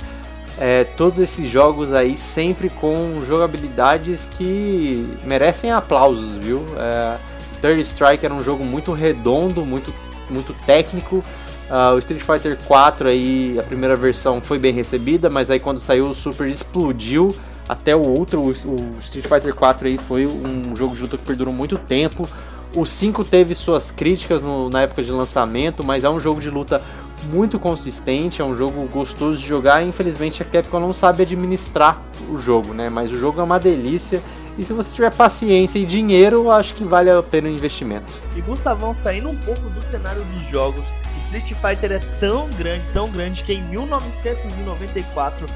é, 0.59 0.85
todos 0.85 1.19
esses 1.19 1.51
jogos 1.51 1.93
aí 1.93 2.17
sempre 2.17 2.71
com 2.71 3.21
jogabilidades 3.27 4.27
que 4.27 5.07
merecem 5.25 5.71
aplausos, 5.71 6.37
viu? 6.37 6.65
É, 6.79 7.19
Third 7.61 7.81
Strike 7.81 8.25
era 8.25 8.35
um 8.35 8.43
jogo 8.43 8.65
muito 8.65 8.93
redondo, 8.93 9.65
muito, 9.65 9.93
muito 10.31 10.55
técnico. 10.65 11.23
Uh, 11.69 11.95
o 11.95 11.99
Street 11.99 12.23
Fighter 12.23 12.57
4 12.67 13.09
aí, 13.09 13.59
a 13.59 13.63
primeira 13.63 13.97
versão 13.97 14.41
foi 14.41 14.59
bem 14.59 14.73
recebida, 14.73 15.29
mas 15.29 15.51
aí 15.51 15.59
quando 15.59 15.81
saiu 15.81 16.07
o 16.07 16.15
Super 16.15 16.49
explodiu 16.49 17.35
até 17.69 17.95
o 17.95 18.01
Ultra. 18.01 18.39
O, 18.39 18.51
o 18.51 18.97
Street 19.01 19.27
Fighter 19.27 19.55
4 19.55 19.89
aí 19.89 19.99
foi 19.99 20.27
um 20.27 20.77
jogo 20.77 20.95
de 20.95 21.03
luta 21.03 21.19
que 21.19 21.25
perdurou 21.25 21.53
muito 21.53 21.77
tempo. 21.77 22.29
O 22.75 22.85
5 22.85 23.25
teve 23.25 23.55
suas 23.55 23.91
críticas 23.91 24.43
no, 24.43 24.69
na 24.69 24.83
época 24.83 25.03
de 25.03 25.11
lançamento, 25.11 25.83
mas 25.83 26.05
é 26.05 26.11
um 26.11 26.21
jogo 26.21 26.41
de 26.41 26.51
luta 26.51 26.83
muito 27.31 27.59
consistente, 27.59 28.43
é 28.43 28.45
um 28.45 28.57
jogo 28.57 28.87
gostoso 28.89 29.39
de 29.39 29.47
jogar. 29.47 29.83
Infelizmente 29.83 30.43
a 30.43 30.47
Capcom 30.47 30.79
não 30.79 30.93
sabe 30.93 31.23
administrar 31.23 32.01
o 32.31 32.37
jogo, 32.37 32.75
né? 32.75 32.89
Mas 32.89 33.11
o 33.11 33.19
jogo 33.19 33.41
é 33.41 33.43
uma 33.43 33.59
delícia 33.59 34.23
e 34.59 34.63
se 34.63 34.73
você 34.73 34.93
tiver 34.93 35.13
paciência 35.13 35.79
e 35.79 35.87
dinheiro, 35.87 36.51
acho 36.51 36.75
que 36.75 36.85
vale 36.85 37.11
a 37.11 37.23
pena 37.23 37.49
o 37.49 37.51
investimento. 37.51 38.19
E 38.37 38.41
Gustavão, 38.41 38.95
saindo 38.95 39.29
um 39.29 39.37
pouco 39.37 39.69
do 39.71 39.83
cenário 39.83 40.25
de 40.25 40.51
jogos, 40.51 40.87
Street 41.19 41.53
Fighter 41.55 41.93
é 41.93 41.99
tão 42.21 42.49
grande, 42.51 42.85
tão 42.93 43.11
grande 43.11 43.43
que 43.43 43.53
em 43.53 43.63
1994 43.63 45.47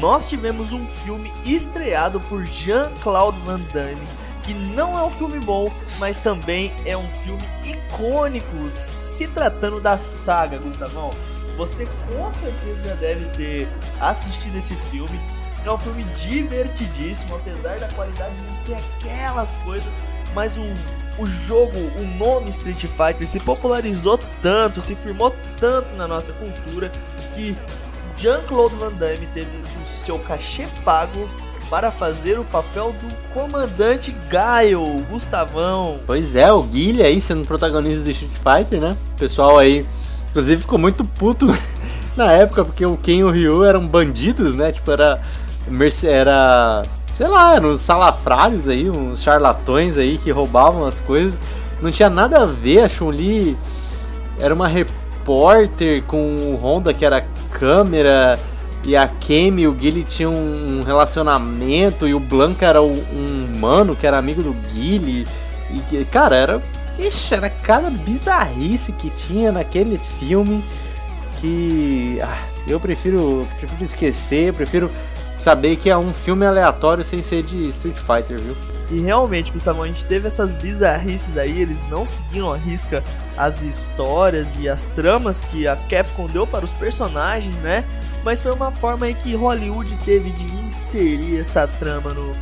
nós 0.00 0.28
tivemos 0.28 0.72
um 0.72 0.86
filme 0.86 1.32
estreado 1.44 2.20
por 2.20 2.44
Jean-Claude 2.44 3.38
Van 3.40 3.60
Damme 3.72 4.06
que 4.46 4.54
não 4.54 4.96
é 4.96 5.02
um 5.02 5.10
filme 5.10 5.40
bom, 5.40 5.72
mas 5.98 6.20
também 6.20 6.72
é 6.84 6.96
um 6.96 7.08
filme 7.08 7.42
icônico 7.64 8.70
se 8.70 9.26
tratando 9.26 9.80
da 9.80 9.98
saga, 9.98 10.56
Gustavão. 10.58 11.10
Você 11.56 11.84
com 11.84 12.30
certeza 12.30 12.90
já 12.90 12.94
deve 12.94 13.24
ter 13.36 13.68
assistido 14.00 14.56
esse 14.56 14.76
filme. 14.76 15.20
É 15.64 15.70
um 15.70 15.76
filme 15.76 16.04
divertidíssimo, 16.04 17.34
apesar 17.34 17.80
da 17.80 17.88
qualidade 17.88 18.36
não 18.46 18.54
ser 18.54 18.74
aquelas 18.74 19.56
coisas, 19.56 19.98
mas 20.36 20.58
o, 20.58 20.64
o 21.18 21.26
jogo, 21.48 21.78
o 21.98 22.18
nome 22.18 22.50
Street 22.50 22.84
Fighter 22.84 23.26
se 23.26 23.40
popularizou 23.40 24.20
tanto, 24.42 24.82
se 24.82 24.94
firmou 24.94 25.34
tanto 25.58 25.96
na 25.96 26.06
nossa 26.06 26.30
cultura 26.34 26.92
que 27.34 27.56
Jean-Claude 28.18 28.74
Van 28.74 28.92
Damme 28.92 29.26
teve 29.32 29.48
o 29.82 29.86
seu 29.86 30.18
cachê 30.18 30.66
pago 30.84 31.26
para 31.70 31.90
fazer 31.90 32.38
o 32.38 32.44
papel 32.44 32.92
do 32.92 33.32
comandante 33.32 34.14
Gaio, 34.28 35.02
Gustavão. 35.10 36.00
Pois 36.06 36.36
é, 36.36 36.52
o 36.52 36.62
Guilherme 36.62 37.14
aí 37.14 37.20
sendo 37.22 37.46
protagonista 37.46 38.04
do 38.04 38.10
Street 38.10 38.32
Fighter, 38.32 38.78
né? 38.78 38.94
O 39.14 39.18
pessoal 39.18 39.58
aí, 39.58 39.86
inclusive, 40.28 40.60
ficou 40.60 40.78
muito 40.78 41.02
puto 41.02 41.46
na 42.14 42.30
época, 42.30 42.62
porque 42.62 42.84
o 42.84 42.98
Ken 42.98 43.20
e 43.20 43.24
o 43.24 43.30
Ryu 43.30 43.64
eram 43.64 43.88
bandidos, 43.88 44.54
né? 44.54 44.70
Tipo, 44.70 44.92
era. 44.92 45.18
Era. 46.04 46.82
Sei 47.16 47.26
lá, 47.26 47.54
eram 47.54 47.72
uns 47.72 47.80
salafrários 47.80 48.68
aí, 48.68 48.90
uns 48.90 49.22
charlatões 49.22 49.96
aí 49.96 50.18
que 50.18 50.30
roubavam 50.30 50.84
as 50.84 51.00
coisas. 51.00 51.40
Não 51.80 51.90
tinha 51.90 52.10
nada 52.10 52.42
a 52.42 52.44
ver, 52.44 52.80
a 52.80 52.90
Chun-Li 52.90 53.56
era 54.38 54.52
uma 54.52 54.68
repórter 54.68 56.02
com 56.02 56.18
o 56.52 56.56
Honda 56.56 56.92
que 56.92 57.06
era 57.06 57.26
câmera 57.50 58.38
e 58.84 58.94
a 58.94 59.08
Kemi 59.08 59.62
e 59.62 59.66
o 59.66 59.72
Guile 59.72 60.04
tinham 60.04 60.30
um 60.30 60.82
relacionamento 60.84 62.06
e 62.06 62.12
o 62.12 62.20
Blanca 62.20 62.66
era 62.66 62.82
um 62.82 63.00
humano 63.46 63.96
que 63.96 64.06
era 64.06 64.18
amigo 64.18 64.42
do 64.42 64.52
Guile. 64.52 65.26
E, 65.70 66.04
cara, 66.04 66.36
era. 66.36 66.62
Ixi, 66.98 67.34
era 67.34 67.48
cada 67.48 67.88
bizarrice 67.88 68.92
que 68.92 69.08
tinha 69.08 69.50
naquele 69.50 69.96
filme 69.96 70.62
que. 71.40 72.18
Ah, 72.22 72.42
eu 72.68 72.78
prefiro, 72.78 73.48
prefiro 73.58 73.84
esquecer, 73.84 74.52
prefiro 74.52 74.90
saber 75.38 75.76
que 75.76 75.90
é 75.90 75.96
um 75.96 76.12
filme 76.12 76.46
aleatório 76.46 77.04
sem 77.04 77.22
ser 77.22 77.42
de 77.42 77.68
Street 77.68 77.96
Fighter, 77.96 78.38
viu? 78.38 78.56
E 78.90 79.00
realmente, 79.00 79.50
Gustavo, 79.50 79.82
a 79.82 79.86
gente 79.86 80.06
teve 80.06 80.28
essas 80.28 80.56
bizarrices 80.56 81.36
aí, 81.36 81.60
eles 81.60 81.82
não 81.90 82.06
seguiram 82.06 82.52
a 82.52 82.56
risca 82.56 83.02
as 83.36 83.62
histórias 83.62 84.48
e 84.58 84.68
as 84.68 84.86
tramas 84.86 85.42
que 85.42 85.66
a 85.66 85.76
Capcom 85.76 86.26
deu 86.26 86.46
para 86.46 86.64
os 86.64 86.72
personagens, 86.72 87.60
né? 87.60 87.84
Mas 88.24 88.40
foi 88.40 88.52
uma 88.52 88.70
forma 88.70 89.06
aí 89.06 89.14
que 89.14 89.34
Hollywood 89.34 89.94
teve 90.04 90.30
de 90.30 90.46
inserir 90.64 91.38
essa 91.38 91.66
trama 91.66 92.14
no, 92.14 92.34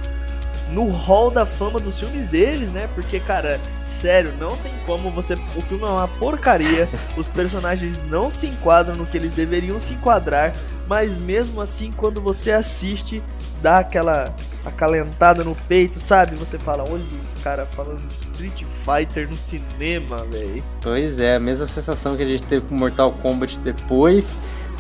no 0.71 0.91
hall 0.91 1.31
da 1.31 1.45
fama 1.45 1.79
dos 1.79 1.99
filmes 1.99 2.27
deles, 2.27 2.71
né? 2.71 2.89
Porque, 2.95 3.21
cara, 3.21 3.61
sério, 3.85 4.33
não 4.39 4.57
tem 4.57 4.73
como 4.87 5.11
você. 5.11 5.35
O 5.57 5.63
filme 5.63 5.85
é 5.85 5.89
uma 5.89 6.09
porcaria, 6.09 6.89
os 7.17 7.29
personagens 7.29 8.03
não 8.03 8.31
se 8.31 8.47
enquadram 8.47 8.97
no 8.97 9.07
que 9.07 9.17
eles 9.17 9.33
deveriam 9.33 9.79
se 9.79 9.95
enquadrar, 9.95 10.55
mas 10.87 11.19
mesmo 11.19 11.61
assim, 11.61 11.93
quando 11.93 12.21
você 12.21 12.51
assiste, 12.51 13.23
dá 13.63 13.79
aquela 13.79 14.35
acalentada 14.65 15.45
no 15.45 15.55
peito, 15.55 16.01
sabe? 16.01 16.37
Você 16.37 16.59
fala, 16.59 16.83
olha 16.85 17.03
os 17.21 17.35
caras 17.43 17.69
falando 17.71 18.07
de 18.07 18.15
Street 18.15 18.63
Fighter 18.85 19.29
no 19.29 19.37
cinema, 19.37 20.25
velho. 20.31 20.63
Pois 20.81 21.19
é, 21.19 21.37
a 21.37 21.41
mesma 21.41 21.67
sensação 21.67 22.17
que 22.17 22.23
a 22.23 22.27
gente 22.27 22.43
teve 22.43 22.67
com 22.67 22.75
Mortal 22.75 23.13
Kombat 23.13 23.59
depois. 23.61 24.37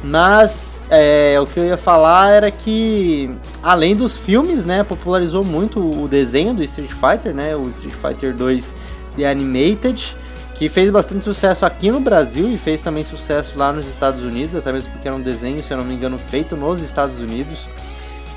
Mas 0.06 0.86
é, 0.90 1.40
o 1.40 1.46
que 1.46 1.58
eu 1.58 1.64
ia 1.64 1.78
falar 1.78 2.30
era 2.30 2.50
que, 2.50 3.30
além 3.62 3.96
dos 3.96 4.18
filmes, 4.18 4.62
né, 4.62 4.84
popularizou 4.84 5.42
muito 5.42 5.80
o 5.80 6.06
desenho 6.06 6.52
do 6.52 6.62
Street 6.62 6.90
Fighter, 6.90 7.34
né, 7.34 7.56
o 7.56 7.70
Street 7.70 7.94
Fighter 7.94 8.34
2 8.34 8.76
The 9.16 9.26
Animated, 9.26 10.14
que 10.54 10.68
fez 10.68 10.90
bastante 10.90 11.24
sucesso 11.24 11.64
aqui 11.64 11.90
no 11.90 12.00
Brasil 12.00 12.52
e 12.52 12.58
fez 12.58 12.82
também 12.82 13.02
sucesso 13.02 13.58
lá 13.58 13.72
nos 13.72 13.88
Estados 13.88 14.22
Unidos, 14.22 14.54
até 14.54 14.70
mesmo 14.70 14.92
porque 14.92 15.08
era 15.08 15.16
um 15.16 15.22
desenho, 15.22 15.64
se 15.64 15.72
eu 15.72 15.78
não 15.78 15.84
me 15.86 15.94
engano, 15.94 16.18
feito 16.18 16.54
nos 16.54 16.82
Estados 16.82 17.18
Unidos 17.20 17.66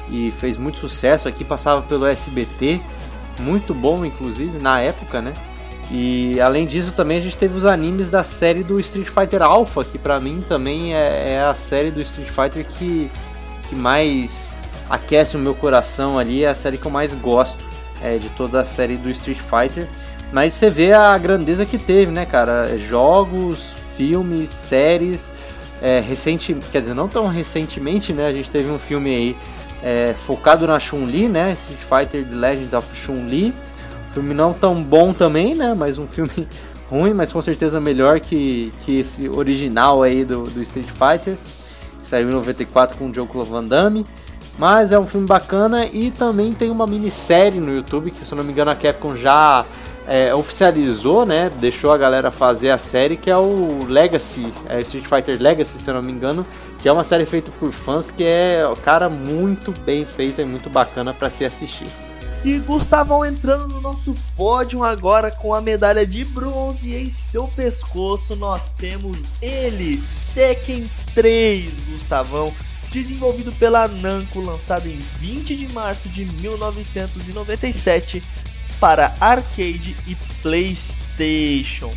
e 0.10 0.32
fez 0.40 0.56
muito 0.56 0.78
sucesso 0.78 1.28
aqui, 1.28 1.44
passava 1.44 1.82
pelo 1.82 2.06
SBT, 2.06 2.80
muito 3.40 3.74
bom 3.74 4.06
inclusive 4.06 4.58
na 4.58 4.80
época, 4.80 5.22
né? 5.22 5.34
E 5.90 6.40
além 6.42 6.66
disso, 6.66 6.92
também 6.92 7.18
a 7.18 7.22
gente 7.22 7.38
teve 7.38 7.58
os 7.58 7.66
animes 7.66 8.10
da 8.10 8.24
série 8.24 8.62
do 8.62 8.80
Street 8.80 9.08
Fighter 9.08 9.42
Alpha, 9.42 9.84
que 9.86 9.98
pra 9.98 10.20
mim 10.20 10.44
também 10.48 10.94
é, 10.94 11.36
é 11.36 11.42
a 11.42 11.54
série 11.54 11.92
do 11.92 12.02
Street 12.02 12.30
Fighter 12.30 12.66
que, 12.66 13.10
que 13.70 13.76
mais 13.76 14.58
aquece 14.90 15.38
o 15.38 15.40
meu 15.40 15.56
coração 15.56 16.20
ali, 16.20 16.44
é 16.44 16.50
a 16.50 16.56
série 16.56 16.78
que 16.78 16.86
eu 16.86 16.92
mais 16.92 17.14
gosto 17.14 17.64
é, 18.02 18.18
de 18.18 18.30
toda 18.30 18.62
a 18.62 18.66
série 18.66 18.98
do 18.98 19.10
Street 19.10 19.40
Fighter. 19.40 19.88
Mas 20.32 20.54
você 20.54 20.70
vê 20.70 20.92
a 20.92 21.18
grandeza 21.18 21.66
que 21.66 21.78
teve, 21.78 22.12
né, 22.12 22.26
cara? 22.26 22.78
Jogos, 22.78 23.74
filmes, 23.96 24.50
séries. 24.50 25.32
É, 25.82 26.00
recente, 26.00 26.56
quer 26.72 26.82
dizer, 26.82 26.96
não 26.96 27.08
tão 27.08 27.28
recentemente, 27.28 28.12
né? 28.12 28.28
A 28.28 28.34
gente 28.34 28.52
teve 28.52 28.70
um 28.70 28.80
filme 28.80 29.16
aí 29.16 29.38
é, 29.82 30.14
focado 30.18 30.68
na 30.68 30.80
Chun-Li, 30.80 31.30
né? 31.30 31.54
Street 31.54 31.80
Fighter 31.80 32.26
The 32.26 32.36
Legend 32.36 32.76
of 32.76 32.96
Chun-Li 32.96 33.54
Filme 34.18 34.34
não 34.34 34.52
tão 34.52 34.82
bom 34.82 35.14
também, 35.14 35.54
né? 35.54 35.76
Mas 35.78 36.00
um 36.00 36.08
filme 36.08 36.48
ruim, 36.90 37.14
mas 37.14 37.32
com 37.32 37.40
certeza 37.40 37.80
melhor 37.80 38.20
que, 38.20 38.74
que 38.80 39.00
esse 39.00 39.30
original 39.30 40.02
aí 40.02 40.26
do, 40.26 40.42
do 40.42 40.60
Street 40.64 40.88
Fighter. 40.88 41.38
Que 42.00 42.06
saiu 42.06 42.28
em 42.28 42.32
94 42.32 42.98
com 42.98 43.12
o 43.12 43.14
Joe 43.14 43.28
Van 43.48 43.64
Damme. 43.64 44.08
Mas 44.58 44.92
é 44.92 44.98
um 44.98 45.06
filme 45.06 45.28
bacana 45.28 45.86
e 45.86 46.10
também 46.10 46.52
tem 46.52 46.72
uma 46.72 46.88
minissérie 46.88 47.60
no 47.60 47.72
YouTube 47.72 48.10
que, 48.10 48.26
se 48.26 48.32
eu 48.32 48.38
não 48.38 48.44
me 48.44 48.52
engano, 48.52 48.72
a 48.72 48.76
Capcom 48.76 49.16
já 49.16 49.64
é, 50.08 50.34
oficializou, 50.34 51.28
né? 51.28 51.52
Deixou 51.60 51.92
a 51.92 51.98
galera 51.98 52.32
fazer 52.32 52.72
a 52.72 52.78
série 52.80 53.18
que 53.18 53.30
é 53.30 53.38
o 53.38 53.86
Legacy, 53.88 54.52
é 54.68 54.82
Street 54.82 55.06
Fighter 55.06 55.40
Legacy, 55.40 55.78
se 55.78 55.88
eu 55.88 55.94
não 55.94 56.02
me 56.02 56.12
engano, 56.12 56.44
que 56.82 56.90
é 56.90 56.92
uma 56.92 57.04
série 57.04 57.28
feita 57.28 57.52
por 57.60 57.72
fãs 57.72 58.10
que 58.10 58.24
é, 58.24 58.64
cara, 58.82 59.10
muito 59.10 59.72
bem 59.86 60.08
feita 60.08 60.42
e 60.42 60.46
muito 60.46 60.72
bacana 60.72 61.14
para 61.14 61.30
se 61.30 61.46
assistir. 61.46 62.07
E 62.46 62.60
Gustavão 62.60 63.26
entrando 63.26 63.68
no 63.68 63.82
nosso 63.82 64.16
pódio 64.36 64.84
agora 64.84 65.32
com 65.32 65.54
a 65.54 65.62
medalha 65.62 66.06
de 66.06 66.24
bronze 66.24 66.94
em 66.96 67.10
seu 67.10 67.48
pescoço. 67.48 68.36
Nós 68.36 68.70
temos 68.70 69.34
ele, 69.42 70.02
Tekken 70.34 70.90
3, 71.14 71.80
Gustavão, 71.90 72.54
desenvolvido 72.92 73.52
pela 73.54 73.88
Namco, 73.88 74.40
lançado 74.40 74.88
em 74.88 74.98
20 75.20 75.56
de 75.56 75.68
março 75.74 76.08
de 76.10 76.26
1997 76.26 78.24
para 78.80 79.16
arcade 79.20 79.96
e 80.08 80.16
PlayStation. 80.42 81.92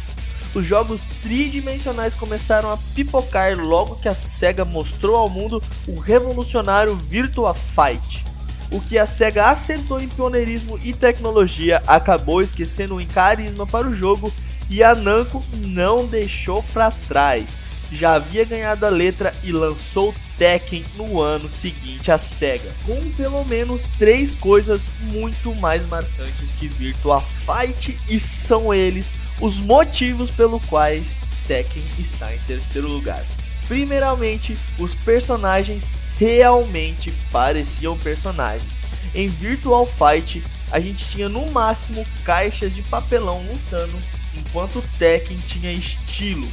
Os 0.53 0.67
jogos 0.67 1.03
tridimensionais 1.23 2.15
começaram 2.15 2.73
a 2.73 2.79
pipocar 2.95 3.57
logo 3.57 3.97
que 3.97 4.09
a 4.09 4.15
SEGA 4.15 4.65
mostrou 4.65 5.15
ao 5.15 5.29
mundo 5.29 5.63
o 5.87 6.01
revolucionário 6.01 6.97
Virtua 6.97 7.55
Fight. 7.55 8.30
O 8.71 8.81
que 8.81 8.97
a 8.97 9.05
SEGA 9.05 9.47
acertou 9.47 10.01
em 10.01 10.09
pioneirismo 10.09 10.79
e 10.83 10.93
tecnologia 10.93 11.83
acabou 11.87 12.41
esquecendo 12.41 13.01
em 13.01 13.07
carisma 13.07 13.67
para 13.67 13.89
o 13.89 13.95
jogo 13.95 14.33
e 14.69 14.83
a 14.83 14.95
Namco 14.95 15.43
não 15.67 16.07
deixou 16.07 16.63
para 16.73 16.93
trás. 17.09 17.59
já 17.93 18.15
havia 18.15 18.45
ganhado 18.45 18.87
a 18.87 18.89
letra 18.89 19.35
e 19.43 19.51
lançou 19.51 20.15
Tekken 20.39 20.85
no 20.97 21.21
ano 21.21 21.51
seguinte 21.51 22.13
à 22.13 22.17
SEGA, 22.17 22.71
com 22.87 22.97
pelo 23.17 23.45
menos 23.45 23.89
três 23.99 24.33
coisas 24.33 24.89
muito 25.03 25.53
mais 25.57 25.85
marcantes 25.87 26.53
que 26.53 26.69
Virtua 26.69 27.21
Fight 27.21 27.99
e 28.09 28.21
são 28.21 28.73
eles 28.73 29.13
os 29.41 29.59
motivos 29.59 30.31
pelo 30.31 30.61
quais 30.61 31.23
Tekken 31.49 31.83
está 31.99 32.33
em 32.33 32.39
terceiro 32.47 32.87
lugar. 32.87 33.25
Primeiramente, 33.67 34.57
os 34.79 34.95
personagens 34.95 35.89
realmente 36.21 37.11
pareciam 37.33 37.97
personagens. 37.97 38.85
Em 39.15 39.27
Virtual 39.27 39.87
Fight, 39.87 40.45
a 40.71 40.79
gente 40.79 41.03
tinha 41.07 41.31
no 41.31 41.51
máximo 41.51 42.07
caixas 42.25 42.75
de 42.75 42.83
papelão 42.83 43.43
lutando, 43.51 43.97
enquanto 44.37 44.85
Tekken 44.99 45.39
tinha 45.47 45.73
estilo, 45.73 46.47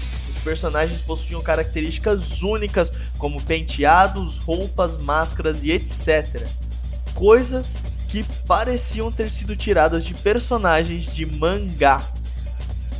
personagens 0.47 1.01
possuíam 1.01 1.41
características 1.41 2.41
únicas, 2.41 2.89
como 3.17 3.43
penteados, 3.43 4.37
roupas, 4.37 4.95
máscaras 4.95 5.61
e 5.61 5.71
etc. 5.71 6.47
Coisas 7.13 7.75
que 8.07 8.23
pareciam 8.47 9.11
ter 9.11 9.33
sido 9.33 9.57
tiradas 9.57 10.05
de 10.05 10.13
personagens 10.13 11.13
de 11.13 11.25
mangá. 11.25 12.01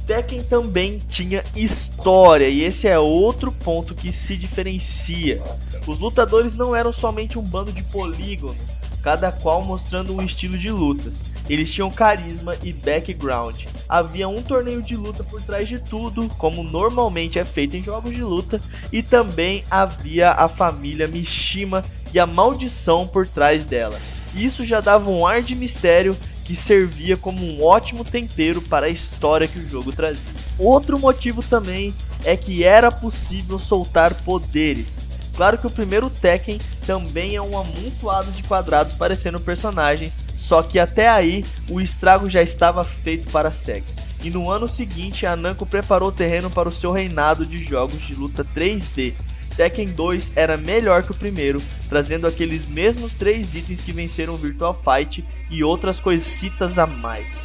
Tekken 0.06 0.44
também 0.44 1.02
tinha 1.08 1.42
história, 1.56 2.50
e 2.50 2.64
esse 2.64 2.86
é 2.86 3.00
outro 3.00 3.50
ponto 3.50 3.96
que 3.96 4.12
se 4.12 4.36
diferencia. 4.36 5.42
Os 5.88 6.00
lutadores 6.00 6.54
não 6.54 6.76
eram 6.76 6.92
somente 6.92 7.40
um 7.40 7.42
bando 7.42 7.72
de 7.72 7.82
polígonos, 7.82 8.58
cada 9.02 9.32
qual 9.32 9.64
mostrando 9.64 10.14
um 10.14 10.22
estilo 10.22 10.58
de 10.58 10.70
lutas. 10.70 11.22
Eles 11.50 11.72
tinham 11.72 11.90
carisma 11.90 12.58
e 12.62 12.74
background. 12.74 13.64
Havia 13.88 14.28
um 14.28 14.44
torneio 14.44 14.82
de 14.82 14.98
luta 14.98 15.24
por 15.24 15.42
trás 15.42 15.66
de 15.66 15.80
tudo, 15.80 16.28
como 16.38 16.62
normalmente 16.62 17.40
é 17.40 17.46
feito 17.46 17.78
em 17.78 17.84
jogos 17.84 18.14
de 18.14 18.22
luta, 18.22 18.60
e 18.92 19.02
também 19.02 19.64
havia 19.72 20.32
a 20.32 20.50
família 20.50 21.08
Mishima 21.08 21.86
e 22.14 22.20
a 22.20 22.26
maldição 22.26 23.08
por 23.08 23.26
trás 23.26 23.64
dela. 23.64 23.98
Isso 24.36 24.66
já 24.66 24.82
dava 24.82 25.10
um 25.10 25.26
ar 25.26 25.42
de 25.42 25.56
mistério 25.56 26.18
que 26.44 26.54
servia 26.54 27.16
como 27.16 27.44
um 27.44 27.64
ótimo 27.64 28.04
tempero 28.04 28.62
para 28.62 28.88
a 28.88 28.90
história 28.90 29.48
que 29.48 29.60
o 29.60 29.68
jogo 29.68 29.94
trazia. 29.94 30.22
Outro 30.60 31.00
motivo 31.00 31.42
também 31.42 31.94
é 32.26 32.36
que 32.36 32.64
era 32.64 32.92
possível 32.92 33.58
soltar 33.58 34.14
poderes. 34.24 35.07
Claro 35.38 35.60
que 35.60 35.68
o 35.68 35.72
primeiro 35.72 36.10
Tekken 36.10 36.60
também 36.86 37.36
é 37.36 37.42
um 37.42 37.56
amontoado 37.56 38.32
de 38.32 38.42
quadrados 38.42 38.96
parecendo 38.96 39.40
personagens, 39.40 40.18
só 40.36 40.64
que 40.64 40.80
até 40.80 41.08
aí 41.08 41.46
o 41.70 41.80
estrago 41.80 42.28
já 42.28 42.42
estava 42.42 42.84
feito 42.84 43.32
para 43.32 43.50
a 43.50 43.52
SEGA. 43.52 43.86
E 44.24 44.32
no 44.32 44.50
ano 44.50 44.68
seguinte, 44.68 45.28
a 45.28 45.36
Namco 45.36 45.64
preparou 45.64 46.10
o 46.10 46.12
terreno 46.12 46.50
para 46.50 46.68
o 46.68 46.72
seu 46.72 46.92
reinado 46.92 47.46
de 47.46 47.64
jogos 47.64 48.02
de 48.02 48.16
luta 48.16 48.44
3D. 48.44 49.14
Tekken 49.56 49.90
2 49.90 50.32
era 50.36 50.58
melhor 50.58 51.04
que 51.04 51.12
o 51.12 51.16
primeiro, 51.16 51.62
trazendo 51.88 52.26
aqueles 52.26 52.68
mesmos 52.68 53.14
três 53.14 53.54
itens 53.54 53.80
que 53.80 53.92
venceram 53.92 54.34
o 54.34 54.38
Virtual 54.38 54.74
Fight 54.74 55.24
e 55.52 55.64
outras 55.64 56.00
coisitas 56.00 56.80
a 56.80 56.88
mais. 56.88 57.42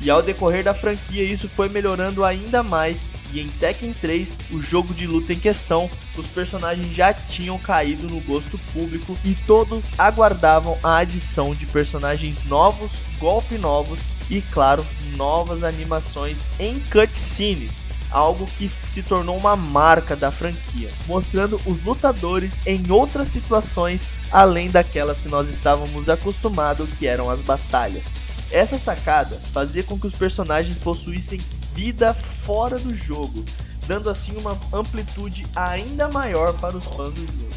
E 0.00 0.08
ao 0.08 0.22
decorrer 0.22 0.62
da 0.62 0.74
franquia, 0.74 1.24
isso 1.24 1.48
foi 1.48 1.68
melhorando 1.68 2.24
ainda 2.24 2.62
mais 2.62 3.02
e 3.34 3.40
em 3.40 3.48
Tekken 3.48 3.92
3, 3.92 4.28
o 4.52 4.62
jogo 4.62 4.94
de 4.94 5.06
luta 5.08 5.32
em 5.32 5.38
questão, 5.38 5.90
os 6.16 6.26
personagens 6.28 6.94
já 6.94 7.12
tinham 7.12 7.58
caído 7.58 8.08
no 8.08 8.20
gosto 8.20 8.56
público 8.72 9.18
e 9.24 9.34
todos 9.46 9.86
aguardavam 9.98 10.78
a 10.82 10.98
adição 10.98 11.52
de 11.52 11.66
personagens 11.66 12.44
novos, 12.44 12.92
golpes 13.18 13.60
novos 13.60 14.00
e, 14.30 14.40
claro, 14.40 14.86
novas 15.16 15.64
animações 15.64 16.48
em 16.60 16.78
cutscenes, 16.92 17.76
algo 18.10 18.46
que 18.56 18.68
se 18.68 19.02
tornou 19.02 19.36
uma 19.36 19.56
marca 19.56 20.14
da 20.14 20.30
franquia, 20.30 20.90
mostrando 21.08 21.60
os 21.66 21.84
lutadores 21.84 22.64
em 22.64 22.88
outras 22.88 23.26
situações 23.28 24.06
além 24.30 24.70
daquelas 24.70 25.20
que 25.20 25.28
nós 25.28 25.48
estávamos 25.48 26.08
acostumados, 26.08 26.88
que 26.98 27.06
eram 27.06 27.28
as 27.28 27.42
batalhas. 27.42 28.04
Essa 28.50 28.78
sacada 28.78 29.40
fazia 29.52 29.82
com 29.82 29.98
que 29.98 30.06
os 30.06 30.14
personagens 30.14 30.78
possuíssem 30.78 31.40
vida 31.74 32.14
fora 32.14 32.78
do 32.78 32.94
jogo, 32.94 33.44
dando 33.86 34.08
assim 34.08 34.36
uma 34.36 34.58
amplitude 34.72 35.44
ainda 35.54 36.08
maior 36.08 36.54
para 36.58 36.76
os 36.76 36.84
fãs 36.84 37.12
do 37.12 37.26
jogo. 37.26 37.54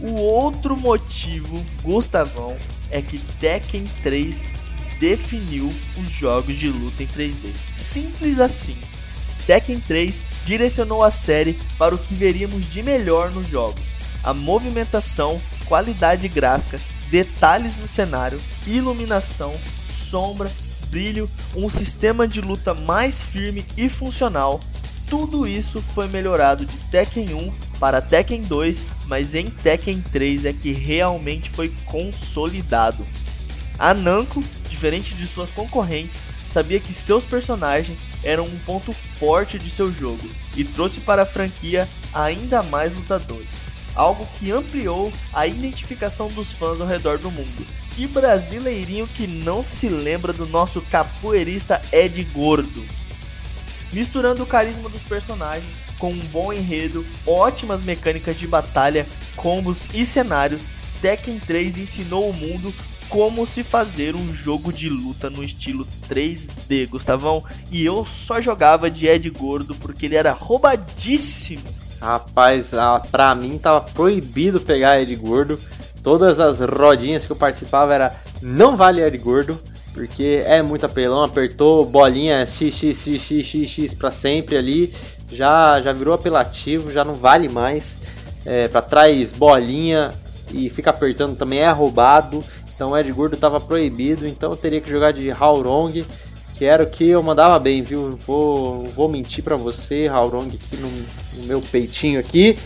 O 0.00 0.20
outro 0.20 0.76
motivo, 0.76 1.64
Gustavão, 1.82 2.56
é 2.90 3.00
que 3.00 3.18
Tekken 3.38 3.84
3 4.02 4.42
definiu 4.98 5.72
os 5.96 6.10
jogos 6.10 6.56
de 6.56 6.68
luta 6.68 7.02
em 7.02 7.06
3D. 7.06 7.52
Simples 7.74 8.40
assim. 8.40 8.76
Tekken 9.46 9.78
3 9.80 10.16
direcionou 10.44 11.02
a 11.02 11.10
série 11.10 11.58
para 11.78 11.94
o 11.94 11.98
que 11.98 12.14
veríamos 12.14 12.68
de 12.70 12.82
melhor 12.82 13.30
nos 13.30 13.48
jogos: 13.48 13.82
a 14.22 14.34
movimentação, 14.34 15.40
qualidade 15.66 16.26
gráfica, 16.28 16.80
detalhes 17.10 17.76
no 17.76 17.86
cenário, 17.86 18.40
iluminação, 18.66 19.54
sombra 20.10 20.50
brilho, 20.84 21.28
um 21.54 21.68
sistema 21.68 22.26
de 22.26 22.40
luta 22.40 22.74
mais 22.74 23.20
firme 23.20 23.64
e 23.76 23.88
funcional. 23.88 24.60
Tudo 25.08 25.46
isso 25.46 25.82
foi 25.94 26.08
melhorado 26.08 26.64
de 26.64 26.76
Tekken 26.90 27.34
1 27.34 27.52
para 27.78 28.00
Tekken 28.00 28.42
2, 28.42 28.84
mas 29.06 29.34
em 29.34 29.46
Tekken 29.46 30.02
3 30.12 30.46
é 30.46 30.52
que 30.52 30.72
realmente 30.72 31.50
foi 31.50 31.72
consolidado. 31.84 33.04
A 33.78 33.92
Namco, 33.92 34.42
diferente 34.70 35.14
de 35.14 35.26
suas 35.26 35.50
concorrentes, 35.50 36.22
sabia 36.48 36.80
que 36.80 36.94
seus 36.94 37.24
personagens 37.24 38.02
eram 38.22 38.44
um 38.44 38.58
ponto 38.60 38.92
forte 38.92 39.58
de 39.58 39.68
seu 39.68 39.92
jogo 39.92 40.28
e 40.56 40.64
trouxe 40.64 41.00
para 41.00 41.22
a 41.22 41.26
franquia 41.26 41.88
ainda 42.12 42.62
mais 42.62 42.94
lutadores, 42.94 43.48
algo 43.94 44.26
que 44.38 44.52
ampliou 44.52 45.12
a 45.32 45.46
identificação 45.46 46.28
dos 46.28 46.52
fãs 46.52 46.80
ao 46.80 46.86
redor 46.86 47.18
do 47.18 47.30
mundo 47.30 47.83
que 47.94 48.06
brasileirinho 48.06 49.06
que 49.06 49.26
não 49.26 49.62
se 49.62 49.88
lembra 49.88 50.32
do 50.32 50.46
nosso 50.46 50.80
capoeirista 50.82 51.80
Ed 51.92 52.22
Gordo? 52.32 52.84
Misturando 53.92 54.42
o 54.42 54.46
carisma 54.46 54.88
dos 54.88 55.02
personagens 55.02 55.84
com 55.98 56.10
um 56.10 56.20
bom 56.32 56.52
enredo, 56.52 57.06
ótimas 57.24 57.82
mecânicas 57.82 58.36
de 58.36 58.46
batalha, 58.46 59.06
combos 59.36 59.88
e 59.94 60.04
cenários, 60.04 60.62
Tekken 61.00 61.38
3 61.38 61.78
ensinou 61.78 62.28
o 62.28 62.32
mundo 62.32 62.74
como 63.08 63.46
se 63.46 63.62
fazer 63.62 64.16
um 64.16 64.34
jogo 64.34 64.72
de 64.72 64.88
luta 64.88 65.30
no 65.30 65.44
estilo 65.44 65.86
3D, 66.08 66.88
Gustavão. 66.88 67.44
E 67.70 67.84
eu 67.84 68.04
só 68.04 68.40
jogava 68.40 68.90
de 68.90 69.06
Ed 69.06 69.30
Gordo 69.30 69.74
porque 69.76 70.06
ele 70.06 70.16
era 70.16 70.32
roubadíssimo. 70.32 71.62
Rapaz, 72.00 72.74
ah, 72.74 73.00
pra 73.10 73.34
mim 73.34 73.56
tava 73.56 73.80
proibido 73.80 74.60
pegar 74.60 75.00
Ed 75.00 75.14
Gordo. 75.16 75.58
Todas 76.04 76.38
as 76.38 76.60
rodinhas 76.60 77.24
que 77.24 77.32
eu 77.32 77.36
participava 77.36 77.94
era 77.94 78.14
não 78.42 78.76
vale 78.76 79.02
Ed 79.02 79.16
Gordo, 79.16 79.58
porque 79.94 80.42
é 80.44 80.60
muito 80.60 80.84
apelão, 80.84 81.24
apertou 81.24 81.86
bolinha 81.86 82.44
XXXXX 82.44 83.94
para 83.94 84.10
sempre 84.10 84.58
ali, 84.58 84.92
já 85.32 85.80
já 85.80 85.94
virou 85.94 86.12
apelativo, 86.12 86.92
já 86.92 87.02
não 87.06 87.14
vale 87.14 87.48
mais. 87.48 87.96
É, 88.44 88.68
para 88.68 88.82
trás 88.82 89.32
bolinha 89.32 90.12
e 90.52 90.68
fica 90.68 90.90
apertando 90.90 91.38
também 91.38 91.60
é 91.60 91.70
roubado. 91.70 92.44
Então 92.76 92.94
Ed 92.98 93.10
Gordo 93.10 93.34
estava 93.34 93.58
proibido, 93.58 94.26
então 94.26 94.50
eu 94.50 94.56
teria 94.58 94.82
que 94.82 94.90
jogar 94.90 95.10
de 95.10 95.30
Haurong, 95.30 96.04
que 96.54 96.66
era 96.66 96.82
o 96.82 96.86
que 96.86 97.08
eu 97.08 97.22
mandava 97.22 97.58
bem, 97.58 97.80
viu? 97.80 98.18
Vou, 98.26 98.86
vou 98.88 99.08
mentir 99.08 99.42
para 99.42 99.56
você, 99.56 100.06
Haurong 100.06 100.48
aqui 100.48 100.76
no, 100.76 100.90
no 100.90 101.46
meu 101.46 101.62
peitinho 101.62 102.20
aqui. 102.20 102.58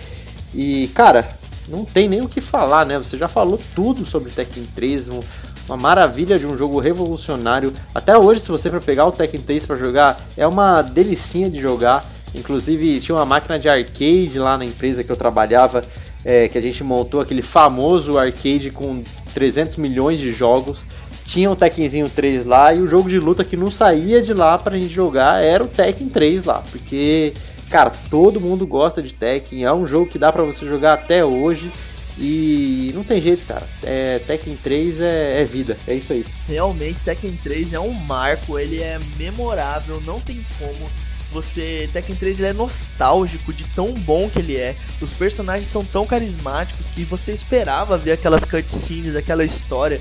E 0.52 0.88
cara, 0.88 1.37
não 1.68 1.84
tem 1.84 2.08
nem 2.08 2.22
o 2.22 2.28
que 2.28 2.40
falar, 2.40 2.86
né? 2.86 2.98
Você 2.98 3.16
já 3.16 3.28
falou 3.28 3.60
tudo 3.74 4.06
sobre 4.06 4.30
Tekken 4.30 4.66
3, 4.74 5.08
um, 5.08 5.20
uma 5.68 5.76
maravilha 5.76 6.38
de 6.38 6.46
um 6.46 6.56
jogo 6.56 6.78
revolucionário. 6.78 7.72
Até 7.94 8.16
hoje, 8.16 8.40
se 8.40 8.48
você 8.48 8.70
for 8.70 8.80
pegar 8.80 9.06
o 9.06 9.12
Tekken 9.12 9.40
3 9.40 9.66
para 9.66 9.76
jogar, 9.76 10.20
é 10.36 10.46
uma 10.46 10.82
delicinha 10.82 11.50
de 11.50 11.60
jogar. 11.60 12.04
Inclusive, 12.34 13.00
tinha 13.00 13.16
uma 13.16 13.24
máquina 13.24 13.58
de 13.58 13.68
arcade 13.68 14.38
lá 14.38 14.56
na 14.56 14.64
empresa 14.64 15.04
que 15.04 15.10
eu 15.10 15.16
trabalhava, 15.16 15.84
é, 16.24 16.48
que 16.48 16.58
a 16.58 16.60
gente 16.60 16.82
montou 16.82 17.20
aquele 17.20 17.42
famoso 17.42 18.18
arcade 18.18 18.70
com 18.70 19.02
300 19.34 19.76
milhões 19.76 20.18
de 20.18 20.32
jogos. 20.32 20.84
Tinha 21.24 21.50
o 21.50 21.56
Tekkenzinho 21.56 22.08
3 22.08 22.46
lá 22.46 22.72
e 22.72 22.80
o 22.80 22.86
jogo 22.86 23.08
de 23.08 23.18
luta 23.18 23.44
que 23.44 23.56
não 23.56 23.70
saía 23.70 24.22
de 24.22 24.32
lá 24.32 24.56
pra 24.56 24.78
gente 24.78 24.92
jogar 24.92 25.42
era 25.42 25.62
o 25.62 25.68
Tekken 25.68 26.08
3 26.08 26.44
lá, 26.44 26.62
porque 26.70 27.34
Cara, 27.70 27.92
todo 28.10 28.40
mundo 28.40 28.66
gosta 28.66 29.02
de 29.02 29.14
Tekken, 29.14 29.64
é 29.64 29.72
um 29.72 29.86
jogo 29.86 30.10
que 30.10 30.18
dá 30.18 30.32
para 30.32 30.42
você 30.42 30.66
jogar 30.66 30.94
até 30.94 31.24
hoje. 31.24 31.70
E 32.20 32.90
não 32.94 33.04
tem 33.04 33.20
jeito, 33.20 33.46
cara. 33.46 33.64
É, 33.82 34.18
Tekken 34.26 34.56
3 34.56 35.00
é, 35.00 35.40
é, 35.40 35.44
vida, 35.44 35.78
é 35.86 35.94
isso 35.94 36.12
aí. 36.12 36.26
Realmente, 36.48 37.04
Tekken 37.04 37.38
3 37.42 37.74
é 37.74 37.80
um 37.80 37.92
marco, 37.92 38.58
ele 38.58 38.82
é 38.82 38.98
memorável, 39.16 40.02
não 40.04 40.18
tem 40.20 40.44
como. 40.58 40.90
Você. 41.30 41.88
Tekken 41.92 42.16
3 42.16 42.40
ele 42.40 42.48
é 42.48 42.52
nostálgico 42.52 43.52
de 43.52 43.62
tão 43.64 43.92
bom 43.92 44.28
que 44.28 44.40
ele 44.40 44.56
é. 44.56 44.74
Os 45.00 45.12
personagens 45.12 45.68
são 45.68 45.84
tão 45.84 46.06
carismáticos 46.06 46.86
que 46.86 47.04
você 47.04 47.32
esperava 47.32 47.96
ver 47.96 48.12
aquelas 48.12 48.44
cutscenes, 48.44 49.14
aquela 49.14 49.44
história. 49.44 50.00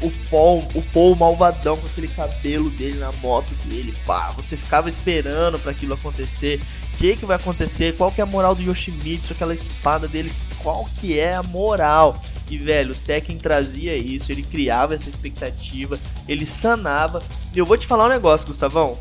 O 0.00 0.10
Paul, 0.30 0.66
o 0.74 0.82
Paul 0.92 1.16
malvadão 1.16 1.76
com 1.76 1.86
aquele 1.86 2.08
cabelo 2.08 2.70
dele 2.70 2.98
na 2.98 3.10
moto 3.12 3.52
dele, 3.64 3.92
pá, 4.06 4.30
você 4.30 4.56
ficava 4.56 4.88
esperando 4.88 5.58
para 5.58 5.72
aquilo 5.72 5.94
acontecer. 5.94 6.60
O 6.94 6.96
que 6.96 7.16
que 7.16 7.26
vai 7.26 7.36
acontecer? 7.36 7.96
Qual 7.96 8.10
que 8.12 8.20
é 8.20 8.24
a 8.24 8.26
moral 8.26 8.54
do 8.54 8.62
Yoshimitsu, 8.62 9.32
aquela 9.32 9.52
espada 9.52 10.06
dele? 10.06 10.32
Qual 10.62 10.88
que 11.00 11.18
é 11.18 11.34
a 11.34 11.42
moral? 11.42 12.22
E 12.48 12.56
velho, 12.56 12.92
o 12.92 12.96
Tekken 12.96 13.38
trazia 13.38 13.96
isso, 13.96 14.30
ele 14.30 14.42
criava 14.42 14.94
essa 14.94 15.08
expectativa, 15.08 15.98
ele 16.28 16.46
sanava. 16.46 17.22
E 17.52 17.58
eu 17.58 17.66
vou 17.66 17.76
te 17.76 17.86
falar 17.86 18.06
um 18.06 18.10
negócio, 18.10 18.46
Gustavão. 18.46 18.98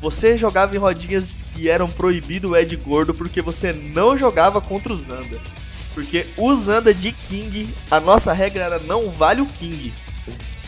Você 0.00 0.36
jogava 0.36 0.74
em 0.74 0.78
rodinhas 0.78 1.44
que 1.54 1.68
eram 1.68 1.88
proibido 1.88 2.50
o 2.50 2.56
Ed 2.56 2.74
Gordo 2.76 3.14
porque 3.14 3.40
você 3.40 3.72
não 3.72 4.16
jogava 4.16 4.60
contra 4.60 4.92
o 4.92 4.96
Zanda. 4.96 5.38
Porque 5.94 6.26
usando 6.36 6.92
de 6.94 7.12
King, 7.12 7.68
a 7.90 8.00
nossa 8.00 8.32
regra 8.32 8.64
era 8.64 8.78
não 8.80 9.10
vale 9.10 9.40
o 9.40 9.46
King. 9.46 9.92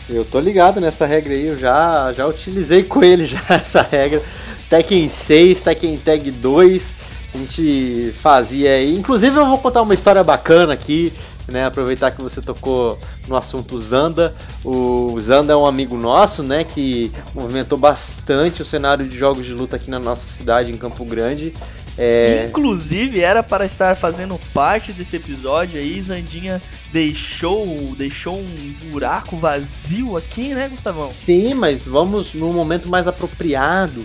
Eu 0.07 0.23
tô 0.23 0.39
ligado 0.39 0.79
nessa 0.79 1.05
regra 1.05 1.33
aí, 1.33 1.47
eu 1.47 1.57
já, 1.57 2.13
já 2.13 2.27
utilizei 2.27 2.83
com 2.83 3.03
ele 3.03 3.25
já 3.27 3.41
essa 3.49 3.81
regra. 3.81 4.21
Tekken 4.69 5.07
6, 5.07 5.61
Tekken 5.61 5.97
Tag 5.97 6.31
2, 6.31 6.95
a 7.33 7.37
gente 7.37 8.13
fazia 8.19 8.71
aí. 8.71 8.95
Inclusive 8.95 9.35
eu 9.37 9.45
vou 9.45 9.57
contar 9.57 9.81
uma 9.81 9.93
história 9.93 10.23
bacana 10.23 10.73
aqui, 10.73 11.11
né? 11.47 11.65
Aproveitar 11.65 12.11
que 12.11 12.21
você 12.21 12.41
tocou 12.41 12.97
no 13.27 13.35
assunto 13.35 13.77
Zanda. 13.77 14.33
O 14.63 15.19
Zanda 15.19 15.53
é 15.53 15.55
um 15.55 15.65
amigo 15.65 15.97
nosso, 15.97 16.43
né? 16.43 16.63
Que 16.63 17.11
movimentou 17.33 17.77
bastante 17.77 18.61
o 18.61 18.65
cenário 18.65 19.07
de 19.07 19.17
jogos 19.17 19.45
de 19.45 19.53
luta 19.53 19.75
aqui 19.75 19.89
na 19.89 19.99
nossa 19.99 20.25
cidade, 20.25 20.71
em 20.71 20.77
Campo 20.77 21.03
Grande. 21.05 21.53
É... 21.97 22.47
Inclusive, 22.49 23.21
era 23.21 23.41
para 23.41 23.65
estar 23.65 23.95
fazendo 23.95 24.39
parte 24.53 24.91
desse 24.91 25.15
episódio 25.15 25.79
aí, 25.79 26.01
Zandinha 26.01 26.61
deixou, 26.91 27.65
deixou 27.97 28.37
um 28.37 28.73
buraco 28.91 29.37
vazio 29.37 30.17
aqui, 30.17 30.53
né, 30.53 30.67
Gustavão? 30.67 31.07
Sim, 31.07 31.53
mas 31.53 31.85
vamos 31.85 32.33
no 32.33 32.51
momento 32.51 32.89
mais 32.89 33.07
apropriado. 33.07 34.03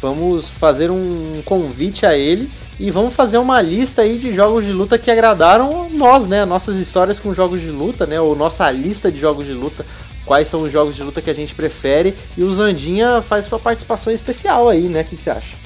Vamos 0.00 0.48
fazer 0.48 0.90
um 0.90 1.40
convite 1.44 2.04
a 2.04 2.16
ele 2.16 2.50
e 2.78 2.90
vamos 2.90 3.14
fazer 3.14 3.38
uma 3.38 3.62
lista 3.62 4.02
aí 4.02 4.18
de 4.18 4.34
jogos 4.34 4.64
de 4.64 4.72
luta 4.72 4.98
que 4.98 5.10
agradaram 5.10 5.88
nós, 5.90 6.26
né? 6.26 6.44
Nossas 6.44 6.76
histórias 6.76 7.18
com 7.18 7.32
jogos 7.32 7.60
de 7.60 7.70
luta, 7.70 8.04
né? 8.04 8.20
Ou 8.20 8.36
nossa 8.36 8.70
lista 8.70 9.10
de 9.10 9.18
jogos 9.18 9.46
de 9.46 9.52
luta. 9.52 9.86
Quais 10.26 10.48
são 10.48 10.62
os 10.62 10.72
jogos 10.72 10.96
de 10.96 11.02
luta 11.02 11.22
que 11.22 11.30
a 11.30 11.34
gente 11.34 11.54
prefere. 11.54 12.14
E 12.36 12.42
o 12.42 12.52
Zandinha 12.52 13.22
faz 13.22 13.46
sua 13.46 13.58
participação 13.58 14.12
especial 14.12 14.68
aí, 14.68 14.82
né? 14.82 15.02
O 15.02 15.04
que, 15.04 15.16
que 15.16 15.22
você 15.22 15.30
acha? 15.30 15.63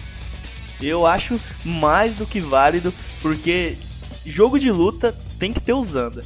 Eu 0.80 1.06
acho 1.06 1.40
mais 1.64 2.14
do 2.14 2.26
que 2.26 2.40
válido, 2.40 2.92
porque 3.20 3.76
jogo 4.24 4.58
de 4.58 4.70
luta 4.70 5.14
tem 5.38 5.52
que 5.52 5.60
ter 5.60 5.72
o 5.72 5.82
Zanda. 5.82 6.22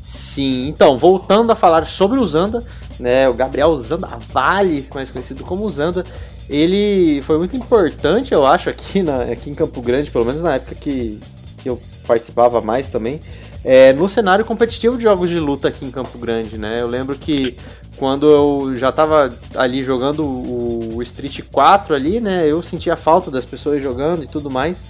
Sim, 0.00 0.68
então, 0.68 0.98
voltando 0.98 1.50
a 1.50 1.54
falar 1.54 1.86
sobre 1.86 2.18
o 2.18 2.26
Zanda, 2.26 2.64
né, 2.98 3.28
o 3.28 3.34
Gabriel 3.34 3.76
Zanda 3.76 4.08
Vale, 4.28 4.86
mais 4.94 5.10
conhecido 5.10 5.44
como 5.44 5.68
Zanda, 5.70 6.04
ele 6.48 7.22
foi 7.22 7.38
muito 7.38 7.56
importante, 7.56 8.32
eu 8.32 8.46
acho, 8.46 8.68
aqui, 8.68 9.02
na, 9.02 9.22
aqui 9.22 9.50
em 9.50 9.54
Campo 9.54 9.80
Grande, 9.80 10.10
pelo 10.10 10.24
menos 10.24 10.42
na 10.42 10.56
época 10.56 10.74
que, 10.74 11.18
que 11.62 11.68
eu 11.68 11.80
participava 12.06 12.60
mais 12.60 12.90
também, 12.90 13.20
é, 13.64 13.92
no 13.94 14.08
cenário 14.08 14.44
competitivo 14.44 14.96
de 14.96 15.04
jogos 15.04 15.30
de 15.30 15.38
luta 15.38 15.68
aqui 15.68 15.84
em 15.84 15.90
Campo 15.90 16.18
Grande, 16.18 16.58
né? 16.58 16.82
Eu 16.82 16.86
lembro 16.86 17.16
que 17.16 17.56
quando 17.96 18.28
eu 18.28 18.76
já 18.76 18.92
tava 18.92 19.32
ali 19.56 19.82
jogando 19.82 20.24
o 20.24 21.02
Street 21.02 21.40
4 21.50 21.94
ali, 21.94 22.20
né? 22.20 22.46
Eu 22.46 22.60
sentia 22.62 22.96
falta 22.96 23.30
das 23.30 23.44
pessoas 23.44 23.82
jogando 23.82 24.22
e 24.22 24.26
tudo 24.26 24.50
mais. 24.50 24.84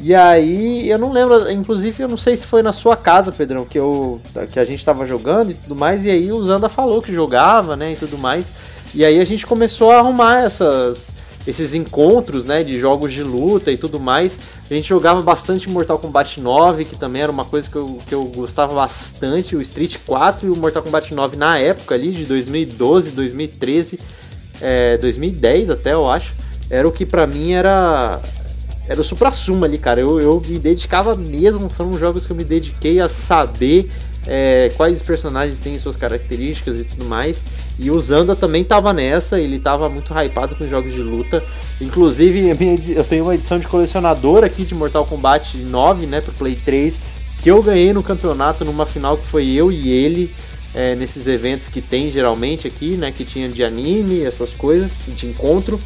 E 0.00 0.14
aí, 0.14 0.88
eu 0.88 0.98
não 0.98 1.12
lembro, 1.12 1.50
inclusive 1.50 2.02
eu 2.02 2.08
não 2.08 2.16
sei 2.16 2.36
se 2.36 2.46
foi 2.46 2.62
na 2.62 2.72
sua 2.72 2.96
casa, 2.96 3.30
Pedrão, 3.30 3.64
que 3.64 3.78
eu 3.78 4.20
que 4.50 4.58
a 4.58 4.64
gente 4.64 4.84
tava 4.84 5.04
jogando 5.04 5.50
e 5.50 5.54
tudo 5.54 5.76
mais, 5.76 6.04
e 6.04 6.10
aí 6.10 6.32
o 6.32 6.42
Zanda 6.42 6.68
falou 6.68 7.02
que 7.02 7.12
jogava, 7.12 7.76
né, 7.76 7.92
e 7.92 7.96
tudo 7.96 8.16
mais. 8.16 8.50
E 8.94 9.04
aí 9.04 9.20
a 9.20 9.24
gente 9.24 9.46
começou 9.46 9.90
a 9.90 9.98
arrumar 9.98 10.44
essas 10.44 11.12
esses 11.46 11.74
encontros, 11.74 12.44
né, 12.44 12.62
de 12.62 12.78
jogos 12.78 13.12
de 13.12 13.22
luta 13.22 13.70
e 13.70 13.76
tudo 13.76 13.98
mais. 13.98 14.38
A 14.70 14.74
gente 14.74 14.88
jogava 14.88 15.20
bastante 15.22 15.68
Mortal 15.68 15.98
Kombat 15.98 16.40
9, 16.40 16.84
que 16.84 16.96
também 16.96 17.22
era 17.22 17.32
uma 17.32 17.44
coisa 17.44 17.68
que 17.68 17.76
eu, 17.76 17.98
que 18.06 18.14
eu 18.14 18.24
gostava 18.24 18.74
bastante, 18.74 19.56
o 19.56 19.60
Street 19.60 19.98
4 20.06 20.46
e 20.46 20.50
o 20.50 20.56
Mortal 20.56 20.82
Kombat 20.82 21.12
9 21.14 21.36
na 21.36 21.58
época 21.58 21.94
ali, 21.94 22.10
de 22.12 22.24
2012, 22.24 23.10
2013, 23.10 23.98
é, 24.60 24.96
2010 24.98 25.70
até, 25.70 25.92
eu 25.92 26.08
acho. 26.08 26.34
Era 26.70 26.86
o 26.86 26.92
que 26.92 27.04
para 27.04 27.26
mim 27.26 27.52
era 27.52 28.20
era 28.88 29.00
o 29.00 29.04
supra-sumo 29.04 29.64
ali, 29.64 29.78
cara. 29.78 30.00
Eu, 30.00 30.20
eu 30.20 30.42
me 30.46 30.58
dedicava 30.58 31.14
mesmo, 31.14 31.68
foram 31.68 31.96
jogos 31.96 32.26
que 32.26 32.32
eu 32.32 32.36
me 32.36 32.44
dediquei 32.44 33.00
a 33.00 33.08
saber 33.08 33.90
é, 34.26 34.70
quais 34.76 35.02
personagens 35.02 35.58
têm 35.58 35.78
suas 35.78 35.96
características 35.96 36.78
e 36.78 36.84
tudo 36.84 37.04
mais. 37.04 37.44
E 37.78 37.90
o 37.90 38.00
Zanda 38.00 38.36
também 38.36 38.64
tava 38.64 38.92
nessa, 38.92 39.40
ele 39.40 39.58
tava 39.58 39.88
muito 39.88 40.12
hypado 40.12 40.54
com 40.54 40.68
jogos 40.68 40.92
de 40.92 41.00
luta. 41.00 41.42
Inclusive, 41.80 42.56
eu 42.94 43.04
tenho 43.04 43.24
uma 43.24 43.34
edição 43.34 43.58
de 43.58 43.66
colecionador 43.66 44.44
aqui 44.44 44.64
de 44.64 44.74
Mortal 44.74 45.04
Kombat 45.04 45.56
9, 45.56 46.06
né, 46.06 46.20
pro 46.20 46.32
Play 46.32 46.54
3, 46.54 46.98
que 47.42 47.50
eu 47.50 47.62
ganhei 47.62 47.92
no 47.92 48.02
campeonato 48.02 48.64
numa 48.64 48.86
final 48.86 49.16
que 49.16 49.26
foi 49.26 49.50
eu 49.50 49.70
e 49.72 49.90
ele. 49.90 50.30
É, 50.74 50.94
nesses 50.94 51.26
eventos 51.26 51.68
que 51.68 51.82
tem 51.82 52.10
geralmente 52.10 52.66
aqui, 52.66 52.96
né? 52.96 53.12
Que 53.12 53.26
tinha 53.26 53.46
de 53.46 53.62
anime, 53.62 54.22
essas 54.22 54.52
coisas, 54.52 54.98
de 55.06 55.26
encontro. 55.26 55.78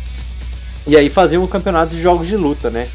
E 0.86 0.96
aí 0.96 1.10
faziam 1.10 1.42
um 1.42 1.46
campeonato 1.48 1.92
de 1.92 2.00
jogos 2.00 2.28
de 2.28 2.36
luta, 2.36 2.70
né? 2.70 2.86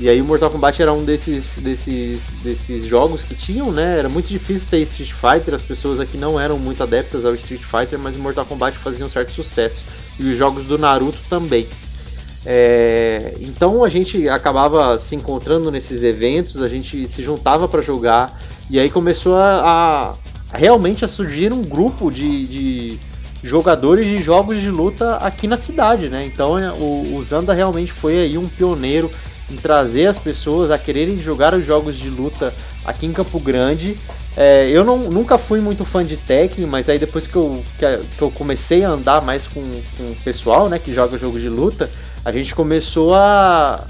E 0.00 0.08
aí 0.08 0.18
o 0.18 0.24
Mortal 0.24 0.48
Kombat 0.48 0.80
era 0.80 0.94
um 0.94 1.04
desses, 1.04 1.58
desses, 1.58 2.30
desses 2.42 2.86
jogos 2.86 3.22
que 3.22 3.34
tinham, 3.34 3.70
né? 3.70 3.98
Era 3.98 4.08
muito 4.08 4.30
difícil 4.30 4.66
ter 4.70 4.78
Street 4.78 5.12
Fighter, 5.12 5.52
as 5.52 5.60
pessoas 5.60 6.00
aqui 6.00 6.16
não 6.16 6.40
eram 6.40 6.58
muito 6.58 6.82
adeptas 6.82 7.26
ao 7.26 7.34
Street 7.34 7.60
Fighter, 7.60 7.98
mas 7.98 8.16
o 8.16 8.18
Mortal 8.18 8.46
Kombat 8.46 8.78
fazia 8.78 9.04
um 9.04 9.10
certo 9.10 9.30
sucesso. 9.32 9.84
E 10.18 10.22
os 10.22 10.38
jogos 10.38 10.64
do 10.64 10.78
Naruto 10.78 11.18
também. 11.28 11.66
É, 12.46 13.34
então 13.42 13.84
a 13.84 13.90
gente 13.90 14.26
acabava 14.26 14.96
se 14.96 15.14
encontrando 15.14 15.70
nesses 15.70 16.02
eventos, 16.02 16.62
a 16.62 16.68
gente 16.68 17.06
se 17.06 17.22
juntava 17.22 17.68
para 17.68 17.82
jogar, 17.82 18.40
e 18.70 18.80
aí 18.80 18.88
começou 18.88 19.36
a, 19.36 20.14
a, 20.50 20.56
realmente 20.56 21.04
a 21.04 21.08
surgir 21.08 21.52
um 21.52 21.60
grupo 21.62 22.10
de, 22.10 22.46
de, 22.46 22.98
jogadores 23.42 24.08
de 24.08 24.22
jogos 24.22 24.62
de 24.62 24.70
luta 24.70 25.16
aqui 25.16 25.46
na 25.46 25.58
cidade, 25.58 26.08
né? 26.08 26.24
Então 26.24 26.56
o, 26.78 27.16
o 27.16 27.22
Zanda 27.22 27.52
realmente 27.52 27.92
foi 27.92 28.18
aí 28.18 28.38
um 28.38 28.48
pioneiro 28.48 29.10
em 29.50 29.56
trazer 29.56 30.06
as 30.06 30.18
pessoas 30.18 30.70
a 30.70 30.78
quererem 30.78 31.20
jogar 31.20 31.54
os 31.54 31.64
jogos 31.64 31.96
de 31.96 32.08
luta 32.08 32.54
aqui 32.84 33.06
em 33.06 33.12
Campo 33.12 33.38
Grande. 33.40 33.96
É, 34.36 34.68
eu 34.70 34.84
não, 34.84 34.98
nunca 34.98 35.36
fui 35.36 35.60
muito 35.60 35.84
fã 35.84 36.04
de 36.04 36.16
Tekken, 36.16 36.66
mas 36.66 36.88
aí 36.88 36.98
depois 36.98 37.26
que 37.26 37.36
eu, 37.36 37.62
que, 37.78 37.98
que 38.16 38.22
eu 38.22 38.30
comecei 38.30 38.84
a 38.84 38.90
andar 38.90 39.22
mais 39.22 39.46
com, 39.46 39.60
com 39.96 40.04
o 40.04 40.16
pessoal 40.24 40.68
né, 40.68 40.78
que 40.78 40.94
joga 40.94 41.18
jogos 41.18 41.40
de 41.40 41.48
luta, 41.48 41.90
a 42.24 42.30
gente 42.30 42.54
começou 42.54 43.14
a, 43.14 43.84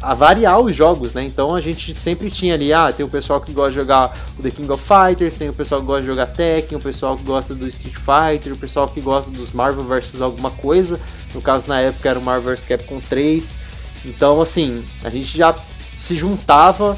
a 0.00 0.14
variar 0.14 0.58
os 0.60 0.74
jogos, 0.74 1.12
né? 1.12 1.24
Então 1.24 1.54
a 1.54 1.60
gente 1.60 1.92
sempre 1.92 2.30
tinha 2.30 2.54
ali, 2.54 2.72
ah, 2.72 2.92
tem 2.92 3.04
o 3.04 3.08
pessoal 3.08 3.40
que 3.40 3.52
gosta 3.52 3.70
de 3.70 3.76
jogar 3.76 4.16
o 4.38 4.42
The 4.42 4.50
King 4.50 4.70
of 4.70 4.82
Fighters, 4.82 5.36
tem 5.36 5.48
o 5.48 5.54
pessoal 5.54 5.80
que 5.80 5.86
gosta 5.86 6.02
de 6.02 6.06
jogar 6.06 6.26
Tekken, 6.26 6.78
o 6.78 6.80
pessoal 6.80 7.16
que 7.16 7.24
gosta 7.24 7.54
do 7.54 7.66
Street 7.68 7.96
Fighter, 7.96 8.52
o 8.52 8.56
pessoal 8.56 8.88
que 8.88 9.00
gosta 9.00 9.30
dos 9.30 9.52
Marvel 9.52 9.82
vs 9.82 10.20
alguma 10.20 10.50
coisa. 10.50 11.00
No 11.34 11.42
caso, 11.42 11.66
na 11.68 11.80
época 11.80 12.08
era 12.08 12.18
o 12.18 12.22
Marvel 12.22 12.54
vs 12.54 12.64
Capcom 12.64 13.00
3. 13.08 13.54
Então, 14.04 14.40
assim, 14.40 14.84
a 15.02 15.10
gente 15.10 15.36
já 15.36 15.54
se 15.94 16.14
juntava. 16.14 16.96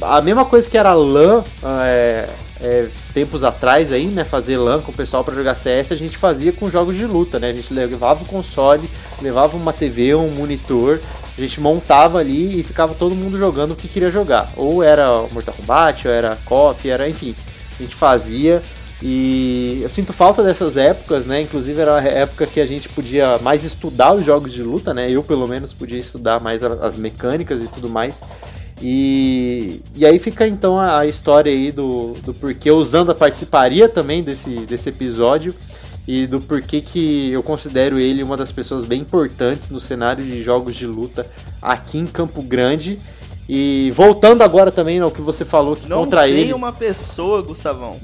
A 0.00 0.20
mesma 0.20 0.44
coisa 0.44 0.68
que 0.68 0.78
era 0.78 0.94
LAN 0.94 1.42
é, 1.84 2.28
é, 2.60 2.88
tempos 3.12 3.44
atrás 3.44 3.92
aí, 3.92 4.06
né? 4.06 4.24
Fazer 4.24 4.56
LAN 4.56 4.80
com 4.80 4.90
o 4.90 4.94
pessoal 4.94 5.24
para 5.24 5.34
jogar 5.34 5.54
CS, 5.54 5.92
a 5.92 5.96
gente 5.96 6.16
fazia 6.16 6.52
com 6.52 6.70
jogos 6.70 6.96
de 6.96 7.04
luta, 7.04 7.38
né? 7.38 7.50
A 7.50 7.52
gente 7.52 7.72
levava 7.72 8.22
o 8.22 8.26
console, 8.26 8.88
levava 9.20 9.56
uma 9.56 9.72
TV, 9.72 10.14
um 10.14 10.30
monitor, 10.30 11.00
a 11.36 11.40
gente 11.40 11.60
montava 11.60 12.18
ali 12.18 12.60
e 12.60 12.62
ficava 12.62 12.94
todo 12.94 13.14
mundo 13.14 13.38
jogando 13.38 13.72
o 13.72 13.76
que 13.76 13.88
queria 13.88 14.10
jogar. 14.10 14.50
Ou 14.56 14.82
era 14.82 15.08
Mortal 15.32 15.54
Kombat, 15.54 16.08
ou 16.08 16.14
era 16.14 16.36
KOF, 16.44 16.90
era 16.90 17.08
enfim. 17.08 17.34
A 17.78 17.82
gente 17.82 17.94
fazia 17.94 18.62
e 19.00 19.80
eu 19.82 19.88
sinto 19.88 20.12
falta 20.12 20.42
dessas 20.42 20.76
épocas, 20.76 21.24
né? 21.24 21.42
Inclusive 21.42 21.80
era 21.80 21.98
a 21.98 22.02
época 22.02 22.46
que 22.46 22.60
a 22.60 22.66
gente 22.66 22.88
podia 22.88 23.38
mais 23.38 23.64
estudar 23.64 24.12
os 24.14 24.24
jogos 24.24 24.52
de 24.52 24.62
luta, 24.62 24.92
né? 24.92 25.08
Eu 25.10 25.22
pelo 25.22 25.46
menos 25.46 25.72
podia 25.72 25.98
estudar 25.98 26.40
mais 26.40 26.62
as 26.64 26.96
mecânicas 26.96 27.62
e 27.62 27.68
tudo 27.68 27.88
mais. 27.88 28.20
E, 28.80 29.82
e 29.96 30.06
aí 30.06 30.18
fica 30.18 30.46
então 30.46 30.78
a, 30.78 31.06
história 31.06 31.50
aí 31.50 31.72
do, 31.72 32.14
do 32.24 32.32
porquê 32.32 32.70
o 32.70 32.82
Zanda 32.82 33.14
participaria 33.14 33.88
também 33.88 34.22
desse, 34.22 34.50
desse 34.66 34.88
episódio 34.88 35.52
e 36.06 36.26
do 36.26 36.40
porquê 36.40 36.80
que 36.80 37.32
eu 37.32 37.42
considero 37.42 37.98
ele 37.98 38.22
uma 38.22 38.36
das 38.36 38.50
pessoas 38.50 38.84
bem 38.84 39.00
importantes 39.00 39.70
no 39.70 39.80
cenário 39.80 40.24
de 40.24 40.42
jogos 40.42 40.76
de 40.76 40.86
luta 40.86 41.26
aqui 41.60 41.98
em 41.98 42.06
Campo 42.06 42.42
Grande. 42.42 42.98
E 43.48 43.90
voltando 43.94 44.42
agora 44.42 44.70
também 44.70 45.00
ao 45.00 45.10
que 45.10 45.22
você 45.22 45.44
falou 45.44 45.74
que 45.74 45.88
não 45.88 46.04
contra 46.04 46.28
ele. 46.28 46.38
Não 46.38 46.44
tem 46.44 46.54
uma 46.54 46.72
pessoa, 46.72 47.40
Gustavão, 47.40 47.98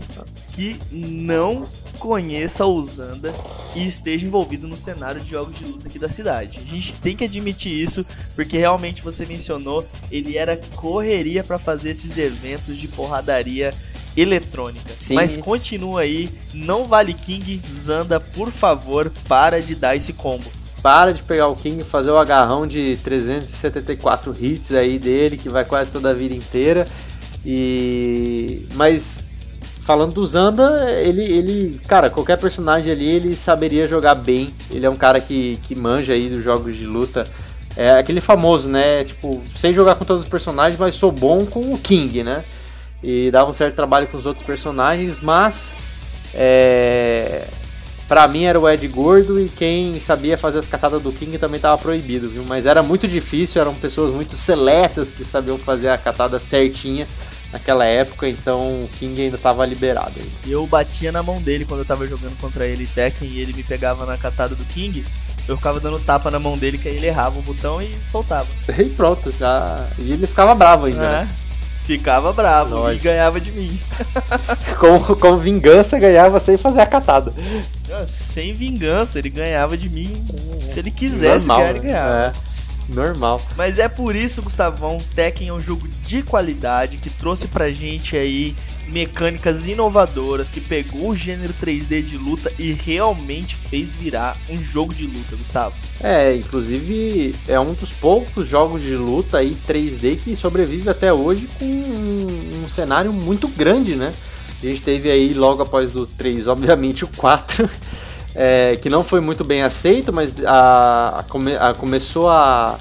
que 0.54 0.80
não 0.90 1.66
conheça 1.98 2.64
o 2.64 2.82
Zanda 2.82 3.32
e 3.74 3.86
esteja 3.86 4.24
envolvido 4.24 4.68
no 4.68 4.76
cenário 4.76 5.20
de 5.20 5.30
jogos 5.30 5.58
de 5.58 5.64
luta 5.64 5.88
aqui 5.88 5.98
da 5.98 6.08
cidade. 6.08 6.58
A 6.58 6.70
gente 6.70 6.94
tem 6.94 7.16
que 7.16 7.24
admitir 7.24 7.72
isso, 7.72 8.06
porque 8.36 8.56
realmente 8.56 9.02
você 9.02 9.26
mencionou, 9.26 9.86
ele 10.10 10.36
era 10.38 10.56
correria 10.76 11.42
para 11.42 11.58
fazer 11.58 11.90
esses 11.90 12.16
eventos 12.16 12.76
de 12.76 12.86
porradaria 12.88 13.74
eletrônica. 14.16 14.94
Sim. 15.00 15.14
Mas 15.14 15.36
continua 15.36 16.02
aí, 16.02 16.30
não 16.52 16.86
vale 16.86 17.14
King, 17.14 17.60
Zanda, 17.74 18.20
por 18.20 18.50
favor, 18.52 19.10
para 19.28 19.60
de 19.60 19.74
dar 19.74 19.96
esse 19.96 20.12
combo. 20.12 20.44
Para 20.80 21.12
de 21.12 21.22
pegar 21.22 21.48
o 21.48 21.56
King 21.56 21.80
e 21.80 21.84
fazer 21.84 22.10
o 22.10 22.18
agarrão 22.18 22.66
de 22.66 22.98
374 23.02 24.36
hits 24.38 24.72
aí 24.72 24.98
dele, 24.98 25.36
que 25.36 25.48
vai 25.48 25.64
quase 25.64 25.90
toda 25.90 26.10
a 26.10 26.12
vida 26.12 26.34
inteira. 26.34 26.86
E. 27.44 28.66
Mas 28.74 29.23
falando 29.84 30.14
do 30.14 30.26
Zanda, 30.26 30.90
ele, 31.00 31.22
ele, 31.22 31.80
cara, 31.86 32.08
qualquer 32.08 32.38
personagem 32.38 32.90
ali 32.90 33.06
ele 33.06 33.36
saberia 33.36 33.86
jogar 33.86 34.14
bem. 34.14 34.52
Ele 34.70 34.86
é 34.86 34.90
um 34.90 34.96
cara 34.96 35.20
que, 35.20 35.58
que 35.62 35.74
manja 35.74 36.14
aí 36.14 36.30
dos 36.30 36.42
jogos 36.42 36.76
de 36.76 36.86
luta. 36.86 37.26
É 37.76 37.98
aquele 37.98 38.20
famoso, 38.20 38.68
né? 38.68 39.04
Tipo, 39.04 39.42
sei 39.54 39.74
jogar 39.74 39.96
com 39.96 40.04
todos 40.04 40.22
os 40.22 40.28
personagens, 40.28 40.80
mas 40.80 40.94
sou 40.94 41.12
bom 41.12 41.44
com 41.44 41.74
o 41.74 41.78
King, 41.78 42.22
né? 42.22 42.42
E 43.02 43.30
dava 43.30 43.50
um 43.50 43.52
certo 43.52 43.74
trabalho 43.74 44.06
com 44.06 44.16
os 44.16 44.24
outros 44.24 44.46
personagens, 44.46 45.20
mas 45.20 45.72
é, 46.32 47.46
Pra 48.08 48.28
mim 48.28 48.44
era 48.44 48.60
o 48.60 48.68
Ed 48.68 48.86
Gordo 48.88 49.40
e 49.40 49.48
quem 49.48 49.98
sabia 49.98 50.36
fazer 50.36 50.58
as 50.58 50.66
catadas 50.66 51.02
do 51.02 51.10
King 51.10 51.38
também 51.38 51.58
tava 51.58 51.80
proibido, 51.80 52.28
viu? 52.28 52.44
Mas 52.46 52.66
era 52.66 52.82
muito 52.82 53.08
difícil, 53.08 53.62
eram 53.62 53.74
pessoas 53.74 54.12
muito 54.12 54.36
seletas 54.36 55.10
que 55.10 55.24
sabiam 55.24 55.56
fazer 55.56 55.88
a 55.88 55.96
catada 55.96 56.38
certinha 56.38 57.06
naquela 57.54 57.84
época, 57.84 58.28
então 58.28 58.84
o 58.84 58.90
King 58.98 59.22
ainda 59.22 59.38
tava 59.38 59.64
liberado. 59.64 60.14
Eu 60.44 60.66
batia 60.66 61.12
na 61.12 61.22
mão 61.22 61.40
dele 61.40 61.64
quando 61.64 61.80
eu 61.80 61.86
tava 61.86 62.04
jogando 62.04 62.36
contra 62.40 62.66
ele 62.66 62.84
Tekken 62.84 63.28
e 63.28 63.38
ele 63.38 63.52
me 63.52 63.62
pegava 63.62 64.04
na 64.04 64.18
catada 64.18 64.56
do 64.56 64.64
King. 64.64 65.04
Eu 65.46 65.56
ficava 65.56 65.78
dando 65.78 66.00
tapa 66.00 66.32
na 66.32 66.40
mão 66.40 66.58
dele 66.58 66.78
que 66.78 66.88
aí 66.88 66.96
ele 66.96 67.06
errava 67.06 67.38
o 67.38 67.42
botão 67.42 67.80
e 67.80 67.94
soltava. 68.10 68.48
E 68.76 68.86
pronto, 68.86 69.32
já. 69.38 69.86
E 69.98 70.12
ele 70.12 70.26
ficava 70.26 70.52
bravo 70.54 70.86
ainda. 70.86 71.04
É. 71.04 71.10
Né? 71.10 71.28
Ficava 71.84 72.32
bravo 72.32 72.76
Lógico. 72.76 73.02
e 73.02 73.04
ganhava 73.04 73.40
de 73.40 73.52
mim. 73.52 73.78
com, 74.80 75.14
com 75.14 75.36
vingança 75.36 75.98
ganhava 75.98 76.40
sem 76.40 76.56
fazer 76.56 76.80
a 76.80 76.86
catada. 76.86 77.32
Sem 78.06 78.52
vingança, 78.52 79.18
ele 79.18 79.28
ganhava 79.28 79.76
de 79.76 79.88
mim. 79.88 80.12
Se 80.66 80.80
ele 80.80 80.90
quisesse 80.90 81.46
Normal, 81.46 81.58
ganhar, 81.58 81.70
ele 81.70 81.80
né? 81.80 81.92
ganhava. 81.92 82.34
É. 82.50 82.53
Normal. 82.88 83.40
Mas 83.56 83.78
é 83.78 83.88
por 83.88 84.14
isso, 84.14 84.42
Gustavão, 84.42 84.98
Tekken 85.14 85.48
é 85.48 85.52
um 85.52 85.60
jogo 85.60 85.88
de 85.88 86.22
qualidade 86.22 86.98
que 86.98 87.10
trouxe 87.10 87.48
pra 87.48 87.70
gente 87.70 88.16
aí 88.16 88.54
mecânicas 88.88 89.66
inovadoras, 89.66 90.50
que 90.50 90.60
pegou 90.60 91.10
o 91.10 91.16
gênero 91.16 91.54
3D 91.54 92.02
de 92.02 92.18
luta 92.18 92.52
e 92.58 92.72
realmente 92.72 93.56
fez 93.56 93.94
virar 93.94 94.36
um 94.50 94.62
jogo 94.62 94.94
de 94.94 95.06
luta, 95.06 95.36
Gustavo. 95.36 95.74
É, 96.00 96.34
inclusive 96.36 97.34
é 97.48 97.58
um 97.58 97.72
dos 97.72 97.92
poucos 97.92 98.46
jogos 98.48 98.82
de 98.82 98.94
luta 98.94 99.38
aí 99.38 99.56
3D 99.66 100.18
que 100.18 100.36
sobrevive 100.36 100.90
até 100.90 101.12
hoje 101.12 101.48
com 101.58 101.64
um, 101.64 102.64
um 102.64 102.68
cenário 102.68 103.12
muito 103.12 103.48
grande, 103.48 103.94
né? 103.94 104.12
A 104.62 104.66
gente 104.66 104.82
teve 104.82 105.10
aí 105.10 105.34
logo 105.34 105.62
após 105.62 105.94
o 105.94 106.06
3, 106.06 106.48
obviamente 106.48 107.04
o 107.04 107.08
4, 107.08 107.68
é, 108.34 108.76
que 108.80 108.90
não 108.90 109.04
foi 109.04 109.20
muito 109.20 109.44
bem 109.44 109.62
aceito, 109.62 110.12
mas 110.12 110.44
a, 110.44 111.20
a, 111.20 111.22
come, 111.22 111.56
a 111.56 111.72
começou 111.74 112.28
a 112.28 112.78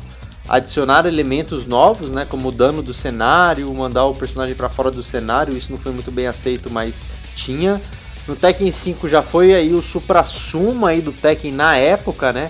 adicionar 0.47 1.05
elementos 1.05 1.65
novos, 1.65 2.09
né, 2.09 2.25
como 2.27 2.49
o 2.49 2.51
dano 2.51 2.81
do 2.81 2.93
cenário, 2.93 3.73
mandar 3.73 4.05
o 4.05 4.15
personagem 4.15 4.55
para 4.55 4.69
fora 4.69 4.91
do 4.91 5.03
cenário, 5.03 5.55
isso 5.55 5.71
não 5.71 5.79
foi 5.79 5.91
muito 5.91 6.11
bem 6.11 6.27
aceito, 6.27 6.69
mas 6.69 7.01
tinha. 7.35 7.81
No 8.27 8.35
Tekken 8.35 8.71
5 8.71 9.07
já 9.07 9.21
foi 9.21 9.53
aí 9.53 9.73
o 9.73 9.81
supra-sumo 9.81 10.85
aí 10.85 11.01
do 11.01 11.11
Tekken 11.11 11.51
na 11.51 11.75
época, 11.75 12.31
né? 12.31 12.49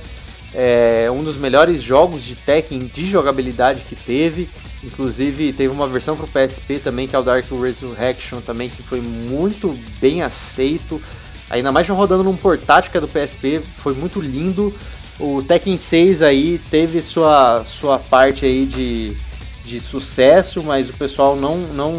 É 0.53 1.09
um 1.11 1.23
dos 1.23 1.35
melhores 1.35 1.81
jogos 1.81 2.23
de 2.23 2.35
Tekken 2.35 2.79
de 2.79 3.07
jogabilidade 3.07 3.81
que 3.81 3.95
teve. 3.95 4.47
Inclusive 4.83 5.51
teve 5.51 5.73
uma 5.73 5.87
versão 5.87 6.15
para 6.15 6.25
o 6.25 6.27
PSP 6.27 6.77
também 6.77 7.07
que 7.07 7.15
é 7.15 7.19
o 7.19 7.23
Dark 7.23 7.45
Resurrection 7.49 8.39
também 8.41 8.69
que 8.69 8.83
foi 8.83 9.01
muito 9.01 9.75
bem 9.99 10.21
aceito. 10.21 11.01
Ainda 11.53 11.71
mais 11.71 11.87
rodando 11.87 12.23
num 12.23 12.35
portátil 12.35 12.91
que 12.91 12.97
é 12.97 13.01
do 13.01 13.07
PSP, 13.07 13.61
foi 13.75 13.93
muito 13.93 14.19
lindo. 14.19 14.73
O 15.19 15.43
Tekken 15.43 15.77
6 15.77 16.23
aí 16.23 16.59
teve 16.71 16.99
sua, 17.03 17.63
sua 17.63 17.99
parte 17.99 18.43
aí 18.43 18.65
de, 18.65 19.15
de 19.63 19.79
sucesso, 19.79 20.63
mas 20.63 20.89
o 20.89 20.93
pessoal 20.93 21.35
não, 21.35 21.59
não, 21.59 21.93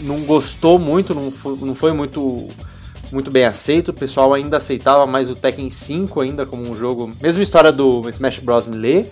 não 0.00 0.20
gostou 0.20 0.78
muito, 0.78 1.14
não 1.14 1.30
foi, 1.30 1.58
não 1.60 1.74
foi 1.74 1.92
muito, 1.92 2.48
muito 3.12 3.30
bem 3.30 3.44
aceito. 3.44 3.90
O 3.90 3.92
pessoal 3.92 4.32
ainda 4.32 4.56
aceitava 4.56 5.04
mais 5.04 5.28
o 5.28 5.36
Tekken 5.36 5.70
5 5.70 6.18
ainda 6.18 6.46
como 6.46 6.62
um 6.62 6.74
jogo. 6.74 7.12
Mesma 7.20 7.42
história 7.42 7.70
do 7.70 8.08
Smash 8.08 8.38
Bros. 8.38 8.66
Melee. 8.66 9.04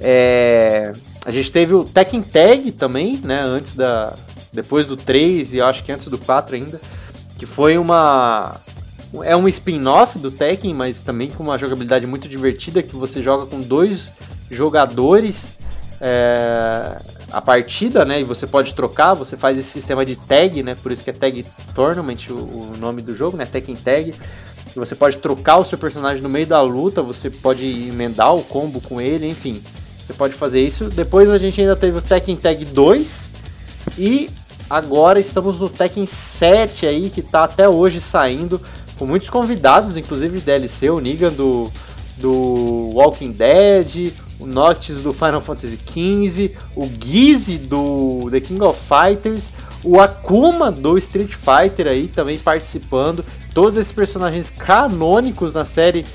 É, 0.00 0.92
a 1.24 1.30
gente 1.30 1.52
teve 1.52 1.74
o 1.74 1.84
Tekken 1.84 2.22
Tag 2.22 2.72
também, 2.72 3.20
né? 3.22 3.40
Antes 3.40 3.74
da. 3.76 4.14
Depois 4.52 4.84
do 4.84 4.96
3 4.96 5.54
e 5.54 5.60
acho 5.60 5.84
que 5.84 5.92
antes 5.92 6.08
do 6.08 6.18
4 6.18 6.56
ainda. 6.56 6.80
Que 7.38 7.46
foi 7.46 7.78
uma 7.78 8.60
é 9.22 9.36
um 9.36 9.46
spin-off 9.46 10.18
do 10.18 10.30
Tekken, 10.30 10.74
mas 10.74 11.00
também 11.00 11.30
com 11.30 11.42
uma 11.42 11.56
jogabilidade 11.56 12.06
muito 12.06 12.28
divertida 12.28 12.82
que 12.82 12.96
você 12.96 13.22
joga 13.22 13.46
com 13.46 13.60
dois 13.60 14.10
jogadores 14.50 15.52
é, 16.00 16.98
a 17.30 17.40
partida, 17.40 18.04
né? 18.04 18.20
E 18.20 18.24
você 18.24 18.46
pode 18.46 18.74
trocar, 18.74 19.14
você 19.14 19.36
faz 19.36 19.58
esse 19.58 19.68
sistema 19.68 20.04
de 20.04 20.16
tag, 20.16 20.62
né? 20.62 20.74
Por 20.74 20.90
isso 20.90 21.04
que 21.04 21.10
é 21.10 21.12
Tag 21.12 21.44
Tournament 21.74 22.30
o, 22.30 22.34
o 22.34 22.76
nome 22.78 23.02
do 23.02 23.14
jogo, 23.14 23.36
né? 23.36 23.46
Tekken 23.46 23.76
Tag. 23.76 24.14
Você 24.74 24.94
pode 24.96 25.18
trocar 25.18 25.58
o 25.58 25.64
seu 25.64 25.78
personagem 25.78 26.20
no 26.20 26.28
meio 26.28 26.46
da 26.46 26.60
luta, 26.60 27.00
você 27.00 27.30
pode 27.30 27.64
emendar 27.64 28.34
o 28.34 28.42
combo 28.42 28.80
com 28.80 29.00
ele, 29.00 29.28
enfim. 29.28 29.62
Você 30.04 30.12
pode 30.12 30.34
fazer 30.34 30.60
isso. 30.60 30.90
Depois 30.90 31.30
a 31.30 31.38
gente 31.38 31.60
ainda 31.60 31.76
teve 31.76 31.98
o 31.98 32.02
Tekken 32.02 32.36
Tag 32.36 32.64
2 32.64 33.30
e 33.96 34.28
agora 34.68 35.20
estamos 35.20 35.58
no 35.60 35.68
Tekken 35.68 36.06
7 36.06 36.86
aí 36.86 37.10
que 37.10 37.22
tá 37.22 37.44
até 37.44 37.68
hoje 37.68 38.00
saindo 38.00 38.60
com 38.98 39.06
muitos 39.06 39.28
convidados, 39.28 39.96
inclusive 39.96 40.40
DLC, 40.40 40.90
o 40.90 41.00
Negan 41.00 41.32
do, 41.32 41.70
do 42.16 42.90
Walking 42.94 43.32
Dead, 43.32 44.12
o 44.38 44.46
Noctis 44.46 44.98
do 44.98 45.12
Final 45.12 45.40
Fantasy 45.40 45.78
XV, 45.78 46.56
o 46.76 46.88
Gizzy 47.02 47.58
do 47.58 48.28
The 48.30 48.40
King 48.40 48.62
of 48.62 48.80
Fighters, 48.80 49.50
o 49.82 50.00
Akuma 50.00 50.70
do 50.70 50.96
Street 50.98 51.32
Fighter 51.32 51.86
aí 51.86 52.08
também 52.08 52.38
participando, 52.38 53.24
todos 53.52 53.76
esses 53.76 53.92
personagens 53.92 54.50
canônicos 54.50 55.52
na 55.52 55.64
série 55.64 56.06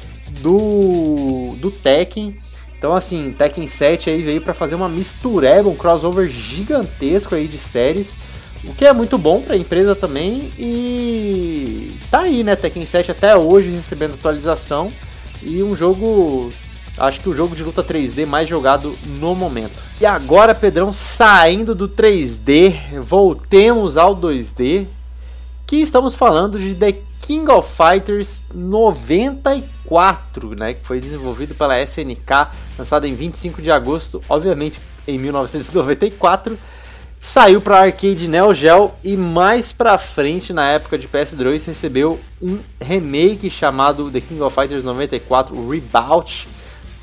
do, 0.42 1.56
do 1.58 1.72
Tekken. 1.72 2.38
Então 2.78 2.94
assim, 2.94 3.36
Tekken 3.38 3.68
7 3.68 4.10
aí 4.10 4.22
veio 4.22 4.42
para 4.42 4.54
fazer 4.54 4.76
uma 4.76 4.88
mistureba, 4.88 5.68
um 5.68 5.76
crossover 5.76 6.28
gigantesco 6.28 7.36
aí 7.36 7.48
de 7.48 7.58
séries. 7.58 8.16
O 8.64 8.74
que 8.74 8.86
é 8.86 8.92
muito 8.92 9.18
bom 9.18 9.42
para 9.42 9.54
a 9.54 9.58
empresa 9.58 9.96
também 9.96 10.52
e 10.58 11.96
tá 12.12 12.22
aí, 12.22 12.44
né? 12.44 12.56
Tekken 12.56 12.86
7 12.86 13.12
até 13.12 13.36
hoje 13.36 13.70
recebendo 13.70 14.16
atualização 14.16 14.92
e 15.42 15.64
um 15.64 15.76
jogo, 15.76 16.52
acho 16.98 17.22
que 17.22 17.30
o 17.30 17.36
jogo 17.36 17.56
de 17.56 17.64
luta 17.64 17.82
3D 17.82 18.26
mais 18.26 18.50
jogado 18.50 18.94
no 19.06 19.34
momento. 19.34 19.82
E 20.02 20.06
agora, 20.06 20.54
Pedrão, 20.54 20.92
saindo 20.92 21.74
do 21.74 21.88
3D, 21.88 23.00
voltemos 23.00 23.96
ao 23.96 24.14
2D, 24.14 24.86
que 25.66 25.78
estamos 25.78 26.14
falando 26.14 26.60
de 26.60 26.76
The 26.76 26.98
King 27.22 27.50
of 27.52 27.70
Fighters 27.72 28.44
94, 28.54 30.56
né, 30.58 30.74
que 30.74 30.86
foi 30.86 31.00
desenvolvido 31.00 31.56
pela 31.56 31.82
SNK, 31.82 32.50
lançado 32.78 33.06
em 33.06 33.16
25 33.16 33.62
de 33.62 33.72
agosto, 33.72 34.22
obviamente 34.28 34.82
em 35.08 35.18
1994 35.18 36.60
Saiu 37.22 37.60
para 37.60 37.82
arcade 37.82 38.30
Neo 38.30 38.54
Geo 38.54 38.92
e 39.04 39.18
mais 39.18 39.74
pra 39.74 39.98
frente, 39.98 40.54
na 40.54 40.70
época 40.70 40.98
de 40.98 41.06
PS2, 41.06 41.66
recebeu 41.68 42.18
um 42.42 42.60
remake 42.80 43.50
chamado 43.50 44.10
The 44.10 44.22
King 44.22 44.42
of 44.42 44.56
Fighters 44.56 44.86
94 44.86 45.70
Reboot, 45.70 46.48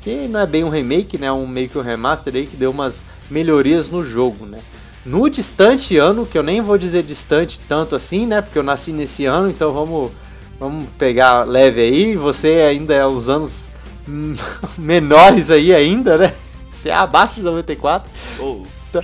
que 0.01 0.27
não 0.27 0.39
é 0.39 0.47
bem 0.47 0.63
um 0.63 0.69
remake, 0.69 1.19
né, 1.19 1.31
um 1.31 1.45
meio 1.45 1.69
que 1.69 1.77
um 1.77 1.83
remaster 1.83 2.33
aí 2.33 2.47
que 2.47 2.57
deu 2.57 2.71
umas 2.71 3.05
melhorias 3.29 3.89
no 3.89 4.03
jogo, 4.03 4.47
né. 4.47 4.57
No 5.05 5.29
distante 5.29 5.97
ano, 5.97 6.25
que 6.25 6.35
eu 6.35 6.43
nem 6.43 6.61
vou 6.61 6.79
dizer 6.79 7.03
distante 7.03 7.59
tanto 7.67 7.95
assim, 7.95 8.25
né, 8.25 8.41
porque 8.41 8.57
eu 8.57 8.63
nasci 8.63 8.91
nesse 8.91 9.25
ano, 9.25 9.51
então 9.51 9.71
vamos, 9.71 10.11
vamos 10.59 10.87
pegar 10.97 11.45
leve 11.45 11.79
aí, 11.79 12.15
você 12.15 12.61
ainda 12.67 12.95
é 12.95 13.05
os 13.05 13.29
anos 13.29 13.69
menores 14.79 15.51
aí 15.51 15.75
ainda, 15.75 16.17
né, 16.17 16.33
você 16.71 16.89
é 16.89 16.95
abaixo 16.95 17.35
de 17.35 17.43
94. 17.43 18.09
Oh. 18.39 18.63
Então, 18.89 19.01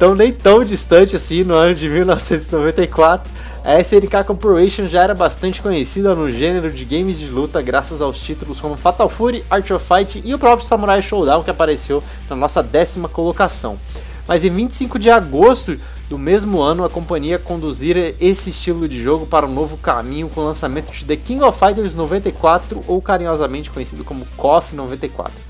então, 0.00 0.14
nem 0.14 0.32
tão 0.32 0.64
distante 0.64 1.14
assim, 1.14 1.44
no 1.44 1.52
ano 1.52 1.74
de 1.74 1.86
1994, 1.86 3.30
a 3.62 3.78
SNK 3.80 4.24
Corporation 4.26 4.88
já 4.88 5.02
era 5.02 5.14
bastante 5.14 5.60
conhecida 5.60 6.14
no 6.14 6.30
gênero 6.30 6.72
de 6.72 6.86
games 6.86 7.18
de 7.18 7.28
luta 7.28 7.60
graças 7.60 8.00
aos 8.00 8.18
títulos 8.18 8.62
como 8.62 8.78
Fatal 8.78 9.10
Fury, 9.10 9.44
Art 9.50 9.70
of 9.70 9.84
Fight 9.86 10.22
e 10.24 10.32
o 10.32 10.38
próprio 10.38 10.66
Samurai 10.66 11.02
Showdown 11.02 11.44
que 11.44 11.50
apareceu 11.50 12.02
na 12.30 12.34
nossa 12.34 12.62
décima 12.62 13.10
colocação. 13.10 13.78
Mas 14.26 14.42
em 14.42 14.48
25 14.48 14.98
de 14.98 15.10
agosto 15.10 15.78
do 16.08 16.16
mesmo 16.16 16.62
ano, 16.62 16.82
a 16.82 16.88
companhia 16.88 17.38
conduzira 17.38 18.14
esse 18.18 18.48
estilo 18.48 18.88
de 18.88 19.02
jogo 19.02 19.26
para 19.26 19.44
um 19.44 19.52
novo 19.52 19.76
caminho 19.76 20.30
com 20.30 20.40
o 20.40 20.44
lançamento 20.44 20.90
de 20.92 21.04
The 21.04 21.16
King 21.16 21.44
of 21.44 21.58
Fighters 21.58 21.94
94, 21.94 22.82
ou 22.86 23.02
carinhosamente 23.02 23.70
conhecido 23.70 24.02
como 24.02 24.26
KOF 24.34 24.74
94. 24.74 25.49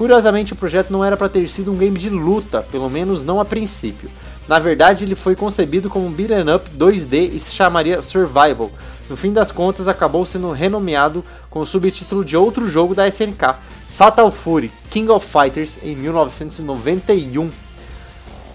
Curiosamente, 0.00 0.54
o 0.54 0.56
projeto 0.56 0.90
não 0.90 1.04
era 1.04 1.14
para 1.14 1.28
ter 1.28 1.46
sido 1.46 1.70
um 1.70 1.76
game 1.76 1.98
de 1.98 2.08
luta, 2.08 2.62
pelo 2.72 2.88
menos 2.88 3.22
não 3.22 3.38
a 3.38 3.44
princípio, 3.44 4.10
Na 4.48 4.58
verdade, 4.58 5.04
ele 5.04 5.14
foi 5.14 5.36
concebido 5.36 5.90
como 5.90 6.06
um 6.06 6.10
beat'em 6.10 6.54
up 6.54 6.70
2D 6.70 7.34
e 7.34 7.38
se 7.38 7.52
chamaria 7.52 8.00
Survival. 8.00 8.70
No 9.10 9.16
fim 9.16 9.30
das 9.30 9.52
contas, 9.52 9.88
acabou 9.88 10.24
sendo 10.24 10.52
renomeado 10.52 11.22
com 11.50 11.60
o 11.60 11.66
subtítulo 11.66 12.24
de 12.24 12.34
outro 12.34 12.66
jogo 12.66 12.94
da 12.94 13.06
SNK, 13.06 13.56
Fatal 13.90 14.30
Fury 14.30 14.72
King 14.88 15.10
of 15.10 15.26
Fighters, 15.26 15.78
em 15.82 15.94
1991. 15.94 17.50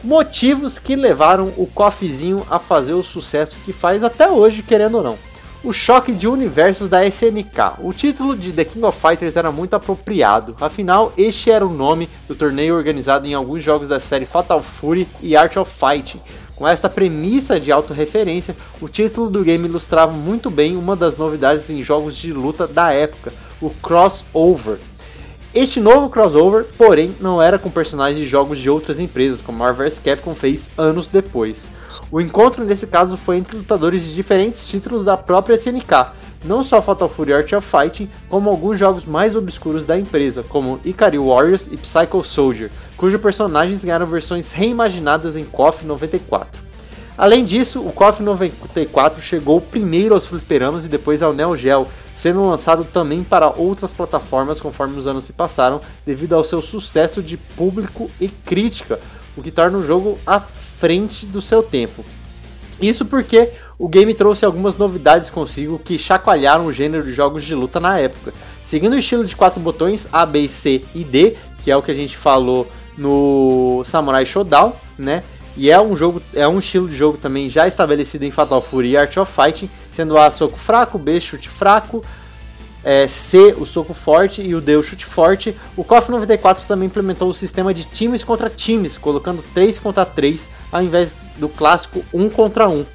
Motivos 0.04 0.80
que 0.80 0.96
levaram 0.96 1.54
o 1.58 1.68
Coffeezinho 1.68 2.44
a 2.50 2.58
fazer 2.58 2.94
o 2.94 3.04
sucesso 3.04 3.60
que 3.64 3.72
faz 3.72 4.04
até 4.04 4.28
hoje, 4.28 4.64
querendo 4.64 4.96
ou 4.96 5.04
não 5.04 5.35
o 5.66 5.74
choque 5.74 6.12
de 6.12 6.28
universos 6.28 6.88
da 6.88 7.04
SNK. 7.04 7.80
O 7.80 7.92
título 7.92 8.38
de 8.38 8.54
The 8.54 8.64
King 8.64 8.86
of 8.86 9.00
Fighters 9.02 9.36
era 9.36 9.52
muito 9.52 9.76
apropriado, 9.76 10.56
afinal, 10.62 11.12
este 11.18 11.50
era 11.50 11.66
o 11.66 11.74
nome 11.74 12.08
do 12.28 12.36
torneio 12.36 12.76
organizado 12.76 13.26
em 13.26 13.34
alguns 13.34 13.64
jogos 13.64 13.90
da 13.90 14.00
série 14.00 14.28
Fatal 14.28 14.62
Fury 14.62 15.08
e 15.24 15.36
Art 15.36 15.58
of 15.58 15.72
Fighting. 15.72 16.22
Com 16.56 16.68
esta 16.68 16.88
premissa 16.88 17.60
de 17.60 17.72
autorreferência, 17.72 18.56
o 18.80 18.88
título 18.88 19.28
do 19.28 19.44
game 19.44 19.68
ilustrava 19.68 20.12
muito 20.12 20.52
bem 20.52 20.78
uma 20.78 20.96
das 20.96 21.18
novidades 21.18 21.68
em 21.72 21.82
jogos 21.82 22.16
de 22.16 22.32
luta 22.32 22.68
da 22.68 22.94
época, 22.94 23.34
o 23.60 23.72
crossover. 23.72 24.78
Este 25.56 25.80
novo 25.80 26.10
crossover, 26.10 26.66
porém, 26.78 27.16
não 27.22 27.42
era 27.42 27.58
com 27.58 27.70
personagens 27.70 28.20
de 28.20 28.26
jogos 28.26 28.60
de 28.60 28.70
outras 28.70 29.00
empresas, 29.00 29.40
como 29.40 29.60
Marvel 29.60 29.86
vs 29.86 30.00
Capcom 30.00 30.36
fez 30.36 30.70
anos 30.78 31.08
depois. 31.08 31.66
O 32.12 32.20
encontro 32.20 32.66
nesse 32.66 32.86
caso 32.88 33.16
foi 33.16 33.38
entre 33.38 33.56
lutadores 33.56 34.04
de 34.04 34.14
diferentes 34.14 34.66
títulos 34.66 35.06
da 35.06 35.16
própria 35.16 35.56
SNK, 35.56 36.12
não 36.44 36.62
só 36.62 36.82
Fatal 36.82 37.08
Fury 37.08 37.32
Art 37.32 37.54
of 37.54 37.66
Fighting, 37.66 38.10
como 38.28 38.50
alguns 38.50 38.78
jogos 38.78 39.06
mais 39.06 39.34
obscuros 39.34 39.86
da 39.86 39.98
empresa, 39.98 40.44
como 40.44 40.82
Ikari 40.84 41.18
Warriors 41.18 41.68
e 41.72 41.78
Psycho 41.78 42.22
Soldier, 42.22 42.70
cujos 42.98 43.22
personagens 43.22 43.82
ganharam 43.82 44.06
versões 44.06 44.52
reimaginadas 44.52 45.38
em 45.38 45.46
KOF 45.46 45.86
94. 45.86 46.62
Além 47.18 47.46
disso, 47.46 47.80
o 47.80 47.94
KOF 47.94 48.22
94 48.22 49.22
chegou 49.22 49.62
primeiro 49.62 50.14
aos 50.14 50.28
fliperamas 50.28 50.84
e 50.84 50.90
depois 50.90 51.24
ao 51.24 51.32
Neo 51.32 51.56
Geo, 51.56 51.88
sendo 52.14 52.46
lançado 52.46 52.84
também 52.84 53.24
para 53.24 53.50
outras 53.50 53.94
plataformas 53.94 54.60
conforme 54.60 55.00
os 55.00 55.08
anos 55.08 55.24
se 55.24 55.32
passaram, 55.32 55.80
devido 56.06 56.34
ao 56.34 56.44
seu 56.44 56.62
sucesso 56.62 57.24
de 57.24 57.38
público 57.38 58.12
e 58.20 58.28
crítica, 58.28 59.00
o 59.38 59.42
que 59.42 59.52
torna 59.52 59.78
o 59.78 59.84
jogo 59.84 60.20
à 60.26 60.42
frente 60.42 61.26
do 61.26 61.42
seu 61.42 61.64
tempo. 61.64 62.04
Isso 62.82 63.06
porque 63.06 63.52
o 63.80 63.88
game 63.88 64.14
trouxe 64.14 64.44
algumas 64.46 64.78
novidades 64.78 65.30
consigo 65.30 65.80
que 65.80 65.98
chacoalharam 65.98 66.66
o 66.66 66.74
gênero 66.74 67.06
de 67.06 67.14
jogos 67.14 67.46
de 67.46 67.56
luta 67.56 67.80
na 67.80 67.98
época. 67.98 68.34
Seguindo 68.66 68.94
o 68.94 69.00
estilo 69.00 69.24
de 69.24 69.36
quatro 69.36 69.62
botões 69.62 70.10
A, 70.12 70.26
B, 70.26 70.48
C 70.50 70.84
e 70.94 71.06
D, 71.06 71.38
que 71.64 71.72
é 71.72 71.78
o 71.78 71.82
que 71.82 71.92
a 71.92 71.96
gente 71.96 72.18
falou 72.18 72.70
no 72.98 73.82
Samurai 73.86 74.26
Shodown, 74.26 74.74
né? 74.98 75.24
E 75.58 75.72
é 75.72 75.80
um 75.80 75.96
jogo, 75.96 76.22
é 76.34 76.48
um 76.48 76.60
estilo 76.60 76.90
de 76.90 76.96
jogo 76.96 77.18
também 77.18 77.50
já 77.50 77.68
estabelecido 77.68 78.26
em 78.26 78.32
Fatal 78.32 78.62
Fury 78.62 78.90
e 78.90 78.98
Art 78.98 79.16
of 79.18 79.32
Fighting, 79.32 79.70
sendo 79.92 80.18
A 80.18 80.30
soco 80.30 80.58
fraco, 80.58 80.98
B 80.98 81.20
chute 81.20 81.48
fraco, 81.48 82.04
é, 82.84 83.08
C 83.08 83.56
o 83.58 83.66
soco 83.66 83.94
forte 83.94 84.42
e 84.44 84.54
o 84.54 84.62
D 84.62 84.76
o 84.76 84.84
chute 84.84 85.06
forte. 85.06 85.56
O 85.76 85.84
KOF 85.84 86.12
94 86.12 86.66
também 86.68 86.88
implementou 86.88 87.30
o 87.30 87.34
sistema 87.34 87.74
de 87.74 87.86
times 87.86 88.24
contra 88.24 88.50
times, 88.50 88.98
colocando 88.98 89.44
3 89.54 89.80
contra 89.80 90.06
3 90.06 90.48
ao 90.72 90.84
invés 90.84 91.18
do 91.38 91.50
clássico 91.50 92.04
1 92.14 92.30
contra 92.30 92.70
1. 92.70 92.86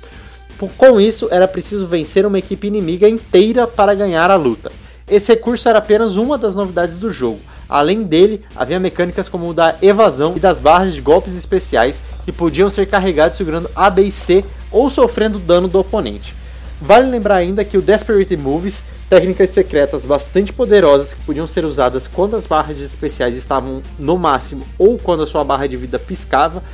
Com 0.77 1.01
isso, 1.01 1.27
era 1.31 1.49
preciso 1.49 1.87
vencer 1.87 2.27
uma 2.27 2.39
equipe 2.39 2.66
inimiga 2.66 3.09
inteira 3.09 3.66
para 3.66 3.95
ganhar 3.95 4.31
a 4.31 4.37
luta. 4.37 4.70
Esse 5.09 5.32
recurso 5.32 5.69
era 5.69 5.78
apenas 5.78 6.16
uma 6.16 6.39
das 6.39 6.55
novidades 6.55 6.99
do 6.99 7.11
jogo. 7.11 7.41
Além 7.71 8.03
dele, 8.03 8.43
havia 8.57 8.81
mecânicas 8.81 9.29
como 9.29 9.49
o 9.49 9.55
da 9.55 9.77
evasão 9.81 10.35
e 10.37 10.41
das 10.41 10.59
barras 10.59 10.93
de 10.93 11.01
golpes 11.01 11.37
especiais 11.37 12.03
que 12.25 12.33
podiam 12.33 12.69
ser 12.69 12.87
carregados 12.87 13.39
segurando 13.39 13.71
A, 13.77 13.89
B 13.89 14.03
e 14.03 14.11
C 14.11 14.45
ou 14.73 14.91
sofrendo 14.91 15.39
dano 15.39 15.69
do 15.69 15.79
oponente. 15.79 16.35
Vale 16.83 17.09
lembrar 17.09 17.37
ainda 17.37 17.65
que 17.65 17.79
o 17.79 17.83
Desperate 17.83 18.37
Moves, 18.37 18.83
técnicas 19.09 19.51
secretas 19.51 20.05
bastante 20.05 20.53
poderosas 20.53 21.15
que 21.15 21.21
podiam 21.21 21.47
ser 21.47 21.65
usadas 21.65 22.09
quando 22.09 22.35
as 22.35 22.47
barras 22.47 22.81
especiais 22.81 23.37
estavam 23.37 23.83
no 23.99 24.19
máximo 24.19 24.67
ou 24.77 24.99
quando 24.99 25.23
a 25.23 25.27
sua 25.27 25.45
barra 25.45 25.69
de 25.69 25.77
vida 25.77 25.99
piscava, 25.99 26.65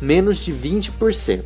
menos 0.00 0.36
de 0.36 0.52
20%. 0.52 1.42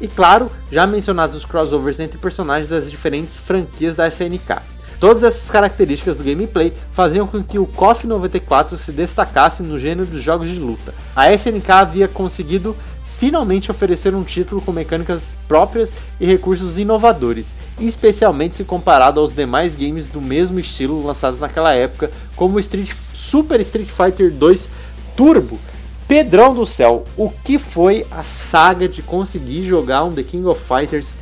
E 0.00 0.08
claro, 0.08 0.50
já 0.70 0.86
mencionados 0.86 1.34
os 1.34 1.44
crossovers 1.46 2.00
entre 2.00 2.18
personagens 2.18 2.68
das 2.68 2.90
diferentes 2.90 3.38
franquias 3.38 3.94
da 3.94 4.06
SNK. 4.08 4.60
Todas 5.00 5.22
essas 5.22 5.50
características 5.50 6.18
do 6.18 6.24
gameplay 6.24 6.74
faziam 6.92 7.26
com 7.26 7.42
que 7.42 7.58
o 7.58 7.64
KOF 7.64 8.06
94 8.06 8.76
se 8.76 8.92
destacasse 8.92 9.62
no 9.62 9.78
gênero 9.78 10.06
dos 10.06 10.22
jogos 10.22 10.50
de 10.50 10.60
luta. 10.60 10.92
A 11.16 11.32
SNK 11.32 11.70
havia 11.70 12.06
conseguido 12.06 12.76
finalmente 13.02 13.70
oferecer 13.70 14.14
um 14.14 14.22
título 14.22 14.60
com 14.60 14.72
mecânicas 14.72 15.38
próprias 15.48 15.92
e 16.20 16.26
recursos 16.26 16.78
inovadores, 16.78 17.54
especialmente 17.78 18.56
se 18.56 18.64
comparado 18.64 19.20
aos 19.20 19.32
demais 19.32 19.74
games 19.74 20.08
do 20.08 20.20
mesmo 20.20 20.60
estilo 20.60 21.02
lançados 21.02 21.40
naquela 21.40 21.72
época, 21.72 22.10
como 22.36 22.60
Street, 22.60 22.90
Super 23.14 23.60
Street 23.60 23.88
Fighter 23.88 24.30
2 24.30 24.68
Turbo. 25.16 25.58
Pedrão 26.06 26.52
do 26.52 26.66
céu, 26.66 27.04
o 27.16 27.30
que 27.30 27.56
foi 27.56 28.06
a 28.10 28.22
saga 28.22 28.88
de 28.88 29.00
conseguir 29.00 29.62
jogar 29.62 30.04
um 30.04 30.12
The 30.12 30.24
King 30.24 30.46
of 30.46 30.62
Fighters 30.62 31.14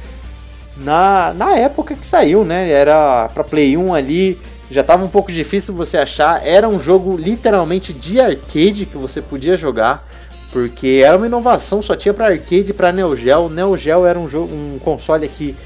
na, 0.78 1.34
na 1.34 1.56
época 1.56 1.94
que 1.94 2.06
saiu, 2.06 2.44
né? 2.44 2.70
Era 2.70 3.28
para 3.28 3.44
Play 3.44 3.76
1 3.76 3.94
ali, 3.94 4.38
já 4.70 4.82
tava 4.82 5.04
um 5.04 5.08
pouco 5.08 5.32
difícil 5.32 5.74
você 5.74 5.98
achar. 5.98 6.46
Era 6.46 6.68
um 6.68 6.78
jogo 6.78 7.16
literalmente 7.16 7.92
de 7.92 8.20
arcade 8.20 8.86
que 8.86 8.96
você 8.96 9.20
podia 9.20 9.56
jogar, 9.56 10.06
porque 10.52 11.02
era 11.04 11.16
uma 11.16 11.26
inovação, 11.26 11.82
só 11.82 11.96
tinha 11.96 12.14
para 12.14 12.26
arcade 12.26 12.70
e 12.70 12.72
para 12.72 12.92
Neo 12.92 13.16
Geo. 13.16 13.48
Neo 13.48 13.76
Geo 13.76 14.06
era 14.06 14.18
um 14.18 14.28
jogo, 14.28 14.54
um 14.54 14.78
console 14.78 15.24
aqui 15.24 15.56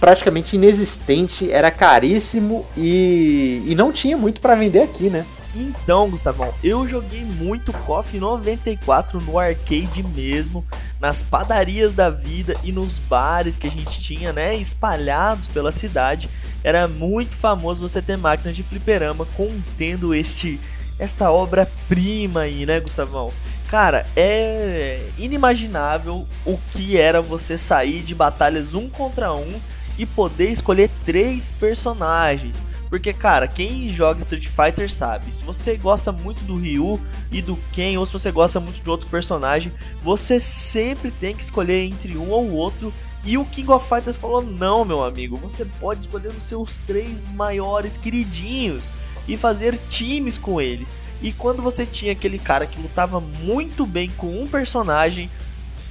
praticamente 0.00 0.56
inexistente, 0.56 1.50
era 1.50 1.70
caríssimo 1.70 2.66
e, 2.76 3.62
e 3.64 3.74
não 3.74 3.90
tinha 3.90 4.16
muito 4.16 4.40
para 4.40 4.54
vender 4.54 4.82
aqui, 4.82 5.08
né? 5.08 5.24
Então, 5.54 6.10
Gustavão, 6.10 6.52
eu 6.64 6.86
joguei 6.88 7.24
muito 7.24 7.72
KOF 7.72 8.18
94 8.18 9.20
no 9.20 9.38
arcade 9.38 10.02
mesmo, 10.02 10.64
nas 11.00 11.22
padarias 11.22 11.92
da 11.92 12.10
vida 12.10 12.54
e 12.64 12.72
nos 12.72 12.98
bares 12.98 13.56
que 13.56 13.68
a 13.68 13.70
gente 13.70 14.00
tinha, 14.00 14.32
né, 14.32 14.56
espalhados 14.56 15.46
pela 15.46 15.70
cidade. 15.70 16.28
Era 16.64 16.88
muito 16.88 17.36
famoso 17.36 17.86
você 17.88 18.02
ter 18.02 18.16
máquinas 18.16 18.56
de 18.56 18.64
fliperama 18.64 19.26
contendo 19.36 20.12
este 20.12 20.60
esta 20.98 21.30
obra-prima 21.30 22.42
aí, 22.42 22.64
né, 22.66 22.80
Gustavão? 22.80 23.32
Cara, 23.68 24.06
é 24.16 25.08
inimaginável 25.18 26.26
o 26.46 26.58
que 26.72 26.96
era 26.96 27.20
você 27.20 27.58
sair 27.58 28.02
de 28.02 28.14
batalhas 28.14 28.74
um 28.74 28.88
contra 28.88 29.32
um 29.32 29.60
e 29.98 30.06
poder 30.06 30.50
escolher 30.50 30.90
três 31.04 31.52
personagens 31.52 32.62
porque, 32.94 33.12
cara, 33.12 33.48
quem 33.48 33.88
joga 33.88 34.20
Street 34.20 34.46
Fighter 34.46 34.88
sabe, 34.88 35.34
se 35.34 35.44
você 35.44 35.76
gosta 35.76 36.12
muito 36.12 36.44
do 36.44 36.56
Ryu 36.56 37.00
e 37.28 37.42
do 37.42 37.56
Ken, 37.72 37.98
ou 37.98 38.06
se 38.06 38.12
você 38.12 38.30
gosta 38.30 38.60
muito 38.60 38.80
de 38.80 38.88
outro 38.88 39.08
personagem, 39.08 39.72
você 40.00 40.38
sempre 40.38 41.10
tem 41.10 41.34
que 41.34 41.42
escolher 41.42 41.82
entre 41.86 42.16
um 42.16 42.30
ou 42.30 42.52
outro. 42.52 42.94
E 43.24 43.36
o 43.36 43.44
King 43.46 43.68
of 43.72 43.88
Fighters 43.88 44.16
falou: 44.16 44.40
não, 44.40 44.84
meu 44.84 45.02
amigo, 45.02 45.36
você 45.36 45.64
pode 45.80 46.02
escolher 46.02 46.28
os 46.28 46.44
seus 46.44 46.78
três 46.86 47.26
maiores 47.26 47.96
queridinhos 47.96 48.92
e 49.26 49.36
fazer 49.36 49.76
times 49.88 50.38
com 50.38 50.60
eles. 50.60 50.94
E 51.20 51.32
quando 51.32 51.60
você 51.60 51.84
tinha 51.84 52.12
aquele 52.12 52.38
cara 52.38 52.64
que 52.64 52.80
lutava 52.80 53.18
muito 53.18 53.84
bem 53.84 54.08
com 54.10 54.40
um 54.40 54.46
personagem, 54.46 55.28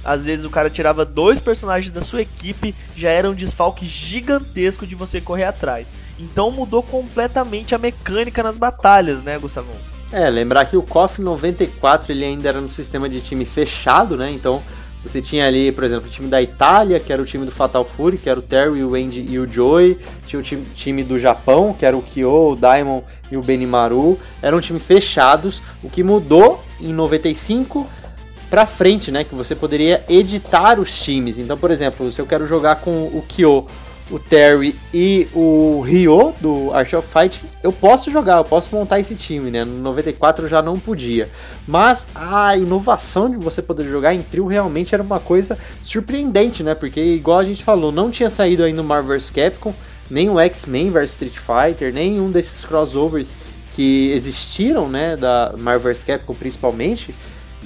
às 0.04 0.24
vezes 0.24 0.44
o 0.44 0.50
cara 0.50 0.68
tirava 0.68 1.04
dois 1.04 1.40
personagens 1.40 1.92
da 1.92 2.00
sua 2.00 2.22
equipe, 2.22 2.74
já 2.96 3.08
era 3.10 3.30
um 3.30 3.34
desfalque 3.34 3.86
gigantesco 3.86 4.86
de 4.86 4.94
você 4.94 5.20
correr 5.20 5.44
atrás. 5.44 5.92
Então 6.18 6.50
mudou 6.50 6.82
completamente 6.82 7.74
a 7.74 7.78
mecânica 7.78 8.42
nas 8.42 8.58
batalhas, 8.58 9.22
né, 9.22 9.38
Gustavo? 9.38 9.68
É, 10.12 10.28
lembrar 10.30 10.66
que 10.66 10.76
o 10.76 10.82
KOF 10.82 11.20
94 11.20 12.12
ele 12.12 12.24
ainda 12.24 12.48
era 12.48 12.60
no 12.60 12.68
sistema 12.68 13.08
de 13.08 13.20
time 13.20 13.44
fechado, 13.44 14.16
né? 14.16 14.30
Então 14.30 14.62
você 15.04 15.20
tinha 15.20 15.46
ali, 15.46 15.70
por 15.70 15.84
exemplo, 15.84 16.08
o 16.08 16.10
time 16.10 16.28
da 16.28 16.40
Itália, 16.40 16.98
que 16.98 17.12
era 17.12 17.20
o 17.20 17.26
time 17.26 17.44
do 17.44 17.52
Fatal 17.52 17.84
Fury, 17.84 18.16
que 18.16 18.30
era 18.30 18.38
o 18.38 18.42
Terry, 18.42 18.82
o 18.82 18.94
Andy 18.94 19.20
e 19.28 19.38
o 19.38 19.50
Joey. 19.50 19.98
Tinha 20.24 20.40
o 20.40 20.42
time, 20.42 21.04
do 21.04 21.18
Japão, 21.18 21.74
que 21.78 21.84
era 21.84 21.94
o 21.94 22.00
Kyo, 22.00 22.52
o 22.52 22.56
Daimon 22.56 23.02
e 23.30 23.36
o 23.36 23.42
Benimaru. 23.42 24.18
Eram 24.40 24.62
times 24.62 24.82
fechados. 24.82 25.62
O 25.82 25.90
que 25.90 26.02
mudou 26.02 26.64
em 26.80 26.92
95 26.92 27.86
para 28.54 28.66
frente, 28.66 29.10
né? 29.10 29.24
Que 29.24 29.34
você 29.34 29.52
poderia 29.52 30.04
editar 30.08 30.78
os 30.78 31.02
times. 31.02 31.38
Então, 31.38 31.58
por 31.58 31.72
exemplo, 31.72 32.12
se 32.12 32.20
eu 32.20 32.26
quero 32.26 32.46
jogar 32.46 32.76
com 32.76 33.06
o 33.06 33.20
Kyo 33.26 33.66
o 34.08 34.16
Terry 34.16 34.76
e 34.92 35.26
o 35.34 35.80
Ryo 35.80 36.32
do 36.40 36.70
Art 36.72 36.92
of 36.92 37.08
Fight, 37.08 37.42
eu 37.64 37.72
posso 37.72 38.12
jogar, 38.12 38.36
eu 38.36 38.44
posso 38.44 38.72
montar 38.72 39.00
esse 39.00 39.16
time, 39.16 39.50
né? 39.50 39.64
No 39.64 39.78
94 39.78 40.44
eu 40.44 40.48
já 40.48 40.62
não 40.62 40.78
podia. 40.78 41.30
Mas 41.66 42.06
a 42.14 42.56
inovação 42.56 43.28
de 43.28 43.38
você 43.38 43.60
poder 43.60 43.88
jogar 43.88 44.14
em 44.14 44.22
trio 44.22 44.46
realmente 44.46 44.94
era 44.94 45.02
uma 45.02 45.18
coisa 45.18 45.58
surpreendente, 45.82 46.62
né? 46.62 46.76
Porque, 46.76 47.00
igual 47.00 47.40
a 47.40 47.44
gente 47.44 47.64
falou, 47.64 47.90
não 47.90 48.08
tinha 48.08 48.30
saído 48.30 48.62
ainda 48.62 48.82
o 48.82 48.84
Marvel 48.84 49.18
vs 49.18 49.30
Capcom, 49.30 49.74
nem 50.08 50.30
o 50.30 50.38
X-Men 50.38 50.92
vs 50.92 51.10
Street 51.10 51.38
Fighter, 51.38 51.92
nenhum 51.92 52.30
desses 52.30 52.64
crossovers 52.64 53.34
que 53.72 54.12
existiram, 54.12 54.88
né? 54.88 55.16
Da 55.16 55.54
Marvel 55.58 55.92
vs 55.92 56.04
Capcom 56.04 56.34
principalmente. 56.34 57.12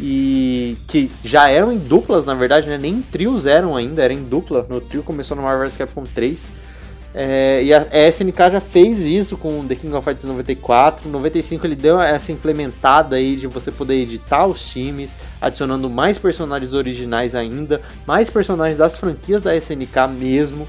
E 0.01 0.77
que 0.87 1.11
já 1.25 1.49
eram 1.49 1.73
em 1.73 1.79
duplas, 1.79 2.25
na 2.25 2.35
verdade, 2.35 2.69
né? 2.69 2.79
nem 2.79 2.95
em 2.95 3.03
trios 3.03 3.47
eram 3.47 3.77
ainda, 3.77 4.03
era 4.03 4.13
em 4.13 4.23
dupla. 4.23 4.65
No 4.69 4.81
trio 4.81 5.03
começou 5.03 5.37
no 5.37 5.43
Marvel 5.43 5.67
vs 5.67 5.77
Capcom 5.77 6.05
3. 6.05 6.51
É, 7.15 7.63
e 7.65 7.75
a, 7.75 8.09
SNK 8.09 8.51
já 8.53 8.61
fez 8.61 9.01
isso 9.01 9.37
com 9.37 9.67
The 9.67 9.75
King 9.75 9.95
of 9.95 10.05
Fighters 10.05 10.25
94. 10.25 11.09
95 11.09 11.67
ele 11.67 11.75
deu 11.75 12.01
essa 12.01 12.31
implementada 12.31 13.17
aí 13.17 13.35
de 13.35 13.49
você 13.49 13.73
poder 13.73 13.95
editar 13.95 14.47
os 14.47 14.71
times, 14.71 15.17
adicionando 15.41 15.91
mais 15.91 16.17
personagens 16.17 16.75
originais 16.75 17.35
ainda, 17.35 17.81
mais 18.07 18.31
personagens 18.31 18.79
das 18.79 18.97
franquias 18.97 19.43
da 19.43 19.57
SNK 19.57 20.07
mesmo. 20.17 20.69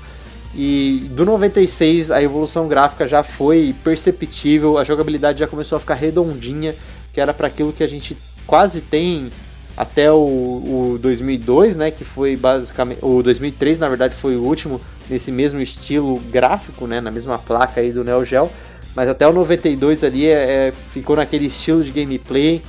E 0.55 1.07
do 1.11 1.23
96 1.23 2.09
a 2.09 2.23
evolução 2.23 2.67
gráfica 2.67 3.05
já 3.05 3.21
foi 3.21 3.75
perceptível, 3.83 4.79
a 4.79 4.83
jogabilidade 4.83 5.39
já 5.39 5.47
começou 5.47 5.75
a 5.75 5.79
ficar 5.79 5.93
redondinha, 5.93 6.73
que 7.13 7.21
era 7.21 7.33
para 7.33 7.45
aquilo 7.47 7.71
que 7.71 7.83
a 7.83 7.87
gente 7.87 8.17
quase 8.49 8.81
tem 8.81 9.31
até 9.77 10.11
o, 10.11 10.17
o 10.17 10.99
2002, 10.99 11.77
né, 11.77 11.91
que 11.91 12.03
foi 12.03 12.35
basicamente 12.35 12.99
o 13.01 13.21
2003, 13.21 13.77
na 13.77 13.87
verdade, 13.87 14.15
foi 14.15 14.35
o 14.35 14.41
último 14.41 14.81
nesse 15.07 15.31
mesmo 15.31 15.61
estilo 15.61 16.19
gráfico, 16.31 16.87
né, 16.87 16.99
na 16.99 17.11
mesma 17.11 17.37
placa 17.37 17.79
aí 17.79 17.91
do 17.91 18.03
Neo 18.03 18.25
Geo, 18.25 18.49
mas 18.95 19.07
até 19.07 19.27
o 19.27 19.31
92 19.31 20.03
ali 20.03 20.27
é, 20.27 20.31
é, 20.67 20.73
ficou 20.91 21.15
naquele 21.15 21.45
estilo 21.45 21.83
de 21.83 21.91
gameplay, 21.91 22.61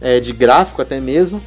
é, 0.00 0.18
de 0.18 0.32
gráfico 0.32 0.82
até 0.82 0.98
mesmo, 1.00 1.40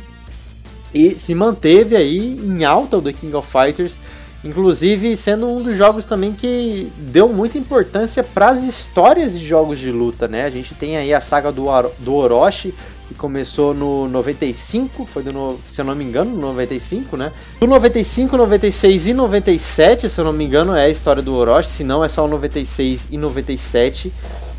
e 0.93 1.11
se 1.11 1.35
manteve 1.35 1.95
aí 1.95 2.39
em 2.41 2.63
alta 2.63 2.97
o 2.97 3.01
The 3.01 3.13
King 3.13 3.35
of 3.35 3.47
Fighters, 3.51 3.99
inclusive 4.43 5.15
sendo 5.15 5.47
um 5.47 5.61
dos 5.61 5.75
jogos 5.77 6.05
também 6.05 6.33
que 6.33 6.91
deu 6.97 7.29
muita 7.29 7.57
importância 7.57 8.23
para 8.23 8.49
as 8.49 8.63
histórias 8.63 9.39
de 9.39 9.45
jogos 9.45 9.79
de 9.79 9.91
luta, 9.91 10.27
né? 10.27 10.45
A 10.45 10.49
gente 10.49 10.75
tem 10.75 10.97
aí 10.97 11.13
a 11.13 11.21
saga 11.21 11.51
do, 11.51 11.65
do 11.99 12.13
Orochi, 12.13 12.73
que 13.07 13.13
começou 13.13 13.73
no 13.73 14.07
95, 14.07 15.05
foi 15.05 15.23
do, 15.23 15.59
se 15.67 15.81
eu 15.81 15.85
não 15.85 15.95
me 15.95 16.03
engano, 16.03 16.31
no 16.31 16.41
95, 16.41 17.17
né? 17.17 17.31
Do 17.59 17.67
95, 17.67 18.37
96 18.37 19.07
e 19.07 19.13
97, 19.13 20.09
se 20.09 20.19
eu 20.19 20.25
não 20.25 20.33
me 20.33 20.45
engano, 20.45 20.75
é 20.75 20.85
a 20.85 20.89
história 20.89 21.21
do 21.21 21.33
Orochi, 21.33 21.69
se 21.69 21.83
não 21.83 22.03
é 22.03 22.09
só 22.09 22.25
o 22.25 22.27
96 22.27 23.09
e 23.11 23.17
97. 23.17 24.11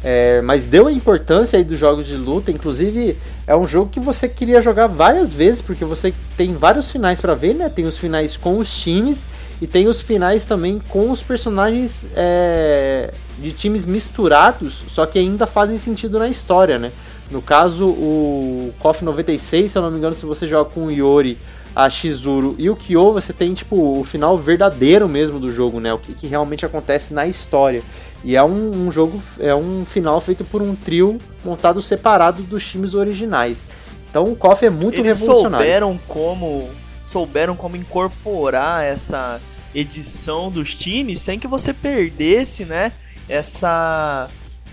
É, 0.06 0.42
mas 0.42 0.66
deu 0.66 0.86
a 0.86 0.92
importância 0.92 1.58
aí 1.58 1.64
dos 1.64 1.78
jogos 1.78 2.06
de 2.06 2.14
luta, 2.14 2.50
inclusive 2.50 3.16
é 3.46 3.56
um 3.56 3.66
jogo 3.66 3.88
que 3.90 3.98
você 3.98 4.28
queria 4.28 4.60
jogar 4.60 4.86
várias 4.86 5.32
vezes, 5.32 5.62
porque 5.62 5.82
você 5.82 6.12
tem 6.36 6.54
vários 6.54 6.90
finais 6.90 7.22
para 7.22 7.34
ver, 7.34 7.54
né? 7.54 7.70
Tem 7.70 7.86
os 7.86 7.96
finais 7.96 8.36
com 8.36 8.58
os 8.58 8.82
times 8.82 9.24
e 9.62 9.66
tem 9.66 9.88
os 9.88 10.02
finais 10.02 10.44
também 10.44 10.78
com 10.90 11.10
os 11.10 11.22
personagens 11.22 12.08
é, 12.14 13.14
de 13.38 13.50
times 13.52 13.86
misturados, 13.86 14.84
só 14.88 15.06
que 15.06 15.18
ainda 15.18 15.46
fazem 15.46 15.78
sentido 15.78 16.18
na 16.18 16.28
história, 16.28 16.78
né? 16.78 16.92
No 17.30 17.40
caso, 17.40 17.88
o 17.88 18.72
KOF 18.78 19.04
96, 19.04 19.70
se 19.72 19.78
eu 19.78 19.82
não 19.82 19.90
me 19.90 19.98
engano, 19.98 20.14
se 20.14 20.26
você 20.26 20.46
joga 20.46 20.70
com 20.70 20.86
o 20.86 20.90
Yori, 20.90 21.38
a 21.74 21.90
Shizuru 21.90 22.54
e 22.58 22.70
o 22.70 22.76
Kyo, 22.76 23.12
você 23.12 23.32
tem 23.32 23.52
tipo 23.52 23.98
o 23.98 24.04
final 24.04 24.38
verdadeiro 24.38 25.08
mesmo 25.08 25.40
do 25.40 25.52
jogo, 25.52 25.80
né? 25.80 25.92
O 25.92 25.98
que, 25.98 26.14
que 26.14 26.26
realmente 26.26 26.64
acontece 26.64 27.12
na 27.12 27.26
história. 27.26 27.82
E 28.22 28.36
é 28.36 28.42
um, 28.42 28.86
um, 28.86 28.92
jogo, 28.92 29.20
é 29.40 29.54
um 29.54 29.84
final 29.84 30.20
feito 30.20 30.44
por 30.44 30.62
um 30.62 30.74
trio 30.74 31.18
montado 31.44 31.82
separado 31.82 32.42
dos 32.42 32.64
times 32.66 32.94
originais. 32.94 33.66
Então 34.08 34.30
o 34.30 34.36
KOF 34.36 34.66
é 34.66 34.70
muito 34.70 35.00
Eles 35.00 35.18
revolucionário. 35.18 35.66
souberam 35.66 36.00
como 36.06 36.70
souberam 37.02 37.54
como 37.54 37.76
incorporar 37.76 38.84
essa 38.84 39.40
edição 39.74 40.50
dos 40.50 40.74
times 40.74 41.20
sem 41.20 41.38
que 41.38 41.46
você 41.46 41.72
perdesse, 41.72 42.64
né? 42.64 42.92
Essa 43.28 44.28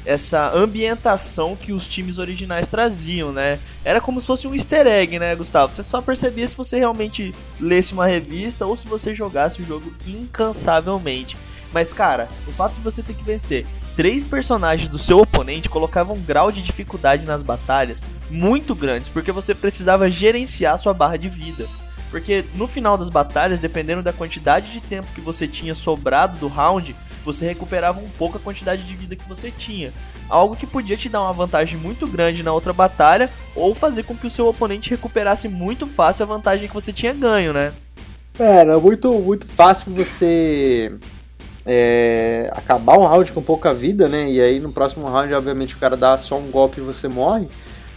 essa 0.05 0.51
ambientação 0.55 1.55
que 1.55 1.71
os 1.71 1.87
times 1.87 2.17
originais 2.17 2.67
traziam, 2.67 3.31
né? 3.31 3.59
Era 3.83 4.01
como 4.01 4.19
se 4.19 4.27
fosse 4.27 4.47
um 4.47 4.53
easter 4.53 4.87
egg, 4.87 5.19
né, 5.19 5.35
Gustavo? 5.35 5.73
Você 5.73 5.83
só 5.83 6.01
percebia 6.01 6.47
se 6.47 6.55
você 6.55 6.79
realmente 6.79 7.33
lesse 7.59 7.93
uma 7.93 8.07
revista 8.07 8.65
ou 8.65 8.75
se 8.75 8.87
você 8.87 9.13
jogasse 9.13 9.61
o 9.61 9.65
jogo 9.65 9.93
incansavelmente. 10.07 11.37
Mas, 11.71 11.93
cara, 11.93 12.27
o 12.47 12.51
fato 12.51 12.75
de 12.75 12.81
você 12.81 13.01
ter 13.01 13.13
que 13.13 13.23
vencer 13.23 13.65
três 13.95 14.25
personagens 14.25 14.89
do 14.89 14.97
seu 14.97 15.19
oponente 15.19 15.69
colocava 15.69 16.13
um 16.13 16.21
grau 16.21 16.51
de 16.51 16.61
dificuldade 16.61 17.25
nas 17.25 17.43
batalhas 17.43 18.01
muito 18.29 18.73
grandes, 18.73 19.09
porque 19.09 19.31
você 19.31 19.53
precisava 19.53 20.09
gerenciar 20.09 20.77
sua 20.77 20.93
barra 20.93 21.17
de 21.17 21.29
vida. 21.29 21.67
Porque 22.09 22.43
no 22.55 22.67
final 22.67 22.97
das 22.97 23.09
batalhas, 23.09 23.59
dependendo 23.59 24.03
da 24.03 24.11
quantidade 24.11 24.71
de 24.71 24.81
tempo 24.81 25.07
que 25.15 25.21
você 25.21 25.47
tinha 25.47 25.73
sobrado 25.73 26.37
do 26.37 26.47
round, 26.47 26.93
você 27.23 27.45
recuperava 27.45 27.99
um 27.99 28.09
pouco 28.09 28.37
a 28.37 28.41
quantidade 28.41 28.83
de 28.83 28.95
vida 28.95 29.15
que 29.15 29.27
você 29.27 29.51
tinha. 29.51 29.93
Algo 30.29 30.55
que 30.55 30.65
podia 30.65 30.97
te 30.97 31.09
dar 31.09 31.21
uma 31.21 31.33
vantagem 31.33 31.77
muito 31.77 32.07
grande 32.07 32.43
na 32.43 32.53
outra 32.53 32.73
batalha, 32.73 33.29
ou 33.55 33.75
fazer 33.75 34.03
com 34.03 34.15
que 34.15 34.27
o 34.27 34.29
seu 34.29 34.47
oponente 34.47 34.89
recuperasse 34.89 35.47
muito 35.47 35.85
fácil 35.85 36.23
a 36.23 36.27
vantagem 36.27 36.67
que 36.67 36.73
você 36.73 36.91
tinha 36.91 37.13
ganho, 37.13 37.53
né? 37.53 37.73
Era 38.39 38.79
muito, 38.79 39.11
muito 39.13 39.45
fácil 39.45 39.93
você 39.93 40.93
é, 41.65 42.49
acabar 42.53 42.97
um 42.97 43.05
round 43.05 43.31
com 43.33 43.41
pouca 43.41 43.73
vida, 43.73 44.07
né? 44.07 44.29
E 44.29 44.41
aí 44.41 44.59
no 44.59 44.71
próximo 44.71 45.07
round, 45.07 45.33
obviamente, 45.33 45.75
o 45.75 45.77
cara 45.77 45.95
dá 45.95 46.17
só 46.17 46.37
um 46.37 46.49
golpe 46.49 46.79
e 46.79 46.83
você 46.83 47.07
morre. 47.07 47.47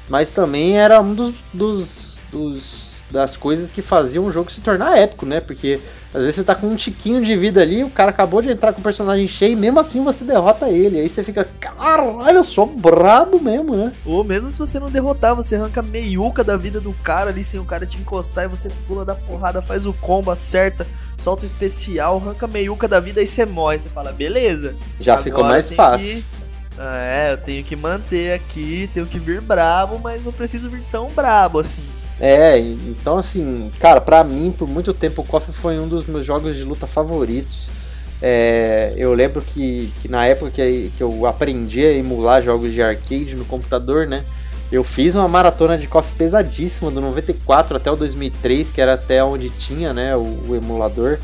Mas 0.09 0.31
também 0.31 0.77
era 0.79 1.01
um 1.01 1.15
dos, 1.15 1.35
dos, 1.53 2.21
dos 2.31 2.84
das 3.11 3.37
coisas 3.37 3.69
que 3.69 3.83
faziam 3.83 4.25
o 4.25 4.33
jogo 4.33 4.51
se 4.51 4.61
tornar 4.61 4.99
épico, 4.99 5.25
né? 5.27 5.41
Porque 5.41 5.81
às 6.13 6.21
vezes 6.21 6.37
você 6.37 6.45
tá 6.45 6.55
com 6.55 6.67
um 6.67 6.77
tiquinho 6.77 7.23
de 7.23 7.37
vida 7.37 7.61
ali, 7.61 7.85
o 7.85 7.91
cara 7.91 8.11
acabou 8.11 8.41
de 8.41 8.51
entrar 8.51 8.73
com 8.73 8.81
o 8.81 8.85
personagem 8.85 9.27
cheio, 9.29 9.53
e 9.53 9.57
mesmo 9.57 9.79
assim 9.81 10.03
você 10.03 10.25
derrota 10.25 10.69
ele. 10.69 10.99
Aí 10.99 11.09
você 11.09 11.23
fica, 11.23 11.47
caralho, 11.61 12.39
eu 12.39 12.45
sou 12.45 12.67
brabo 12.67 13.41
mesmo, 13.41 13.77
né? 13.77 13.93
Ou 14.05 14.25
mesmo 14.25 14.51
se 14.51 14.59
você 14.59 14.79
não 14.79 14.91
derrotar, 14.91 15.35
você 15.35 15.57
arranca 15.57 15.83
meiuca 15.83 16.43
da 16.43 16.57
vida 16.57 16.81
do 16.81 16.93
cara 16.93 17.31
ali 17.31 17.45
sem 17.45 17.61
o 17.61 17.65
cara 17.65 17.87
te 17.87 17.99
encostar 17.99 18.45
e 18.45 18.49
você 18.49 18.71
pula 18.87 19.05
da 19.05 19.15
porrada, 19.15 19.61
faz 19.61 19.87
o 19.87 19.93
combo, 19.93 20.31
acerta, 20.31 20.87
solta 21.19 21.45
o 21.45 21.47
especial, 21.47 22.17
arranca 22.17 22.47
meiuca 22.47 22.89
da 22.89 23.01
vida 23.01 23.23
e 23.23 23.27
você 23.27 23.45
morre. 23.45 23.79
Você 23.79 23.89
fala, 23.89 24.13
beleza. 24.13 24.75
Já 24.99 25.19
ficou 25.19 25.45
mais 25.45 25.71
fácil. 25.71 26.17
Que... 26.17 26.45
É, 26.77 27.33
eu 27.33 27.39
tenho 27.39 27.63
que 27.63 27.77
manter 27.77 28.33
aqui, 28.33 28.91
tenho 28.93 29.07
que 29.07 29.19
vir 29.19 29.41
brabo, 29.41 30.01
mas 30.01 30.25
não 30.25 30.33
preciso 30.33 30.69
vir 30.69 30.83
tão 30.91 31.09
brabo 31.11 31.61
assim. 31.61 31.85
É, 32.21 32.59
então 32.59 33.19
assim, 33.19 33.73
cara, 33.81 34.01
pra 34.01 34.23
mim, 34.23 34.55
por 34.57 34.69
muito 34.69 34.93
tempo, 34.93 35.23
o 35.23 35.25
KOF 35.25 35.53
foi 35.53 35.79
um 35.79 35.89
dos 35.89 36.07
meus 36.07 36.25
jogos 36.25 36.57
de 36.57 36.63
luta 36.63 36.87
favoritos. 36.87 37.69
É, 38.23 38.95
eu 38.97 39.13
lembro 39.13 39.43
que, 39.43 39.93
que 40.01 40.09
na 40.09 40.25
época 40.25 40.51
que, 40.51 40.93
que 40.97 41.03
eu 41.03 41.27
aprendi 41.27 41.85
a 41.85 41.93
emular 41.93 42.43
jogos 42.43 42.73
de 42.73 42.81
arcade 42.81 43.35
no 43.35 43.45
computador, 43.45 44.07
né? 44.07 44.25
Eu 44.73 44.83
fiz 44.83 45.15
uma 45.15 45.29
maratona 45.29 45.77
de 45.77 45.87
KOF 45.87 46.15
pesadíssima, 46.15 46.91
do 46.91 47.01
94 47.01 47.77
até 47.77 47.91
o 47.91 47.97
2003, 47.97 48.71
que 48.71 48.81
era 48.81 48.95
até 48.95 49.23
onde 49.23 49.51
tinha 49.51 49.93
né, 49.93 50.17
o, 50.17 50.23
o 50.49 50.57
emulador. 50.57 51.19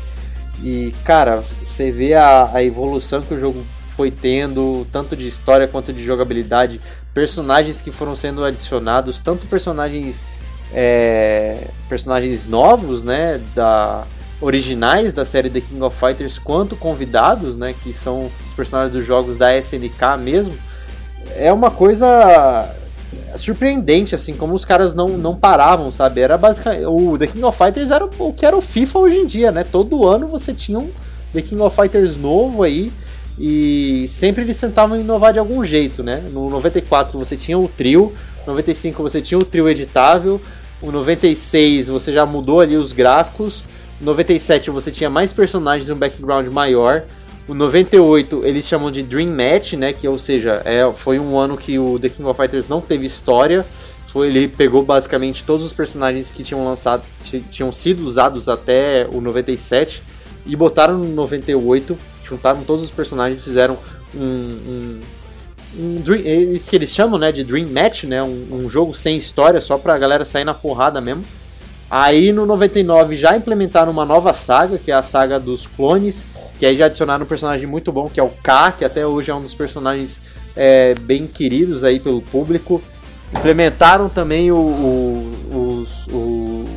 E, 0.63 0.93
cara, 1.03 1.41
você 1.41 1.91
vê 1.91 2.13
a, 2.13 2.51
a 2.53 2.63
evolução 2.63 3.21
que 3.21 3.33
o 3.33 3.39
jogo 3.39 3.65
foi 3.95 4.11
tendo, 4.11 4.85
tanto 4.91 5.15
de 5.15 5.27
história 5.27 5.67
quanto 5.67 5.91
de 5.91 6.03
jogabilidade, 6.03 6.79
personagens 7.13 7.81
que 7.81 7.91
foram 7.91 8.15
sendo 8.15 8.45
adicionados, 8.45 9.19
tanto 9.19 9.47
personagens 9.47 10.23
é, 10.73 11.67
personagens 11.89 12.47
novos, 12.47 13.03
né, 13.03 13.41
da 13.53 14.05
originais 14.39 15.13
da 15.13 15.23
série 15.23 15.49
The 15.49 15.61
King 15.61 15.83
of 15.83 15.95
Fighters, 15.95 16.39
quanto 16.39 16.75
convidados, 16.75 17.55
né, 17.55 17.75
que 17.83 17.93
são 17.93 18.31
os 18.45 18.53
personagens 18.53 18.91
dos 18.91 19.05
jogos 19.05 19.37
da 19.37 19.55
SNK 19.55 20.17
mesmo, 20.19 20.55
é 21.35 21.53
uma 21.53 21.69
coisa 21.69 22.75
surpreendente, 23.35 24.15
assim, 24.15 24.33
como 24.33 24.53
os 24.53 24.65
caras 24.65 24.93
não, 24.93 25.09
não 25.09 25.35
paravam, 25.35 25.91
sabe? 25.91 26.21
Era 26.21 26.37
basicamente. 26.37 26.85
O 26.85 27.17
The 27.17 27.27
King 27.27 27.43
of 27.45 27.57
Fighters 27.57 27.91
era 27.91 28.05
o 28.05 28.33
que 28.33 28.45
era 28.45 28.55
o 28.55 28.61
FIFA 28.61 28.99
hoje 28.99 29.17
em 29.17 29.25
dia, 29.25 29.51
né? 29.51 29.63
Todo 29.63 30.07
ano 30.07 30.27
você 30.27 30.53
tinha 30.53 30.79
um 30.79 30.89
The 31.33 31.41
King 31.41 31.61
of 31.61 31.75
Fighters 31.75 32.17
novo 32.17 32.63
aí. 32.63 32.91
E 33.39 34.05
sempre 34.07 34.43
eles 34.43 34.59
tentavam 34.59 34.99
inovar 34.99 35.33
de 35.33 35.39
algum 35.39 35.63
jeito, 35.63 36.03
né? 36.03 36.23
No 36.31 36.49
94 36.49 37.17
você 37.17 37.35
tinha 37.35 37.57
o 37.57 37.67
trio, 37.67 38.13
no 38.45 38.53
95 38.53 39.01
você 39.01 39.21
tinha 39.21 39.37
o 39.37 39.43
trio 39.43 39.67
editável, 39.69 40.39
o 40.81 40.91
96 40.91 41.87
você 41.87 42.11
já 42.11 42.25
mudou 42.25 42.59
ali 42.59 42.75
os 42.75 42.91
gráficos. 42.91 43.65
O 43.99 44.03
97 44.03 44.71
você 44.71 44.91
tinha 44.91 45.09
mais 45.09 45.31
personagens 45.31 45.87
e 45.87 45.93
um 45.93 45.97
background 45.97 46.47
maior. 46.47 47.03
O 47.47 47.53
98 47.53 48.45
eles 48.45 48.67
chamam 48.67 48.89
de 48.89 49.03
Dream 49.03 49.29
Match, 49.29 49.73
né? 49.73 49.93
Que 49.93 50.07
ou 50.07 50.17
seja, 50.17 50.61
é, 50.65 50.91
foi 50.95 51.19
um 51.19 51.37
ano 51.37 51.57
que 51.57 51.77
o 51.77 51.99
The 51.99 52.09
King 52.09 52.27
of 52.27 52.39
Fighters 52.39 52.67
não 52.67 52.81
teve 52.81 53.05
história. 53.05 53.65
Foi, 54.07 54.27
ele 54.27 54.47
pegou 54.47 54.83
basicamente 54.83 55.43
todos 55.45 55.65
os 55.65 55.71
personagens 55.71 56.29
que 56.29 56.43
tinham 56.43 56.65
lançado, 56.65 57.03
tinham 57.49 57.71
sido 57.71 58.05
usados 58.05 58.49
até 58.49 59.07
o 59.11 59.21
97 59.21 60.03
e 60.45 60.55
botaram 60.55 60.97
no 60.97 61.07
98, 61.13 61.97
juntaram 62.23 62.63
todos 62.63 62.83
os 62.83 62.91
personagens 62.91 63.39
e 63.39 63.43
fizeram 63.43 63.77
um, 64.13 64.19
um 64.19 64.99
um 65.77 66.01
dream, 66.01 66.21
é 66.25 66.35
isso 66.35 66.69
que 66.69 66.75
eles 66.75 66.89
chamam, 66.89 67.19
né, 67.19 67.31
de 67.31 67.43
Dream 67.43 67.67
Match, 67.69 68.03
né, 68.03 68.21
um, 68.21 68.47
um, 68.51 68.69
jogo 68.69 68.93
sem 68.93 69.17
história, 69.17 69.61
só 69.61 69.77
pra 69.77 69.97
galera 69.97 70.25
sair 70.25 70.43
na 70.43 70.53
porrada 70.53 70.99
mesmo. 70.99 71.23
Aí 71.89 72.31
no 72.31 72.45
99 72.45 73.17
já 73.17 73.35
implementaram 73.35 73.91
uma 73.91 74.05
nova 74.05 74.31
saga, 74.31 74.77
que 74.77 74.91
é 74.91 74.93
a 74.93 75.01
saga 75.01 75.39
dos 75.39 75.67
clones, 75.67 76.25
que 76.57 76.65
aí 76.65 76.75
já 76.77 76.85
adicionaram 76.85 77.25
um 77.25 77.27
personagem 77.27 77.67
muito 77.67 77.91
bom, 77.91 78.09
que 78.09 78.19
é 78.19 78.23
o 78.23 78.29
K, 78.29 78.71
que 78.71 78.85
até 78.85 79.05
hoje 79.05 79.29
é 79.31 79.35
um 79.35 79.41
dos 79.41 79.53
personagens 79.53 80.21
é, 80.55 80.93
bem 81.01 81.27
queridos 81.27 81.83
aí 81.83 81.99
pelo 81.99 82.21
público. 82.21 82.81
Implementaram 83.37 84.09
também 84.09 84.51
o, 84.51 84.57
o, 84.57 85.83
os, 85.83 86.07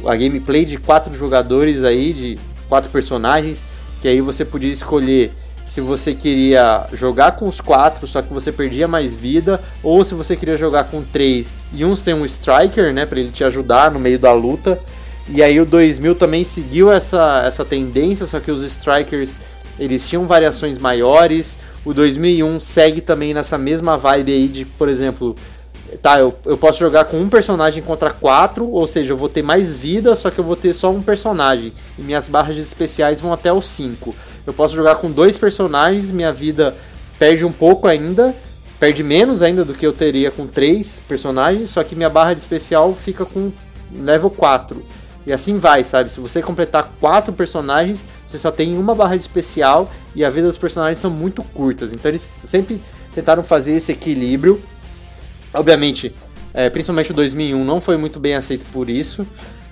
a 0.07 0.17
gameplay 0.17 0.65
de 0.65 0.79
quatro 0.79 1.15
jogadores 1.15 1.85
aí, 1.85 2.13
de 2.13 2.39
quatro 2.69 2.91
personagens, 2.91 3.65
que 4.01 4.09
aí 4.09 4.21
você 4.21 4.45
podia 4.45 4.71
escolher 4.71 5.33
se 5.67 5.81
você 5.81 6.15
queria 6.15 6.87
jogar 6.93 7.33
com 7.33 7.49
os 7.49 7.61
quatro, 7.61 8.07
só 8.07 8.23
que 8.23 8.33
você 8.33 8.53
perdia 8.53 8.87
mais 8.87 9.15
vida, 9.15 9.61
ou 9.83 10.05
se 10.05 10.15
você 10.15 10.37
queria 10.37 10.57
jogar 10.57 10.85
com 10.85 11.03
três 11.03 11.55
e 11.73 11.85
um 11.85 11.97
sem 11.97 12.15
um 12.15 12.25
striker, 12.25 12.93
né, 12.93 13.07
para 13.07 13.19
ele 13.19 13.31
te 13.31 13.45
ajudar 13.45 13.91
no 13.91 13.99
meio 13.99 14.19
da 14.19 14.33
luta. 14.33 14.79
E 15.29 15.43
aí 15.43 15.59
o 15.59 15.65
2000 15.65 16.15
também 16.17 16.45
seguiu 16.45 16.93
essa, 16.93 17.43
essa 17.47 17.65
tendência, 17.65 18.27
só 18.27 18.39
que 18.41 18.51
os 18.51 18.63
strikers 18.63 19.35
eles 19.79 20.09
tinham 20.09 20.27
variações 20.27 20.79
maiores. 20.79 21.59
O 21.85 21.93
2001 21.93 22.61
segue 22.61 23.01
também 23.01 23.35
nessa 23.35 23.59
mesma 23.59 23.97
vibe 23.97 24.33
aí 24.33 24.49
de, 24.49 24.65
por 24.65 24.89
exemplo, 24.89 25.35
tá, 26.01 26.19
eu, 26.19 26.35
eu 26.45 26.57
posso 26.57 26.79
jogar 26.79 27.05
com 27.07 27.19
um 27.19 27.29
personagem 27.29 27.83
contra 27.83 28.11
quatro, 28.11 28.69
ou 28.69 28.87
seja, 28.87 29.13
eu 29.13 29.17
vou 29.17 29.29
ter 29.29 29.43
mais 29.43 29.75
vida, 29.75 30.15
só 30.17 30.31
que 30.31 30.39
eu 30.39 30.45
vou 30.45 30.57
ter 30.57 30.73
só 30.73 30.91
um 30.91 31.03
personagem. 31.03 31.73
E 31.99 32.03
minhas 32.03 32.29
barras 32.29 32.57
especiais 32.57 33.21
vão 33.21 33.33
até 33.33 33.53
os 33.53 33.67
5. 33.67 34.15
Eu 34.47 34.53
posso 34.53 34.75
jogar 34.75 34.97
com 34.97 35.11
dois 35.11 35.37
personagens, 35.37 36.11
minha 36.11 36.33
vida 36.33 36.77
perde 37.19 37.45
um 37.45 37.53
pouco 37.53 37.87
ainda, 37.87 38.35
perde 38.79 39.03
menos 39.03 39.43
ainda 39.43 39.65
do 39.65 39.75
que 39.75 39.87
eu 39.87 39.93
teria 39.93 40.31
com 40.31 40.47
três 40.47 41.01
personagens, 41.07 41.71
só 41.71 41.83
que 41.83 41.95
minha 41.95 42.11
barra 42.11 42.35
de 42.35 42.41
especial 42.41 42.95
fica 42.95 43.25
com 43.25 43.53
level 43.93 44.31
4. 44.31 44.83
E 45.27 45.33
assim 45.33 45.59
vai, 45.59 45.83
sabe? 45.85 46.13
Se 46.13 46.21
você 46.21 46.43
completar 46.43 46.93
quatro 47.01 47.33
personagens, 47.33 48.07
você 48.27 48.37
só 48.37 48.51
tem 48.51 48.77
uma 48.77 48.95
barra 48.95 49.17
de 49.17 49.23
especial 49.23 49.91
e 50.15 50.23
a 50.23 50.29
vida 50.29 50.47
dos 50.49 50.59
personagens 50.59 50.99
são 50.99 51.11
muito 51.11 51.43
curtas. 51.43 51.93
Então 51.93 52.11
eles 52.11 52.31
sempre 52.43 52.81
tentaram 53.15 53.43
fazer 53.43 53.73
esse 53.73 53.91
equilíbrio 53.91 54.61
Obviamente, 55.55 56.13
é, 56.53 56.69
principalmente 56.69 57.13
o 57.13 57.15
2001 57.15 57.65
não 57.65 57.81
foi 57.81 57.97
muito 57.97 58.21
bem 58.21 58.35
aceito 58.35 58.67
por 58.73 58.91
isso. 58.91 59.27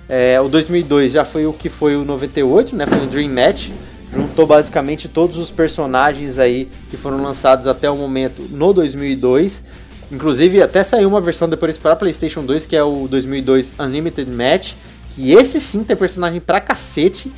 É, 0.07 0.39
o 0.39 0.49
2002 0.49 1.13
já 1.13 1.25
foi 1.25 1.45
o 1.45 1.53
que 1.53 1.69
foi 1.69 1.95
o 1.95 2.03
98, 2.03 2.75
né? 2.75 2.87
Foi 2.87 2.99
um 2.99 3.07
Dream 3.07 3.29
Match. 3.29 3.69
Juntou 4.11 4.45
basicamente 4.45 5.07
todos 5.07 5.37
os 5.37 5.49
personagens 5.49 6.37
aí 6.37 6.69
que 6.89 6.97
foram 6.97 7.21
lançados 7.21 7.67
até 7.67 7.89
o 7.89 7.95
momento 7.95 8.43
no 8.49 8.71
2002. 8.73 9.63
Inclusive, 10.11 10.61
até 10.61 10.83
saiu 10.83 11.09
uma 11.09 11.19
versão 11.19 11.49
depois 11.49 11.77
para 11.77 11.95
PlayStation 11.95 12.43
2, 12.45 12.65
que 12.65 12.75
é 12.75 12.83
o 12.83 13.07
2002 13.07 13.73
Unlimited 13.79 14.29
Match. 14.29 14.73
Que 15.09 15.33
esse 15.33 15.59
sim 15.59 15.83
tem 15.83 15.95
personagem 15.95 16.39
pra 16.39 16.59
cacete, 16.59 17.31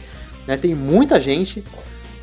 né? 0.48 0.58
Tem 0.58 0.76
muita 0.76 1.20
gente. 1.20 1.64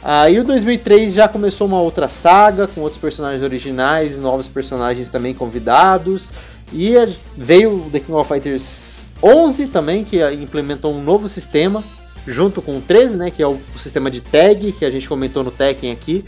Aí 0.02 0.40
o 0.40 0.44
2003 0.44 1.14
já 1.14 1.28
começou 1.28 1.66
uma 1.66 1.80
outra 1.80 2.08
saga 2.08 2.66
com 2.66 2.80
outros 2.80 3.00
personagens 3.00 3.42
originais, 3.42 4.18
novos 4.18 4.48
personagens 4.48 5.08
também 5.08 5.32
convidados. 5.32 6.30
E 6.72 6.94
veio 7.36 7.86
o 7.86 7.90
The 7.90 8.00
King 8.00 8.12
of 8.12 8.28
Fighters 8.28 9.08
11 9.22 9.68
também, 9.68 10.02
que 10.02 10.24
implementou 10.32 10.92
um 10.92 11.02
novo 11.02 11.28
sistema, 11.28 11.84
junto 12.26 12.60
com 12.60 12.78
o 12.78 12.80
13, 12.80 13.16
né, 13.16 13.30
que 13.30 13.42
é 13.42 13.46
o 13.46 13.60
sistema 13.76 14.10
de 14.10 14.20
tag 14.20 14.72
que 14.72 14.84
a 14.84 14.90
gente 14.90 15.08
comentou 15.08 15.44
no 15.44 15.50
Tekken 15.50 15.92
aqui, 15.92 16.24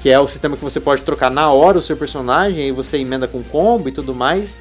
que 0.00 0.08
é 0.08 0.18
o 0.18 0.26
sistema 0.26 0.56
que 0.56 0.62
você 0.62 0.80
pode 0.80 1.02
trocar 1.02 1.30
na 1.30 1.50
hora 1.50 1.78
o 1.78 1.82
seu 1.82 1.96
personagem, 1.96 2.62
aí 2.62 2.72
você 2.72 2.98
emenda 2.98 3.26
com 3.26 3.42
combo 3.42 3.88
e 3.88 3.92
tudo 3.92 4.14
mais. 4.14 4.56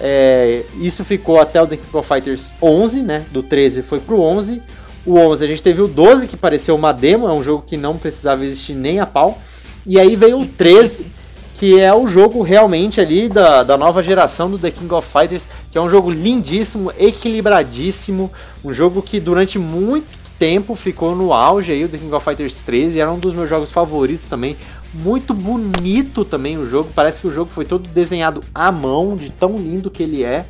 É, 0.00 0.64
isso 0.80 1.04
ficou 1.04 1.40
até 1.40 1.60
o 1.60 1.66
The 1.66 1.76
King 1.76 1.96
of 1.96 2.08
Fighters 2.08 2.50
11, 2.62 3.02
né, 3.02 3.26
do 3.32 3.42
13 3.42 3.82
foi 3.82 3.98
pro 3.98 4.20
11. 4.20 4.62
O 5.08 5.16
11 5.16 5.42
a 5.42 5.48
gente 5.48 5.62
teve 5.62 5.80
o 5.80 5.88
12, 5.88 6.26
que 6.26 6.36
pareceu 6.36 6.76
uma 6.76 6.92
demo, 6.92 7.26
é 7.26 7.32
um 7.32 7.42
jogo 7.42 7.64
que 7.66 7.78
não 7.78 7.96
precisava 7.96 8.44
existir 8.44 8.74
nem 8.74 9.00
a 9.00 9.06
pau. 9.06 9.38
E 9.86 9.98
aí 9.98 10.14
veio 10.14 10.38
o 10.38 10.46
13, 10.46 11.06
que 11.54 11.80
é 11.80 11.94
o 11.94 12.06
jogo 12.06 12.42
realmente 12.42 13.00
ali 13.00 13.26
da, 13.26 13.62
da 13.62 13.78
nova 13.78 14.02
geração 14.02 14.50
do 14.50 14.58
The 14.58 14.70
King 14.70 14.92
of 14.92 15.08
Fighters, 15.10 15.48
que 15.72 15.78
é 15.78 15.80
um 15.80 15.88
jogo 15.88 16.10
lindíssimo, 16.10 16.92
equilibradíssimo, 16.98 18.30
um 18.62 18.70
jogo 18.70 19.00
que 19.00 19.18
durante 19.18 19.58
muito 19.58 20.06
tempo 20.38 20.74
ficou 20.74 21.16
no 21.16 21.32
auge 21.32 21.72
aí, 21.72 21.86
o 21.86 21.88
The 21.88 21.96
King 21.96 22.14
of 22.14 22.22
Fighters 22.22 22.60
13, 22.60 23.00
era 23.00 23.10
um 23.10 23.18
dos 23.18 23.32
meus 23.32 23.48
jogos 23.48 23.72
favoritos 23.72 24.26
também, 24.26 24.58
muito 24.92 25.32
bonito 25.32 26.22
também 26.22 26.58
o 26.58 26.68
jogo, 26.68 26.90
parece 26.94 27.22
que 27.22 27.28
o 27.28 27.32
jogo 27.32 27.50
foi 27.50 27.64
todo 27.64 27.88
desenhado 27.88 28.44
à 28.54 28.70
mão, 28.70 29.16
de 29.16 29.32
tão 29.32 29.56
lindo 29.56 29.90
que 29.90 30.02
ele 30.02 30.22
é. 30.22 30.44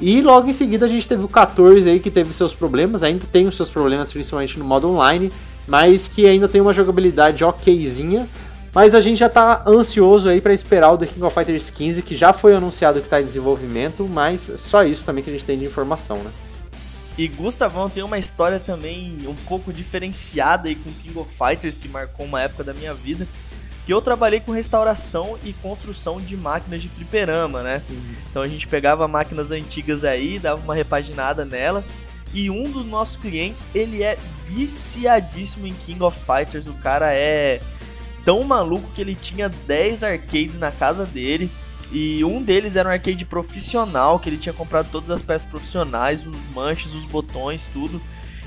E 0.00 0.20
logo 0.20 0.48
em 0.48 0.52
seguida 0.52 0.86
a 0.86 0.88
gente 0.88 1.08
teve 1.08 1.24
o 1.24 1.28
14 1.28 1.88
aí 1.88 2.00
que 2.00 2.10
teve 2.10 2.32
seus 2.34 2.54
problemas, 2.54 3.02
ainda 3.02 3.26
tem 3.26 3.46
os 3.46 3.56
seus 3.56 3.70
problemas, 3.70 4.12
principalmente 4.12 4.58
no 4.58 4.64
modo 4.64 4.90
online, 4.90 5.32
mas 5.66 6.08
que 6.08 6.26
ainda 6.26 6.48
tem 6.48 6.60
uma 6.60 6.72
jogabilidade 6.72 7.44
okzinha. 7.44 8.28
Mas 8.74 8.92
a 8.92 9.00
gente 9.00 9.18
já 9.18 9.28
tá 9.28 9.62
ansioso 9.66 10.28
aí 10.28 10.40
para 10.40 10.52
esperar 10.52 10.90
o 10.90 10.98
The 10.98 11.06
King 11.06 11.22
of 11.22 11.32
Fighters 11.32 11.70
15, 11.70 12.02
que 12.02 12.16
já 12.16 12.32
foi 12.32 12.56
anunciado 12.56 13.00
que 13.00 13.08
tá 13.08 13.20
em 13.20 13.24
desenvolvimento, 13.24 14.08
mas 14.12 14.50
só 14.56 14.82
isso 14.82 15.04
também 15.04 15.22
que 15.22 15.30
a 15.30 15.32
gente 15.32 15.44
tem 15.44 15.56
de 15.56 15.64
informação, 15.64 16.16
né? 16.16 16.32
E 17.16 17.28
Gustavão 17.28 17.88
tem 17.88 18.02
uma 18.02 18.18
história 18.18 18.58
também 18.58 19.16
um 19.28 19.34
pouco 19.46 19.72
diferenciada 19.72 20.68
aí 20.68 20.74
com 20.74 20.90
King 20.90 21.16
of 21.20 21.32
Fighters, 21.32 21.76
que 21.76 21.86
marcou 21.86 22.26
uma 22.26 22.42
época 22.42 22.64
da 22.64 22.74
minha 22.74 22.92
vida 22.92 23.28
que 23.84 23.92
eu 23.92 24.00
trabalhei 24.00 24.40
com 24.40 24.52
restauração 24.52 25.38
e 25.44 25.52
construção 25.52 26.20
de 26.20 26.36
máquinas 26.36 26.80
de 26.80 26.88
fliperama, 26.88 27.62
né? 27.62 27.82
Uhum. 27.90 28.14
Então 28.30 28.42
a 28.42 28.48
gente 28.48 28.66
pegava 28.66 29.06
máquinas 29.06 29.50
antigas 29.50 30.04
aí, 30.04 30.38
dava 30.38 30.62
uma 30.62 30.74
repaginada 30.74 31.44
nelas. 31.44 31.92
E 32.32 32.50
um 32.50 32.64
dos 32.64 32.84
nossos 32.84 33.16
clientes, 33.16 33.70
ele 33.74 34.02
é 34.02 34.18
viciadíssimo 34.46 35.66
em 35.66 35.74
King 35.74 36.02
of 36.02 36.18
Fighters. 36.18 36.66
O 36.66 36.72
cara 36.74 37.12
é 37.12 37.60
tão 38.24 38.42
maluco 38.42 38.90
que 38.94 39.00
ele 39.00 39.14
tinha 39.14 39.48
10 39.48 40.02
arcades 40.02 40.58
na 40.58 40.72
casa 40.72 41.04
dele. 41.04 41.50
E 41.92 42.24
um 42.24 42.42
deles 42.42 42.74
era 42.74 42.88
um 42.88 42.92
arcade 42.92 43.24
profissional, 43.24 44.18
que 44.18 44.28
ele 44.28 44.38
tinha 44.38 44.52
comprado 44.52 44.88
todas 44.90 45.10
as 45.10 45.22
peças 45.22 45.48
profissionais, 45.48 46.26
os 46.26 46.36
manches, 46.52 46.92
os 46.94 47.04
botões, 47.04 47.68
tudo. 47.72 48.00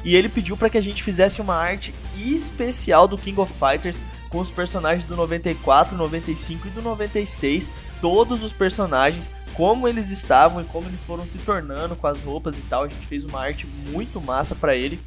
E 0.04 0.16
ele 0.16 0.28
pediu 0.28 0.58
para 0.58 0.70
que 0.70 0.78
a 0.78 0.82
gente 0.82 1.04
fizesse 1.04 1.40
uma 1.40 1.56
arte 1.56 1.94
especial 2.18 3.08
do 3.08 3.18
King 3.18 3.40
of 3.40 3.54
Fighters 3.54 4.02
com 4.30 4.40
os 4.40 4.52
personagens 4.52 5.06
do 5.06 5.16
94, 5.16 5.96
95 5.96 6.68
e 6.68 6.72
do 6.72 6.82
96, 6.82 7.70
todos 8.02 8.44
os 8.44 8.54
personagens, 8.54 9.30
como 9.54 9.88
eles 9.88 10.12
estavam 10.12 10.62
e 10.62 10.66
como 10.66 10.88
eles 10.88 11.04
foram 11.04 11.26
se 11.26 11.38
tornando 11.40 11.96
com 11.96 12.08
as 12.08 12.22
roupas 12.22 12.58
e 12.58 12.62
tal. 12.62 12.84
A 12.84 12.88
gente 12.88 13.06
fez 13.06 13.26
uma 13.26 13.40
arte 13.40 13.66
muito 13.92 14.22
massa 14.22 14.56
para 14.56 14.76
ele. 14.76 15.00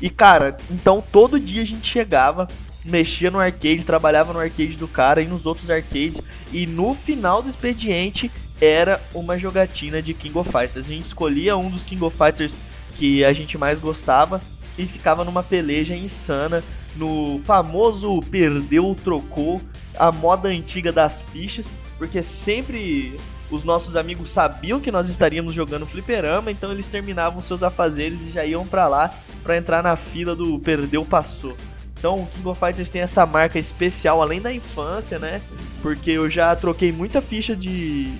E 0.00 0.10
cara, 0.10 0.56
então 0.70 1.02
todo 1.12 1.38
dia 1.38 1.62
a 1.62 1.66
gente 1.66 1.86
chegava, 1.86 2.48
mexia 2.84 3.30
no 3.30 3.38
arcade, 3.38 3.84
trabalhava 3.84 4.32
no 4.32 4.38
arcade 4.38 4.76
do 4.76 4.88
cara 4.88 5.22
e 5.22 5.26
nos 5.26 5.46
outros 5.46 5.70
arcades, 5.70 6.20
e 6.52 6.66
no 6.66 6.94
final 6.94 7.42
do 7.42 7.48
expediente 7.48 8.30
era 8.60 9.02
uma 9.12 9.38
jogatina 9.38 10.00
de 10.00 10.14
King 10.14 10.38
of 10.38 10.50
Fighters. 10.50 10.86
A 10.86 10.94
gente 10.94 11.06
escolhia 11.06 11.56
um 11.56 11.70
dos 11.70 11.84
King 11.84 12.04
of 12.04 12.16
Fighters 12.16 12.56
que 12.94 13.24
a 13.24 13.32
gente 13.32 13.56
mais 13.56 13.80
gostava 13.80 14.40
e 14.78 14.86
ficava 14.86 15.24
numa 15.24 15.42
peleja 15.42 15.96
insana 15.96 16.62
no 16.96 17.38
famoso 17.38 18.20
perdeu, 18.30 18.96
trocou, 19.02 19.60
a 19.98 20.10
moda 20.10 20.48
antiga 20.48 20.92
das 20.92 21.22
fichas, 21.22 21.70
porque 21.98 22.22
sempre 22.22 23.18
os 23.50 23.64
nossos 23.64 23.96
amigos 23.96 24.30
sabiam 24.30 24.80
que 24.80 24.90
nós 24.90 25.08
estaríamos 25.08 25.54
jogando 25.54 25.86
fliperama, 25.86 26.50
então 26.50 26.72
eles 26.72 26.86
terminavam 26.86 27.40
seus 27.40 27.62
afazeres 27.62 28.22
e 28.22 28.30
já 28.30 28.44
iam 28.44 28.66
para 28.66 28.88
lá 28.88 29.14
para 29.42 29.56
entrar 29.56 29.82
na 29.82 29.96
fila 29.96 30.34
do 30.34 30.58
perdeu, 30.58 31.04
passou. 31.04 31.56
Então 31.98 32.22
o 32.22 32.26
King 32.26 32.48
of 32.48 32.58
Fighters 32.58 32.90
tem 32.90 33.02
essa 33.02 33.24
marca 33.26 33.58
especial 33.58 34.20
além 34.20 34.40
da 34.40 34.52
infância, 34.52 35.18
né? 35.18 35.40
Porque 35.80 36.10
eu 36.10 36.28
já 36.28 36.54
troquei 36.56 36.90
muita 36.90 37.20
ficha 37.20 37.54
de 37.54 38.12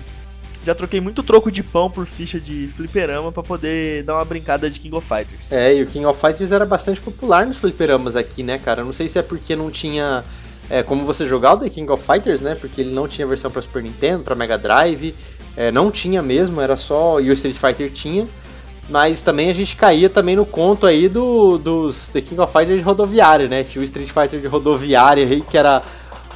já 0.65 0.73
troquei 0.73 1.01
muito 1.01 1.21
troco 1.21 1.51
de 1.51 1.61
pão 1.61 1.89
por 1.89 2.05
ficha 2.05 2.39
de 2.39 2.67
fliperama 2.69 3.31
para 3.31 3.43
poder 3.43 4.03
dar 4.03 4.15
uma 4.15 4.25
brincada 4.25 4.69
de 4.69 4.79
King 4.79 4.95
of 4.95 5.07
Fighters. 5.07 5.51
É, 5.51 5.75
e 5.75 5.83
o 5.83 5.87
King 5.87 6.05
of 6.05 6.19
Fighters 6.19 6.51
era 6.51 6.65
bastante 6.65 7.01
popular 7.01 7.45
nos 7.45 7.57
fliperamas 7.57 8.15
aqui, 8.15 8.43
né, 8.43 8.57
cara? 8.57 8.83
Não 8.83 8.93
sei 8.93 9.07
se 9.07 9.19
é 9.19 9.21
porque 9.21 9.55
não 9.55 9.69
tinha 9.69 10.23
é, 10.69 10.81
como 10.81 11.03
você 11.03 11.25
jogar 11.25 11.53
o 11.53 11.57
The 11.57 11.69
King 11.69 11.91
of 11.91 12.03
Fighters, 12.03 12.41
né? 12.41 12.55
Porque 12.55 12.81
ele 12.81 12.91
não 12.91 13.07
tinha 13.07 13.27
versão 13.27 13.51
para 13.51 13.61
Super 13.61 13.83
Nintendo, 13.83 14.23
para 14.23 14.35
Mega 14.35 14.57
Drive, 14.57 15.13
é, 15.57 15.71
não 15.71 15.91
tinha 15.91 16.21
mesmo, 16.21 16.61
era 16.61 16.75
só 16.75 17.19
e 17.19 17.29
o 17.29 17.33
Street 17.33 17.57
Fighter 17.57 17.91
tinha. 17.91 18.27
Mas 18.89 19.21
também 19.21 19.49
a 19.49 19.53
gente 19.53 19.77
caía 19.77 20.09
também 20.09 20.35
no 20.35 20.45
conto 20.45 20.85
aí 20.85 21.07
do, 21.07 21.57
dos 21.57 22.09
The 22.09 22.21
King 22.21 22.41
of 22.41 22.51
Fighters 22.51 22.79
de 22.79 22.83
rodoviária, 22.83 23.47
né? 23.47 23.63
Tinha 23.63 23.81
o 23.81 23.83
Street 23.83 24.09
Fighter 24.09 24.41
de 24.41 24.47
rodoviária 24.47 25.25
aí, 25.25 25.41
que 25.41 25.57
era 25.57 25.81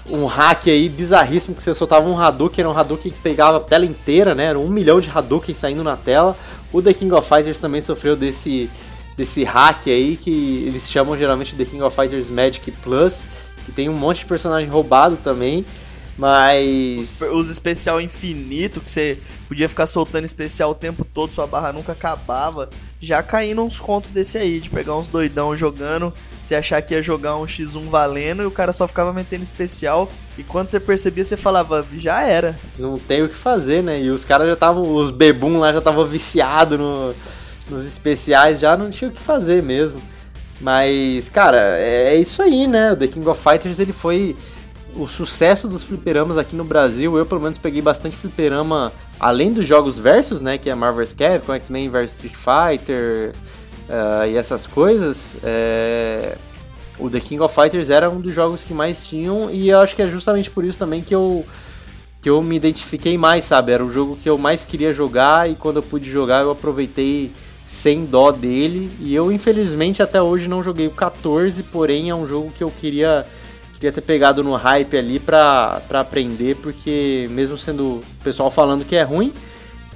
um 0.09 0.25
hack 0.25 0.67
aí 0.67 0.87
bizarríssimo 0.87 1.55
que 1.55 1.61
você 1.61 1.73
soltava 1.73 2.07
um 2.07 2.19
Hadouken, 2.19 2.61
era 2.61 2.69
um 2.69 2.77
Hadouken 2.77 3.11
que 3.11 3.19
pegava 3.19 3.57
a 3.57 3.61
tela 3.61 3.85
inteira, 3.85 4.33
né? 4.33 4.45
Era 4.45 4.59
um 4.59 4.69
milhão 4.69 4.99
de 4.99 5.09
Hadouken 5.09 5.53
saindo 5.53 5.83
na 5.83 5.97
tela. 5.97 6.37
O 6.71 6.81
The 6.81 6.93
King 6.93 7.13
of 7.13 7.27
Fighters 7.27 7.59
também 7.59 7.81
sofreu 7.81 8.15
desse, 8.15 8.69
desse 9.15 9.43
hack 9.43 9.87
aí 9.87 10.17
que 10.17 10.63
eles 10.65 10.89
chamam 10.89 11.17
geralmente 11.17 11.55
The 11.55 11.65
King 11.65 11.81
of 11.81 11.95
Fighters 11.95 12.29
Magic 12.29 12.71
Plus, 12.71 13.27
que 13.65 13.71
tem 13.71 13.89
um 13.89 13.93
monte 13.93 14.19
de 14.19 14.25
personagem 14.25 14.69
roubado 14.69 15.17
também. 15.17 15.65
Mas. 16.17 17.21
Os, 17.21 17.31
os, 17.31 17.49
especial 17.49 18.01
infinito, 18.01 18.81
que 18.81 18.89
você 18.89 19.19
podia 19.47 19.69
ficar 19.69 19.85
soltando 19.85 20.25
especial 20.25 20.71
o 20.71 20.75
tempo 20.75 21.05
todo, 21.05 21.31
sua 21.31 21.45
barra 21.45 21.71
nunca 21.71 21.91
acabava. 21.91 22.69
Já 22.99 23.21
caindo 23.21 23.61
uns 23.61 23.79
contos 23.79 24.09
desse 24.09 24.37
aí, 24.37 24.59
de 24.59 24.69
pegar 24.69 24.95
uns 24.95 25.05
doidão 25.05 25.55
jogando, 25.55 26.11
você 26.47 26.55
achar 26.55 26.81
que 26.81 26.93
ia 26.93 27.01
jogar 27.01 27.35
um 27.35 27.45
X1 27.45 27.89
valendo 27.89 28.43
e 28.43 28.45
o 28.45 28.51
cara 28.51 28.71
só 28.73 28.87
ficava 28.87 29.13
metendo 29.13 29.43
especial. 29.43 30.09
E 30.37 30.43
quando 30.43 30.69
você 30.69 30.79
percebia, 30.79 31.25
você 31.25 31.37
falava, 31.37 31.85
já 31.95 32.21
era. 32.21 32.57
Não 32.77 32.97
tem 32.97 33.23
o 33.23 33.29
que 33.29 33.35
fazer, 33.35 33.83
né? 33.83 34.01
E 34.01 34.09
os 34.09 34.23
caras 34.23 34.47
já 34.47 34.53
estavam, 34.53 34.95
os 34.95 35.11
bebum 35.11 35.59
lá 35.59 35.71
já 35.71 35.79
estavam 35.79 36.05
viciados 36.05 36.79
no. 36.79 37.13
nos 37.69 37.85
especiais 37.85 38.59
já 38.59 38.77
não 38.77 38.89
tinha 38.89 39.09
o 39.09 39.13
que 39.13 39.21
fazer 39.21 39.61
mesmo. 39.61 40.01
Mas, 40.59 41.29
cara, 41.29 41.77
é, 41.77 42.13
é 42.13 42.15
isso 42.15 42.41
aí, 42.41 42.67
né? 42.67 42.93
O 42.93 42.95
The 42.95 43.07
King 43.07 43.27
of 43.27 43.41
Fighters 43.41 43.79
ele 43.79 43.93
foi 43.93 44.35
o 44.95 45.05
sucesso 45.05 45.67
dos 45.67 45.83
fliperamas 45.83 46.37
aqui 46.37 46.55
no 46.55 46.63
Brasil. 46.63 47.17
Eu, 47.17 47.25
pelo 47.25 47.41
menos, 47.41 47.57
peguei 47.57 47.81
bastante 47.81 48.15
fliperama 48.15 48.91
além 49.19 49.53
dos 49.53 49.67
jogos 49.67 49.99
versus, 49.99 50.41
né? 50.41 50.57
Que 50.57 50.69
é 50.69 50.75
Marvel 50.75 51.05
Capcom, 51.15 51.53
X-Men 51.53 51.89
vs 51.89 52.13
Street 52.15 52.35
Fighter 52.35 53.33
uh, 53.89 54.27
e 54.27 54.35
essas 54.35 54.67
coisas. 54.67 55.35
É... 55.43 56.37
O 56.99 57.09
The 57.11 57.19
King 57.19 57.41
of 57.43 57.53
Fighters 57.53 57.91
era 57.91 58.09
um 58.09 58.19
dos 58.19 58.33
jogos 58.33 58.63
que 58.63 58.73
mais 58.73 59.05
tinham 59.05 59.51
e 59.51 59.69
eu 59.69 59.79
acho 59.79 59.95
que 59.95 60.01
é 60.01 60.07
justamente 60.07 60.49
por 60.49 60.65
isso 60.65 60.79
também 60.79 61.03
que 61.03 61.13
eu 61.13 61.45
que 62.19 62.27
eu 62.27 62.41
me 62.41 62.55
identifiquei 62.55 63.17
mais, 63.17 63.43
sabe? 63.43 63.71
Era 63.71 63.85
o 63.85 63.91
jogo 63.91 64.15
que 64.15 64.27
eu 64.27 64.37
mais 64.37 64.63
queria 64.63 64.91
jogar 64.91 65.47
e 65.47 65.53
quando 65.53 65.77
eu 65.77 65.83
pude 65.83 66.09
jogar 66.09 66.41
eu 66.41 66.49
aproveitei 66.49 67.31
sem 67.67 68.05
dó 68.05 68.31
dele. 68.31 68.89
E 68.99 69.13
eu, 69.13 69.31
infelizmente, 69.31 70.01
até 70.01 70.21
hoje 70.21 70.47
não 70.47 70.63
joguei 70.63 70.87
o 70.87 70.91
14, 70.91 71.61
porém 71.63 72.09
é 72.09 72.15
um 72.15 72.25
jogo 72.25 72.51
que 72.55 72.63
eu 72.63 72.71
queria, 72.71 73.25
queria 73.73 73.91
ter 73.91 74.01
pegado 74.01 74.43
no 74.43 74.55
hype 74.55 74.97
ali 74.97 75.19
pra, 75.19 75.81
pra 75.87 75.99
aprender, 75.99 76.55
porque 76.55 77.27
mesmo 77.29 77.57
sendo 77.57 77.97
o 77.97 78.03
pessoal 78.23 78.49
falando 78.49 78.85
que 78.85 78.95
é 78.95 79.03
ruim, 79.03 79.33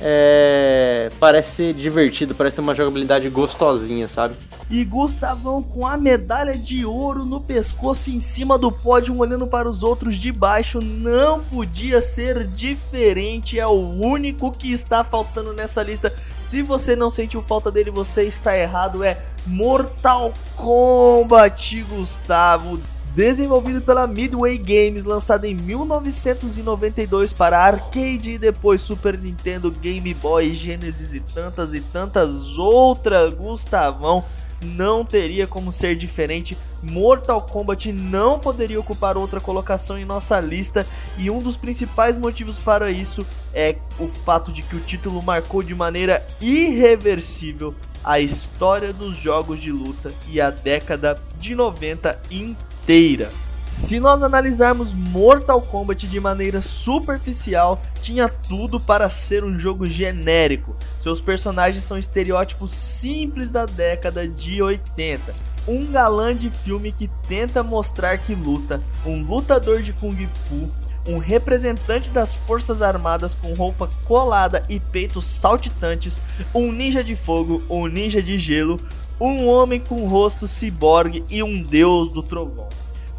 é, 0.03 1.11
parece 1.19 1.51
ser 1.51 1.73
divertido, 1.73 2.33
parece 2.33 2.55
ter 2.55 2.61
uma 2.61 2.73
jogabilidade 2.73 3.29
gostosinha, 3.29 4.07
sabe? 4.07 4.35
E 4.69 4.83
Gustavão 4.83 5.61
com 5.61 5.85
a 5.85 5.97
medalha 5.97 6.57
de 6.57 6.85
ouro 6.85 7.25
no 7.25 7.39
pescoço 7.41 8.09
em 8.09 8.19
cima 8.19 8.57
do 8.57 8.71
pódio, 8.71 9.15
olhando 9.17 9.45
para 9.45 9.69
os 9.69 9.83
outros 9.83 10.15
de 10.15 10.31
baixo, 10.31 10.81
não 10.81 11.41
podia 11.41 12.01
ser 12.01 12.47
diferente. 12.47 13.59
É 13.59 13.67
o 13.67 13.71
único 13.71 14.51
que 14.51 14.71
está 14.71 15.03
faltando 15.03 15.53
nessa 15.53 15.83
lista. 15.83 16.13
Se 16.39 16.61
você 16.61 16.95
não 16.95 17.09
sentiu 17.09 17.41
falta 17.41 17.69
dele, 17.69 17.91
você 17.91 18.23
está 18.23 18.57
errado. 18.57 19.03
É 19.03 19.17
Mortal 19.45 20.33
Kombat, 20.55 21.83
Gustavo 21.83 22.79
desenvolvido 23.15 23.81
pela 23.81 24.07
Midway 24.07 24.57
Games, 24.57 25.03
lançado 25.03 25.45
em 25.45 25.53
1992 25.53 27.33
para 27.33 27.59
arcade 27.59 28.31
e 28.31 28.37
depois 28.37 28.81
Super 28.81 29.17
Nintendo, 29.17 29.69
Game 29.69 30.13
Boy, 30.13 30.53
Genesis 30.53 31.13
e 31.13 31.19
tantas 31.19 31.73
e 31.73 31.81
tantas 31.81 32.57
outras, 32.57 33.33
Gustavão, 33.33 34.23
não 34.61 35.03
teria 35.03 35.45
como 35.45 35.71
ser 35.71 35.95
diferente. 35.95 36.57
Mortal 36.81 37.41
Kombat 37.41 37.91
não 37.91 38.39
poderia 38.39 38.79
ocupar 38.79 39.17
outra 39.17 39.41
colocação 39.41 39.97
em 39.97 40.05
nossa 40.05 40.39
lista, 40.39 40.87
e 41.17 41.29
um 41.29 41.41
dos 41.41 41.57
principais 41.57 42.17
motivos 42.17 42.59
para 42.59 42.91
isso 42.91 43.25
é 43.53 43.75
o 43.99 44.07
fato 44.07 44.53
de 44.53 44.61
que 44.61 44.75
o 44.75 44.79
título 44.79 45.21
marcou 45.21 45.61
de 45.61 45.75
maneira 45.75 46.25
irreversível 46.39 47.75
a 48.03 48.19
história 48.19 48.93
dos 48.93 49.17
jogos 49.17 49.59
de 49.59 49.71
luta 49.71 50.11
e 50.27 50.39
a 50.39 50.49
década 50.49 51.21
de 51.37 51.53
90 51.53 52.21
inteira 52.31 52.70
inteira. 52.81 53.31
Se 53.69 54.01
nós 54.01 54.21
analisarmos 54.21 54.93
Mortal 54.93 55.61
Kombat 55.61 56.05
de 56.05 56.19
maneira 56.19 56.61
superficial, 56.61 57.81
tinha 58.01 58.27
tudo 58.27 58.81
para 58.81 59.07
ser 59.07 59.45
um 59.45 59.57
jogo 59.57 59.85
genérico. 59.85 60.75
Seus 60.99 61.21
personagens 61.21 61.85
são 61.85 61.97
estereótipos 61.97 62.73
simples 62.73 63.49
da 63.49 63.65
década 63.65 64.27
de 64.27 64.61
80. 64.61 65.33
Um 65.65 65.89
galã 65.89 66.35
de 66.35 66.49
filme 66.49 66.91
que 66.91 67.09
tenta 67.29 67.63
mostrar 67.63 68.17
que 68.17 68.35
luta, 68.35 68.81
um 69.05 69.23
lutador 69.23 69.81
de 69.81 69.93
kung 69.93 70.17
fu, 70.27 70.69
um 71.07 71.17
representante 71.17 72.09
das 72.09 72.33
forças 72.33 72.81
armadas 72.81 73.33
com 73.33 73.53
roupa 73.53 73.89
colada 74.05 74.65
e 74.67 74.79
peitos 74.79 75.25
saltitantes, 75.25 76.19
um 76.53 76.71
ninja 76.71 77.03
de 77.03 77.15
fogo, 77.15 77.63
um 77.69 77.87
ninja 77.87 78.21
de 78.21 78.37
gelo, 78.37 78.79
um 79.27 79.47
homem 79.47 79.79
com 79.79 80.07
rosto 80.07 80.47
ciborgue 80.47 81.23
e 81.29 81.43
um 81.43 81.61
deus 81.61 82.09
do 82.09 82.23
trovão. 82.23 82.67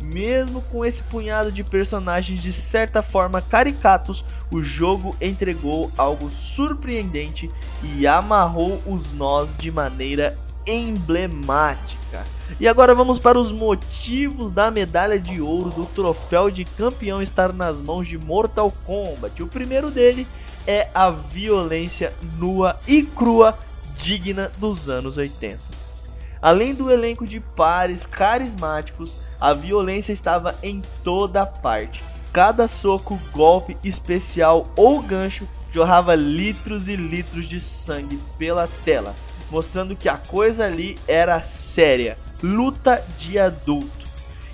Mesmo 0.01 0.61
com 0.63 0.85
esse 0.85 1.01
punhado 1.05 1.53
de 1.53 1.63
personagens 1.63 2.43
de 2.43 2.53
certa 2.53 3.03
forma 3.03 3.41
caricatos, 3.41 4.25
o 4.51 4.61
jogo 4.61 5.17
entregou 5.21 5.93
algo 5.97 6.29
surpreendente 6.29 7.49
e 7.85 8.05
amarrou 8.05 8.83
os 8.85 9.13
nós 9.13 9.55
de 9.57 9.71
maneira 9.71 10.37
emblemática. 10.67 12.27
E 12.59 12.67
agora 12.67 12.97
vamos 12.97 13.21
para 13.21 13.39
os 13.39 13.53
motivos 13.53 14.51
da 14.51 14.73
medalha 14.73 15.21
de 15.21 15.41
ouro 15.41 15.71
do 15.71 15.87
troféu 15.87 16.51
de 16.51 16.65
campeão 16.65 17.23
estar 17.23 17.53
nas 17.53 17.81
mãos 17.81 18.09
de 18.09 18.19
Mortal 18.19 18.73
Kombat. 18.85 19.41
O 19.41 19.47
primeiro 19.47 19.89
dele 19.89 20.27
é 20.67 20.89
a 20.93 21.11
violência 21.11 22.13
nua 22.39 22.77
e 22.89 23.05
crua 23.05 23.57
digna 23.97 24.51
dos 24.59 24.89
anos 24.89 25.17
80. 25.17 25.82
Além 26.43 26.75
do 26.75 26.91
elenco 26.91 27.25
de 27.25 27.39
pares 27.39 28.05
carismáticos, 28.05 29.17
a 29.41 29.55
violência 29.55 30.13
estava 30.13 30.57
em 30.61 30.83
toda 31.05 31.47
parte. 31.47 32.03
Cada 32.33 32.67
soco, 32.67 33.17
golpe 33.33 33.79
especial 33.85 34.67
ou 34.75 35.01
gancho 35.01 35.47
jorrava 35.73 36.17
litros 36.17 36.89
e 36.89 36.97
litros 36.97 37.49
de 37.49 37.61
sangue 37.61 38.19
pela 38.37 38.69
tela, 38.85 39.15
mostrando 39.51 39.95
que 39.95 40.09
a 40.09 40.17
coisa 40.17 40.67
ali 40.67 40.99
era 41.07 41.41
séria, 41.41 42.19
luta 42.43 43.03
de 43.17 43.39
adulto. 43.39 44.03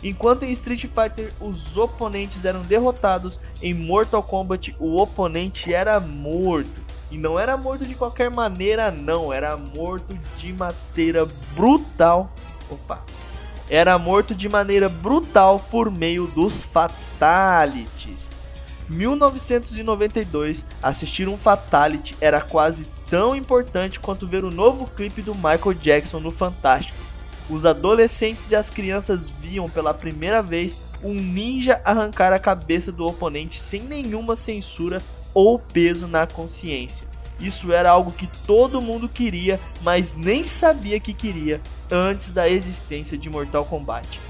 Enquanto 0.02 0.44
em 0.44 0.52
Street 0.52 0.82
Fighter 0.82 1.32
os 1.40 1.76
oponentes 1.76 2.44
eram 2.44 2.62
derrotados, 2.62 3.40
em 3.62 3.72
Mortal 3.72 4.22
Kombat 4.22 4.76
o 4.78 5.00
oponente 5.00 5.72
era 5.72 5.98
morto. 5.98 6.87
E 7.10 7.16
não 7.16 7.38
era 7.38 7.56
morto 7.56 7.86
de 7.86 7.94
qualquer 7.94 8.30
maneira, 8.30 8.90
não. 8.90 9.32
Era 9.32 9.56
morto 9.56 10.18
de 10.36 10.52
maneira 10.52 11.26
brutal. 11.54 12.30
Opa! 12.70 13.02
Era 13.70 13.98
morto 13.98 14.34
de 14.34 14.48
maneira 14.48 14.88
brutal 14.88 15.58
por 15.70 15.90
meio 15.90 16.26
dos 16.26 16.62
Fatalities. 16.62 18.30
1992, 18.88 20.64
assistir 20.82 21.28
um 21.28 21.36
Fatality 21.36 22.16
era 22.20 22.40
quase 22.40 22.86
tão 23.08 23.36
importante 23.36 24.00
quanto 24.00 24.26
ver 24.26 24.44
o 24.44 24.50
novo 24.50 24.86
clipe 24.96 25.20
do 25.20 25.34
Michael 25.34 25.74
Jackson 25.74 26.20
no 26.20 26.30
Fantástico. 26.30 26.98
Os 27.50 27.64
adolescentes 27.64 28.50
e 28.50 28.56
as 28.56 28.70
crianças 28.70 29.28
viam 29.28 29.68
pela 29.68 29.92
primeira 29.92 30.42
vez 30.42 30.76
um 31.02 31.14
ninja 31.14 31.80
arrancar 31.84 32.32
a 32.32 32.38
cabeça 32.38 32.90
do 32.90 33.06
oponente 33.06 33.58
sem 33.58 33.82
nenhuma 33.82 34.34
censura 34.34 35.02
ou 35.34 35.58
peso 35.58 36.06
na 36.06 36.26
consciência. 36.26 37.06
Isso 37.40 37.72
era 37.72 37.90
algo 37.90 38.10
que 38.10 38.26
todo 38.46 38.80
mundo 38.80 39.08
queria, 39.08 39.60
mas 39.82 40.12
nem 40.12 40.42
sabia 40.42 40.98
que 40.98 41.12
queria 41.12 41.60
antes 41.90 42.30
da 42.30 42.48
existência 42.48 43.16
de 43.16 43.30
Mortal 43.30 43.64
Kombat. 43.64 44.20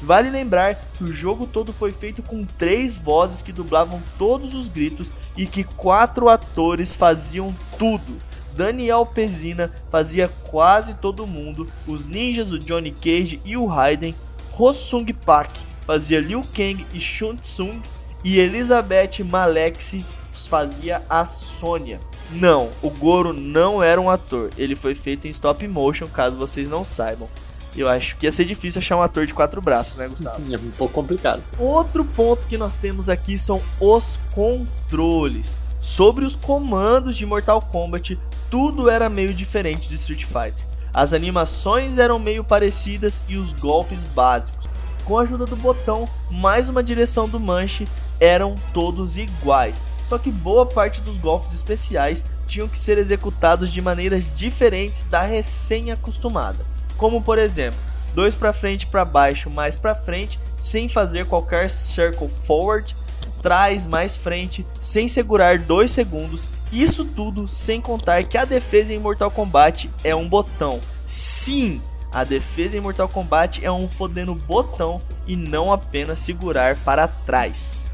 Vale 0.00 0.30
lembrar 0.30 0.74
que 0.74 1.04
o 1.04 1.12
jogo 1.12 1.46
todo 1.46 1.72
foi 1.72 1.92
feito 1.92 2.22
com 2.22 2.44
três 2.44 2.94
vozes 2.94 3.42
que 3.42 3.52
dublavam 3.52 4.02
todos 4.18 4.54
os 4.54 4.68
gritos 4.68 5.08
e 5.36 5.46
que 5.46 5.64
quatro 5.64 6.28
atores 6.28 6.92
faziam 6.92 7.54
tudo. 7.78 8.16
Daniel 8.56 9.06
Pezina 9.06 9.72
fazia 9.90 10.28
quase 10.44 10.94
todo 10.94 11.26
mundo, 11.26 11.68
os 11.86 12.06
ninjas, 12.06 12.50
o 12.50 12.58
Johnny 12.58 12.90
Cage 12.90 13.40
e 13.44 13.56
o 13.56 13.66
Raiden, 13.66 14.14
Hosung 14.58 15.06
Pak 15.24 15.72
fazia 15.86 16.20
Liu 16.20 16.42
Kang 16.54 16.86
e 16.92 17.00
Shun 17.00 17.36
Tsung 17.36 17.80
e 18.24 18.38
Elizabeth 18.38 19.24
Malexi 19.24 20.04
fazia 20.32 21.02
a 21.08 21.24
Sônia. 21.24 22.00
Não, 22.30 22.70
o 22.82 22.88
Goro 22.88 23.32
não 23.32 23.82
era 23.82 24.00
um 24.00 24.08
ator. 24.08 24.50
Ele 24.56 24.74
foi 24.74 24.94
feito 24.94 25.26
em 25.26 25.30
stop 25.30 25.66
motion, 25.68 26.08
caso 26.08 26.36
vocês 26.36 26.68
não 26.68 26.84
saibam. 26.84 27.28
Eu 27.74 27.88
acho 27.88 28.16
que 28.16 28.26
ia 28.26 28.32
ser 28.32 28.44
difícil 28.44 28.80
achar 28.80 28.96
um 28.96 29.02
ator 29.02 29.26
de 29.26 29.32
quatro 29.32 29.60
braços, 29.60 29.96
né, 29.96 30.06
Gustavo? 30.08 30.42
É 30.52 30.56
um 30.56 30.70
pouco 30.72 30.94
complicado. 30.94 31.42
Outro 31.58 32.04
ponto 32.04 32.46
que 32.46 32.58
nós 32.58 32.74
temos 32.76 33.08
aqui 33.08 33.38
são 33.38 33.62
os 33.80 34.18
controles. 34.34 35.56
Sobre 35.80 36.24
os 36.24 36.36
comandos 36.36 37.16
de 37.16 37.26
Mortal 37.26 37.60
Kombat, 37.60 38.18
tudo 38.50 38.88
era 38.88 39.08
meio 39.08 39.34
diferente 39.34 39.88
de 39.88 39.96
Street 39.96 40.24
Fighter. 40.24 40.64
As 40.94 41.12
animações 41.12 41.98
eram 41.98 42.18
meio 42.18 42.44
parecidas 42.44 43.24
e 43.26 43.36
os 43.36 43.52
golpes 43.52 44.04
básicos. 44.04 44.68
Com 45.04 45.18
a 45.18 45.22
ajuda 45.22 45.46
do 45.46 45.56
botão, 45.56 46.08
mais 46.30 46.68
uma 46.68 46.82
direção 46.82 47.28
do 47.28 47.40
manche, 47.40 47.88
eram 48.20 48.54
todos 48.72 49.16
iguais 49.16 49.82
só 50.12 50.18
que 50.18 50.30
boa 50.30 50.66
parte 50.66 51.00
dos 51.00 51.16
golpes 51.16 51.54
especiais 51.54 52.22
tinham 52.46 52.68
que 52.68 52.78
ser 52.78 52.98
executados 52.98 53.72
de 53.72 53.80
maneiras 53.80 54.36
diferentes 54.36 55.04
da 55.04 55.22
recém-acostumada. 55.22 56.66
Como 56.98 57.22
por 57.22 57.38
exemplo, 57.38 57.80
dois 58.14 58.34
para 58.34 58.52
frente, 58.52 58.86
para 58.86 59.06
baixo, 59.06 59.48
mais 59.48 59.74
para 59.74 59.94
frente, 59.94 60.38
sem 60.54 60.86
fazer 60.86 61.24
qualquer 61.24 61.70
circle 61.70 62.28
forward, 62.28 62.94
trás, 63.40 63.86
mais 63.86 64.14
frente, 64.14 64.66
sem 64.78 65.08
segurar 65.08 65.58
2 65.58 65.90
segundos. 65.90 66.46
Isso 66.70 67.06
tudo 67.06 67.48
sem 67.48 67.80
contar 67.80 68.22
que 68.24 68.36
a 68.36 68.44
defesa 68.44 68.92
em 68.92 68.98
Mortal 68.98 69.30
Kombat 69.30 69.88
é 70.04 70.14
um 70.14 70.28
botão. 70.28 70.78
Sim, 71.06 71.80
a 72.12 72.22
defesa 72.22 72.76
em 72.76 72.80
Mortal 72.80 73.08
Kombat 73.08 73.64
é 73.64 73.72
um 73.72 73.88
fodendo 73.88 74.34
botão 74.34 75.00
e 75.26 75.36
não 75.36 75.72
apenas 75.72 76.18
segurar 76.18 76.76
para 76.84 77.08
trás. 77.08 77.90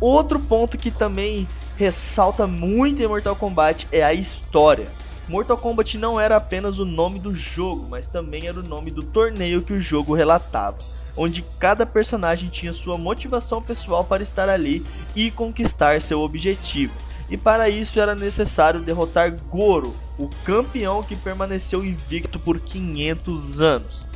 Outro 0.00 0.38
ponto 0.38 0.76
que 0.76 0.90
também 0.90 1.48
ressalta 1.76 2.46
muito 2.46 3.02
em 3.02 3.06
Mortal 3.06 3.36
Kombat 3.36 3.86
é 3.90 4.02
a 4.02 4.12
história. 4.12 4.88
Mortal 5.28 5.56
Kombat 5.56 5.98
não 5.98 6.20
era 6.20 6.36
apenas 6.36 6.78
o 6.78 6.84
nome 6.84 7.18
do 7.18 7.34
jogo, 7.34 7.86
mas 7.88 8.06
também 8.06 8.46
era 8.46 8.60
o 8.60 8.62
nome 8.62 8.90
do 8.90 9.02
torneio 9.02 9.62
que 9.62 9.72
o 9.72 9.80
jogo 9.80 10.14
relatava, 10.14 10.78
onde 11.16 11.44
cada 11.58 11.84
personagem 11.84 12.48
tinha 12.48 12.72
sua 12.72 12.96
motivação 12.96 13.60
pessoal 13.60 14.04
para 14.04 14.22
estar 14.22 14.48
ali 14.48 14.86
e 15.16 15.30
conquistar 15.30 16.00
seu 16.00 16.20
objetivo. 16.20 16.92
E 17.28 17.36
para 17.36 17.68
isso 17.68 17.98
era 17.98 18.14
necessário 18.14 18.80
derrotar 18.80 19.34
Goro, 19.50 19.96
o 20.16 20.28
campeão 20.44 21.02
que 21.02 21.16
permaneceu 21.16 21.84
invicto 21.84 22.38
por 22.38 22.60
500 22.60 23.60
anos. 23.60 24.06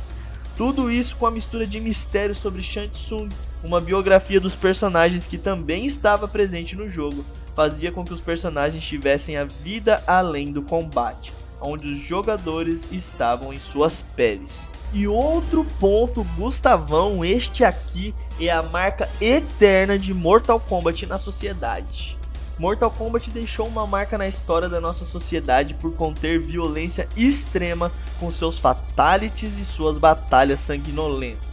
Tudo 0.55 0.89
isso 0.89 1.17
com 1.17 1.25
a 1.25 1.31
mistura 1.31 1.67
de 1.67 1.79
mistério 1.79 2.33
sobre 2.33 2.63
Shang 2.63 2.89
Tsung, 2.89 3.29
uma 3.63 3.79
biografia 3.79 4.39
dos 4.39 4.55
personagens 4.55 5.27
que 5.27 5.37
também 5.37 5.85
estava 5.85 6.27
presente 6.27 6.75
no 6.75 6.89
jogo, 6.89 7.23
fazia 7.55 7.91
com 7.91 8.03
que 8.03 8.13
os 8.13 8.21
personagens 8.21 8.83
tivessem 8.83 9.37
a 9.37 9.43
vida 9.43 10.01
além 10.07 10.51
do 10.51 10.61
combate, 10.61 11.31
onde 11.59 11.93
os 11.93 11.99
jogadores 11.99 12.85
estavam 12.91 13.53
em 13.53 13.59
suas 13.59 14.01
peles. 14.15 14.69
E 14.93 15.07
outro 15.07 15.65
ponto, 15.79 16.23
Gustavão, 16.35 17.23
este 17.23 17.63
aqui 17.63 18.13
é 18.39 18.49
a 18.49 18.61
marca 18.61 19.07
eterna 19.21 19.97
de 19.97 20.13
Mortal 20.13 20.59
Kombat 20.59 21.05
na 21.05 21.17
sociedade. 21.17 22.17
Mortal 22.59 22.91
Kombat 22.91 23.29
deixou 23.31 23.67
uma 23.67 23.87
marca 23.87 24.17
na 24.17 24.27
história 24.27 24.67
da 24.67 24.81
nossa 24.81 25.05
sociedade 25.05 25.73
por 25.75 25.93
conter 25.93 26.39
violência 26.39 27.07
extrema 27.15 27.91
com 28.19 28.31
seus 28.31 28.59
fatalities 28.59 29.57
e 29.57 29.65
suas 29.65 29.97
batalhas 29.97 30.59
sanguinolentas. 30.59 31.50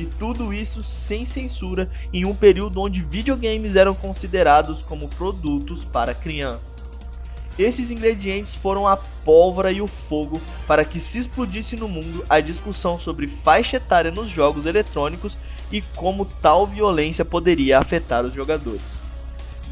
E 0.00 0.06
tudo 0.18 0.50
isso 0.50 0.82
sem 0.82 1.26
censura 1.26 1.90
em 2.10 2.24
um 2.24 2.34
período 2.34 2.80
onde 2.80 3.02
videogames 3.02 3.76
eram 3.76 3.94
considerados 3.94 4.80
como 4.80 5.08
produtos 5.08 5.84
para 5.84 6.14
crianças. 6.14 6.76
Esses 7.58 7.90
ingredientes 7.90 8.54
foram 8.54 8.88
a 8.88 8.96
pólvora 8.96 9.70
e 9.70 9.82
o 9.82 9.86
fogo 9.86 10.40
para 10.66 10.86
que 10.86 10.98
se 10.98 11.18
explodisse 11.18 11.76
no 11.76 11.86
mundo 11.86 12.24
a 12.30 12.40
discussão 12.40 12.98
sobre 12.98 13.28
faixa 13.28 13.76
etária 13.76 14.10
nos 14.10 14.30
jogos 14.30 14.64
eletrônicos 14.64 15.36
e 15.70 15.82
como 15.82 16.24
tal 16.24 16.66
violência 16.66 17.22
poderia 17.22 17.78
afetar 17.78 18.24
os 18.24 18.34
jogadores. 18.34 18.98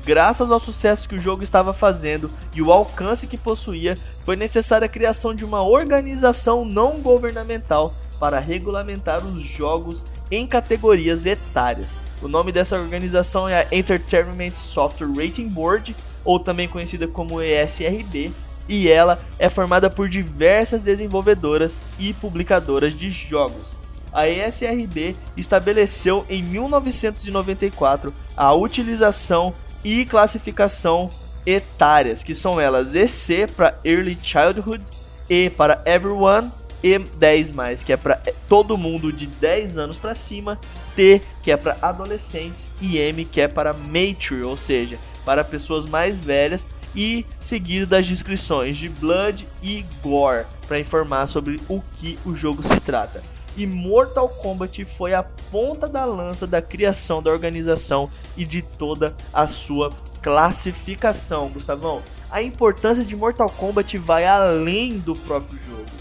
Graças 0.05 0.51
ao 0.51 0.61
sucesso 0.61 1.09
que 1.09 1.15
o 1.15 1.23
jogo 1.23 1.43
estava 1.43 1.73
fazendo 1.73 2.31
e 2.55 2.61
o 2.61 2.71
alcance 2.71 3.27
que 3.27 3.39
possuía, 3.39 3.97
foi 4.21 4.37
necessária 4.37 4.85
a 4.85 4.91
criação 4.91 5.35
de 5.35 5.43
uma 5.45 5.63
organização 5.63 6.67
não 6.67 7.01
governamental 7.01 7.95
para 8.19 8.39
regulamentar 8.39 9.25
os 9.25 9.43
jogos 9.45 10.05
em 10.31 10.47
categorias 10.47 11.27
etárias. 11.27 11.97
O 12.21 12.29
nome 12.29 12.51
dessa 12.53 12.79
organização 12.79 13.49
é 13.49 13.61
a 13.61 13.67
Entertainment 13.71 14.57
Software 14.57 15.09
Rating 15.09 15.49
Board, 15.49 15.95
ou 16.25 16.41
também 16.41 16.69
conhecida 16.69 17.07
como 17.07 17.41
ESRB, 17.41 18.33
e 18.69 18.89
ela 18.91 19.21
é 19.39 19.49
formada 19.49 19.89
por 19.89 20.09
diversas 20.09 20.83
desenvolvedoras 20.83 21.83
e 21.99 22.13
publicadoras 22.13 22.93
de 22.93 23.11
jogos. 23.11 23.77
A 24.13 24.29
ESRB 24.29 25.17
estabeleceu 25.37 26.25
em 26.29 26.43
1994 26.43 28.13
a 28.37 28.53
utilização 28.53 29.55
e 29.85 30.05
classificação 30.05 31.09
etárias, 31.47 32.23
que 32.23 32.35
são 32.35 32.61
elas 32.61 32.95
EC 32.95 33.51
para 33.51 33.79
Early 33.85 34.19
Childhood, 34.23 34.83
E 35.31 35.51
para 35.51 35.83
Everyone 35.85 36.51
e 36.83 36.99
10 36.99 37.51
mais, 37.53 37.83
que 37.83 37.93
é 37.93 37.97
para 37.97 38.21
todo 38.49 38.79
mundo 38.79 39.13
de 39.13 39.27
10 39.27 39.79
anos 39.79 39.99
para 39.99 40.15
cima, 40.15 40.59
T, 40.95 41.21
que 41.43 41.51
é 41.51 41.57
para 41.57 41.77
adolescentes 41.83 42.69
e 42.81 42.99
M, 42.99 43.25
que 43.25 43.41
é 43.41 43.49
para 43.49 43.73
mature, 43.73 44.43
ou 44.45 44.57
seja, 44.57 44.99
para 45.25 45.45
pessoas 45.45 45.87
mais 45.87 46.19
velhas 46.19 46.67
e 46.95 47.27
seguido 47.39 47.87
das 47.87 48.07
descrições 48.07 48.77
de 48.77 48.89
Blood 48.89 49.47
e 49.63 49.85
Gore 50.03 50.47
para 50.67 50.81
informar 50.81 51.27
sobre 51.27 51.61
o 51.69 51.83
que 51.97 52.19
o 52.25 52.35
jogo 52.35 52.63
se 52.63 52.81
trata. 52.81 53.23
E 53.57 53.67
Mortal 53.67 54.29
Kombat 54.29 54.85
foi 54.85 55.15
a 55.15 55.23
ponta 55.23 55.89
da 55.89 56.05
lança 56.05 56.47
da 56.47 56.63
criação 56.63 57.21
da 57.21 57.33
organização 57.33 58.09
e 58.37 58.45
de 58.45 58.63
toda 58.63 59.17
a 59.33 59.47
sua 59.49 59.91
classificação, 60.23 61.49
Gustavão. 61.49 62.03
A 62.31 62.41
importância 62.41 63.05
de 63.05 63.17
Mortal 63.17 63.51
Kombat 63.51 63.99
vai 63.99 64.27
além 64.27 64.99
do 64.99 65.17
próprio 65.17 65.59
jogo 65.69 65.98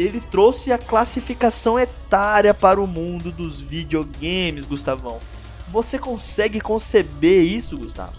ele 0.00 0.20
trouxe 0.20 0.72
a 0.72 0.78
classificação 0.78 1.78
etária 1.78 2.54
para 2.54 2.80
o 2.80 2.86
mundo 2.86 3.30
dos 3.30 3.60
videogames, 3.60 4.64
Gustavão. 4.64 5.20
Você 5.70 5.98
consegue 5.98 6.60
conceber 6.60 7.44
isso, 7.44 7.76
Gustavo? 7.76 8.14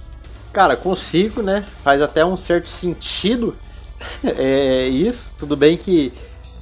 Cara, 0.54 0.76
consigo, 0.76 1.42
né? 1.42 1.66
Faz 1.84 2.02
até 2.02 2.24
um 2.24 2.38
certo 2.38 2.70
sentido 2.70 3.56
é, 4.38 4.88
isso. 4.88 5.34
Tudo 5.40 5.58
bem 5.58 5.76
que 5.76 6.14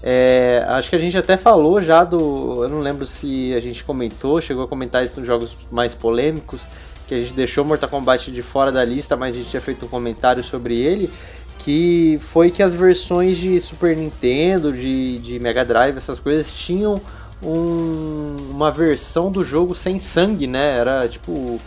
é, 0.02 0.64
acho 0.70 0.90
que 0.90 0.96
a 0.96 1.00
gente 1.00 1.18
até 1.18 1.36
falou 1.36 1.82
já 1.82 2.06
do. 2.06 2.64
Eu 2.64 2.70
não 2.70 2.80
lembro 2.80 3.06
se 3.06 3.54
a 3.54 3.60
gente 3.60 3.84
comentou, 3.84 4.40
chegou 4.40 4.64
a 4.64 4.68
comentar 4.68 5.04
isso 5.04 5.20
nos 5.20 5.28
jogos 5.28 5.58
mais 5.70 5.94
polêmicos, 5.94 6.66
que 7.08 7.16
a 7.16 7.20
gente 7.20 7.34
deixou 7.34 7.66
Mortal 7.66 7.90
Kombat 7.90 8.32
de 8.32 8.41
fora 8.41 8.72
da 8.72 8.86
lista, 8.86 9.18
mas 9.18 9.36
a 9.36 9.38
gente 9.38 9.50
tinha 9.50 9.62
feito 9.62 9.86
um 9.86 9.90
comentário 9.90 10.44
sobre 10.44 10.80
ele 10.80 11.12
que 11.60 12.18
foi 12.22 12.49
que 12.49 12.64
as 12.64 12.73
versões 12.73 13.38
de 13.38 13.60
Super 13.60 13.95
Nintendo, 13.95 14.72
de, 14.72 15.19
de 15.19 15.40
Mega 15.40 15.64
Drive, 15.64 15.98
essas 15.98 16.19
coisas, 16.19 16.56
tinham 16.56 16.99
um, 17.44 18.38
uma 18.49 18.72
versão 18.72 19.31
do 19.31 19.44
jogo 19.44 19.76
sem 19.76 19.99
sangue, 19.99 20.48
né? 20.48 20.77
Era 20.77 21.07
tipo 21.07 21.60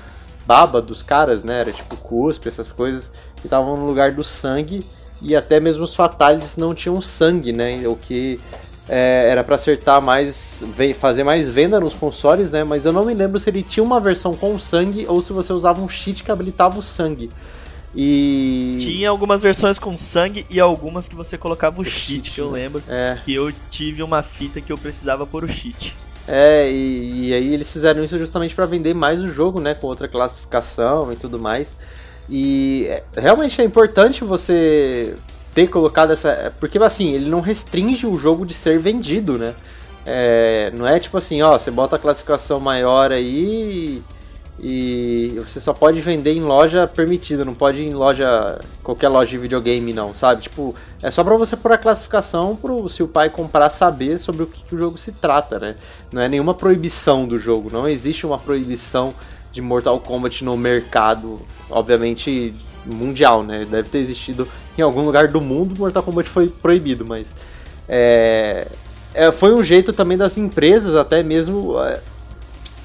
baba 0.46 0.82
dos 0.82 1.02
caras, 1.02 1.44
né? 1.44 1.60
Era 1.60 1.70
tipo 1.70 1.96
cuspe, 1.96 2.48
essas 2.48 2.72
coisas 2.72 3.12
que 3.36 3.46
estavam 3.46 3.76
no 3.76 3.86
lugar 3.86 4.12
do 4.12 4.24
sangue 4.24 4.84
e 5.20 5.36
até 5.36 5.60
mesmo 5.60 5.84
os 5.84 5.94
fatalities 5.94 6.56
não 6.56 6.74
tinham 6.74 7.00
sangue, 7.00 7.52
né? 7.52 7.86
O 7.86 7.94
que 7.94 8.40
é, 8.88 9.28
era 9.30 9.44
para 9.44 9.54
acertar 9.54 10.02
mais, 10.02 10.64
fazer 10.98 11.22
mais 11.22 11.48
venda 11.48 11.78
nos 11.78 11.94
consoles, 11.94 12.50
né? 12.50 12.64
Mas 12.64 12.84
eu 12.84 12.92
não 12.92 13.04
me 13.04 13.14
lembro 13.14 13.38
se 13.38 13.48
ele 13.48 13.62
tinha 13.62 13.84
uma 13.84 14.00
versão 14.00 14.34
com 14.34 14.58
sangue 14.58 15.06
ou 15.06 15.20
se 15.20 15.32
você 15.32 15.52
usava 15.52 15.80
um 15.80 15.88
cheat 15.88 16.24
que 16.24 16.32
habilitava 16.32 16.78
o 16.78 16.82
sangue. 16.82 17.30
E. 17.94 18.78
Tinha 18.80 19.10
algumas 19.10 19.42
versões 19.42 19.78
com 19.78 19.96
sangue 19.96 20.46
e 20.48 20.58
algumas 20.58 21.08
que 21.08 21.14
você 21.14 21.36
colocava 21.36 21.78
o, 21.78 21.82
o 21.82 21.84
cheat, 21.84 22.24
cheat, 22.24 22.30
que 22.32 22.40
eu 22.40 22.50
né? 22.50 22.60
lembro. 22.60 22.82
É. 22.88 23.18
Que 23.22 23.34
eu 23.34 23.52
tive 23.70 24.02
uma 24.02 24.22
fita 24.22 24.60
que 24.60 24.72
eu 24.72 24.78
precisava 24.78 25.26
pôr 25.26 25.44
o 25.44 25.48
cheat. 25.48 25.94
É, 26.26 26.70
e, 26.70 27.28
e 27.28 27.34
aí 27.34 27.52
eles 27.52 27.70
fizeram 27.70 28.02
isso 28.02 28.16
justamente 28.16 28.54
para 28.54 28.64
vender 28.64 28.94
mais 28.94 29.20
o 29.20 29.28
jogo, 29.28 29.60
né? 29.60 29.74
Com 29.74 29.88
outra 29.88 30.08
classificação 30.08 31.12
e 31.12 31.16
tudo 31.16 31.38
mais. 31.38 31.74
E 32.30 32.86
é, 32.88 33.04
realmente 33.20 33.60
é 33.60 33.64
importante 33.64 34.24
você 34.24 35.14
ter 35.54 35.68
colocado 35.68 36.12
essa. 36.12 36.52
Porque 36.58 36.78
assim, 36.78 37.12
ele 37.12 37.28
não 37.28 37.40
restringe 37.40 38.06
o 38.06 38.16
jogo 38.16 38.46
de 38.46 38.54
ser 38.54 38.78
vendido, 38.78 39.36
né? 39.36 39.54
É, 40.06 40.72
não 40.76 40.86
é 40.86 40.98
tipo 40.98 41.16
assim, 41.16 41.42
ó, 41.42 41.56
você 41.56 41.70
bota 41.70 41.96
a 41.96 41.98
classificação 41.98 42.58
maior 42.58 43.12
aí 43.12 44.02
e 44.62 45.42
você 45.44 45.58
só 45.58 45.72
pode 45.72 46.00
vender 46.00 46.32
em 46.32 46.40
loja 46.40 46.86
permitida, 46.86 47.44
não 47.44 47.52
pode 47.54 47.80
ir 47.80 47.88
em 47.88 47.94
loja 47.94 48.60
qualquer 48.80 49.08
loja 49.08 49.32
de 49.32 49.38
videogame 49.38 49.92
não, 49.92 50.14
sabe? 50.14 50.42
Tipo, 50.42 50.72
é 51.02 51.10
só 51.10 51.24
para 51.24 51.34
você 51.34 51.56
pôr 51.56 51.72
a 51.72 51.78
classificação 51.78 52.54
pro 52.54 52.88
se 52.88 53.02
o 53.02 53.08
pai 53.08 53.28
comprar 53.28 53.68
saber 53.70 54.18
sobre 54.18 54.44
o 54.44 54.46
que, 54.46 54.62
que, 54.62 54.72
o 54.72 54.78
jogo 54.78 54.96
se 54.96 55.10
trata, 55.10 55.58
né? 55.58 55.74
Não 56.12 56.22
é 56.22 56.28
nenhuma 56.28 56.54
proibição 56.54 57.26
do 57.26 57.38
jogo, 57.38 57.70
não 57.72 57.88
existe 57.88 58.24
uma 58.24 58.38
proibição 58.38 59.12
de 59.50 59.60
Mortal 59.60 59.98
Kombat 59.98 60.44
no 60.44 60.56
mercado, 60.56 61.40
obviamente 61.68 62.54
mundial, 62.86 63.42
né? 63.42 63.66
Deve 63.68 63.88
ter 63.88 63.98
existido 63.98 64.46
em 64.78 64.82
algum 64.82 65.04
lugar 65.04 65.26
do 65.26 65.40
mundo, 65.40 65.74
Mortal 65.76 66.04
Kombat 66.04 66.28
foi 66.28 66.48
proibido, 66.48 67.04
mas 67.04 67.34
é, 67.88 68.68
é, 69.12 69.32
foi 69.32 69.52
um 69.52 69.62
jeito 69.62 69.92
também 69.92 70.16
das 70.16 70.38
empresas 70.38 70.94
até 70.94 71.20
mesmo 71.20 71.80
é, 71.82 72.00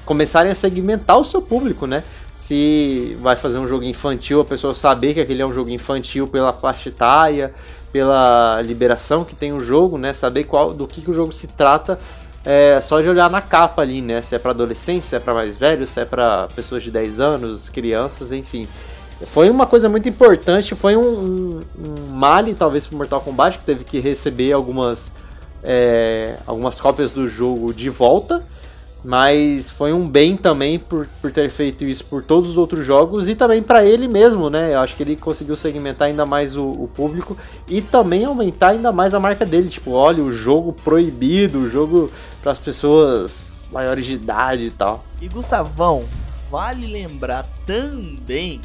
começarem 0.08 0.50
a 0.50 0.54
segmentar 0.54 1.18
o 1.18 1.24
seu 1.24 1.42
público, 1.42 1.86
né? 1.86 2.02
Se 2.34 3.14
vai 3.20 3.36
fazer 3.36 3.58
um 3.58 3.66
jogo 3.66 3.84
infantil, 3.84 4.40
a 4.40 4.44
pessoa 4.44 4.72
saber 4.72 5.12
que 5.12 5.20
aquele 5.20 5.42
é 5.42 5.46
um 5.46 5.52
jogo 5.52 5.68
infantil 5.68 6.26
pela 6.26 6.50
faixa 6.50 6.88
etária, 6.88 7.52
pela 7.92 8.62
liberação 8.62 9.22
que 9.22 9.34
tem 9.34 9.52
o 9.52 9.60
jogo, 9.60 9.98
né? 9.98 10.14
Saber 10.14 10.44
qual 10.44 10.72
do 10.72 10.88
que, 10.88 11.02
que 11.02 11.10
o 11.10 11.12
jogo 11.12 11.30
se 11.30 11.48
trata 11.48 11.98
é 12.42 12.80
só 12.80 13.02
de 13.02 13.08
olhar 13.10 13.28
na 13.28 13.42
capa 13.42 13.82
ali, 13.82 14.00
né? 14.00 14.22
Se 14.22 14.34
é 14.34 14.38
para 14.38 14.52
adolescentes, 14.52 15.10
se 15.10 15.16
é 15.16 15.20
para 15.20 15.34
mais 15.34 15.58
velhos, 15.58 15.90
se 15.90 16.00
é 16.00 16.06
para 16.06 16.48
pessoas 16.56 16.82
de 16.82 16.90
10 16.90 17.20
anos, 17.20 17.68
crianças, 17.68 18.32
enfim. 18.32 18.66
Foi 19.26 19.50
uma 19.50 19.66
coisa 19.66 19.90
muito 19.90 20.08
importante, 20.08 20.74
foi 20.74 20.96
um, 20.96 21.02
um, 21.02 21.60
um 21.86 22.12
male 22.12 22.54
talvez 22.54 22.86
para 22.86 22.96
Mortal 22.96 23.20
Kombat 23.20 23.58
que 23.58 23.64
teve 23.64 23.84
que 23.84 24.00
receber 24.00 24.52
algumas 24.52 25.12
é, 25.62 26.36
algumas 26.46 26.80
cópias 26.80 27.12
do 27.12 27.28
jogo 27.28 27.74
de 27.74 27.90
volta 27.90 28.42
mas 29.04 29.70
foi 29.70 29.92
um 29.92 30.08
bem 30.08 30.36
também 30.36 30.78
por, 30.78 31.06
por 31.20 31.30
ter 31.30 31.48
feito 31.50 31.84
isso 31.84 32.04
por 32.04 32.22
todos 32.22 32.50
os 32.50 32.58
outros 32.58 32.84
jogos 32.84 33.28
e 33.28 33.34
também 33.34 33.62
para 33.62 33.84
ele 33.84 34.08
mesmo, 34.08 34.50
né? 34.50 34.74
Eu 34.74 34.80
acho 34.80 34.96
que 34.96 35.02
ele 35.02 35.14
conseguiu 35.14 35.56
segmentar 35.56 36.08
ainda 36.08 36.26
mais 36.26 36.56
o, 36.56 36.64
o, 36.64 36.88
público 36.88 37.36
e 37.68 37.80
também 37.80 38.24
aumentar 38.24 38.70
ainda 38.70 38.90
mais 38.90 39.14
a 39.14 39.20
marca 39.20 39.46
dele. 39.46 39.68
Tipo, 39.68 39.92
olha, 39.92 40.22
o 40.22 40.32
jogo 40.32 40.72
proibido, 40.72 41.60
o 41.60 41.70
jogo 41.70 42.10
para 42.42 42.52
as 42.52 42.58
pessoas 42.58 43.60
maiores 43.70 44.04
de 44.04 44.14
idade 44.14 44.66
e 44.66 44.70
tal. 44.70 45.04
E 45.20 45.28
Gustavão, 45.28 46.04
vale 46.50 46.86
lembrar 46.86 47.46
também 47.64 48.60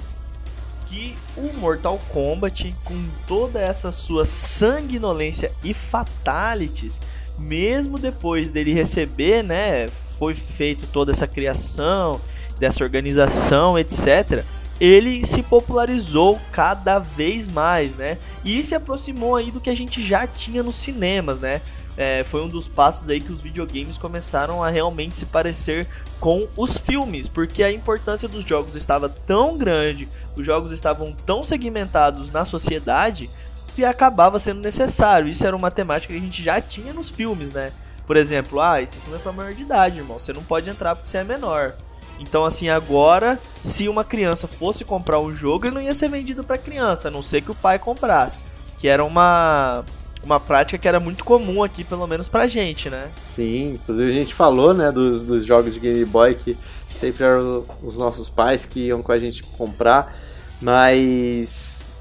que 0.86 1.16
o 1.38 1.54
Mortal 1.54 2.00
Kombat, 2.10 2.76
com 2.84 3.06
toda 3.28 3.60
essa 3.60 3.92
sua 3.92 4.26
sanguinolência 4.26 5.52
e 5.64 5.74
fatalities, 5.74 7.00
mesmo 7.38 7.98
depois 7.98 8.50
dele 8.50 8.74
receber, 8.74 9.44
né, 9.44 9.88
foi 10.24 10.34
feito 10.34 10.88
toda 10.88 11.12
essa 11.12 11.28
criação, 11.28 12.20
dessa 12.60 12.84
organização, 12.84 13.78
etc. 13.78 14.44
Ele 14.80 15.26
se 15.26 15.44
popularizou 15.44 16.40
cada 16.52 17.00
vez 17.00 17.48
mais, 17.48 17.96
né? 17.96 18.18
E 18.44 18.64
se 18.64 18.74
aproximou 18.74 19.36
aí 19.36 19.52
do 19.52 19.60
que 19.60 19.70
a 19.70 19.76
gente 19.76 20.06
já 20.06 20.26
tinha 20.26 20.64
nos 20.64 20.76
cinemas, 20.76 21.40
né? 21.40 21.62
é, 21.96 22.24
foi 22.24 22.42
um 22.42 22.48
dos 22.48 22.68
passos 22.68 23.10
aí 23.10 23.20
que 23.20 23.32
os 23.32 23.42
videogames 23.42 23.98
começaram 23.98 24.64
a 24.64 24.70
realmente 24.70 25.18
se 25.18 25.26
parecer 25.26 25.88
com 26.20 26.48
os 26.56 26.78
filmes, 26.78 27.28
porque 27.28 27.64
a 27.64 27.72
importância 27.72 28.28
dos 28.28 28.44
jogos 28.44 28.76
estava 28.76 29.08
tão 29.08 29.58
grande, 29.58 30.08
os 30.36 30.46
jogos 30.46 30.72
estavam 30.72 31.14
tão 31.26 31.44
segmentados 31.44 32.32
na 32.32 32.46
sociedade 32.46 33.30
que 33.76 33.84
acabava 33.84 34.40
sendo 34.40 34.62
necessário. 34.62 35.28
Isso 35.28 35.46
era 35.46 35.56
uma 35.56 35.72
temática 35.72 36.14
que 36.14 36.20
a 36.20 36.22
gente 36.22 36.44
já 36.44 36.62
tinha 36.62 36.94
nos 36.94 37.10
filmes, 37.10 37.52
né? 37.52 37.72
Por 38.06 38.18
exemplo, 38.18 38.60
ah, 38.60 38.82
esse 38.82 38.98
filme 38.98 39.18
é 39.18 39.22
para 39.22 39.32
maior 39.32 39.54
de 39.54 39.62
idade, 39.62 40.00
irmão, 40.00 40.20
você 40.20 40.34
não 40.34 40.44
pode 40.44 40.70
entrar 40.70 40.96
porque 40.96 41.08
você 41.08 41.20
é 41.20 41.24
menor. 41.24 41.74
Então, 42.20 42.46
assim, 42.46 42.70
agora, 42.70 43.40
se 43.62 43.88
uma 43.88 44.04
criança 44.04 44.48
fosse 44.48 44.86
comprar 44.86 45.20
um 45.20 45.36
jogo, 45.36 45.66
ele 45.66 45.76
não 45.76 45.82
ia 45.82 45.94
ser 45.94 46.10
vendido 46.10 46.44
para 46.44 46.58
criança, 46.58 47.08
a 47.08 47.12
não 47.12 47.22
ser 47.22 47.42
que 47.42 47.52
o 47.52 47.56
pai 47.56 47.80
comprasse. 47.80 48.46
Que 48.78 48.88
era 48.88 49.04
uma 49.04 49.84
uma 50.24 50.40
prática 50.40 50.78
que 50.78 50.88
era 50.88 51.00
muito 51.00 51.24
comum 51.24 51.62
aqui, 51.62 51.84
pelo 51.84 52.08
menos 52.08 52.30
pra 52.30 52.48
gente, 52.48 52.90
né? 52.90 53.12
Sim, 53.24 53.74
inclusive 53.74 54.10
a 54.10 54.16
gente 54.16 54.34
falou, 54.34 54.74
né, 54.74 54.92
dos, 54.92 55.24
dos 55.24 55.46
jogos 55.46 55.74
de 55.74 55.82
Game 55.82 56.06
Boy 56.06 56.34
que 56.34 56.58
sempre 56.96 57.26
eram 57.26 57.66
os 57.84 57.98
nossos 57.98 58.30
pais 58.30 58.66
que 58.66 58.88
iam 58.88 59.04
com 59.04 59.12
a 59.12 59.20
gente 59.20 59.44
comprar, 59.44 60.16
mas 60.62 61.94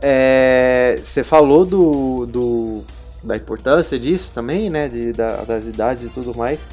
é, 0.00 1.00
você 1.02 1.24
falou 1.24 1.66
do, 1.66 2.26
do, 2.26 2.84
da 3.22 3.36
importância 3.36 3.98
disso 3.98 4.32
também, 4.32 4.70
né, 4.70 4.88
de, 4.88 5.12
da, 5.12 5.42
das 5.42 5.66
idades 5.66 6.04
e 6.04 6.08
tudo 6.10 6.36
mais. 6.36 6.66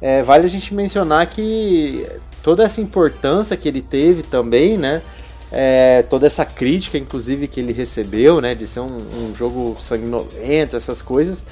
É, 0.00 0.22
vale 0.22 0.46
a 0.46 0.48
gente 0.48 0.72
mencionar 0.74 1.26
que 1.26 2.06
toda 2.42 2.62
essa 2.62 2.80
importância 2.80 3.56
que 3.56 3.68
ele 3.68 3.82
teve 3.82 4.22
também, 4.22 4.78
né, 4.78 5.02
é, 5.50 6.02
toda 6.08 6.26
essa 6.26 6.44
crítica, 6.44 6.98
inclusive, 6.98 7.48
que 7.48 7.60
ele 7.60 7.72
recebeu, 7.72 8.40
né, 8.40 8.54
de 8.54 8.66
ser 8.66 8.80
um, 8.80 8.98
um, 8.98 9.34
jogo 9.34 9.76
sanguinolento, 9.80 10.76
essas 10.76 11.02
coisas. 11.02 11.44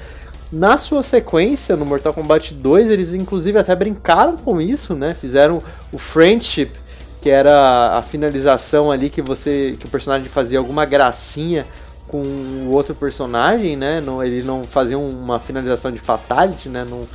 Na 0.51 0.77
sua 0.77 1.03
sequência, 1.03 1.75
no 1.75 1.85
Mortal 1.85 2.13
Kombat 2.13 2.53
2, 2.53 2.89
eles 2.89 3.13
inclusive 3.13 3.57
até 3.57 3.75
brincaram 3.75 4.37
com 4.37 4.61
isso, 4.61 4.95
né? 4.95 5.13
Fizeram 5.13 5.61
o 5.91 5.97
Friendship, 5.97 6.71
que 7.19 7.29
era 7.29 7.97
a 7.97 8.01
finalização 8.01 8.89
ali 8.89 9.09
que 9.09 9.21
você, 9.21 9.75
que 9.77 9.85
o 9.85 9.89
personagem 9.89 10.29
fazia 10.29 10.57
alguma 10.57 10.85
gracinha 10.85 11.65
com 12.07 12.21
o 12.21 12.71
outro 12.71 12.95
personagem, 12.95 13.75
né? 13.75 13.99
Não, 13.99 14.23
ele 14.23 14.43
não 14.43 14.63
fazia 14.63 14.97
uma 14.97 15.39
finalização 15.39 15.91
de 15.91 15.99
fatality, 15.99 16.69
né? 16.69 16.85
Não, 16.89 17.07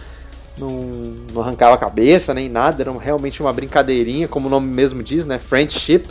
não, 0.59 0.70
não 1.32 1.43
arrancava 1.43 1.74
a 1.74 1.78
cabeça 1.78 2.35
nem 2.35 2.48
nada, 2.48 2.82
era 2.82 2.93
realmente 2.98 3.40
uma 3.40 3.52
brincadeirinha, 3.52 4.28
como 4.28 4.48
o 4.48 4.51
nome 4.51 4.69
mesmo 4.69 5.02
diz, 5.02 5.24
né? 5.24 5.39
Friendship 5.39 6.05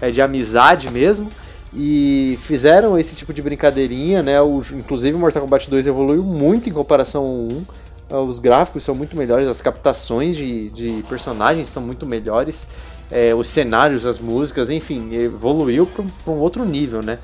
é, 0.00 0.10
de 0.10 0.20
amizade 0.20 0.90
mesmo. 0.90 1.30
E 1.74 2.38
fizeram 2.40 2.98
esse 2.98 3.14
tipo 3.14 3.32
de 3.32 3.42
brincadeirinha, 3.42 4.22
né? 4.22 4.40
O, 4.40 4.62
inclusive 4.72 5.16
o 5.16 5.18
Mortal 5.20 5.42
Kombat 5.42 5.68
2 5.68 5.86
evoluiu 5.86 6.22
muito 6.22 6.68
em 6.68 6.72
comparação 6.72 7.22
ao 7.22 7.30
1. 7.30 7.64
É, 8.10 8.16
os 8.16 8.38
gráficos 8.38 8.84
são 8.84 8.94
muito 8.94 9.16
melhores, 9.16 9.46
as 9.48 9.60
captações 9.60 10.34
de, 10.34 10.70
de 10.70 11.02
personagens 11.08 11.68
são 11.68 11.82
muito 11.82 12.06
melhores, 12.06 12.66
é, 13.10 13.34
os 13.34 13.48
cenários, 13.48 14.06
as 14.06 14.18
músicas, 14.18 14.70
enfim, 14.70 15.14
evoluiu 15.14 15.86
para 15.86 16.32
um 16.32 16.38
outro 16.38 16.64
nível, 16.64 17.02
né? 17.02 17.18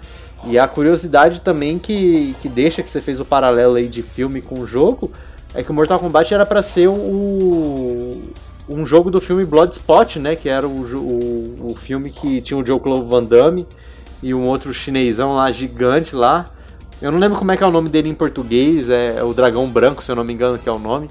E 0.46 0.58
a 0.58 0.68
curiosidade 0.68 1.40
também 1.40 1.78
que, 1.78 2.34
que 2.40 2.48
deixa 2.48 2.82
que 2.82 2.88
você 2.88 3.00
fez 3.00 3.18
o 3.18 3.24
paralelo 3.24 3.76
aí 3.76 3.88
de 3.88 4.02
filme 4.02 4.42
com 4.42 4.60
o 4.60 4.66
jogo 4.66 5.10
é 5.54 5.62
que 5.62 5.70
o 5.70 5.74
Mortal 5.74 5.98
Kombat 5.98 6.34
era 6.34 6.44
para 6.44 6.60
ser 6.60 6.88
o, 6.88 8.22
um 8.68 8.84
jogo 8.84 9.10
do 9.10 9.20
filme 9.20 9.44
Bloodspot, 9.44 10.18
né? 10.18 10.36
Que 10.36 10.48
era 10.48 10.66
o, 10.66 10.82
o, 10.82 11.70
o 11.70 11.74
filme 11.74 12.10
que 12.10 12.40
tinha 12.40 12.58
o 12.58 12.66
Joe 12.66 12.80
Claude 12.80 13.08
Van 13.08 13.24
Damme 13.24 13.66
e 14.22 14.34
um 14.34 14.46
outro 14.46 14.74
chinesão 14.74 15.34
lá, 15.34 15.50
gigante 15.50 16.14
lá. 16.14 16.50
Eu 17.00 17.12
não 17.12 17.18
lembro 17.18 17.38
como 17.38 17.52
é 17.52 17.56
que 17.56 17.62
é 17.62 17.66
o 17.66 17.70
nome 17.70 17.88
dele 17.88 18.08
em 18.08 18.14
português, 18.14 18.90
é, 18.90 19.16
é 19.16 19.22
o 19.22 19.32
Dragão 19.32 19.68
Branco, 19.70 20.02
se 20.02 20.10
eu 20.10 20.16
não 20.16 20.24
me 20.24 20.32
engano, 20.32 20.58
que 20.58 20.68
é 20.68 20.72
o 20.72 20.78
nome. 20.78 21.08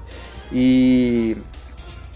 E 0.52 1.36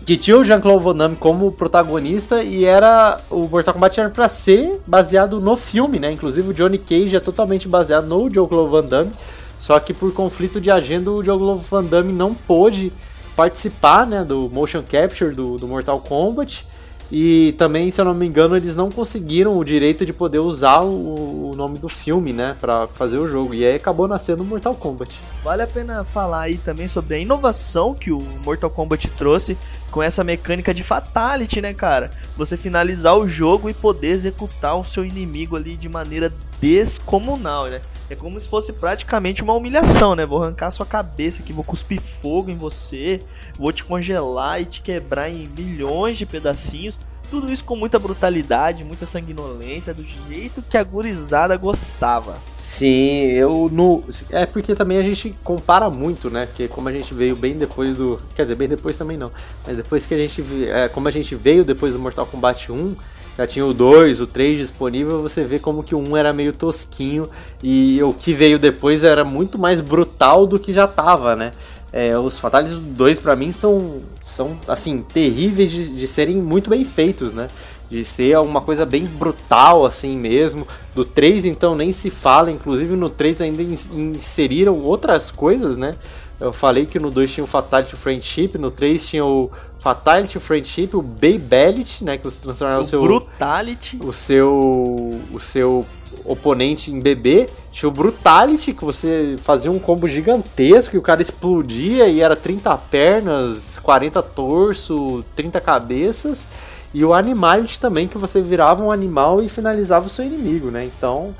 que 0.08 0.16
tinha 0.16 0.38
o 0.38 0.42
Jean-Claude 0.42 0.82
Van 0.82 0.96
Damme 0.96 1.16
como 1.16 1.52
protagonista 1.52 2.42
e 2.42 2.64
era 2.64 3.20
o 3.28 3.46
Mortal 3.46 3.74
Kombat 3.74 4.00
era 4.00 4.08
para 4.08 4.26
ser 4.26 4.80
baseado 4.86 5.38
no 5.38 5.54
filme, 5.54 5.98
né? 5.98 6.10
Inclusive 6.10 6.48
o 6.48 6.54
Johnny 6.54 6.78
Cage 6.78 7.14
é 7.14 7.20
totalmente 7.20 7.68
baseado 7.68 8.06
no 8.06 8.26
Jean-Claude 8.30 8.72
Van 8.72 8.84
Damme, 8.86 9.10
só 9.58 9.78
que 9.78 9.92
por 9.92 10.10
conflito 10.14 10.62
de 10.62 10.70
agenda 10.70 11.10
o 11.10 11.22
Jean-Claude 11.22 11.62
Van 11.70 11.84
Damme 11.84 12.10
não 12.10 12.32
pôde 12.32 12.90
participar 13.36 14.06
né, 14.06 14.24
do 14.24 14.48
motion 14.48 14.82
capture 14.82 15.34
do, 15.34 15.58
do 15.58 15.68
Mortal 15.68 16.00
Kombat. 16.00 16.66
E 17.10 17.54
também, 17.56 17.90
se 17.90 18.00
eu 18.00 18.04
não 18.04 18.12
me 18.12 18.26
engano, 18.26 18.54
eles 18.54 18.76
não 18.76 18.90
conseguiram 18.90 19.56
o 19.56 19.64
direito 19.64 20.04
de 20.04 20.12
poder 20.12 20.40
usar 20.40 20.80
o, 20.80 21.50
o 21.50 21.56
nome 21.56 21.78
do 21.78 21.88
filme, 21.88 22.32
né, 22.32 22.54
para 22.60 22.86
fazer 22.88 23.18
o 23.18 23.26
jogo. 23.26 23.54
E 23.54 23.64
aí 23.64 23.76
acabou 23.76 24.06
nascendo 24.06 24.44
Mortal 24.44 24.74
Kombat. 24.74 25.14
Vale 25.42 25.62
a 25.62 25.66
pena 25.66 26.04
falar 26.04 26.42
aí 26.42 26.58
também 26.58 26.86
sobre 26.86 27.14
a 27.14 27.18
inovação 27.18 27.94
que 27.94 28.12
o 28.12 28.20
Mortal 28.44 28.68
Kombat 28.68 29.08
trouxe 29.12 29.56
com 29.90 30.02
essa 30.02 30.22
mecânica 30.22 30.74
de 30.74 30.82
fatality, 30.82 31.62
né, 31.62 31.72
cara? 31.72 32.10
Você 32.36 32.56
finalizar 32.56 33.16
o 33.16 33.26
jogo 33.26 33.70
e 33.70 33.74
poder 33.74 34.08
executar 34.08 34.78
o 34.78 34.84
seu 34.84 35.04
inimigo 35.04 35.56
ali 35.56 35.76
de 35.76 35.88
maneira 35.88 36.30
descomunal, 36.60 37.66
né? 37.66 37.80
É 38.10 38.16
como 38.16 38.40
se 38.40 38.48
fosse 38.48 38.72
praticamente 38.72 39.42
uma 39.42 39.52
humilhação, 39.52 40.14
né? 40.14 40.24
Vou 40.24 40.42
arrancar 40.42 40.70
sua 40.70 40.86
cabeça 40.86 41.42
aqui, 41.42 41.52
vou 41.52 41.64
cuspir 41.64 42.00
fogo 42.00 42.50
em 42.50 42.56
você, 42.56 43.20
vou 43.58 43.70
te 43.70 43.84
congelar 43.84 44.60
e 44.60 44.64
te 44.64 44.80
quebrar 44.80 45.28
em 45.28 45.46
milhões 45.46 46.16
de 46.16 46.24
pedacinhos. 46.24 46.98
Tudo 47.30 47.52
isso 47.52 47.62
com 47.62 47.76
muita 47.76 47.98
brutalidade, 47.98 48.82
muita 48.82 49.04
sanguinolência, 49.04 49.92
do 49.92 50.02
jeito 50.02 50.62
que 50.62 50.78
a 50.78 50.82
gurizada 50.82 51.54
gostava. 51.58 52.38
Sim, 52.58 53.26
eu 53.32 53.68
no. 53.70 54.02
É 54.30 54.46
porque 54.46 54.74
também 54.74 54.96
a 54.96 55.02
gente 55.02 55.36
compara 55.44 55.90
muito, 55.90 56.30
né? 56.30 56.46
Porque 56.46 56.68
como 56.68 56.88
a 56.88 56.92
gente 56.92 57.12
veio 57.12 57.36
bem 57.36 57.58
depois 57.58 57.98
do. 57.98 58.18
Quer 58.34 58.44
dizer, 58.44 58.54
bem 58.54 58.68
depois 58.68 58.96
também 58.96 59.18
não. 59.18 59.30
Mas 59.66 59.76
depois 59.76 60.06
que 60.06 60.14
a 60.14 60.16
gente. 60.16 60.42
É, 60.70 60.88
como 60.88 61.06
a 61.06 61.10
gente 61.10 61.34
veio 61.34 61.66
depois 61.66 61.92
do 61.92 62.00
Mortal 62.00 62.24
Kombat 62.24 62.72
1 62.72 62.96
já 63.38 63.46
tinha 63.46 63.64
o 63.64 63.72
2, 63.72 64.20
o 64.20 64.26
3 64.26 64.58
disponível, 64.58 65.22
você 65.22 65.44
vê 65.44 65.60
como 65.60 65.84
que 65.84 65.94
o 65.94 65.98
1 65.98 66.16
era 66.16 66.32
meio 66.32 66.52
tosquinho 66.52 67.30
e 67.62 68.02
o 68.02 68.12
que 68.12 68.34
veio 68.34 68.58
depois 68.58 69.04
era 69.04 69.24
muito 69.24 69.56
mais 69.56 69.80
brutal 69.80 70.44
do 70.44 70.58
que 70.58 70.72
já 70.72 70.88
tava, 70.88 71.36
né? 71.36 71.52
É, 71.92 72.18
os 72.18 72.36
Fatalities 72.36 72.76
2 72.76 73.20
para 73.20 73.36
mim 73.36 73.52
são, 73.52 74.02
são 74.20 74.58
assim, 74.66 75.02
terríveis 75.02 75.70
de, 75.70 75.94
de 75.94 76.06
serem 76.08 76.36
muito 76.36 76.68
bem 76.68 76.84
feitos, 76.84 77.32
né? 77.32 77.48
de 77.88 78.04
ser 78.04 78.38
uma 78.38 78.60
coisa 78.60 78.84
bem 78.84 79.06
brutal 79.06 79.86
assim 79.86 80.16
mesmo. 80.16 80.66
Do 80.94 81.04
3 81.04 81.46
então 81.46 81.74
nem 81.74 81.92
se 81.92 82.10
fala, 82.10 82.50
inclusive 82.50 82.94
no 82.96 83.08
3 83.08 83.40
ainda 83.40 83.62
inseriram 83.62 84.80
outras 84.80 85.30
coisas, 85.30 85.78
né? 85.78 85.94
Eu 86.40 86.52
falei 86.52 86.86
que 86.86 87.00
no 87.00 87.10
2 87.10 87.32
tinha 87.32 87.44
o 87.44 87.46
Fatality 87.48 87.96
Friendship, 87.96 88.58
no 88.58 88.70
3 88.70 89.08
tinha 89.08 89.24
o 89.24 89.50
Fatality 89.76 90.38
Friendship, 90.38 90.90
o 90.94 91.02
Babelit, 91.02 92.04
né, 92.04 92.16
que 92.16 92.24
você 92.24 92.40
transformava 92.40 92.80
o, 92.80 92.84
o 92.84 92.84
seu 92.84 93.02
Brutality, 93.02 93.98
o 94.00 94.12
seu 94.12 95.20
o 95.32 95.40
seu 95.40 95.84
oponente 96.24 96.92
em 96.92 97.00
bebê, 97.00 97.48
tinha 97.72 97.88
o 97.88 97.92
Brutality, 97.92 98.72
que 98.72 98.84
você 98.84 99.36
fazia 99.40 99.70
um 99.70 99.78
combo 99.78 100.06
gigantesco 100.06 100.94
e 100.94 100.98
o 100.98 101.02
cara 101.02 101.22
explodia 101.22 102.06
e 102.06 102.20
era 102.20 102.36
30 102.36 102.76
pernas, 102.76 103.78
40 103.78 104.22
torso, 104.22 105.24
30 105.34 105.60
cabeças. 105.60 106.46
E 106.92 107.04
o 107.04 107.12
Animality 107.12 107.78
também, 107.78 108.08
que 108.08 108.16
você 108.16 108.40
virava 108.40 108.82
um 108.82 108.90
animal 108.90 109.42
e 109.42 109.48
finalizava 109.48 110.06
o 110.06 110.10
seu 110.10 110.24
inimigo, 110.24 110.70
né? 110.70 110.84
Então, 110.84 111.34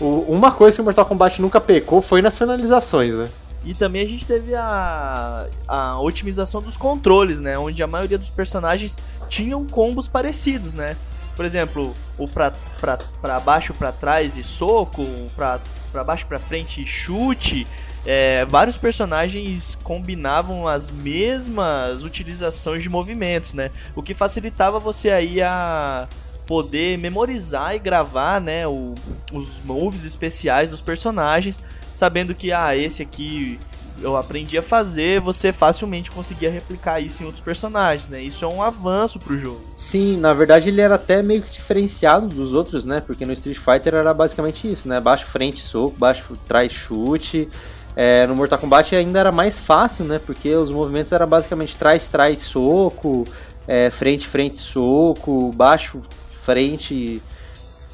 o, 0.00 0.24
uma 0.28 0.50
coisa 0.50 0.76
que 0.76 0.80
o 0.80 0.84
Mortal 0.84 1.04
Kombat 1.04 1.42
nunca 1.42 1.60
pecou 1.60 2.00
foi 2.00 2.22
nas 2.22 2.38
finalizações, 2.38 3.14
né? 3.14 3.28
E 3.64 3.74
também 3.74 4.02
a 4.02 4.06
gente 4.06 4.26
teve 4.26 4.54
a, 4.54 5.46
a 5.66 6.00
otimização 6.00 6.60
dos 6.60 6.76
controles, 6.76 7.40
né? 7.40 7.58
Onde 7.58 7.82
a 7.82 7.86
maioria 7.86 8.18
dos 8.18 8.30
personagens 8.30 8.98
tinham 9.28 9.64
combos 9.66 10.06
parecidos, 10.06 10.74
né? 10.74 10.96
Por 11.34 11.44
exemplo, 11.44 11.94
o 12.18 12.28
pra, 12.28 12.52
pra, 12.80 12.98
pra 13.20 13.40
baixo 13.40 13.74
para 13.74 13.90
trás 13.90 14.36
e 14.36 14.42
soco, 14.42 15.04
pra, 15.34 15.60
pra 15.90 16.04
baixo 16.04 16.26
para 16.26 16.38
frente 16.38 16.82
e 16.82 16.86
chute 16.86 17.66
é, 18.06 18.44
vários 18.44 18.76
personagens 18.76 19.78
combinavam 19.82 20.68
as 20.68 20.90
mesmas 20.90 22.02
utilizações 22.02 22.82
de 22.82 22.88
movimentos, 22.88 23.54
né? 23.54 23.70
O 23.96 24.02
que 24.02 24.12
facilitava 24.12 24.78
você 24.78 25.10
aí 25.10 25.40
a 25.40 26.06
poder 26.46 26.98
memorizar 26.98 27.74
e 27.74 27.78
gravar, 27.78 28.38
né, 28.38 28.66
o, 28.66 28.92
os 29.32 29.64
moves 29.64 30.04
especiais 30.04 30.70
dos 30.70 30.82
personagens, 30.82 31.58
sabendo 31.94 32.34
que 32.34 32.52
ah, 32.52 32.76
esse 32.76 33.00
aqui 33.00 33.58
eu 34.02 34.16
aprendi 34.16 34.58
a 34.58 34.62
fazer, 34.62 35.20
você 35.20 35.52
facilmente 35.52 36.10
conseguia 36.10 36.50
replicar 36.50 37.00
isso 37.00 37.22
em 37.22 37.26
outros 37.26 37.42
personagens, 37.42 38.08
né? 38.08 38.20
Isso 38.20 38.44
é 38.44 38.48
um 38.48 38.60
avanço 38.60 39.18
pro 39.20 39.38
jogo. 39.38 39.64
Sim, 39.74 40.18
na 40.18 40.34
verdade 40.34 40.68
ele 40.68 40.80
era 40.80 40.96
até 40.96 41.22
meio 41.22 41.40
que 41.40 41.50
diferenciado 41.50 42.26
dos 42.26 42.52
outros, 42.52 42.84
né? 42.84 43.00
Porque 43.00 43.24
no 43.24 43.32
Street 43.32 43.56
Fighter 43.56 43.94
era 43.94 44.12
basicamente 44.12 44.70
isso, 44.70 44.88
né? 44.88 45.00
Baixo, 45.00 45.26
frente, 45.26 45.60
soco, 45.60 45.96
baixo, 45.96 46.36
trás, 46.46 46.72
chute. 46.72 47.48
É, 47.96 48.26
no 48.26 48.34
Mortal 48.34 48.58
Kombat 48.58 48.96
ainda 48.96 49.20
era 49.20 49.30
mais 49.30 49.60
fácil, 49.60 50.04
né? 50.04 50.18
Porque 50.18 50.52
os 50.54 50.70
movimentos 50.72 51.12
eram 51.12 51.28
basicamente 51.28 51.76
trás, 51.78 52.08
trás, 52.08 52.40
soco, 52.40 53.24
é, 53.68 53.88
frente, 53.90 54.26
frente, 54.26 54.58
soco, 54.58 55.52
baixo, 55.54 56.00
frente, 56.28 57.22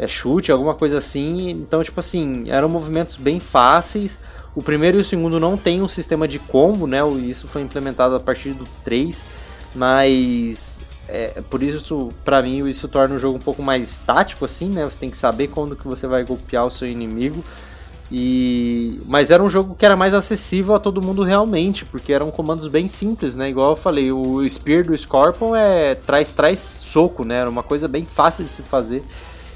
é, 0.00 0.08
chute, 0.08 0.50
alguma 0.50 0.74
coisa 0.74 0.96
assim. 0.96 1.50
Então, 1.50 1.84
tipo 1.84 2.00
assim, 2.00 2.44
eram 2.46 2.70
movimentos 2.70 3.16
bem 3.16 3.38
fáceis. 3.38 4.18
O 4.54 4.62
primeiro 4.62 4.96
e 4.96 5.00
o 5.02 5.04
segundo 5.04 5.38
não 5.38 5.58
tem 5.58 5.82
um 5.82 5.88
sistema 5.88 6.26
de 6.26 6.38
combo, 6.38 6.86
né? 6.86 6.98
Isso 7.22 7.46
foi 7.46 7.60
implementado 7.60 8.14
a 8.14 8.20
partir 8.20 8.52
do 8.54 8.64
3, 8.82 9.26
mas 9.74 10.80
é, 11.06 11.42
por 11.50 11.62
isso, 11.62 12.08
para 12.24 12.40
mim, 12.40 12.66
isso 12.66 12.88
torna 12.88 13.14
o 13.14 13.18
jogo 13.18 13.36
um 13.36 13.42
pouco 13.42 13.62
mais 13.62 13.98
tático, 13.98 14.44
assim, 14.44 14.70
né? 14.70 14.84
Você 14.84 14.98
tem 14.98 15.10
que 15.10 15.18
saber 15.18 15.48
quando 15.48 15.76
que 15.76 15.86
você 15.86 16.06
vai 16.06 16.24
golpear 16.24 16.66
o 16.66 16.70
seu 16.70 16.88
inimigo. 16.88 17.44
E 18.10 19.00
mas 19.06 19.30
era 19.30 19.40
um 19.40 19.48
jogo 19.48 19.76
que 19.76 19.84
era 19.84 19.94
mais 19.94 20.14
acessível 20.14 20.74
a 20.74 20.80
todo 20.80 21.00
mundo 21.00 21.22
realmente, 21.22 21.84
porque 21.84 22.12
eram 22.12 22.30
comandos 22.32 22.66
bem 22.66 22.88
simples, 22.88 23.36
né? 23.36 23.50
Igual 23.50 23.70
eu 23.70 23.76
falei, 23.76 24.10
o 24.10 24.48
Spear 24.48 24.84
do 24.84 24.96
Scorpion 24.96 25.54
é 25.54 25.94
trás 25.94 26.32
trás 26.32 26.58
soco, 26.58 27.22
né? 27.22 27.36
Era 27.36 27.50
uma 27.50 27.62
coisa 27.62 27.86
bem 27.86 28.04
fácil 28.04 28.42
de 28.42 28.50
se 28.50 28.62
fazer 28.62 29.04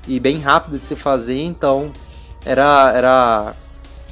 e 0.07 0.21
bem 0.21 0.39
rápida 0.39 0.79
de 0.79 0.85
se 0.85 0.97
fazer, 0.97 1.41
então 1.41 1.93
era 2.45 2.93
era 2.95 3.55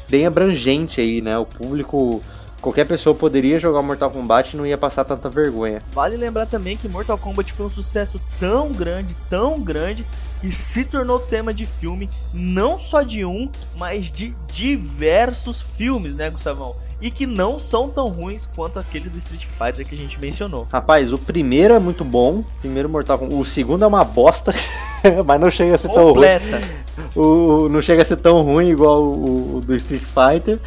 bem 0.08 0.26
abrangente 0.26 1.00
aí, 1.00 1.20
né? 1.20 1.38
O 1.38 1.46
público 1.46 2.22
qualquer 2.60 2.86
pessoa 2.86 3.14
poderia 3.14 3.58
jogar 3.58 3.82
Mortal 3.82 4.10
Kombat 4.10 4.54
e 4.54 4.56
não 4.56 4.64
ia 4.64 4.78
passar 4.78 5.04
tanta 5.04 5.28
vergonha. 5.28 5.82
Vale 5.92 6.16
lembrar 6.16 6.46
também 6.46 6.76
que 6.76 6.88
Mortal 6.88 7.18
Kombat 7.18 7.52
foi 7.52 7.66
um 7.66 7.70
sucesso 7.70 8.20
tão 8.38 8.70
grande, 8.70 9.16
tão 9.28 9.60
grande 9.60 10.06
e 10.42 10.50
se 10.50 10.84
tornou 10.84 11.18
tema 11.18 11.52
de 11.52 11.66
filme, 11.66 12.08
não 12.32 12.78
só 12.78 13.02
de 13.02 13.24
um, 13.24 13.50
mas 13.76 14.10
de 14.10 14.34
diversos 14.46 15.60
filmes, 15.60 16.16
né, 16.16 16.30
Gustavão? 16.30 16.76
E 17.02 17.10
que 17.10 17.26
não 17.26 17.58
são 17.58 17.88
tão 17.88 18.06
ruins 18.06 18.48
quanto 18.54 18.78
aquele 18.78 19.10
do 19.10 19.18
Street 19.18 19.44
Fighter 19.44 19.84
que 19.84 19.92
a 19.92 19.98
gente 19.98 20.20
mencionou. 20.20 20.68
Rapaz, 20.70 21.12
o 21.12 21.18
primeiro 21.18 21.74
é 21.74 21.78
muito 21.80 22.04
bom, 22.04 22.38
o 22.38 22.44
primeiro 22.60 22.88
Mortal 22.88 23.18
Kombat. 23.18 23.36
O 23.36 23.44
segundo 23.44 23.84
é 23.84 23.88
uma 23.88 24.04
bosta, 24.04 24.52
mas 25.26 25.40
não 25.40 25.50
chega 25.50 25.74
a 25.74 25.78
ser 25.78 25.88
Completa. 25.88 26.44
tão 26.48 26.60
ruim. 26.60 26.82
O, 27.16 27.68
não 27.68 27.82
chega 27.82 28.02
a 28.02 28.04
ser 28.04 28.16
tão 28.18 28.40
ruim 28.42 28.70
igual 28.70 29.02
o, 29.02 29.56
o 29.56 29.60
do 29.60 29.74
Street 29.74 30.04
Fighter. 30.04 30.60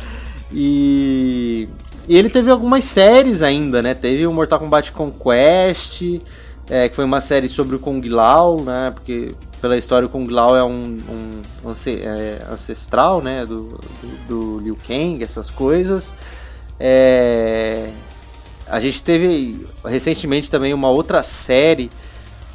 E, 0.52 1.70
e 2.08 2.18
ele 2.18 2.30
teve 2.30 2.52
algumas 2.52 2.84
séries 2.84 3.42
ainda, 3.42 3.82
né? 3.82 3.94
Teve 3.94 4.28
o 4.28 4.32
Mortal 4.32 4.60
Kombat 4.60 4.92
Conquest, 4.92 6.02
é, 6.70 6.90
que 6.90 6.96
foi 6.96 7.06
uma 7.06 7.22
série 7.22 7.48
sobre 7.48 7.76
o 7.76 7.80
Kung 7.80 8.02
Lao, 8.08 8.62
né? 8.62 8.92
Porque 8.94 9.32
pela 9.62 9.78
história 9.78 10.06
o 10.06 10.10
Kung 10.10 10.28
Lao 10.28 10.56
é 10.56 10.64
um, 10.64 11.00
um 11.64 11.72
é, 11.88 12.42
ancestral, 12.52 13.22
né? 13.22 13.46
Do, 13.46 13.80
do, 14.02 14.28
do, 14.28 14.60
Liu 14.60 14.78
Kang, 14.88 15.24
essas 15.24 15.50
coisas. 15.50 16.14
É, 16.80 17.90
a 18.68 18.80
gente 18.80 19.04
teve 19.04 19.66
recentemente 19.84 20.50
também 20.50 20.74
uma 20.74 20.90
outra 20.90 21.22
série 21.22 21.90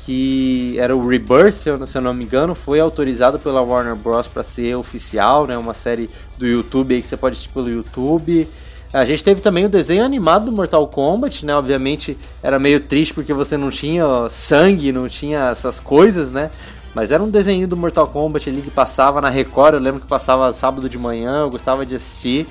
que 0.00 0.76
era 0.78 0.96
o 0.96 1.06
Rebirth, 1.06 1.86
se 1.86 1.98
eu 1.98 2.02
não 2.02 2.14
me 2.14 2.24
engano, 2.24 2.54
foi 2.54 2.80
autorizado 2.80 3.38
pela 3.38 3.60
Warner 3.60 3.94
Bros 3.94 4.26
para 4.26 4.42
ser 4.42 4.74
oficial, 4.74 5.46
né? 5.46 5.56
Uma 5.56 5.74
série 5.74 6.10
do 6.36 6.46
YouTube 6.46 6.94
aí 6.94 7.00
que 7.00 7.06
você 7.06 7.16
pode 7.16 7.34
assistir 7.34 7.52
pelo 7.52 7.68
YouTube. 7.68 8.48
A 8.92 9.04
gente 9.04 9.22
teve 9.22 9.40
também 9.40 9.64
o 9.64 9.68
desenho 9.68 10.04
animado 10.04 10.46
do 10.46 10.52
Mortal 10.52 10.86
Kombat, 10.88 11.46
né? 11.46 11.54
Obviamente 11.54 12.18
era 12.42 12.58
meio 12.58 12.80
triste 12.80 13.14
porque 13.14 13.32
você 13.32 13.56
não 13.56 13.70
tinha 13.70 14.28
sangue, 14.28 14.90
não 14.90 15.06
tinha 15.08 15.48
essas 15.50 15.78
coisas, 15.78 16.32
né? 16.32 16.50
Mas 16.92 17.12
era 17.12 17.22
um 17.22 17.30
desenho 17.30 17.68
do 17.68 17.76
Mortal 17.76 18.08
Kombat 18.08 18.50
ali 18.50 18.62
que 18.62 18.70
passava 18.70 19.20
na 19.20 19.28
Record, 19.28 19.74
eu 19.74 19.80
lembro 19.80 20.00
que 20.00 20.08
passava 20.08 20.52
sábado 20.52 20.88
de 20.88 20.98
manhã, 20.98 21.42
eu 21.42 21.50
gostava 21.50 21.86
de 21.86 21.94
assistir. 21.94 22.48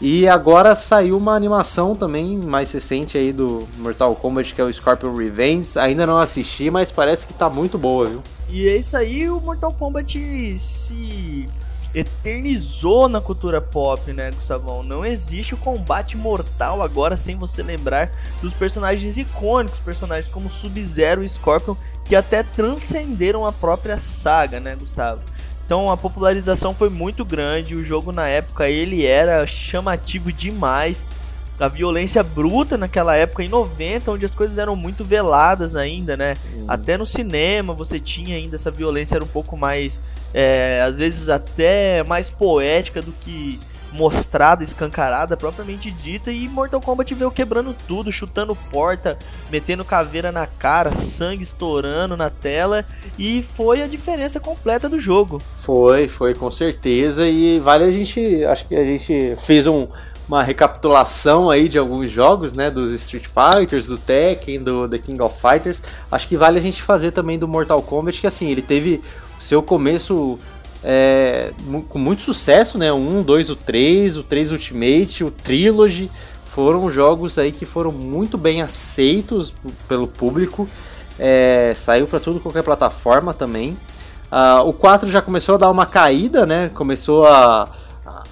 E 0.00 0.28
agora 0.28 0.74
saiu 0.74 1.16
uma 1.16 1.34
animação 1.34 1.96
também 1.96 2.38
mais 2.38 2.70
recente 2.70 3.16
aí 3.16 3.32
do 3.32 3.66
Mortal 3.78 4.14
Kombat, 4.14 4.54
que 4.54 4.60
é 4.60 4.64
o 4.64 4.72
Scorpion 4.72 5.16
Revenge. 5.16 5.78
Ainda 5.78 6.06
não 6.06 6.18
assisti, 6.18 6.70
mas 6.70 6.92
parece 6.92 7.26
que 7.26 7.32
tá 7.32 7.48
muito 7.48 7.78
boa, 7.78 8.06
viu? 8.06 8.22
E 8.48 8.68
é 8.68 8.76
isso 8.76 8.96
aí, 8.96 9.28
o 9.28 9.40
Mortal 9.40 9.72
Kombat 9.72 10.58
se 10.58 11.48
eternizou 11.98 13.08
na 13.08 13.20
cultura 13.20 13.60
pop, 13.60 14.12
né, 14.12 14.30
Gustavão? 14.30 14.82
Não 14.82 15.04
existe 15.04 15.54
o 15.54 15.58
combate 15.58 16.16
mortal 16.16 16.80
agora 16.80 17.16
sem 17.16 17.36
você 17.36 17.62
lembrar 17.62 18.10
dos 18.40 18.54
personagens 18.54 19.18
icônicos, 19.18 19.80
personagens 19.80 20.32
como 20.32 20.48
Sub-Zero 20.48 21.24
e 21.24 21.28
Scorpion, 21.28 21.74
que 22.04 22.14
até 22.14 22.42
transcenderam 22.42 23.44
a 23.44 23.52
própria 23.52 23.98
saga, 23.98 24.60
né, 24.60 24.76
Gustavo? 24.76 25.20
Então 25.66 25.90
a 25.90 25.96
popularização 25.96 26.72
foi 26.72 26.88
muito 26.88 27.24
grande, 27.24 27.74
o 27.74 27.84
jogo 27.84 28.12
na 28.12 28.28
época 28.28 28.68
ele 28.68 29.04
era 29.04 29.44
chamativo 29.46 30.32
demais. 30.32 31.04
A 31.58 31.68
violência 31.68 32.22
bruta 32.22 32.76
naquela 32.76 33.16
época, 33.16 33.42
em 33.42 33.48
90, 33.48 34.12
onde 34.12 34.24
as 34.24 34.34
coisas 34.34 34.58
eram 34.58 34.76
muito 34.76 35.04
veladas 35.04 35.76
ainda, 35.76 36.16
né? 36.16 36.36
Uhum. 36.54 36.64
Até 36.68 36.96
no 36.96 37.04
cinema 37.04 37.74
você 37.74 37.98
tinha 37.98 38.36
ainda 38.36 38.56
essa 38.56 38.70
violência, 38.70 39.16
era 39.16 39.24
um 39.24 39.28
pouco 39.28 39.56
mais 39.56 40.00
é, 40.32 40.82
às 40.86 40.96
vezes 40.96 41.28
até 41.28 42.04
mais 42.04 42.30
poética 42.30 43.00
do 43.02 43.12
que 43.12 43.58
mostrada, 43.92 44.62
escancarada, 44.62 45.36
propriamente 45.36 45.90
dita, 45.90 46.30
e 46.30 46.48
Mortal 46.48 46.80
Kombat 46.80 47.14
veio 47.14 47.30
quebrando 47.30 47.74
tudo, 47.86 48.12
chutando 48.12 48.54
porta, 48.54 49.18
metendo 49.50 49.84
caveira 49.84 50.30
na 50.30 50.46
cara, 50.46 50.92
sangue 50.92 51.42
estourando 51.42 52.16
na 52.16 52.30
tela, 52.30 52.84
e 53.18 53.42
foi 53.42 53.82
a 53.82 53.86
diferença 53.86 54.38
completa 54.38 54.88
do 54.88 55.00
jogo. 55.00 55.40
Foi, 55.56 56.08
foi 56.08 56.34
com 56.34 56.50
certeza, 56.50 57.26
e 57.26 57.58
vale 57.60 57.84
a 57.84 57.90
gente, 57.90 58.44
acho 58.44 58.66
que 58.66 58.74
a 58.74 58.84
gente 58.84 59.34
fez 59.38 59.66
um, 59.66 59.88
uma 60.28 60.42
recapitulação 60.42 61.50
aí 61.50 61.68
de 61.68 61.78
alguns 61.78 62.10
jogos, 62.10 62.52
né, 62.52 62.70
dos 62.70 62.92
Street 62.92 63.24
Fighters, 63.26 63.86
do 63.86 63.96
Tekken, 63.96 64.62
do 64.62 64.86
The 64.86 64.98
King 64.98 65.22
of 65.22 65.40
Fighters. 65.40 65.82
Acho 66.12 66.28
que 66.28 66.36
vale 66.36 66.58
a 66.58 66.62
gente 66.62 66.82
fazer 66.82 67.12
também 67.12 67.38
do 67.38 67.48
Mortal 67.48 67.80
Kombat, 67.80 68.20
que 68.20 68.26
assim, 68.26 68.50
ele 68.50 68.60
teve 68.60 69.00
seu 69.40 69.62
começo 69.62 70.38
é, 70.84 71.50
com 71.88 71.98
muito 71.98 72.22
sucesso, 72.22 72.76
né? 72.76 72.92
O 72.92 72.96
1, 72.96 73.22
2, 73.22 73.50
o 73.50 73.56
3, 73.56 74.16
o 74.18 74.22
3 74.22 74.52
Ultimate, 74.52 75.24
o 75.24 75.30
Trilogy. 75.30 76.10
Foram 76.44 76.90
jogos 76.90 77.38
aí 77.38 77.50
que 77.50 77.64
foram 77.64 77.90
muito 77.90 78.36
bem 78.36 78.62
aceitos 78.62 79.54
pelo 79.88 80.06
público. 80.06 80.68
É, 81.18 81.72
saiu 81.74 82.06
para 82.06 82.20
tudo 82.20 82.38
qualquer 82.38 82.62
plataforma 82.62 83.32
também. 83.32 83.76
Uh, 84.30 84.68
o 84.68 84.72
4 84.74 85.10
já 85.10 85.22
começou 85.22 85.54
a 85.54 85.58
dar 85.58 85.70
uma 85.70 85.86
caída, 85.86 86.44
né? 86.44 86.70
Começou 86.74 87.26
a, 87.26 87.68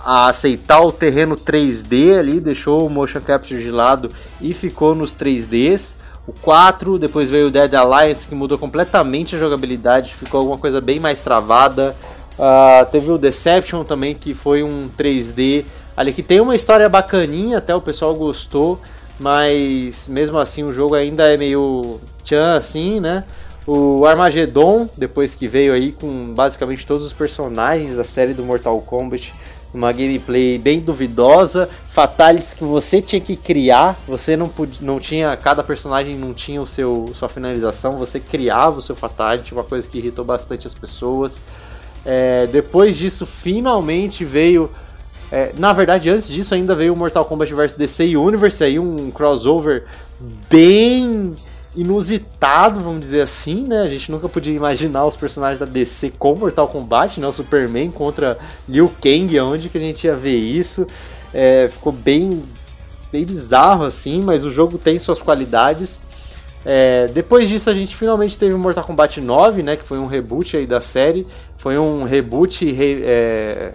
a 0.06 0.28
aceitar 0.28 0.82
o 0.82 0.92
terreno 0.92 1.36
3D 1.36 2.16
ali, 2.16 2.38
deixou 2.38 2.86
o 2.86 2.88
motion 2.88 3.20
capture 3.20 3.60
de 3.60 3.72
lado 3.72 4.08
e 4.40 4.54
ficou 4.54 4.94
nos 4.94 5.16
3Ds. 5.16 5.96
O 6.28 6.32
4, 6.32 6.96
depois 6.96 7.28
veio 7.28 7.48
o 7.48 7.50
Dead 7.50 7.74
Alliance, 7.74 8.28
que 8.28 8.34
mudou 8.34 8.56
completamente 8.56 9.34
a 9.34 9.38
jogabilidade, 9.38 10.14
ficou 10.14 10.38
alguma 10.38 10.58
coisa 10.58 10.80
bem 10.80 11.00
mais 11.00 11.24
travada. 11.24 11.96
Uh, 12.38 12.86
teve 12.92 13.10
o 13.10 13.18
Deception 13.18 13.82
também, 13.82 14.14
que 14.14 14.32
foi 14.32 14.62
um 14.62 14.88
3D 14.96 15.64
ali 15.96 16.12
que 16.12 16.22
tem 16.22 16.40
uma 16.40 16.54
história 16.54 16.88
bacaninha, 16.88 17.58
até 17.58 17.74
o 17.74 17.80
pessoal 17.80 18.14
gostou, 18.14 18.80
mas 19.18 20.06
mesmo 20.06 20.38
assim 20.38 20.62
o 20.62 20.72
jogo 20.72 20.94
ainda 20.94 21.24
é 21.24 21.36
meio 21.36 21.98
tchan 22.22 22.52
assim, 22.52 23.00
né? 23.00 23.24
O 23.66 24.06
Armageddon, 24.06 24.88
depois 24.96 25.34
que 25.34 25.48
veio 25.48 25.72
aí 25.72 25.90
com 25.90 26.32
basicamente 26.32 26.86
todos 26.86 27.04
os 27.04 27.12
personagens 27.12 27.96
da 27.96 28.04
série 28.04 28.32
do 28.32 28.44
Mortal 28.44 28.80
Kombat, 28.80 29.34
uma 29.76 29.92
gameplay 29.92 30.58
bem 30.58 30.80
duvidosa, 30.80 31.68
fatalities 31.86 32.54
que 32.54 32.64
você 32.64 33.02
tinha 33.02 33.20
que 33.20 33.36
criar, 33.36 34.00
você 34.08 34.34
não 34.34 34.48
podia, 34.48 34.80
não 34.80 34.98
tinha, 34.98 35.36
cada 35.36 35.62
personagem 35.62 36.16
não 36.16 36.32
tinha 36.32 36.60
o 36.62 36.66
seu 36.66 37.10
sua 37.12 37.28
finalização, 37.28 37.96
você 37.96 38.18
criava 38.18 38.78
o 38.78 38.82
seu 38.82 38.96
fatality, 38.96 39.52
uma 39.52 39.62
coisa 39.62 39.86
que 39.86 39.98
irritou 39.98 40.24
bastante 40.24 40.66
as 40.66 40.72
pessoas. 40.72 41.44
É, 42.06 42.46
depois 42.46 42.96
disso, 42.96 43.26
finalmente 43.26 44.24
veio, 44.24 44.70
é, 45.30 45.52
na 45.58 45.72
verdade, 45.74 46.08
antes 46.08 46.28
disso 46.28 46.54
ainda 46.54 46.74
veio 46.74 46.94
o 46.94 46.96
Mortal 46.96 47.26
Kombat 47.26 47.52
vs 47.52 47.74
DC 47.74 48.16
Universe, 48.16 48.64
aí 48.64 48.78
um 48.78 49.10
crossover 49.10 49.84
bem 50.48 51.34
inusitado, 51.76 52.80
vamos 52.80 53.00
dizer 53.00 53.20
assim, 53.20 53.64
né? 53.64 53.82
A 53.82 53.88
gente 53.88 54.10
nunca 54.10 54.28
podia 54.28 54.54
imaginar 54.54 55.04
os 55.06 55.16
personagens 55.16 55.58
da 55.58 55.66
DC 55.66 56.12
com 56.18 56.34
Mortal 56.34 56.66
Kombat, 56.66 57.20
né? 57.20 57.26
O 57.26 57.32
Superman 57.32 57.90
contra 57.90 58.38
Liu 58.68 58.90
Kang, 59.00 59.38
onde 59.40 59.68
que 59.68 59.76
a 59.76 59.80
gente 59.80 60.04
ia 60.06 60.16
ver 60.16 60.36
isso? 60.36 60.86
É, 61.34 61.68
ficou 61.68 61.92
bem, 61.92 62.42
bem 63.12 63.24
bizarro 63.24 63.84
assim, 63.84 64.22
mas 64.22 64.44
o 64.44 64.50
jogo 64.50 64.78
tem 64.78 64.98
suas 64.98 65.20
qualidades. 65.20 66.00
É, 66.64 67.06
depois 67.08 67.48
disso 67.48 67.70
a 67.70 67.74
gente 67.74 67.94
finalmente 67.94 68.36
teve 68.38 68.54
o 68.54 68.58
Mortal 68.58 68.82
Kombat 68.82 69.20
9, 69.20 69.62
né? 69.62 69.76
Que 69.76 69.84
foi 69.84 69.98
um 69.98 70.06
reboot 70.06 70.56
aí 70.56 70.66
da 70.66 70.80
série. 70.80 71.26
Foi 71.56 71.78
um 71.78 72.04
reboot... 72.04 72.64
Re, 72.72 73.02
é, 73.04 73.72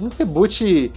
um 0.00 0.08
reboot 0.16 0.92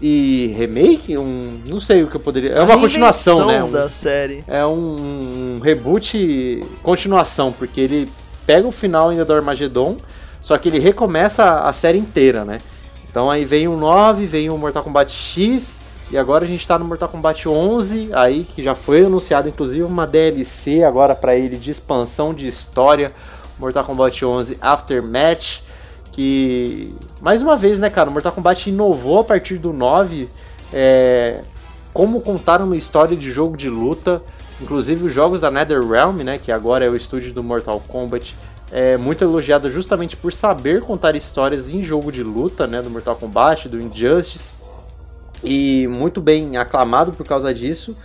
e 0.00 0.54
remake, 0.56 1.18
um, 1.18 1.60
não 1.66 1.80
sei 1.80 2.02
o 2.02 2.06
que 2.06 2.16
eu 2.16 2.20
poderia. 2.20 2.52
É 2.52 2.62
uma 2.62 2.78
continuação, 2.78 3.46
né? 3.46 3.62
Um, 3.62 3.70
da 3.70 3.88
série. 3.88 4.44
É 4.46 4.64
um, 4.64 5.56
um 5.56 5.60
reboot, 5.60 6.64
continuação, 6.82 7.52
porque 7.52 7.80
ele 7.80 8.08
pega 8.46 8.66
o 8.66 8.72
final 8.72 9.10
ainda 9.10 9.24
do 9.24 9.32
Armageddon, 9.32 9.96
só 10.40 10.56
que 10.56 10.68
ele 10.68 10.78
recomeça 10.78 11.60
a 11.62 11.72
série 11.72 11.98
inteira, 11.98 12.44
né? 12.44 12.60
Então 13.10 13.30
aí 13.30 13.44
vem 13.44 13.66
o 13.66 13.76
9, 13.76 14.24
vem 14.26 14.50
o 14.50 14.56
Mortal 14.56 14.84
Kombat 14.84 15.12
X 15.12 15.80
e 16.10 16.16
agora 16.16 16.44
a 16.44 16.48
gente 16.48 16.60
está 16.60 16.78
no 16.78 16.84
Mortal 16.84 17.08
Kombat 17.08 17.48
11, 17.48 18.10
aí 18.12 18.44
que 18.44 18.62
já 18.62 18.74
foi 18.74 19.04
anunciado 19.04 19.48
inclusive 19.48 19.82
uma 19.82 20.06
DLC 20.06 20.84
agora 20.84 21.14
para 21.14 21.36
ele 21.36 21.56
de 21.56 21.70
expansão 21.70 22.32
de 22.32 22.46
história, 22.46 23.12
Mortal 23.58 23.84
Kombat 23.84 24.24
11 24.24 24.58
Aftermatch 24.60 25.60
que 26.18 26.92
mais 27.20 27.42
uma 27.42 27.56
vez, 27.56 27.78
né, 27.78 27.88
cara, 27.88 28.10
o 28.10 28.12
Mortal 28.12 28.32
Kombat 28.32 28.68
inovou 28.68 29.20
a 29.20 29.24
partir 29.24 29.56
do 29.56 29.72
9, 29.72 30.28
é, 30.72 31.42
como 31.94 32.20
contar 32.20 32.60
uma 32.60 32.76
história 32.76 33.16
de 33.16 33.30
jogo 33.30 33.56
de 33.56 33.70
luta, 33.70 34.20
inclusive 34.60 35.06
os 35.06 35.12
jogos 35.12 35.42
da 35.42 35.48
NetherRealm, 35.48 36.16
né, 36.24 36.36
que 36.36 36.50
agora 36.50 36.84
é 36.84 36.88
o 36.88 36.96
estúdio 36.96 37.32
do 37.32 37.40
Mortal 37.44 37.80
Kombat, 37.86 38.34
é 38.72 38.96
muito 38.96 39.22
elogiada 39.22 39.70
justamente 39.70 40.16
por 40.16 40.32
saber 40.32 40.80
contar 40.80 41.14
histórias 41.14 41.70
em 41.70 41.84
jogo 41.84 42.10
de 42.10 42.24
luta, 42.24 42.66
né, 42.66 42.82
do 42.82 42.90
Mortal 42.90 43.14
Kombat, 43.14 43.68
do 43.68 43.80
Injustice, 43.80 44.56
e 45.44 45.86
muito 45.86 46.20
bem 46.20 46.56
aclamado 46.56 47.12
por 47.12 47.24
causa 47.24 47.54
disso. 47.54 47.96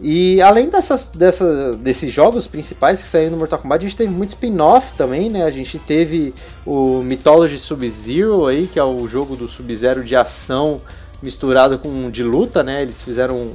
E 0.00 0.42
além 0.42 0.68
dessas, 0.68 1.12
dessa, 1.14 1.74
desses 1.76 2.12
jogos 2.12 2.46
principais 2.46 3.02
que 3.02 3.08
saíram 3.08 3.32
no 3.32 3.36
Mortal 3.36 3.60
Kombat, 3.60 3.84
a 3.84 3.88
gente 3.88 3.96
teve 3.96 4.12
muito 4.12 4.30
spin-off 4.30 4.94
também, 4.94 5.30
né? 5.30 5.44
A 5.44 5.50
gente 5.50 5.78
teve 5.78 6.34
o 6.66 7.00
Mythology 7.02 7.58
Sub-Zero 7.58 8.46
aí, 8.46 8.66
que 8.66 8.78
é 8.78 8.84
o 8.84 9.06
jogo 9.06 9.36
do 9.36 9.48
Sub-Zero 9.48 10.02
de 10.02 10.16
ação 10.16 10.80
misturado 11.22 11.78
com 11.78 12.10
de 12.10 12.22
luta, 12.22 12.62
né? 12.62 12.82
Eles 12.82 13.02
fizeram 13.02 13.36
um, 13.36 13.52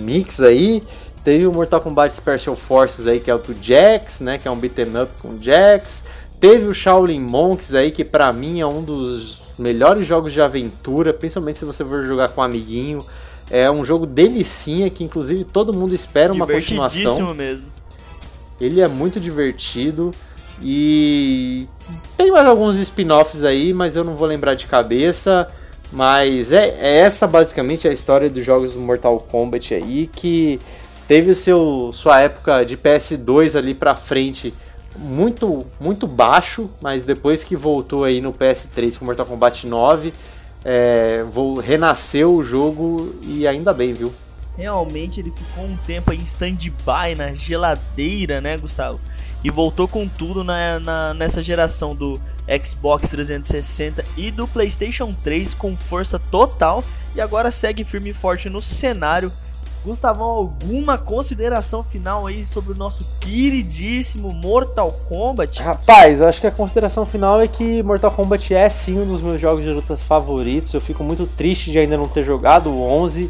mix 0.00 0.40
aí. 0.40 0.82
Teve 1.24 1.46
o 1.46 1.52
Mortal 1.52 1.80
Kombat 1.80 2.12
Special 2.14 2.56
Forces 2.56 3.06
aí, 3.06 3.20
que 3.20 3.30
é 3.30 3.34
o 3.34 3.38
do 3.38 3.54
Jax, 3.60 4.20
né? 4.20 4.38
Que 4.38 4.48
é 4.48 4.50
um 4.50 4.58
beat'em 4.58 5.02
up 5.02 5.12
com 5.20 5.40
Jax. 5.40 6.04
Teve 6.40 6.66
o 6.66 6.74
Shaolin 6.74 7.20
Monks 7.20 7.74
aí, 7.74 7.90
que 7.90 8.04
pra 8.04 8.32
mim 8.32 8.60
é 8.60 8.66
um 8.66 8.82
dos 8.82 9.42
melhores 9.58 10.06
jogos 10.06 10.32
de 10.32 10.40
aventura, 10.40 11.12
principalmente 11.12 11.58
se 11.58 11.64
você 11.64 11.84
for 11.84 12.02
jogar 12.02 12.30
com 12.30 12.40
um 12.40 12.44
amiguinho. 12.44 13.04
É 13.50 13.70
um 13.70 13.84
jogo 13.84 14.06
delicinha 14.06 14.88
que 14.88 15.04
inclusive 15.04 15.44
todo 15.44 15.72
mundo 15.72 15.94
espera 15.94 16.32
uma 16.32 16.46
continuação. 16.46 17.34
mesmo. 17.34 17.66
Ele 18.60 18.80
é 18.80 18.88
muito 18.88 19.18
divertido 19.18 20.12
e 20.62 21.68
tem 22.16 22.30
mais 22.30 22.46
alguns 22.46 22.76
spin-offs 22.76 23.42
aí, 23.42 23.72
mas 23.72 23.96
eu 23.96 24.04
não 24.04 24.14
vou 24.14 24.28
lembrar 24.28 24.54
de 24.54 24.66
cabeça. 24.66 25.48
Mas 25.92 26.52
é, 26.52 26.76
é, 26.80 26.98
essa 27.00 27.26
basicamente 27.26 27.86
a 27.86 27.92
história 27.92 28.30
dos 28.30 28.44
jogos 28.44 28.72
do 28.72 28.80
Mortal 28.80 29.18
Kombat 29.20 29.74
aí 29.74 30.08
que 30.10 30.58
teve 31.06 31.34
seu 31.34 31.90
sua 31.92 32.20
época 32.20 32.64
de 32.64 32.78
PS2 32.78 33.58
ali 33.58 33.74
pra 33.74 33.94
frente 33.94 34.54
muito 34.96 35.66
muito 35.78 36.06
baixo, 36.06 36.70
mas 36.80 37.04
depois 37.04 37.44
que 37.44 37.54
voltou 37.54 38.04
aí 38.04 38.20
no 38.20 38.32
PS3 38.32 38.98
com 38.98 39.04
Mortal 39.04 39.26
Kombat 39.26 39.66
9, 39.66 40.14
é, 40.64 41.24
vou 41.24 41.58
renasceu 41.58 42.34
o 42.34 42.42
jogo 42.42 43.14
e 43.22 43.46
ainda 43.46 43.72
bem, 43.72 43.92
viu? 43.92 44.12
Realmente 44.56 45.20
ele 45.20 45.30
ficou 45.30 45.64
um 45.64 45.76
tempo 45.86 46.12
em 46.12 46.20
stand-by, 46.20 47.14
na 47.16 47.34
geladeira, 47.34 48.40
né, 48.40 48.56
Gustavo? 48.56 49.00
E 49.42 49.50
voltou 49.50 49.88
com 49.88 50.06
tudo 50.06 50.44
na, 50.44 50.78
na, 50.78 51.14
nessa 51.14 51.42
geração 51.42 51.94
do 51.94 52.20
Xbox 52.64 53.08
360 53.08 54.04
e 54.16 54.30
do 54.30 54.46
PlayStation 54.46 55.12
3 55.24 55.54
com 55.54 55.76
força 55.76 56.18
total. 56.18 56.84
E 57.14 57.20
agora 57.20 57.50
segue 57.50 57.82
firme 57.82 58.10
e 58.10 58.14
forte 58.14 58.48
no 58.48 58.62
cenário 58.62 59.32
Gustavão, 59.84 60.28
alguma 60.28 60.96
consideração 60.96 61.82
final 61.82 62.26
aí 62.26 62.44
sobre 62.44 62.72
o 62.72 62.76
nosso 62.76 63.04
queridíssimo 63.18 64.32
Mortal 64.32 64.92
Kombat? 65.08 65.60
Rapaz, 65.60 66.20
eu 66.20 66.28
acho 66.28 66.40
que 66.40 66.46
a 66.46 66.52
consideração 66.52 67.04
final 67.04 67.40
é 67.40 67.48
que 67.48 67.82
Mortal 67.82 68.12
Kombat 68.12 68.54
é 68.54 68.68
sim 68.68 69.00
um 69.00 69.06
dos 69.06 69.20
meus 69.20 69.40
jogos 69.40 69.64
de 69.64 69.70
lutas 69.70 70.00
favoritos. 70.00 70.72
Eu 70.72 70.80
fico 70.80 71.02
muito 71.02 71.26
triste 71.26 71.72
de 71.72 71.80
ainda 71.80 71.96
não 71.96 72.06
ter 72.06 72.22
jogado 72.22 72.70
o 72.70 72.80
11. 72.80 73.28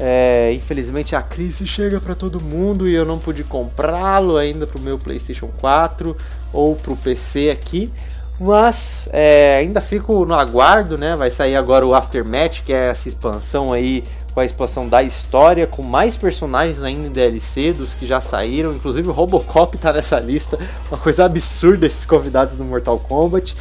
É, 0.00 0.52
infelizmente 0.52 1.16
a 1.16 1.22
crise 1.22 1.66
chega 1.66 2.00
para 2.00 2.14
todo 2.14 2.40
mundo 2.40 2.86
e 2.86 2.94
eu 2.94 3.04
não 3.04 3.18
pude 3.18 3.42
comprá-lo 3.42 4.36
ainda 4.36 4.64
pro 4.64 4.78
meu 4.78 4.96
PlayStation 4.96 5.48
4 5.58 6.16
ou 6.52 6.76
pro 6.76 6.96
PC 6.96 7.50
aqui. 7.50 7.90
Mas 8.38 9.08
é, 9.12 9.56
ainda 9.58 9.80
fico 9.80 10.24
no 10.24 10.34
aguardo, 10.34 10.96
né? 10.96 11.16
Vai 11.16 11.30
sair 11.30 11.56
agora 11.56 11.84
o 11.84 11.94
Aftermath, 11.94 12.62
que 12.64 12.72
é 12.72 12.90
essa 12.90 13.08
expansão 13.08 13.72
aí 13.72 14.04
com 14.38 14.42
a 14.42 14.44
expansão 14.44 14.88
da 14.88 15.02
história, 15.02 15.66
com 15.66 15.82
mais 15.82 16.16
personagens 16.16 16.80
ainda 16.84 17.08
em 17.08 17.10
DLC 17.10 17.72
dos 17.72 17.92
que 17.92 18.06
já 18.06 18.20
saíram, 18.20 18.72
inclusive 18.72 19.08
o 19.08 19.10
Robocop 19.10 19.76
tá 19.76 19.92
nessa 19.92 20.20
lista, 20.20 20.56
uma 20.88 20.96
coisa 20.96 21.24
absurda 21.24 21.86
esses 21.86 22.06
convidados 22.06 22.54
do 22.54 22.64
Mortal 22.64 23.00
Kombat. 23.00 23.56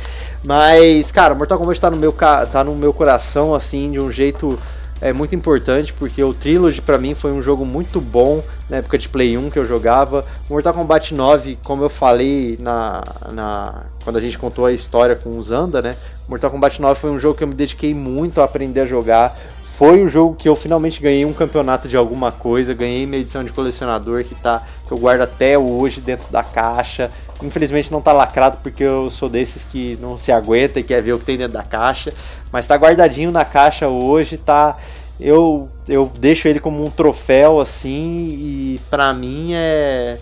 Mas, 0.46 1.12
cara, 1.12 1.34
Mortal 1.34 1.58
Kombat 1.58 1.82
tá 1.82 1.90
no 1.90 1.98
meu, 1.98 2.12
tá 2.12 2.64
no 2.64 2.76
meu 2.76 2.94
coração, 2.94 3.56
assim, 3.56 3.90
de 3.90 4.00
um 4.00 4.12
jeito 4.12 4.56
é 5.02 5.12
muito 5.12 5.36
importante 5.36 5.94
porque 5.94 6.24
o 6.24 6.34
Trilogy 6.34 6.82
para 6.82 6.98
mim 7.00 7.16
foi 7.16 7.32
um 7.32 7.42
jogo 7.42 7.66
muito 7.66 8.00
bom 8.00 8.44
na 8.70 8.78
época 8.78 8.98
de 8.98 9.08
Play 9.08 9.38
1 9.38 9.50
que 9.50 9.60
eu 9.60 9.66
jogava. 9.66 10.26
Mortal 10.50 10.74
Kombat 10.74 11.14
9, 11.14 11.58
como 11.64 11.84
eu 11.84 11.90
falei 11.90 12.58
na, 12.60 13.04
na 13.32 13.84
quando 14.04 14.18
a 14.18 14.22
gente 14.22 14.38
contou 14.38 14.66
a 14.66 14.72
história 14.72 15.16
com 15.16 15.38
o 15.38 15.44
Zanda, 15.44 15.82
né? 15.82 15.96
Mortal 16.28 16.52
Kombat 16.52 16.82
9 16.82 17.00
foi 17.00 17.10
um 17.10 17.20
jogo 17.20 17.38
que 17.38 17.44
eu 17.44 17.48
me 17.48 17.54
dediquei 17.54 17.94
muito 17.94 18.42
a 18.42 18.44
aprender 18.44 18.82
a 18.82 18.86
jogar. 18.86 19.38
Foi 19.64 20.04
o 20.04 20.08
jogo 20.08 20.36
que 20.36 20.50
eu 20.50 20.56
finalmente 20.56 21.02
ganhei 21.02 21.24
um 21.24 21.34
campeonato 21.34 21.88
de 21.88 21.96
alguma 21.96 22.32
coisa, 22.32 22.74
ganhei 22.74 23.06
minha 23.06 23.22
edição 23.22 23.44
de 23.44 23.54
colecionador 23.54 24.24
que 24.24 24.34
tá 24.34 24.64
que 24.88 24.92
eu 24.92 24.98
guardo 24.98 25.22
até 25.22 25.58
hoje 25.58 26.02
dentro 26.02 26.32
da 26.32 26.44
caixa. 26.44 27.12
Infelizmente 27.44 27.92
não 27.92 28.02
tá 28.02 28.12
lacrado 28.12 28.58
porque 28.64 28.84
eu 28.84 29.10
sou 29.10 29.30
desses 29.30 29.64
que 29.64 29.98
não 30.02 30.18
se 30.18 30.32
aguenta 30.32 30.80
e 30.80 30.84
quer 30.84 31.02
ver 31.02 31.14
o 31.14 31.20
que 31.20 31.26
tem 31.26 31.38
dentro 31.38 31.54
da 31.54 31.64
caixa, 31.64 32.12
mas 32.52 32.66
tá 32.66 32.76
guardadinho 32.76 33.32
na 33.32 33.46
caixa 33.46 33.88
hoje, 33.88 34.38
tá 34.38 34.78
eu 35.20 35.70
eu 35.88 36.12
deixo 36.20 36.48
ele 36.48 36.60
como 36.60 36.86
um 36.86 36.90
troféu 36.90 37.60
assim 37.60 38.38
e 38.40 38.82
para 38.90 39.14
mim 39.14 39.54
é 39.54 40.20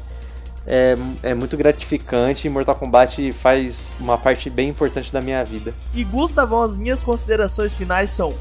é, 0.67 0.97
é 1.21 1.33
muito 1.33 1.55
gratificante 1.55 2.47
e 2.47 2.49
Mortal 2.49 2.75
Kombat 2.75 3.31
faz 3.33 3.93
uma 3.99 4.17
parte 4.17 4.49
bem 4.49 4.69
importante 4.69 5.13
da 5.13 5.21
minha 5.21 5.43
vida. 5.43 5.75
E 5.93 6.03
Gustavão, 6.03 6.63
as 6.63 6.75
minhas 6.75 7.03
considerações 7.03 7.73
finais 7.73 8.09
são 8.09 8.33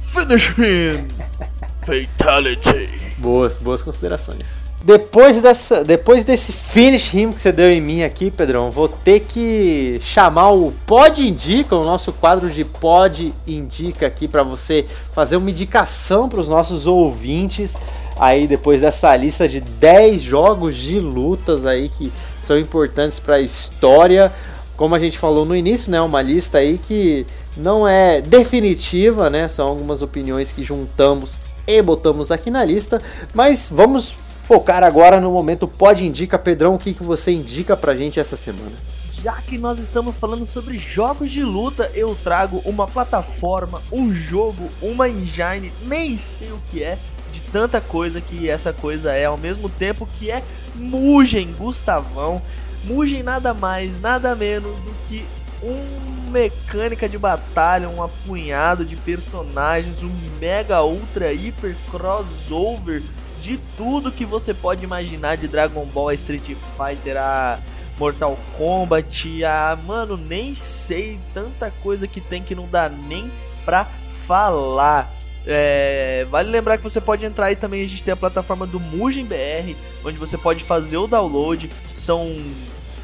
Finish 0.00 0.54
him! 0.56 1.08
Fatality! 1.84 2.88
Boas, 3.18 3.56
boas 3.56 3.82
considerações. 3.82 4.65
Depois, 4.86 5.40
dessa, 5.40 5.82
depois 5.82 6.24
desse 6.24 6.52
finish 6.52 7.12
him 7.12 7.32
que 7.32 7.42
você 7.42 7.50
deu 7.50 7.68
em 7.68 7.80
mim 7.80 8.04
aqui, 8.04 8.30
Pedrão, 8.30 8.70
vou 8.70 8.86
ter 8.86 9.18
que 9.18 9.98
chamar 10.00 10.52
o 10.52 10.72
Pod 10.86 11.26
Indica, 11.26 11.74
o 11.74 11.82
nosso 11.82 12.12
quadro 12.12 12.48
de 12.48 12.64
Pod 12.64 13.34
Indica 13.48 14.06
aqui 14.06 14.28
para 14.28 14.44
você 14.44 14.86
fazer 15.10 15.38
uma 15.38 15.50
indicação 15.50 16.28
para 16.28 16.38
os 16.38 16.46
nossos 16.46 16.86
ouvintes 16.86 17.74
aí 18.16 18.46
depois 18.46 18.80
dessa 18.80 19.14
lista 19.16 19.48
de 19.48 19.60
10 19.60 20.22
jogos 20.22 20.76
de 20.76 21.00
lutas 21.00 21.66
aí 21.66 21.88
que 21.88 22.12
são 22.38 22.56
importantes 22.56 23.18
para 23.18 23.34
a 23.34 23.40
história 23.40 24.32
como 24.76 24.94
a 24.94 25.00
gente 25.00 25.18
falou 25.18 25.44
no 25.44 25.56
início, 25.56 25.90
né, 25.90 26.00
uma 26.00 26.22
lista 26.22 26.58
aí 26.58 26.78
que 26.78 27.26
não 27.56 27.88
é 27.88 28.20
definitiva, 28.20 29.30
né? 29.30 29.48
São 29.48 29.66
algumas 29.66 30.02
opiniões 30.02 30.52
que 30.52 30.62
juntamos 30.62 31.40
e 31.66 31.80
botamos 31.82 32.30
aqui 32.30 32.50
na 32.50 32.62
lista, 32.62 33.00
mas 33.34 33.68
vamos 33.72 34.14
focar 34.46 34.84
agora 34.84 35.20
no 35.20 35.32
momento 35.32 35.66
pode 35.66 36.06
indica, 36.06 36.38
Pedrão, 36.38 36.76
o 36.76 36.78
que, 36.78 36.94
que 36.94 37.02
você 37.02 37.32
indica 37.32 37.76
pra 37.76 37.96
gente 37.96 38.20
essa 38.20 38.36
semana? 38.36 38.76
Já 39.20 39.32
que 39.42 39.58
nós 39.58 39.80
estamos 39.80 40.14
falando 40.14 40.46
sobre 40.46 40.78
jogos 40.78 41.32
de 41.32 41.42
luta, 41.42 41.90
eu 41.94 42.16
trago 42.22 42.62
uma 42.64 42.86
plataforma, 42.86 43.82
um 43.90 44.14
jogo, 44.14 44.70
uma 44.80 45.08
engine, 45.08 45.72
nem 45.84 46.16
sei 46.16 46.52
o 46.52 46.60
que 46.70 46.80
é, 46.80 46.96
de 47.32 47.40
tanta 47.40 47.80
coisa 47.80 48.20
que 48.20 48.48
essa 48.48 48.72
coisa 48.72 49.12
é, 49.12 49.24
ao 49.24 49.36
mesmo 49.36 49.68
tempo 49.68 50.08
que 50.16 50.30
é 50.30 50.44
Mugen 50.76 51.52
Gustavão. 51.58 52.40
Mugen 52.84 53.24
nada 53.24 53.52
mais, 53.52 54.00
nada 54.00 54.36
menos 54.36 54.76
do 54.76 54.94
que 55.08 55.26
uma 55.60 56.30
mecânica 56.30 57.08
de 57.08 57.18
batalha, 57.18 57.88
um 57.88 58.00
apunhado 58.00 58.84
de 58.84 58.94
personagens, 58.94 60.04
um 60.04 60.12
mega 60.38 60.84
ultra 60.84 61.32
hiper 61.32 61.74
crossover 61.90 63.02
de 63.46 63.58
tudo 63.76 64.10
que 64.10 64.24
você 64.24 64.52
pode 64.52 64.82
imaginar 64.82 65.36
de 65.36 65.46
Dragon 65.46 65.84
Ball, 65.86 66.10
Street 66.14 66.56
Fighter, 66.76 67.16
a 67.16 67.60
Mortal 67.96 68.36
Kombat, 68.58 69.44
a 69.44 69.78
mano, 69.86 70.16
nem 70.16 70.52
sei 70.52 71.20
tanta 71.32 71.70
coisa 71.70 72.08
que 72.08 72.20
tem 72.20 72.42
que 72.42 72.56
não 72.56 72.66
dá 72.66 72.88
nem 72.88 73.30
pra 73.64 73.88
falar. 74.26 75.08
É, 75.46 76.26
vale 76.28 76.50
lembrar 76.50 76.76
que 76.76 76.82
você 76.82 77.00
pode 77.00 77.24
entrar 77.24 77.46
aí 77.46 77.54
também, 77.54 77.84
a 77.84 77.86
gente 77.86 78.02
tem 78.02 78.12
a 78.12 78.16
plataforma 78.16 78.66
do 78.66 78.80
Mugen 78.80 79.24
BR, 79.24 79.76
onde 80.04 80.18
você 80.18 80.36
pode 80.36 80.64
fazer 80.64 80.96
o 80.96 81.06
download. 81.06 81.70
São 81.94 82.36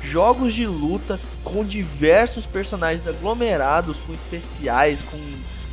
jogos 0.02 0.52
de 0.54 0.66
luta 0.66 1.20
com 1.44 1.64
diversos 1.64 2.46
personagens 2.46 3.06
aglomerados, 3.06 4.00
com 4.00 4.12
especiais, 4.12 5.02
com 5.02 5.18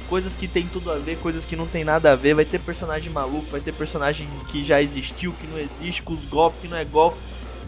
coisas 0.09 0.35
que 0.35 0.47
tem 0.47 0.65
tudo 0.67 0.91
a 0.91 0.97
ver, 0.97 1.17
coisas 1.19 1.45
que 1.45 1.55
não 1.55 1.67
tem 1.67 1.83
nada 1.83 2.11
a 2.11 2.15
ver. 2.15 2.33
Vai 2.33 2.45
ter 2.45 2.59
personagem 2.59 3.11
maluco, 3.11 3.45
vai 3.51 3.61
ter 3.61 3.73
personagem 3.73 4.27
que 4.47 4.63
já 4.63 4.81
existiu, 4.81 5.31
que 5.33 5.47
não 5.47 5.59
existe, 5.59 6.01
com 6.01 6.13
os 6.13 6.25
golpes 6.25 6.61
que 6.61 6.67
não 6.67 6.77
é 6.77 6.83
golpe. 6.83 7.17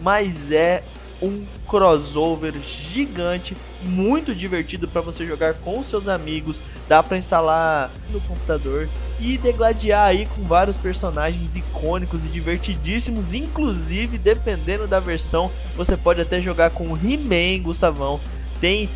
Mas 0.00 0.50
é 0.50 0.82
um 1.22 1.44
crossover 1.68 2.52
gigante, 2.60 3.56
muito 3.80 4.34
divertido 4.34 4.88
para 4.88 5.00
você 5.00 5.24
jogar 5.24 5.54
com 5.54 5.82
seus 5.84 6.08
amigos. 6.08 6.60
Dá 6.88 7.00
para 7.00 7.16
instalar 7.16 7.90
no 8.10 8.20
computador 8.20 8.88
e 9.20 9.38
degladiar 9.38 10.08
aí 10.08 10.26
com 10.26 10.42
vários 10.42 10.76
personagens 10.76 11.54
icônicos 11.54 12.24
e 12.24 12.26
divertidíssimos, 12.26 13.32
inclusive 13.34 14.18
dependendo 14.18 14.88
da 14.88 14.98
versão, 14.98 15.50
você 15.76 15.96
pode 15.96 16.20
até 16.20 16.40
jogar 16.40 16.70
com 16.70 16.96
He-Man, 16.96 17.62
Gustavão. 17.62 18.18
Tem 18.60 18.90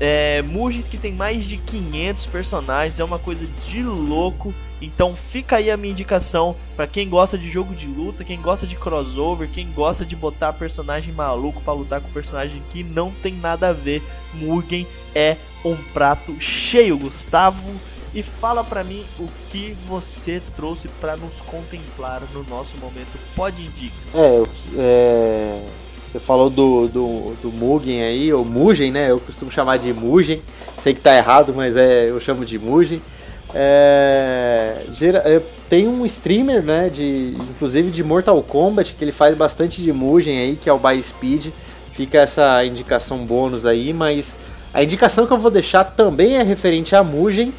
é, 0.00 0.42
Mugens 0.42 0.88
que 0.88 0.98
tem 0.98 1.12
mais 1.12 1.44
de 1.44 1.56
500 1.56 2.26
personagens, 2.26 3.00
é 3.00 3.04
uma 3.04 3.18
coisa 3.18 3.46
de 3.66 3.82
louco. 3.82 4.54
Então 4.80 5.14
fica 5.14 5.56
aí 5.56 5.70
a 5.70 5.76
minha 5.76 5.92
indicação 5.92 6.56
para 6.76 6.86
quem 6.86 7.08
gosta 7.08 7.38
de 7.38 7.48
jogo 7.48 7.74
de 7.74 7.86
luta, 7.86 8.24
quem 8.24 8.40
gosta 8.40 8.66
de 8.66 8.76
crossover, 8.76 9.48
quem 9.50 9.70
gosta 9.72 10.04
de 10.04 10.14
botar 10.14 10.52
personagem 10.52 11.14
maluco 11.14 11.62
para 11.62 11.72
lutar 11.72 12.00
com 12.00 12.10
personagem 12.10 12.62
que 12.70 12.82
não 12.82 13.10
tem 13.10 13.32
nada 13.32 13.70
a 13.70 13.72
ver. 13.72 14.02
Mugen 14.34 14.86
é 15.14 15.36
um 15.64 15.76
prato 15.92 16.38
cheio, 16.38 16.98
Gustavo 16.98 17.72
e 18.14 18.22
fala 18.22 18.62
para 18.62 18.84
mim 18.84 19.04
o 19.18 19.28
que 19.48 19.72
você 19.86 20.40
trouxe 20.54 20.86
para 21.00 21.16
nos 21.16 21.40
contemplar 21.40 22.22
no 22.32 22.44
nosso 22.44 22.76
momento 22.76 23.18
Pode 23.34 23.60
Indica. 23.60 23.96
É, 24.14 24.42
é, 24.78 25.66
você 26.14 26.20
falou 26.20 26.48
do, 26.48 26.86
do, 26.86 27.32
do 27.42 27.52
Mugen 27.52 28.00
aí, 28.00 28.32
ou 28.32 28.44
Mugen, 28.44 28.92
né? 28.92 29.10
Eu 29.10 29.18
costumo 29.18 29.50
chamar 29.50 29.78
de 29.78 29.92
Mugen. 29.92 30.40
Sei 30.78 30.94
que 30.94 31.00
tá 31.00 31.12
errado, 31.12 31.52
mas 31.52 31.76
é, 31.76 32.08
eu 32.08 32.20
chamo 32.20 32.44
de 32.44 32.56
Mugen. 32.56 33.02
É, 33.52 34.80
tem 35.68 35.88
um 35.88 36.06
streamer, 36.06 36.62
né, 36.62 36.88
de, 36.88 37.34
inclusive 37.50 37.90
de 37.90 38.04
Mortal 38.04 38.40
Kombat, 38.44 38.94
que 38.94 39.04
ele 39.04 39.10
faz 39.10 39.36
bastante 39.36 39.82
de 39.82 39.92
Mugen 39.92 40.38
aí, 40.38 40.54
que 40.54 40.70
é 40.70 40.72
o 40.72 40.78
By 40.78 41.02
Speed. 41.02 41.48
Fica 41.90 42.18
essa 42.18 42.64
indicação 42.64 43.18
bônus 43.18 43.66
aí, 43.66 43.92
mas 43.92 44.36
a 44.72 44.84
indicação 44.84 45.26
que 45.26 45.32
eu 45.32 45.38
vou 45.38 45.50
deixar 45.50 45.82
também 45.82 46.36
é 46.36 46.44
referente 46.44 46.94
a 46.94 47.02
Mugen, 47.02 47.52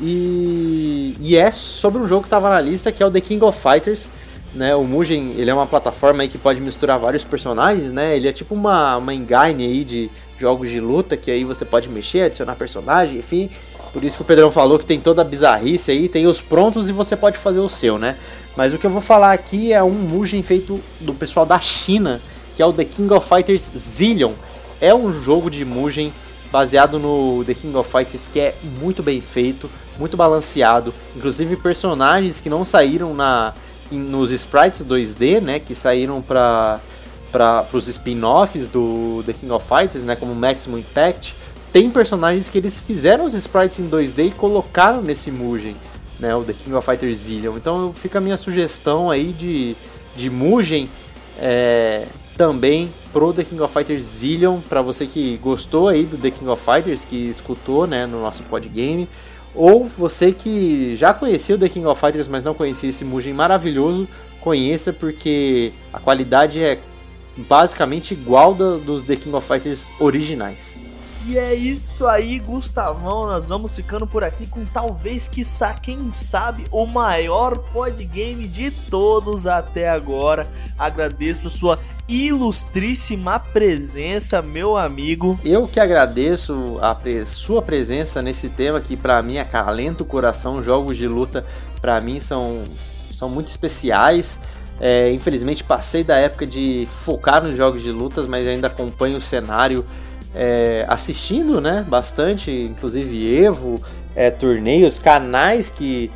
e, 0.00 1.16
e 1.20 1.36
é 1.36 1.52
sobre 1.52 2.02
um 2.02 2.08
jogo 2.08 2.22
que 2.22 2.26
estava 2.26 2.50
na 2.50 2.60
lista, 2.60 2.90
que 2.90 3.00
é 3.00 3.06
o 3.06 3.10
The 3.12 3.20
King 3.20 3.44
of 3.44 3.56
Fighters. 3.60 4.10
Né, 4.54 4.76
o 4.76 4.84
Mugen 4.84 5.32
ele 5.38 5.48
é 5.48 5.54
uma 5.54 5.66
plataforma 5.66 6.22
aí 6.22 6.28
que 6.28 6.36
pode 6.36 6.60
misturar 6.60 6.98
vários 6.98 7.24
personagens, 7.24 7.90
né? 7.90 8.14
Ele 8.14 8.28
é 8.28 8.32
tipo 8.32 8.54
uma, 8.54 8.98
uma 8.98 9.14
engine 9.14 9.64
aí 9.64 9.82
de 9.82 10.10
jogos 10.36 10.68
de 10.68 10.78
luta 10.78 11.16
que 11.16 11.30
aí 11.30 11.42
você 11.42 11.64
pode 11.64 11.88
mexer, 11.88 12.24
adicionar 12.24 12.54
personagem, 12.56 13.16
enfim. 13.16 13.48
Por 13.94 14.04
isso 14.04 14.16
que 14.16 14.22
o 14.22 14.26
Pedrão 14.26 14.50
falou 14.50 14.78
que 14.78 14.84
tem 14.84 15.00
toda 15.00 15.22
a 15.22 15.24
bizarrice 15.24 15.90
aí, 15.90 16.06
tem 16.06 16.26
os 16.26 16.42
prontos 16.42 16.88
e 16.88 16.92
você 16.92 17.16
pode 17.16 17.38
fazer 17.38 17.60
o 17.60 17.68
seu, 17.68 17.98
né? 17.98 18.16
Mas 18.56 18.74
o 18.74 18.78
que 18.78 18.86
eu 18.86 18.90
vou 18.90 19.00
falar 19.00 19.32
aqui 19.32 19.72
é 19.72 19.82
um 19.82 19.90
Mugen 19.90 20.42
feito 20.42 20.80
do 21.00 21.14
pessoal 21.14 21.46
da 21.46 21.58
China, 21.58 22.20
que 22.54 22.62
é 22.62 22.66
o 22.66 22.72
The 22.72 22.84
King 22.84 23.12
of 23.14 23.26
Fighters 23.26 23.70
Zillion. 23.76 24.32
É 24.80 24.94
um 24.94 25.12
jogo 25.12 25.50
de 25.50 25.64
Mugen 25.64 26.12
baseado 26.50 26.98
no 26.98 27.42
The 27.44 27.54
King 27.54 27.76
of 27.76 27.90
Fighters 27.90 28.28
que 28.28 28.40
é 28.40 28.54
muito 28.80 29.02
bem 29.02 29.20
feito, 29.20 29.70
muito 29.98 30.16
balanceado, 30.16 30.92
inclusive 31.16 31.56
personagens 31.56 32.40
que 32.40 32.50
não 32.50 32.64
saíram 32.64 33.14
na 33.14 33.54
nos 33.98 34.30
sprites 34.30 34.82
2D, 34.82 35.40
né, 35.40 35.58
que 35.58 35.74
saíram 35.74 36.20
para 36.22 36.80
para 37.30 37.66
os 37.72 37.88
spin-offs 37.88 38.68
do 38.68 39.22
The 39.24 39.32
King 39.32 39.52
of 39.52 39.66
Fighters, 39.66 40.04
né, 40.04 40.14
como 40.14 40.34
Maximum 40.34 40.76
Impact, 40.76 41.34
tem 41.72 41.88
personagens 41.88 42.50
que 42.50 42.58
eles 42.58 42.78
fizeram 42.78 43.24
os 43.24 43.32
sprites 43.32 43.80
em 43.80 43.88
2D 43.88 44.26
e 44.26 44.30
colocaram 44.32 45.00
nesse 45.00 45.30
Mugen, 45.30 45.74
né, 46.20 46.36
o 46.36 46.44
The 46.44 46.52
King 46.52 46.76
of 46.76 46.84
Fighters 46.84 47.16
Zillion. 47.20 47.56
Então 47.56 47.94
fica 47.94 48.18
a 48.18 48.20
minha 48.20 48.36
sugestão 48.36 49.10
aí 49.10 49.32
de 49.32 49.74
de 50.14 50.28
Mugen 50.30 50.88
é, 51.38 52.06
também 52.36 52.92
pro 53.12 53.32
The 53.32 53.44
King 53.44 53.60
of 53.62 53.72
Fighters 53.72 54.04
Zillion, 54.04 54.60
para 54.60 54.82
você 54.82 55.06
que 55.06 55.36
gostou 55.38 55.88
aí 55.88 56.04
do 56.04 56.16
The 56.16 56.30
King 56.30 56.50
of 56.50 56.62
Fighters, 56.62 57.04
que 57.04 57.28
escutou, 57.28 57.86
né, 57.86 58.06
no 58.06 58.20
nosso 58.20 58.42
podgame, 58.44 59.08
ou 59.54 59.86
você 59.86 60.32
que 60.32 60.96
já 60.96 61.12
conhecia 61.12 61.54
o 61.54 61.58
The 61.58 61.68
King 61.68 61.86
of 61.86 62.00
Fighters, 62.00 62.28
mas 62.28 62.42
não 62.44 62.54
conhecia 62.54 62.90
esse 62.90 63.04
Mugen 63.04 63.34
maravilhoso, 63.34 64.08
conheça 64.40 64.92
porque 64.92 65.72
a 65.92 65.98
qualidade 65.98 66.62
é 66.62 66.78
basicamente 67.36 68.12
igual 68.12 68.54
da, 68.54 68.76
dos 68.76 69.02
The 69.02 69.16
King 69.16 69.36
of 69.36 69.46
Fighters 69.46 69.92
originais. 69.98 70.76
E 71.24 71.38
é 71.38 71.54
isso 71.54 72.06
aí, 72.06 72.40
Gustavão. 72.40 73.26
Nós 73.26 73.48
vamos 73.48 73.76
ficando 73.76 74.06
por 74.08 74.24
aqui 74.24 74.44
com 74.46 74.64
talvez, 74.64 75.28
quiçá, 75.28 75.72
quem 75.74 76.10
sabe, 76.10 76.66
o 76.70 76.84
maior 76.84 77.58
podgame 77.72 78.48
de 78.48 78.72
todos 78.72 79.46
até 79.46 79.88
agora. 79.88 80.48
Agradeço 80.76 81.46
a 81.46 81.50
sua 81.50 81.78
ilustríssima 82.08 83.38
presença, 83.38 84.42
meu 84.42 84.76
amigo. 84.76 85.38
Eu 85.44 85.68
que 85.68 85.78
agradeço 85.78 86.78
a 86.82 86.92
pre 86.92 87.24
sua 87.24 87.62
presença 87.62 88.20
nesse 88.20 88.48
tema 88.48 88.80
que 88.80 88.96
para 88.96 89.22
mim 89.22 89.38
acalenta 89.38 90.02
o 90.02 90.06
coração. 90.06 90.60
Jogos 90.60 90.96
de 90.96 91.06
luta 91.06 91.44
para 91.80 92.00
mim 92.00 92.18
são, 92.18 92.64
são 93.14 93.28
muito 93.28 93.46
especiais. 93.46 94.40
É, 94.80 95.12
infelizmente 95.12 95.62
passei 95.62 96.02
da 96.02 96.16
época 96.16 96.44
de 96.44 96.88
focar 96.90 97.40
nos 97.44 97.56
jogos 97.56 97.80
de 97.82 97.92
lutas, 97.92 98.26
mas 98.26 98.44
ainda 98.44 98.66
acompanho 98.66 99.18
o 99.18 99.20
cenário 99.20 99.84
é, 100.34 100.84
assistindo, 100.88 101.60
né? 101.60 101.84
Bastante, 101.88 102.50
inclusive 102.50 103.36
Evo, 103.36 103.80
é, 104.14 104.30
torneios, 104.30 104.98
canais 104.98 105.68
que, 105.68 106.10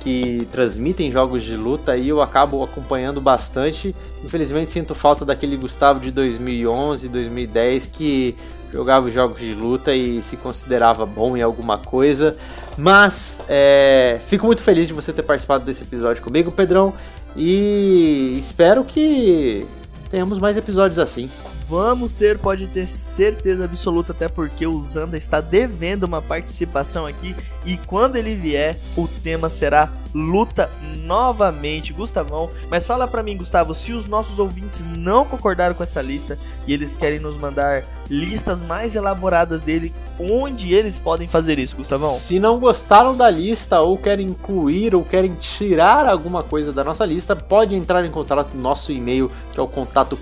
que 0.00 0.46
transmitem 0.50 1.10
jogos 1.10 1.42
de 1.42 1.56
luta 1.56 1.96
e 1.96 2.08
eu 2.08 2.20
acabo 2.20 2.62
acompanhando 2.62 3.20
bastante. 3.20 3.94
Infelizmente 4.24 4.72
sinto 4.72 4.94
falta 4.94 5.24
daquele 5.24 5.56
Gustavo 5.56 6.00
de 6.00 6.10
2011, 6.10 7.08
2010 7.08 7.86
que 7.86 8.36
jogava 8.72 9.10
jogos 9.10 9.40
de 9.40 9.52
luta 9.52 9.94
e 9.94 10.22
se 10.22 10.36
considerava 10.36 11.04
bom 11.04 11.36
em 11.36 11.42
alguma 11.42 11.76
coisa. 11.76 12.34
Mas 12.76 13.40
é, 13.48 14.18
fico 14.26 14.46
muito 14.46 14.62
feliz 14.62 14.88
de 14.88 14.94
você 14.94 15.12
ter 15.12 15.22
participado 15.22 15.64
desse 15.64 15.82
episódio 15.82 16.22
comigo, 16.22 16.50
Pedrão, 16.50 16.94
e 17.36 18.36
espero 18.38 18.82
que 18.82 19.66
tenhamos 20.10 20.38
mais 20.38 20.56
episódios 20.56 20.98
assim. 20.98 21.30
Vamos 21.68 22.12
ter, 22.12 22.38
pode 22.38 22.66
ter 22.66 22.86
certeza 22.86 23.64
absoluta, 23.64 24.12
até 24.12 24.28
porque 24.28 24.66
o 24.66 24.82
Zanda 24.82 25.16
está 25.16 25.40
devendo 25.40 26.04
uma 26.04 26.20
participação 26.20 27.06
aqui. 27.06 27.34
E 27.64 27.76
quando 27.76 28.16
ele 28.16 28.34
vier, 28.34 28.78
o 28.96 29.06
tema 29.06 29.48
será 29.48 29.90
luta 30.14 30.70
novamente, 31.04 31.92
Gustavão. 31.92 32.50
Mas 32.70 32.86
fala 32.86 33.08
para 33.08 33.22
mim, 33.22 33.36
Gustavo, 33.36 33.74
se 33.74 33.92
os 33.92 34.06
nossos 34.06 34.38
ouvintes 34.38 34.84
não 34.84 35.24
concordaram 35.24 35.74
com 35.74 35.82
essa 35.82 36.02
lista 36.02 36.38
e 36.66 36.72
eles 36.72 36.94
querem 36.94 37.18
nos 37.18 37.36
mandar 37.36 37.84
listas 38.08 38.62
mais 38.62 38.94
elaboradas 38.94 39.62
dele, 39.62 39.92
onde 40.18 40.74
eles 40.74 40.98
podem 40.98 41.26
fazer 41.26 41.58
isso, 41.58 41.76
Gustavão? 41.76 42.14
Se 42.14 42.38
não 42.38 42.58
gostaram 42.58 43.16
da 43.16 43.30
lista 43.30 43.80
ou 43.80 43.96
querem 43.96 44.28
incluir 44.28 44.94
ou 44.94 45.04
querem 45.04 45.34
tirar 45.34 46.06
alguma 46.06 46.42
coisa 46.42 46.72
da 46.72 46.84
nossa 46.84 47.06
lista, 47.06 47.34
pode 47.34 47.74
entrar 47.74 48.04
em 48.04 48.10
contato 48.10 48.54
no 48.54 48.60
nosso 48.60 48.92
e-mail, 48.92 49.30
que 49.52 49.58
é 49.58 49.62
o 49.62 49.68
contato 49.68 50.16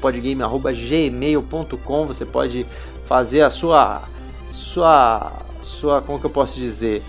podgame@gmail.com. 1.43 2.07
Você 2.07 2.25
pode 2.25 2.67
fazer 3.05 3.43
a 3.43 3.51
sua 3.51 4.03
sua 4.51 5.33
sua 5.63 6.03
como 6.03 6.19
que 6.19 6.27
eu 6.27 6.31
posso 6.31 6.59
dizer? 6.59 7.03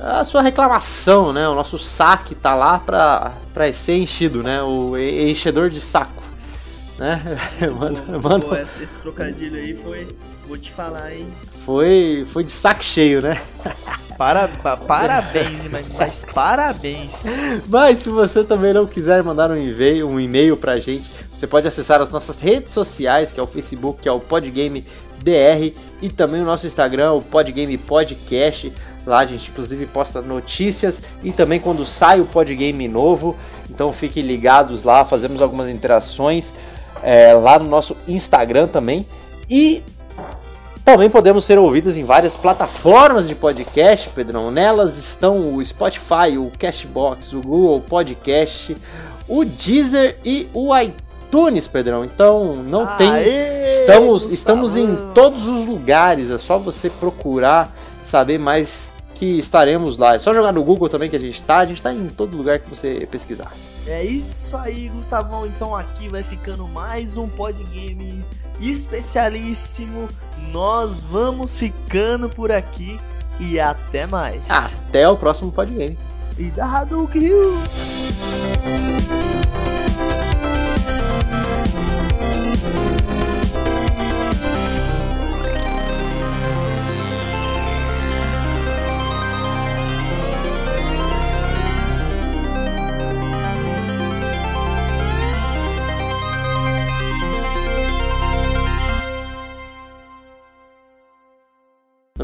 a 0.00 0.24
sua 0.24 0.42
reclamação, 0.42 1.32
né? 1.32 1.48
O 1.48 1.54
nosso 1.54 1.78
saque 1.78 2.34
tá 2.34 2.54
lá 2.54 2.78
pra, 2.78 3.34
pra 3.52 3.72
ser 3.72 3.96
enchido, 3.96 4.42
né? 4.42 4.62
O 4.62 4.96
enchedor 4.96 5.70
de 5.70 5.80
saco, 5.80 6.22
né? 6.96 7.20
manda, 7.76 8.00
pô, 8.02 8.28
manda... 8.28 8.46
Pô, 8.46 8.54
esse, 8.54 8.82
esse, 8.82 8.98
trocadilho 8.98 9.56
aí 9.56 9.76
foi, 9.76 10.06
vou 10.46 10.56
te 10.56 10.70
falar, 10.70 11.12
hein? 11.12 11.26
Foi, 11.68 12.24
foi 12.24 12.44
de 12.44 12.50
saco 12.50 12.82
cheio, 12.82 13.20
né? 13.20 13.38
Para, 14.16 14.48
parabéns, 14.48 15.70
mas, 15.70 15.86
mas, 15.98 16.24
parabéns. 16.34 17.24
Mas 17.68 17.98
se 17.98 18.08
você 18.08 18.42
também 18.42 18.72
não 18.72 18.86
quiser 18.86 19.22
mandar 19.22 19.50
um 19.50 19.56
e-mail, 19.56 20.08
um 20.08 20.18
e-mail 20.18 20.56
pra 20.56 20.80
gente, 20.80 21.10
você 21.32 21.46
pode 21.46 21.68
acessar 21.68 22.00
as 22.00 22.10
nossas 22.10 22.40
redes 22.40 22.72
sociais, 22.72 23.32
que 23.32 23.38
é 23.38 23.42
o 23.42 23.46
Facebook, 23.46 24.00
que 24.00 24.08
é 24.08 24.12
o 24.12 24.18
Podgame 24.18 24.82
BR, 25.22 25.74
e 26.00 26.08
também 26.08 26.40
o 26.40 26.44
nosso 26.46 26.66
Instagram, 26.66 27.12
o 27.12 27.20
Podgame 27.20 27.76
Podcast. 27.76 28.72
Lá 29.06 29.18
a 29.18 29.26
gente 29.26 29.50
inclusive 29.50 29.84
posta 29.84 30.22
notícias 30.22 31.02
e 31.22 31.30
também 31.32 31.60
quando 31.60 31.84
sai 31.84 32.18
o 32.18 32.24
podgame 32.24 32.88
novo. 32.88 33.36
Então 33.68 33.92
fiquem 33.92 34.22
ligados 34.22 34.84
lá, 34.84 35.04
fazemos 35.04 35.42
algumas 35.42 35.68
interações 35.68 36.54
é, 37.02 37.34
lá 37.34 37.58
no 37.58 37.68
nosso 37.68 37.94
Instagram 38.08 38.68
também. 38.68 39.06
E 39.50 39.82
também 40.92 41.10
podemos 41.10 41.44
ser 41.44 41.58
ouvidos 41.58 41.98
em 41.98 42.04
várias 42.04 42.34
plataformas 42.34 43.28
de 43.28 43.34
podcast, 43.34 44.08
Pedrão. 44.08 44.50
Nelas 44.50 44.96
estão 44.96 45.54
o 45.54 45.62
Spotify, 45.62 46.38
o 46.38 46.50
Cashbox, 46.58 47.34
o 47.34 47.42
Google 47.42 47.82
Podcast, 47.82 48.74
o 49.28 49.44
Deezer 49.44 50.16
e 50.24 50.48
o 50.54 50.70
iTunes, 50.74 51.68
Pedrão. 51.68 52.06
Então 52.06 52.56
não 52.56 52.88
Aê, 52.88 52.96
tem. 52.96 53.68
Estamos, 53.68 54.30
estamos 54.30 54.78
em 54.78 55.12
todos 55.12 55.46
os 55.46 55.66
lugares. 55.66 56.30
É 56.30 56.38
só 56.38 56.56
você 56.56 56.88
procurar 56.88 57.70
saber 58.00 58.38
mais 58.38 58.90
que 59.14 59.38
estaremos 59.38 59.98
lá. 59.98 60.14
É 60.14 60.18
só 60.18 60.32
jogar 60.32 60.52
no 60.52 60.64
Google 60.64 60.88
também 60.88 61.10
que 61.10 61.16
a 61.16 61.20
gente 61.20 61.42
tá. 61.42 61.58
A 61.58 61.66
gente 61.66 61.82
tá 61.82 61.92
em 61.92 62.08
todo 62.08 62.34
lugar 62.34 62.60
que 62.60 62.70
você 62.70 63.06
pesquisar. 63.10 63.52
É 63.86 64.02
isso 64.02 64.56
aí, 64.56 64.88
Gustavão. 64.88 65.46
Então 65.46 65.76
aqui 65.76 66.08
vai 66.08 66.22
ficando 66.22 66.66
mais 66.66 67.18
um 67.18 67.28
podgame 67.28 68.24
especialíssimo. 68.58 70.08
Nós 70.52 71.00
vamos 71.00 71.56
ficando 71.56 72.28
por 72.28 72.50
aqui 72.50 72.98
e 73.40 73.60
até 73.60 74.06
mais. 74.06 74.48
Até 74.48 75.08
o 75.08 75.16
próximo 75.16 75.52
podgame. 75.52 75.98
E 76.38 76.50
da 76.50 76.66
Hadouken! 76.66 77.22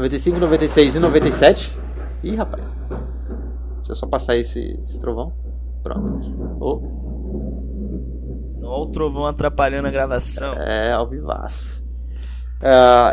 Noventa 0.05 0.17
e 0.17 0.19
cinco, 0.19 0.37
noventa 0.37 0.63
e 0.63 0.69
seis 0.69 0.93
e 0.93 0.99
noventa 0.99 1.27
e 1.27 1.31
sete. 1.31 1.75
Ih, 2.21 2.35
rapaz. 2.35 2.77
Deixa 3.77 3.91
eu 3.91 3.95
só 3.95 4.05
passar 4.05 4.35
esse, 4.35 4.79
esse 4.83 5.01
trovão. 5.01 5.33
Pronto. 5.81 6.19
Oh, 6.59 6.79
Olha 8.61 8.83
o 8.83 8.85
trovão 8.91 9.25
atrapalhando 9.25 9.87
a 9.87 9.91
gravação. 9.91 10.53
é, 10.59 10.91
ao 10.91 11.09
vivaço. 11.09 11.83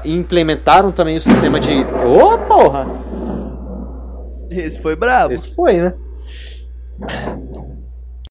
E 0.05 0.13
implementaram 0.13 0.93
também 0.93 1.17
o 1.17 1.21
sistema 1.23 1.59
de. 1.59 1.73
Ô, 1.83 2.37
porra! 2.47 2.87
Esse 4.51 4.79
foi 4.79 4.95
brabo. 4.95 5.33
Esse 5.33 5.55
foi, 5.55 5.79
né? 5.79 5.95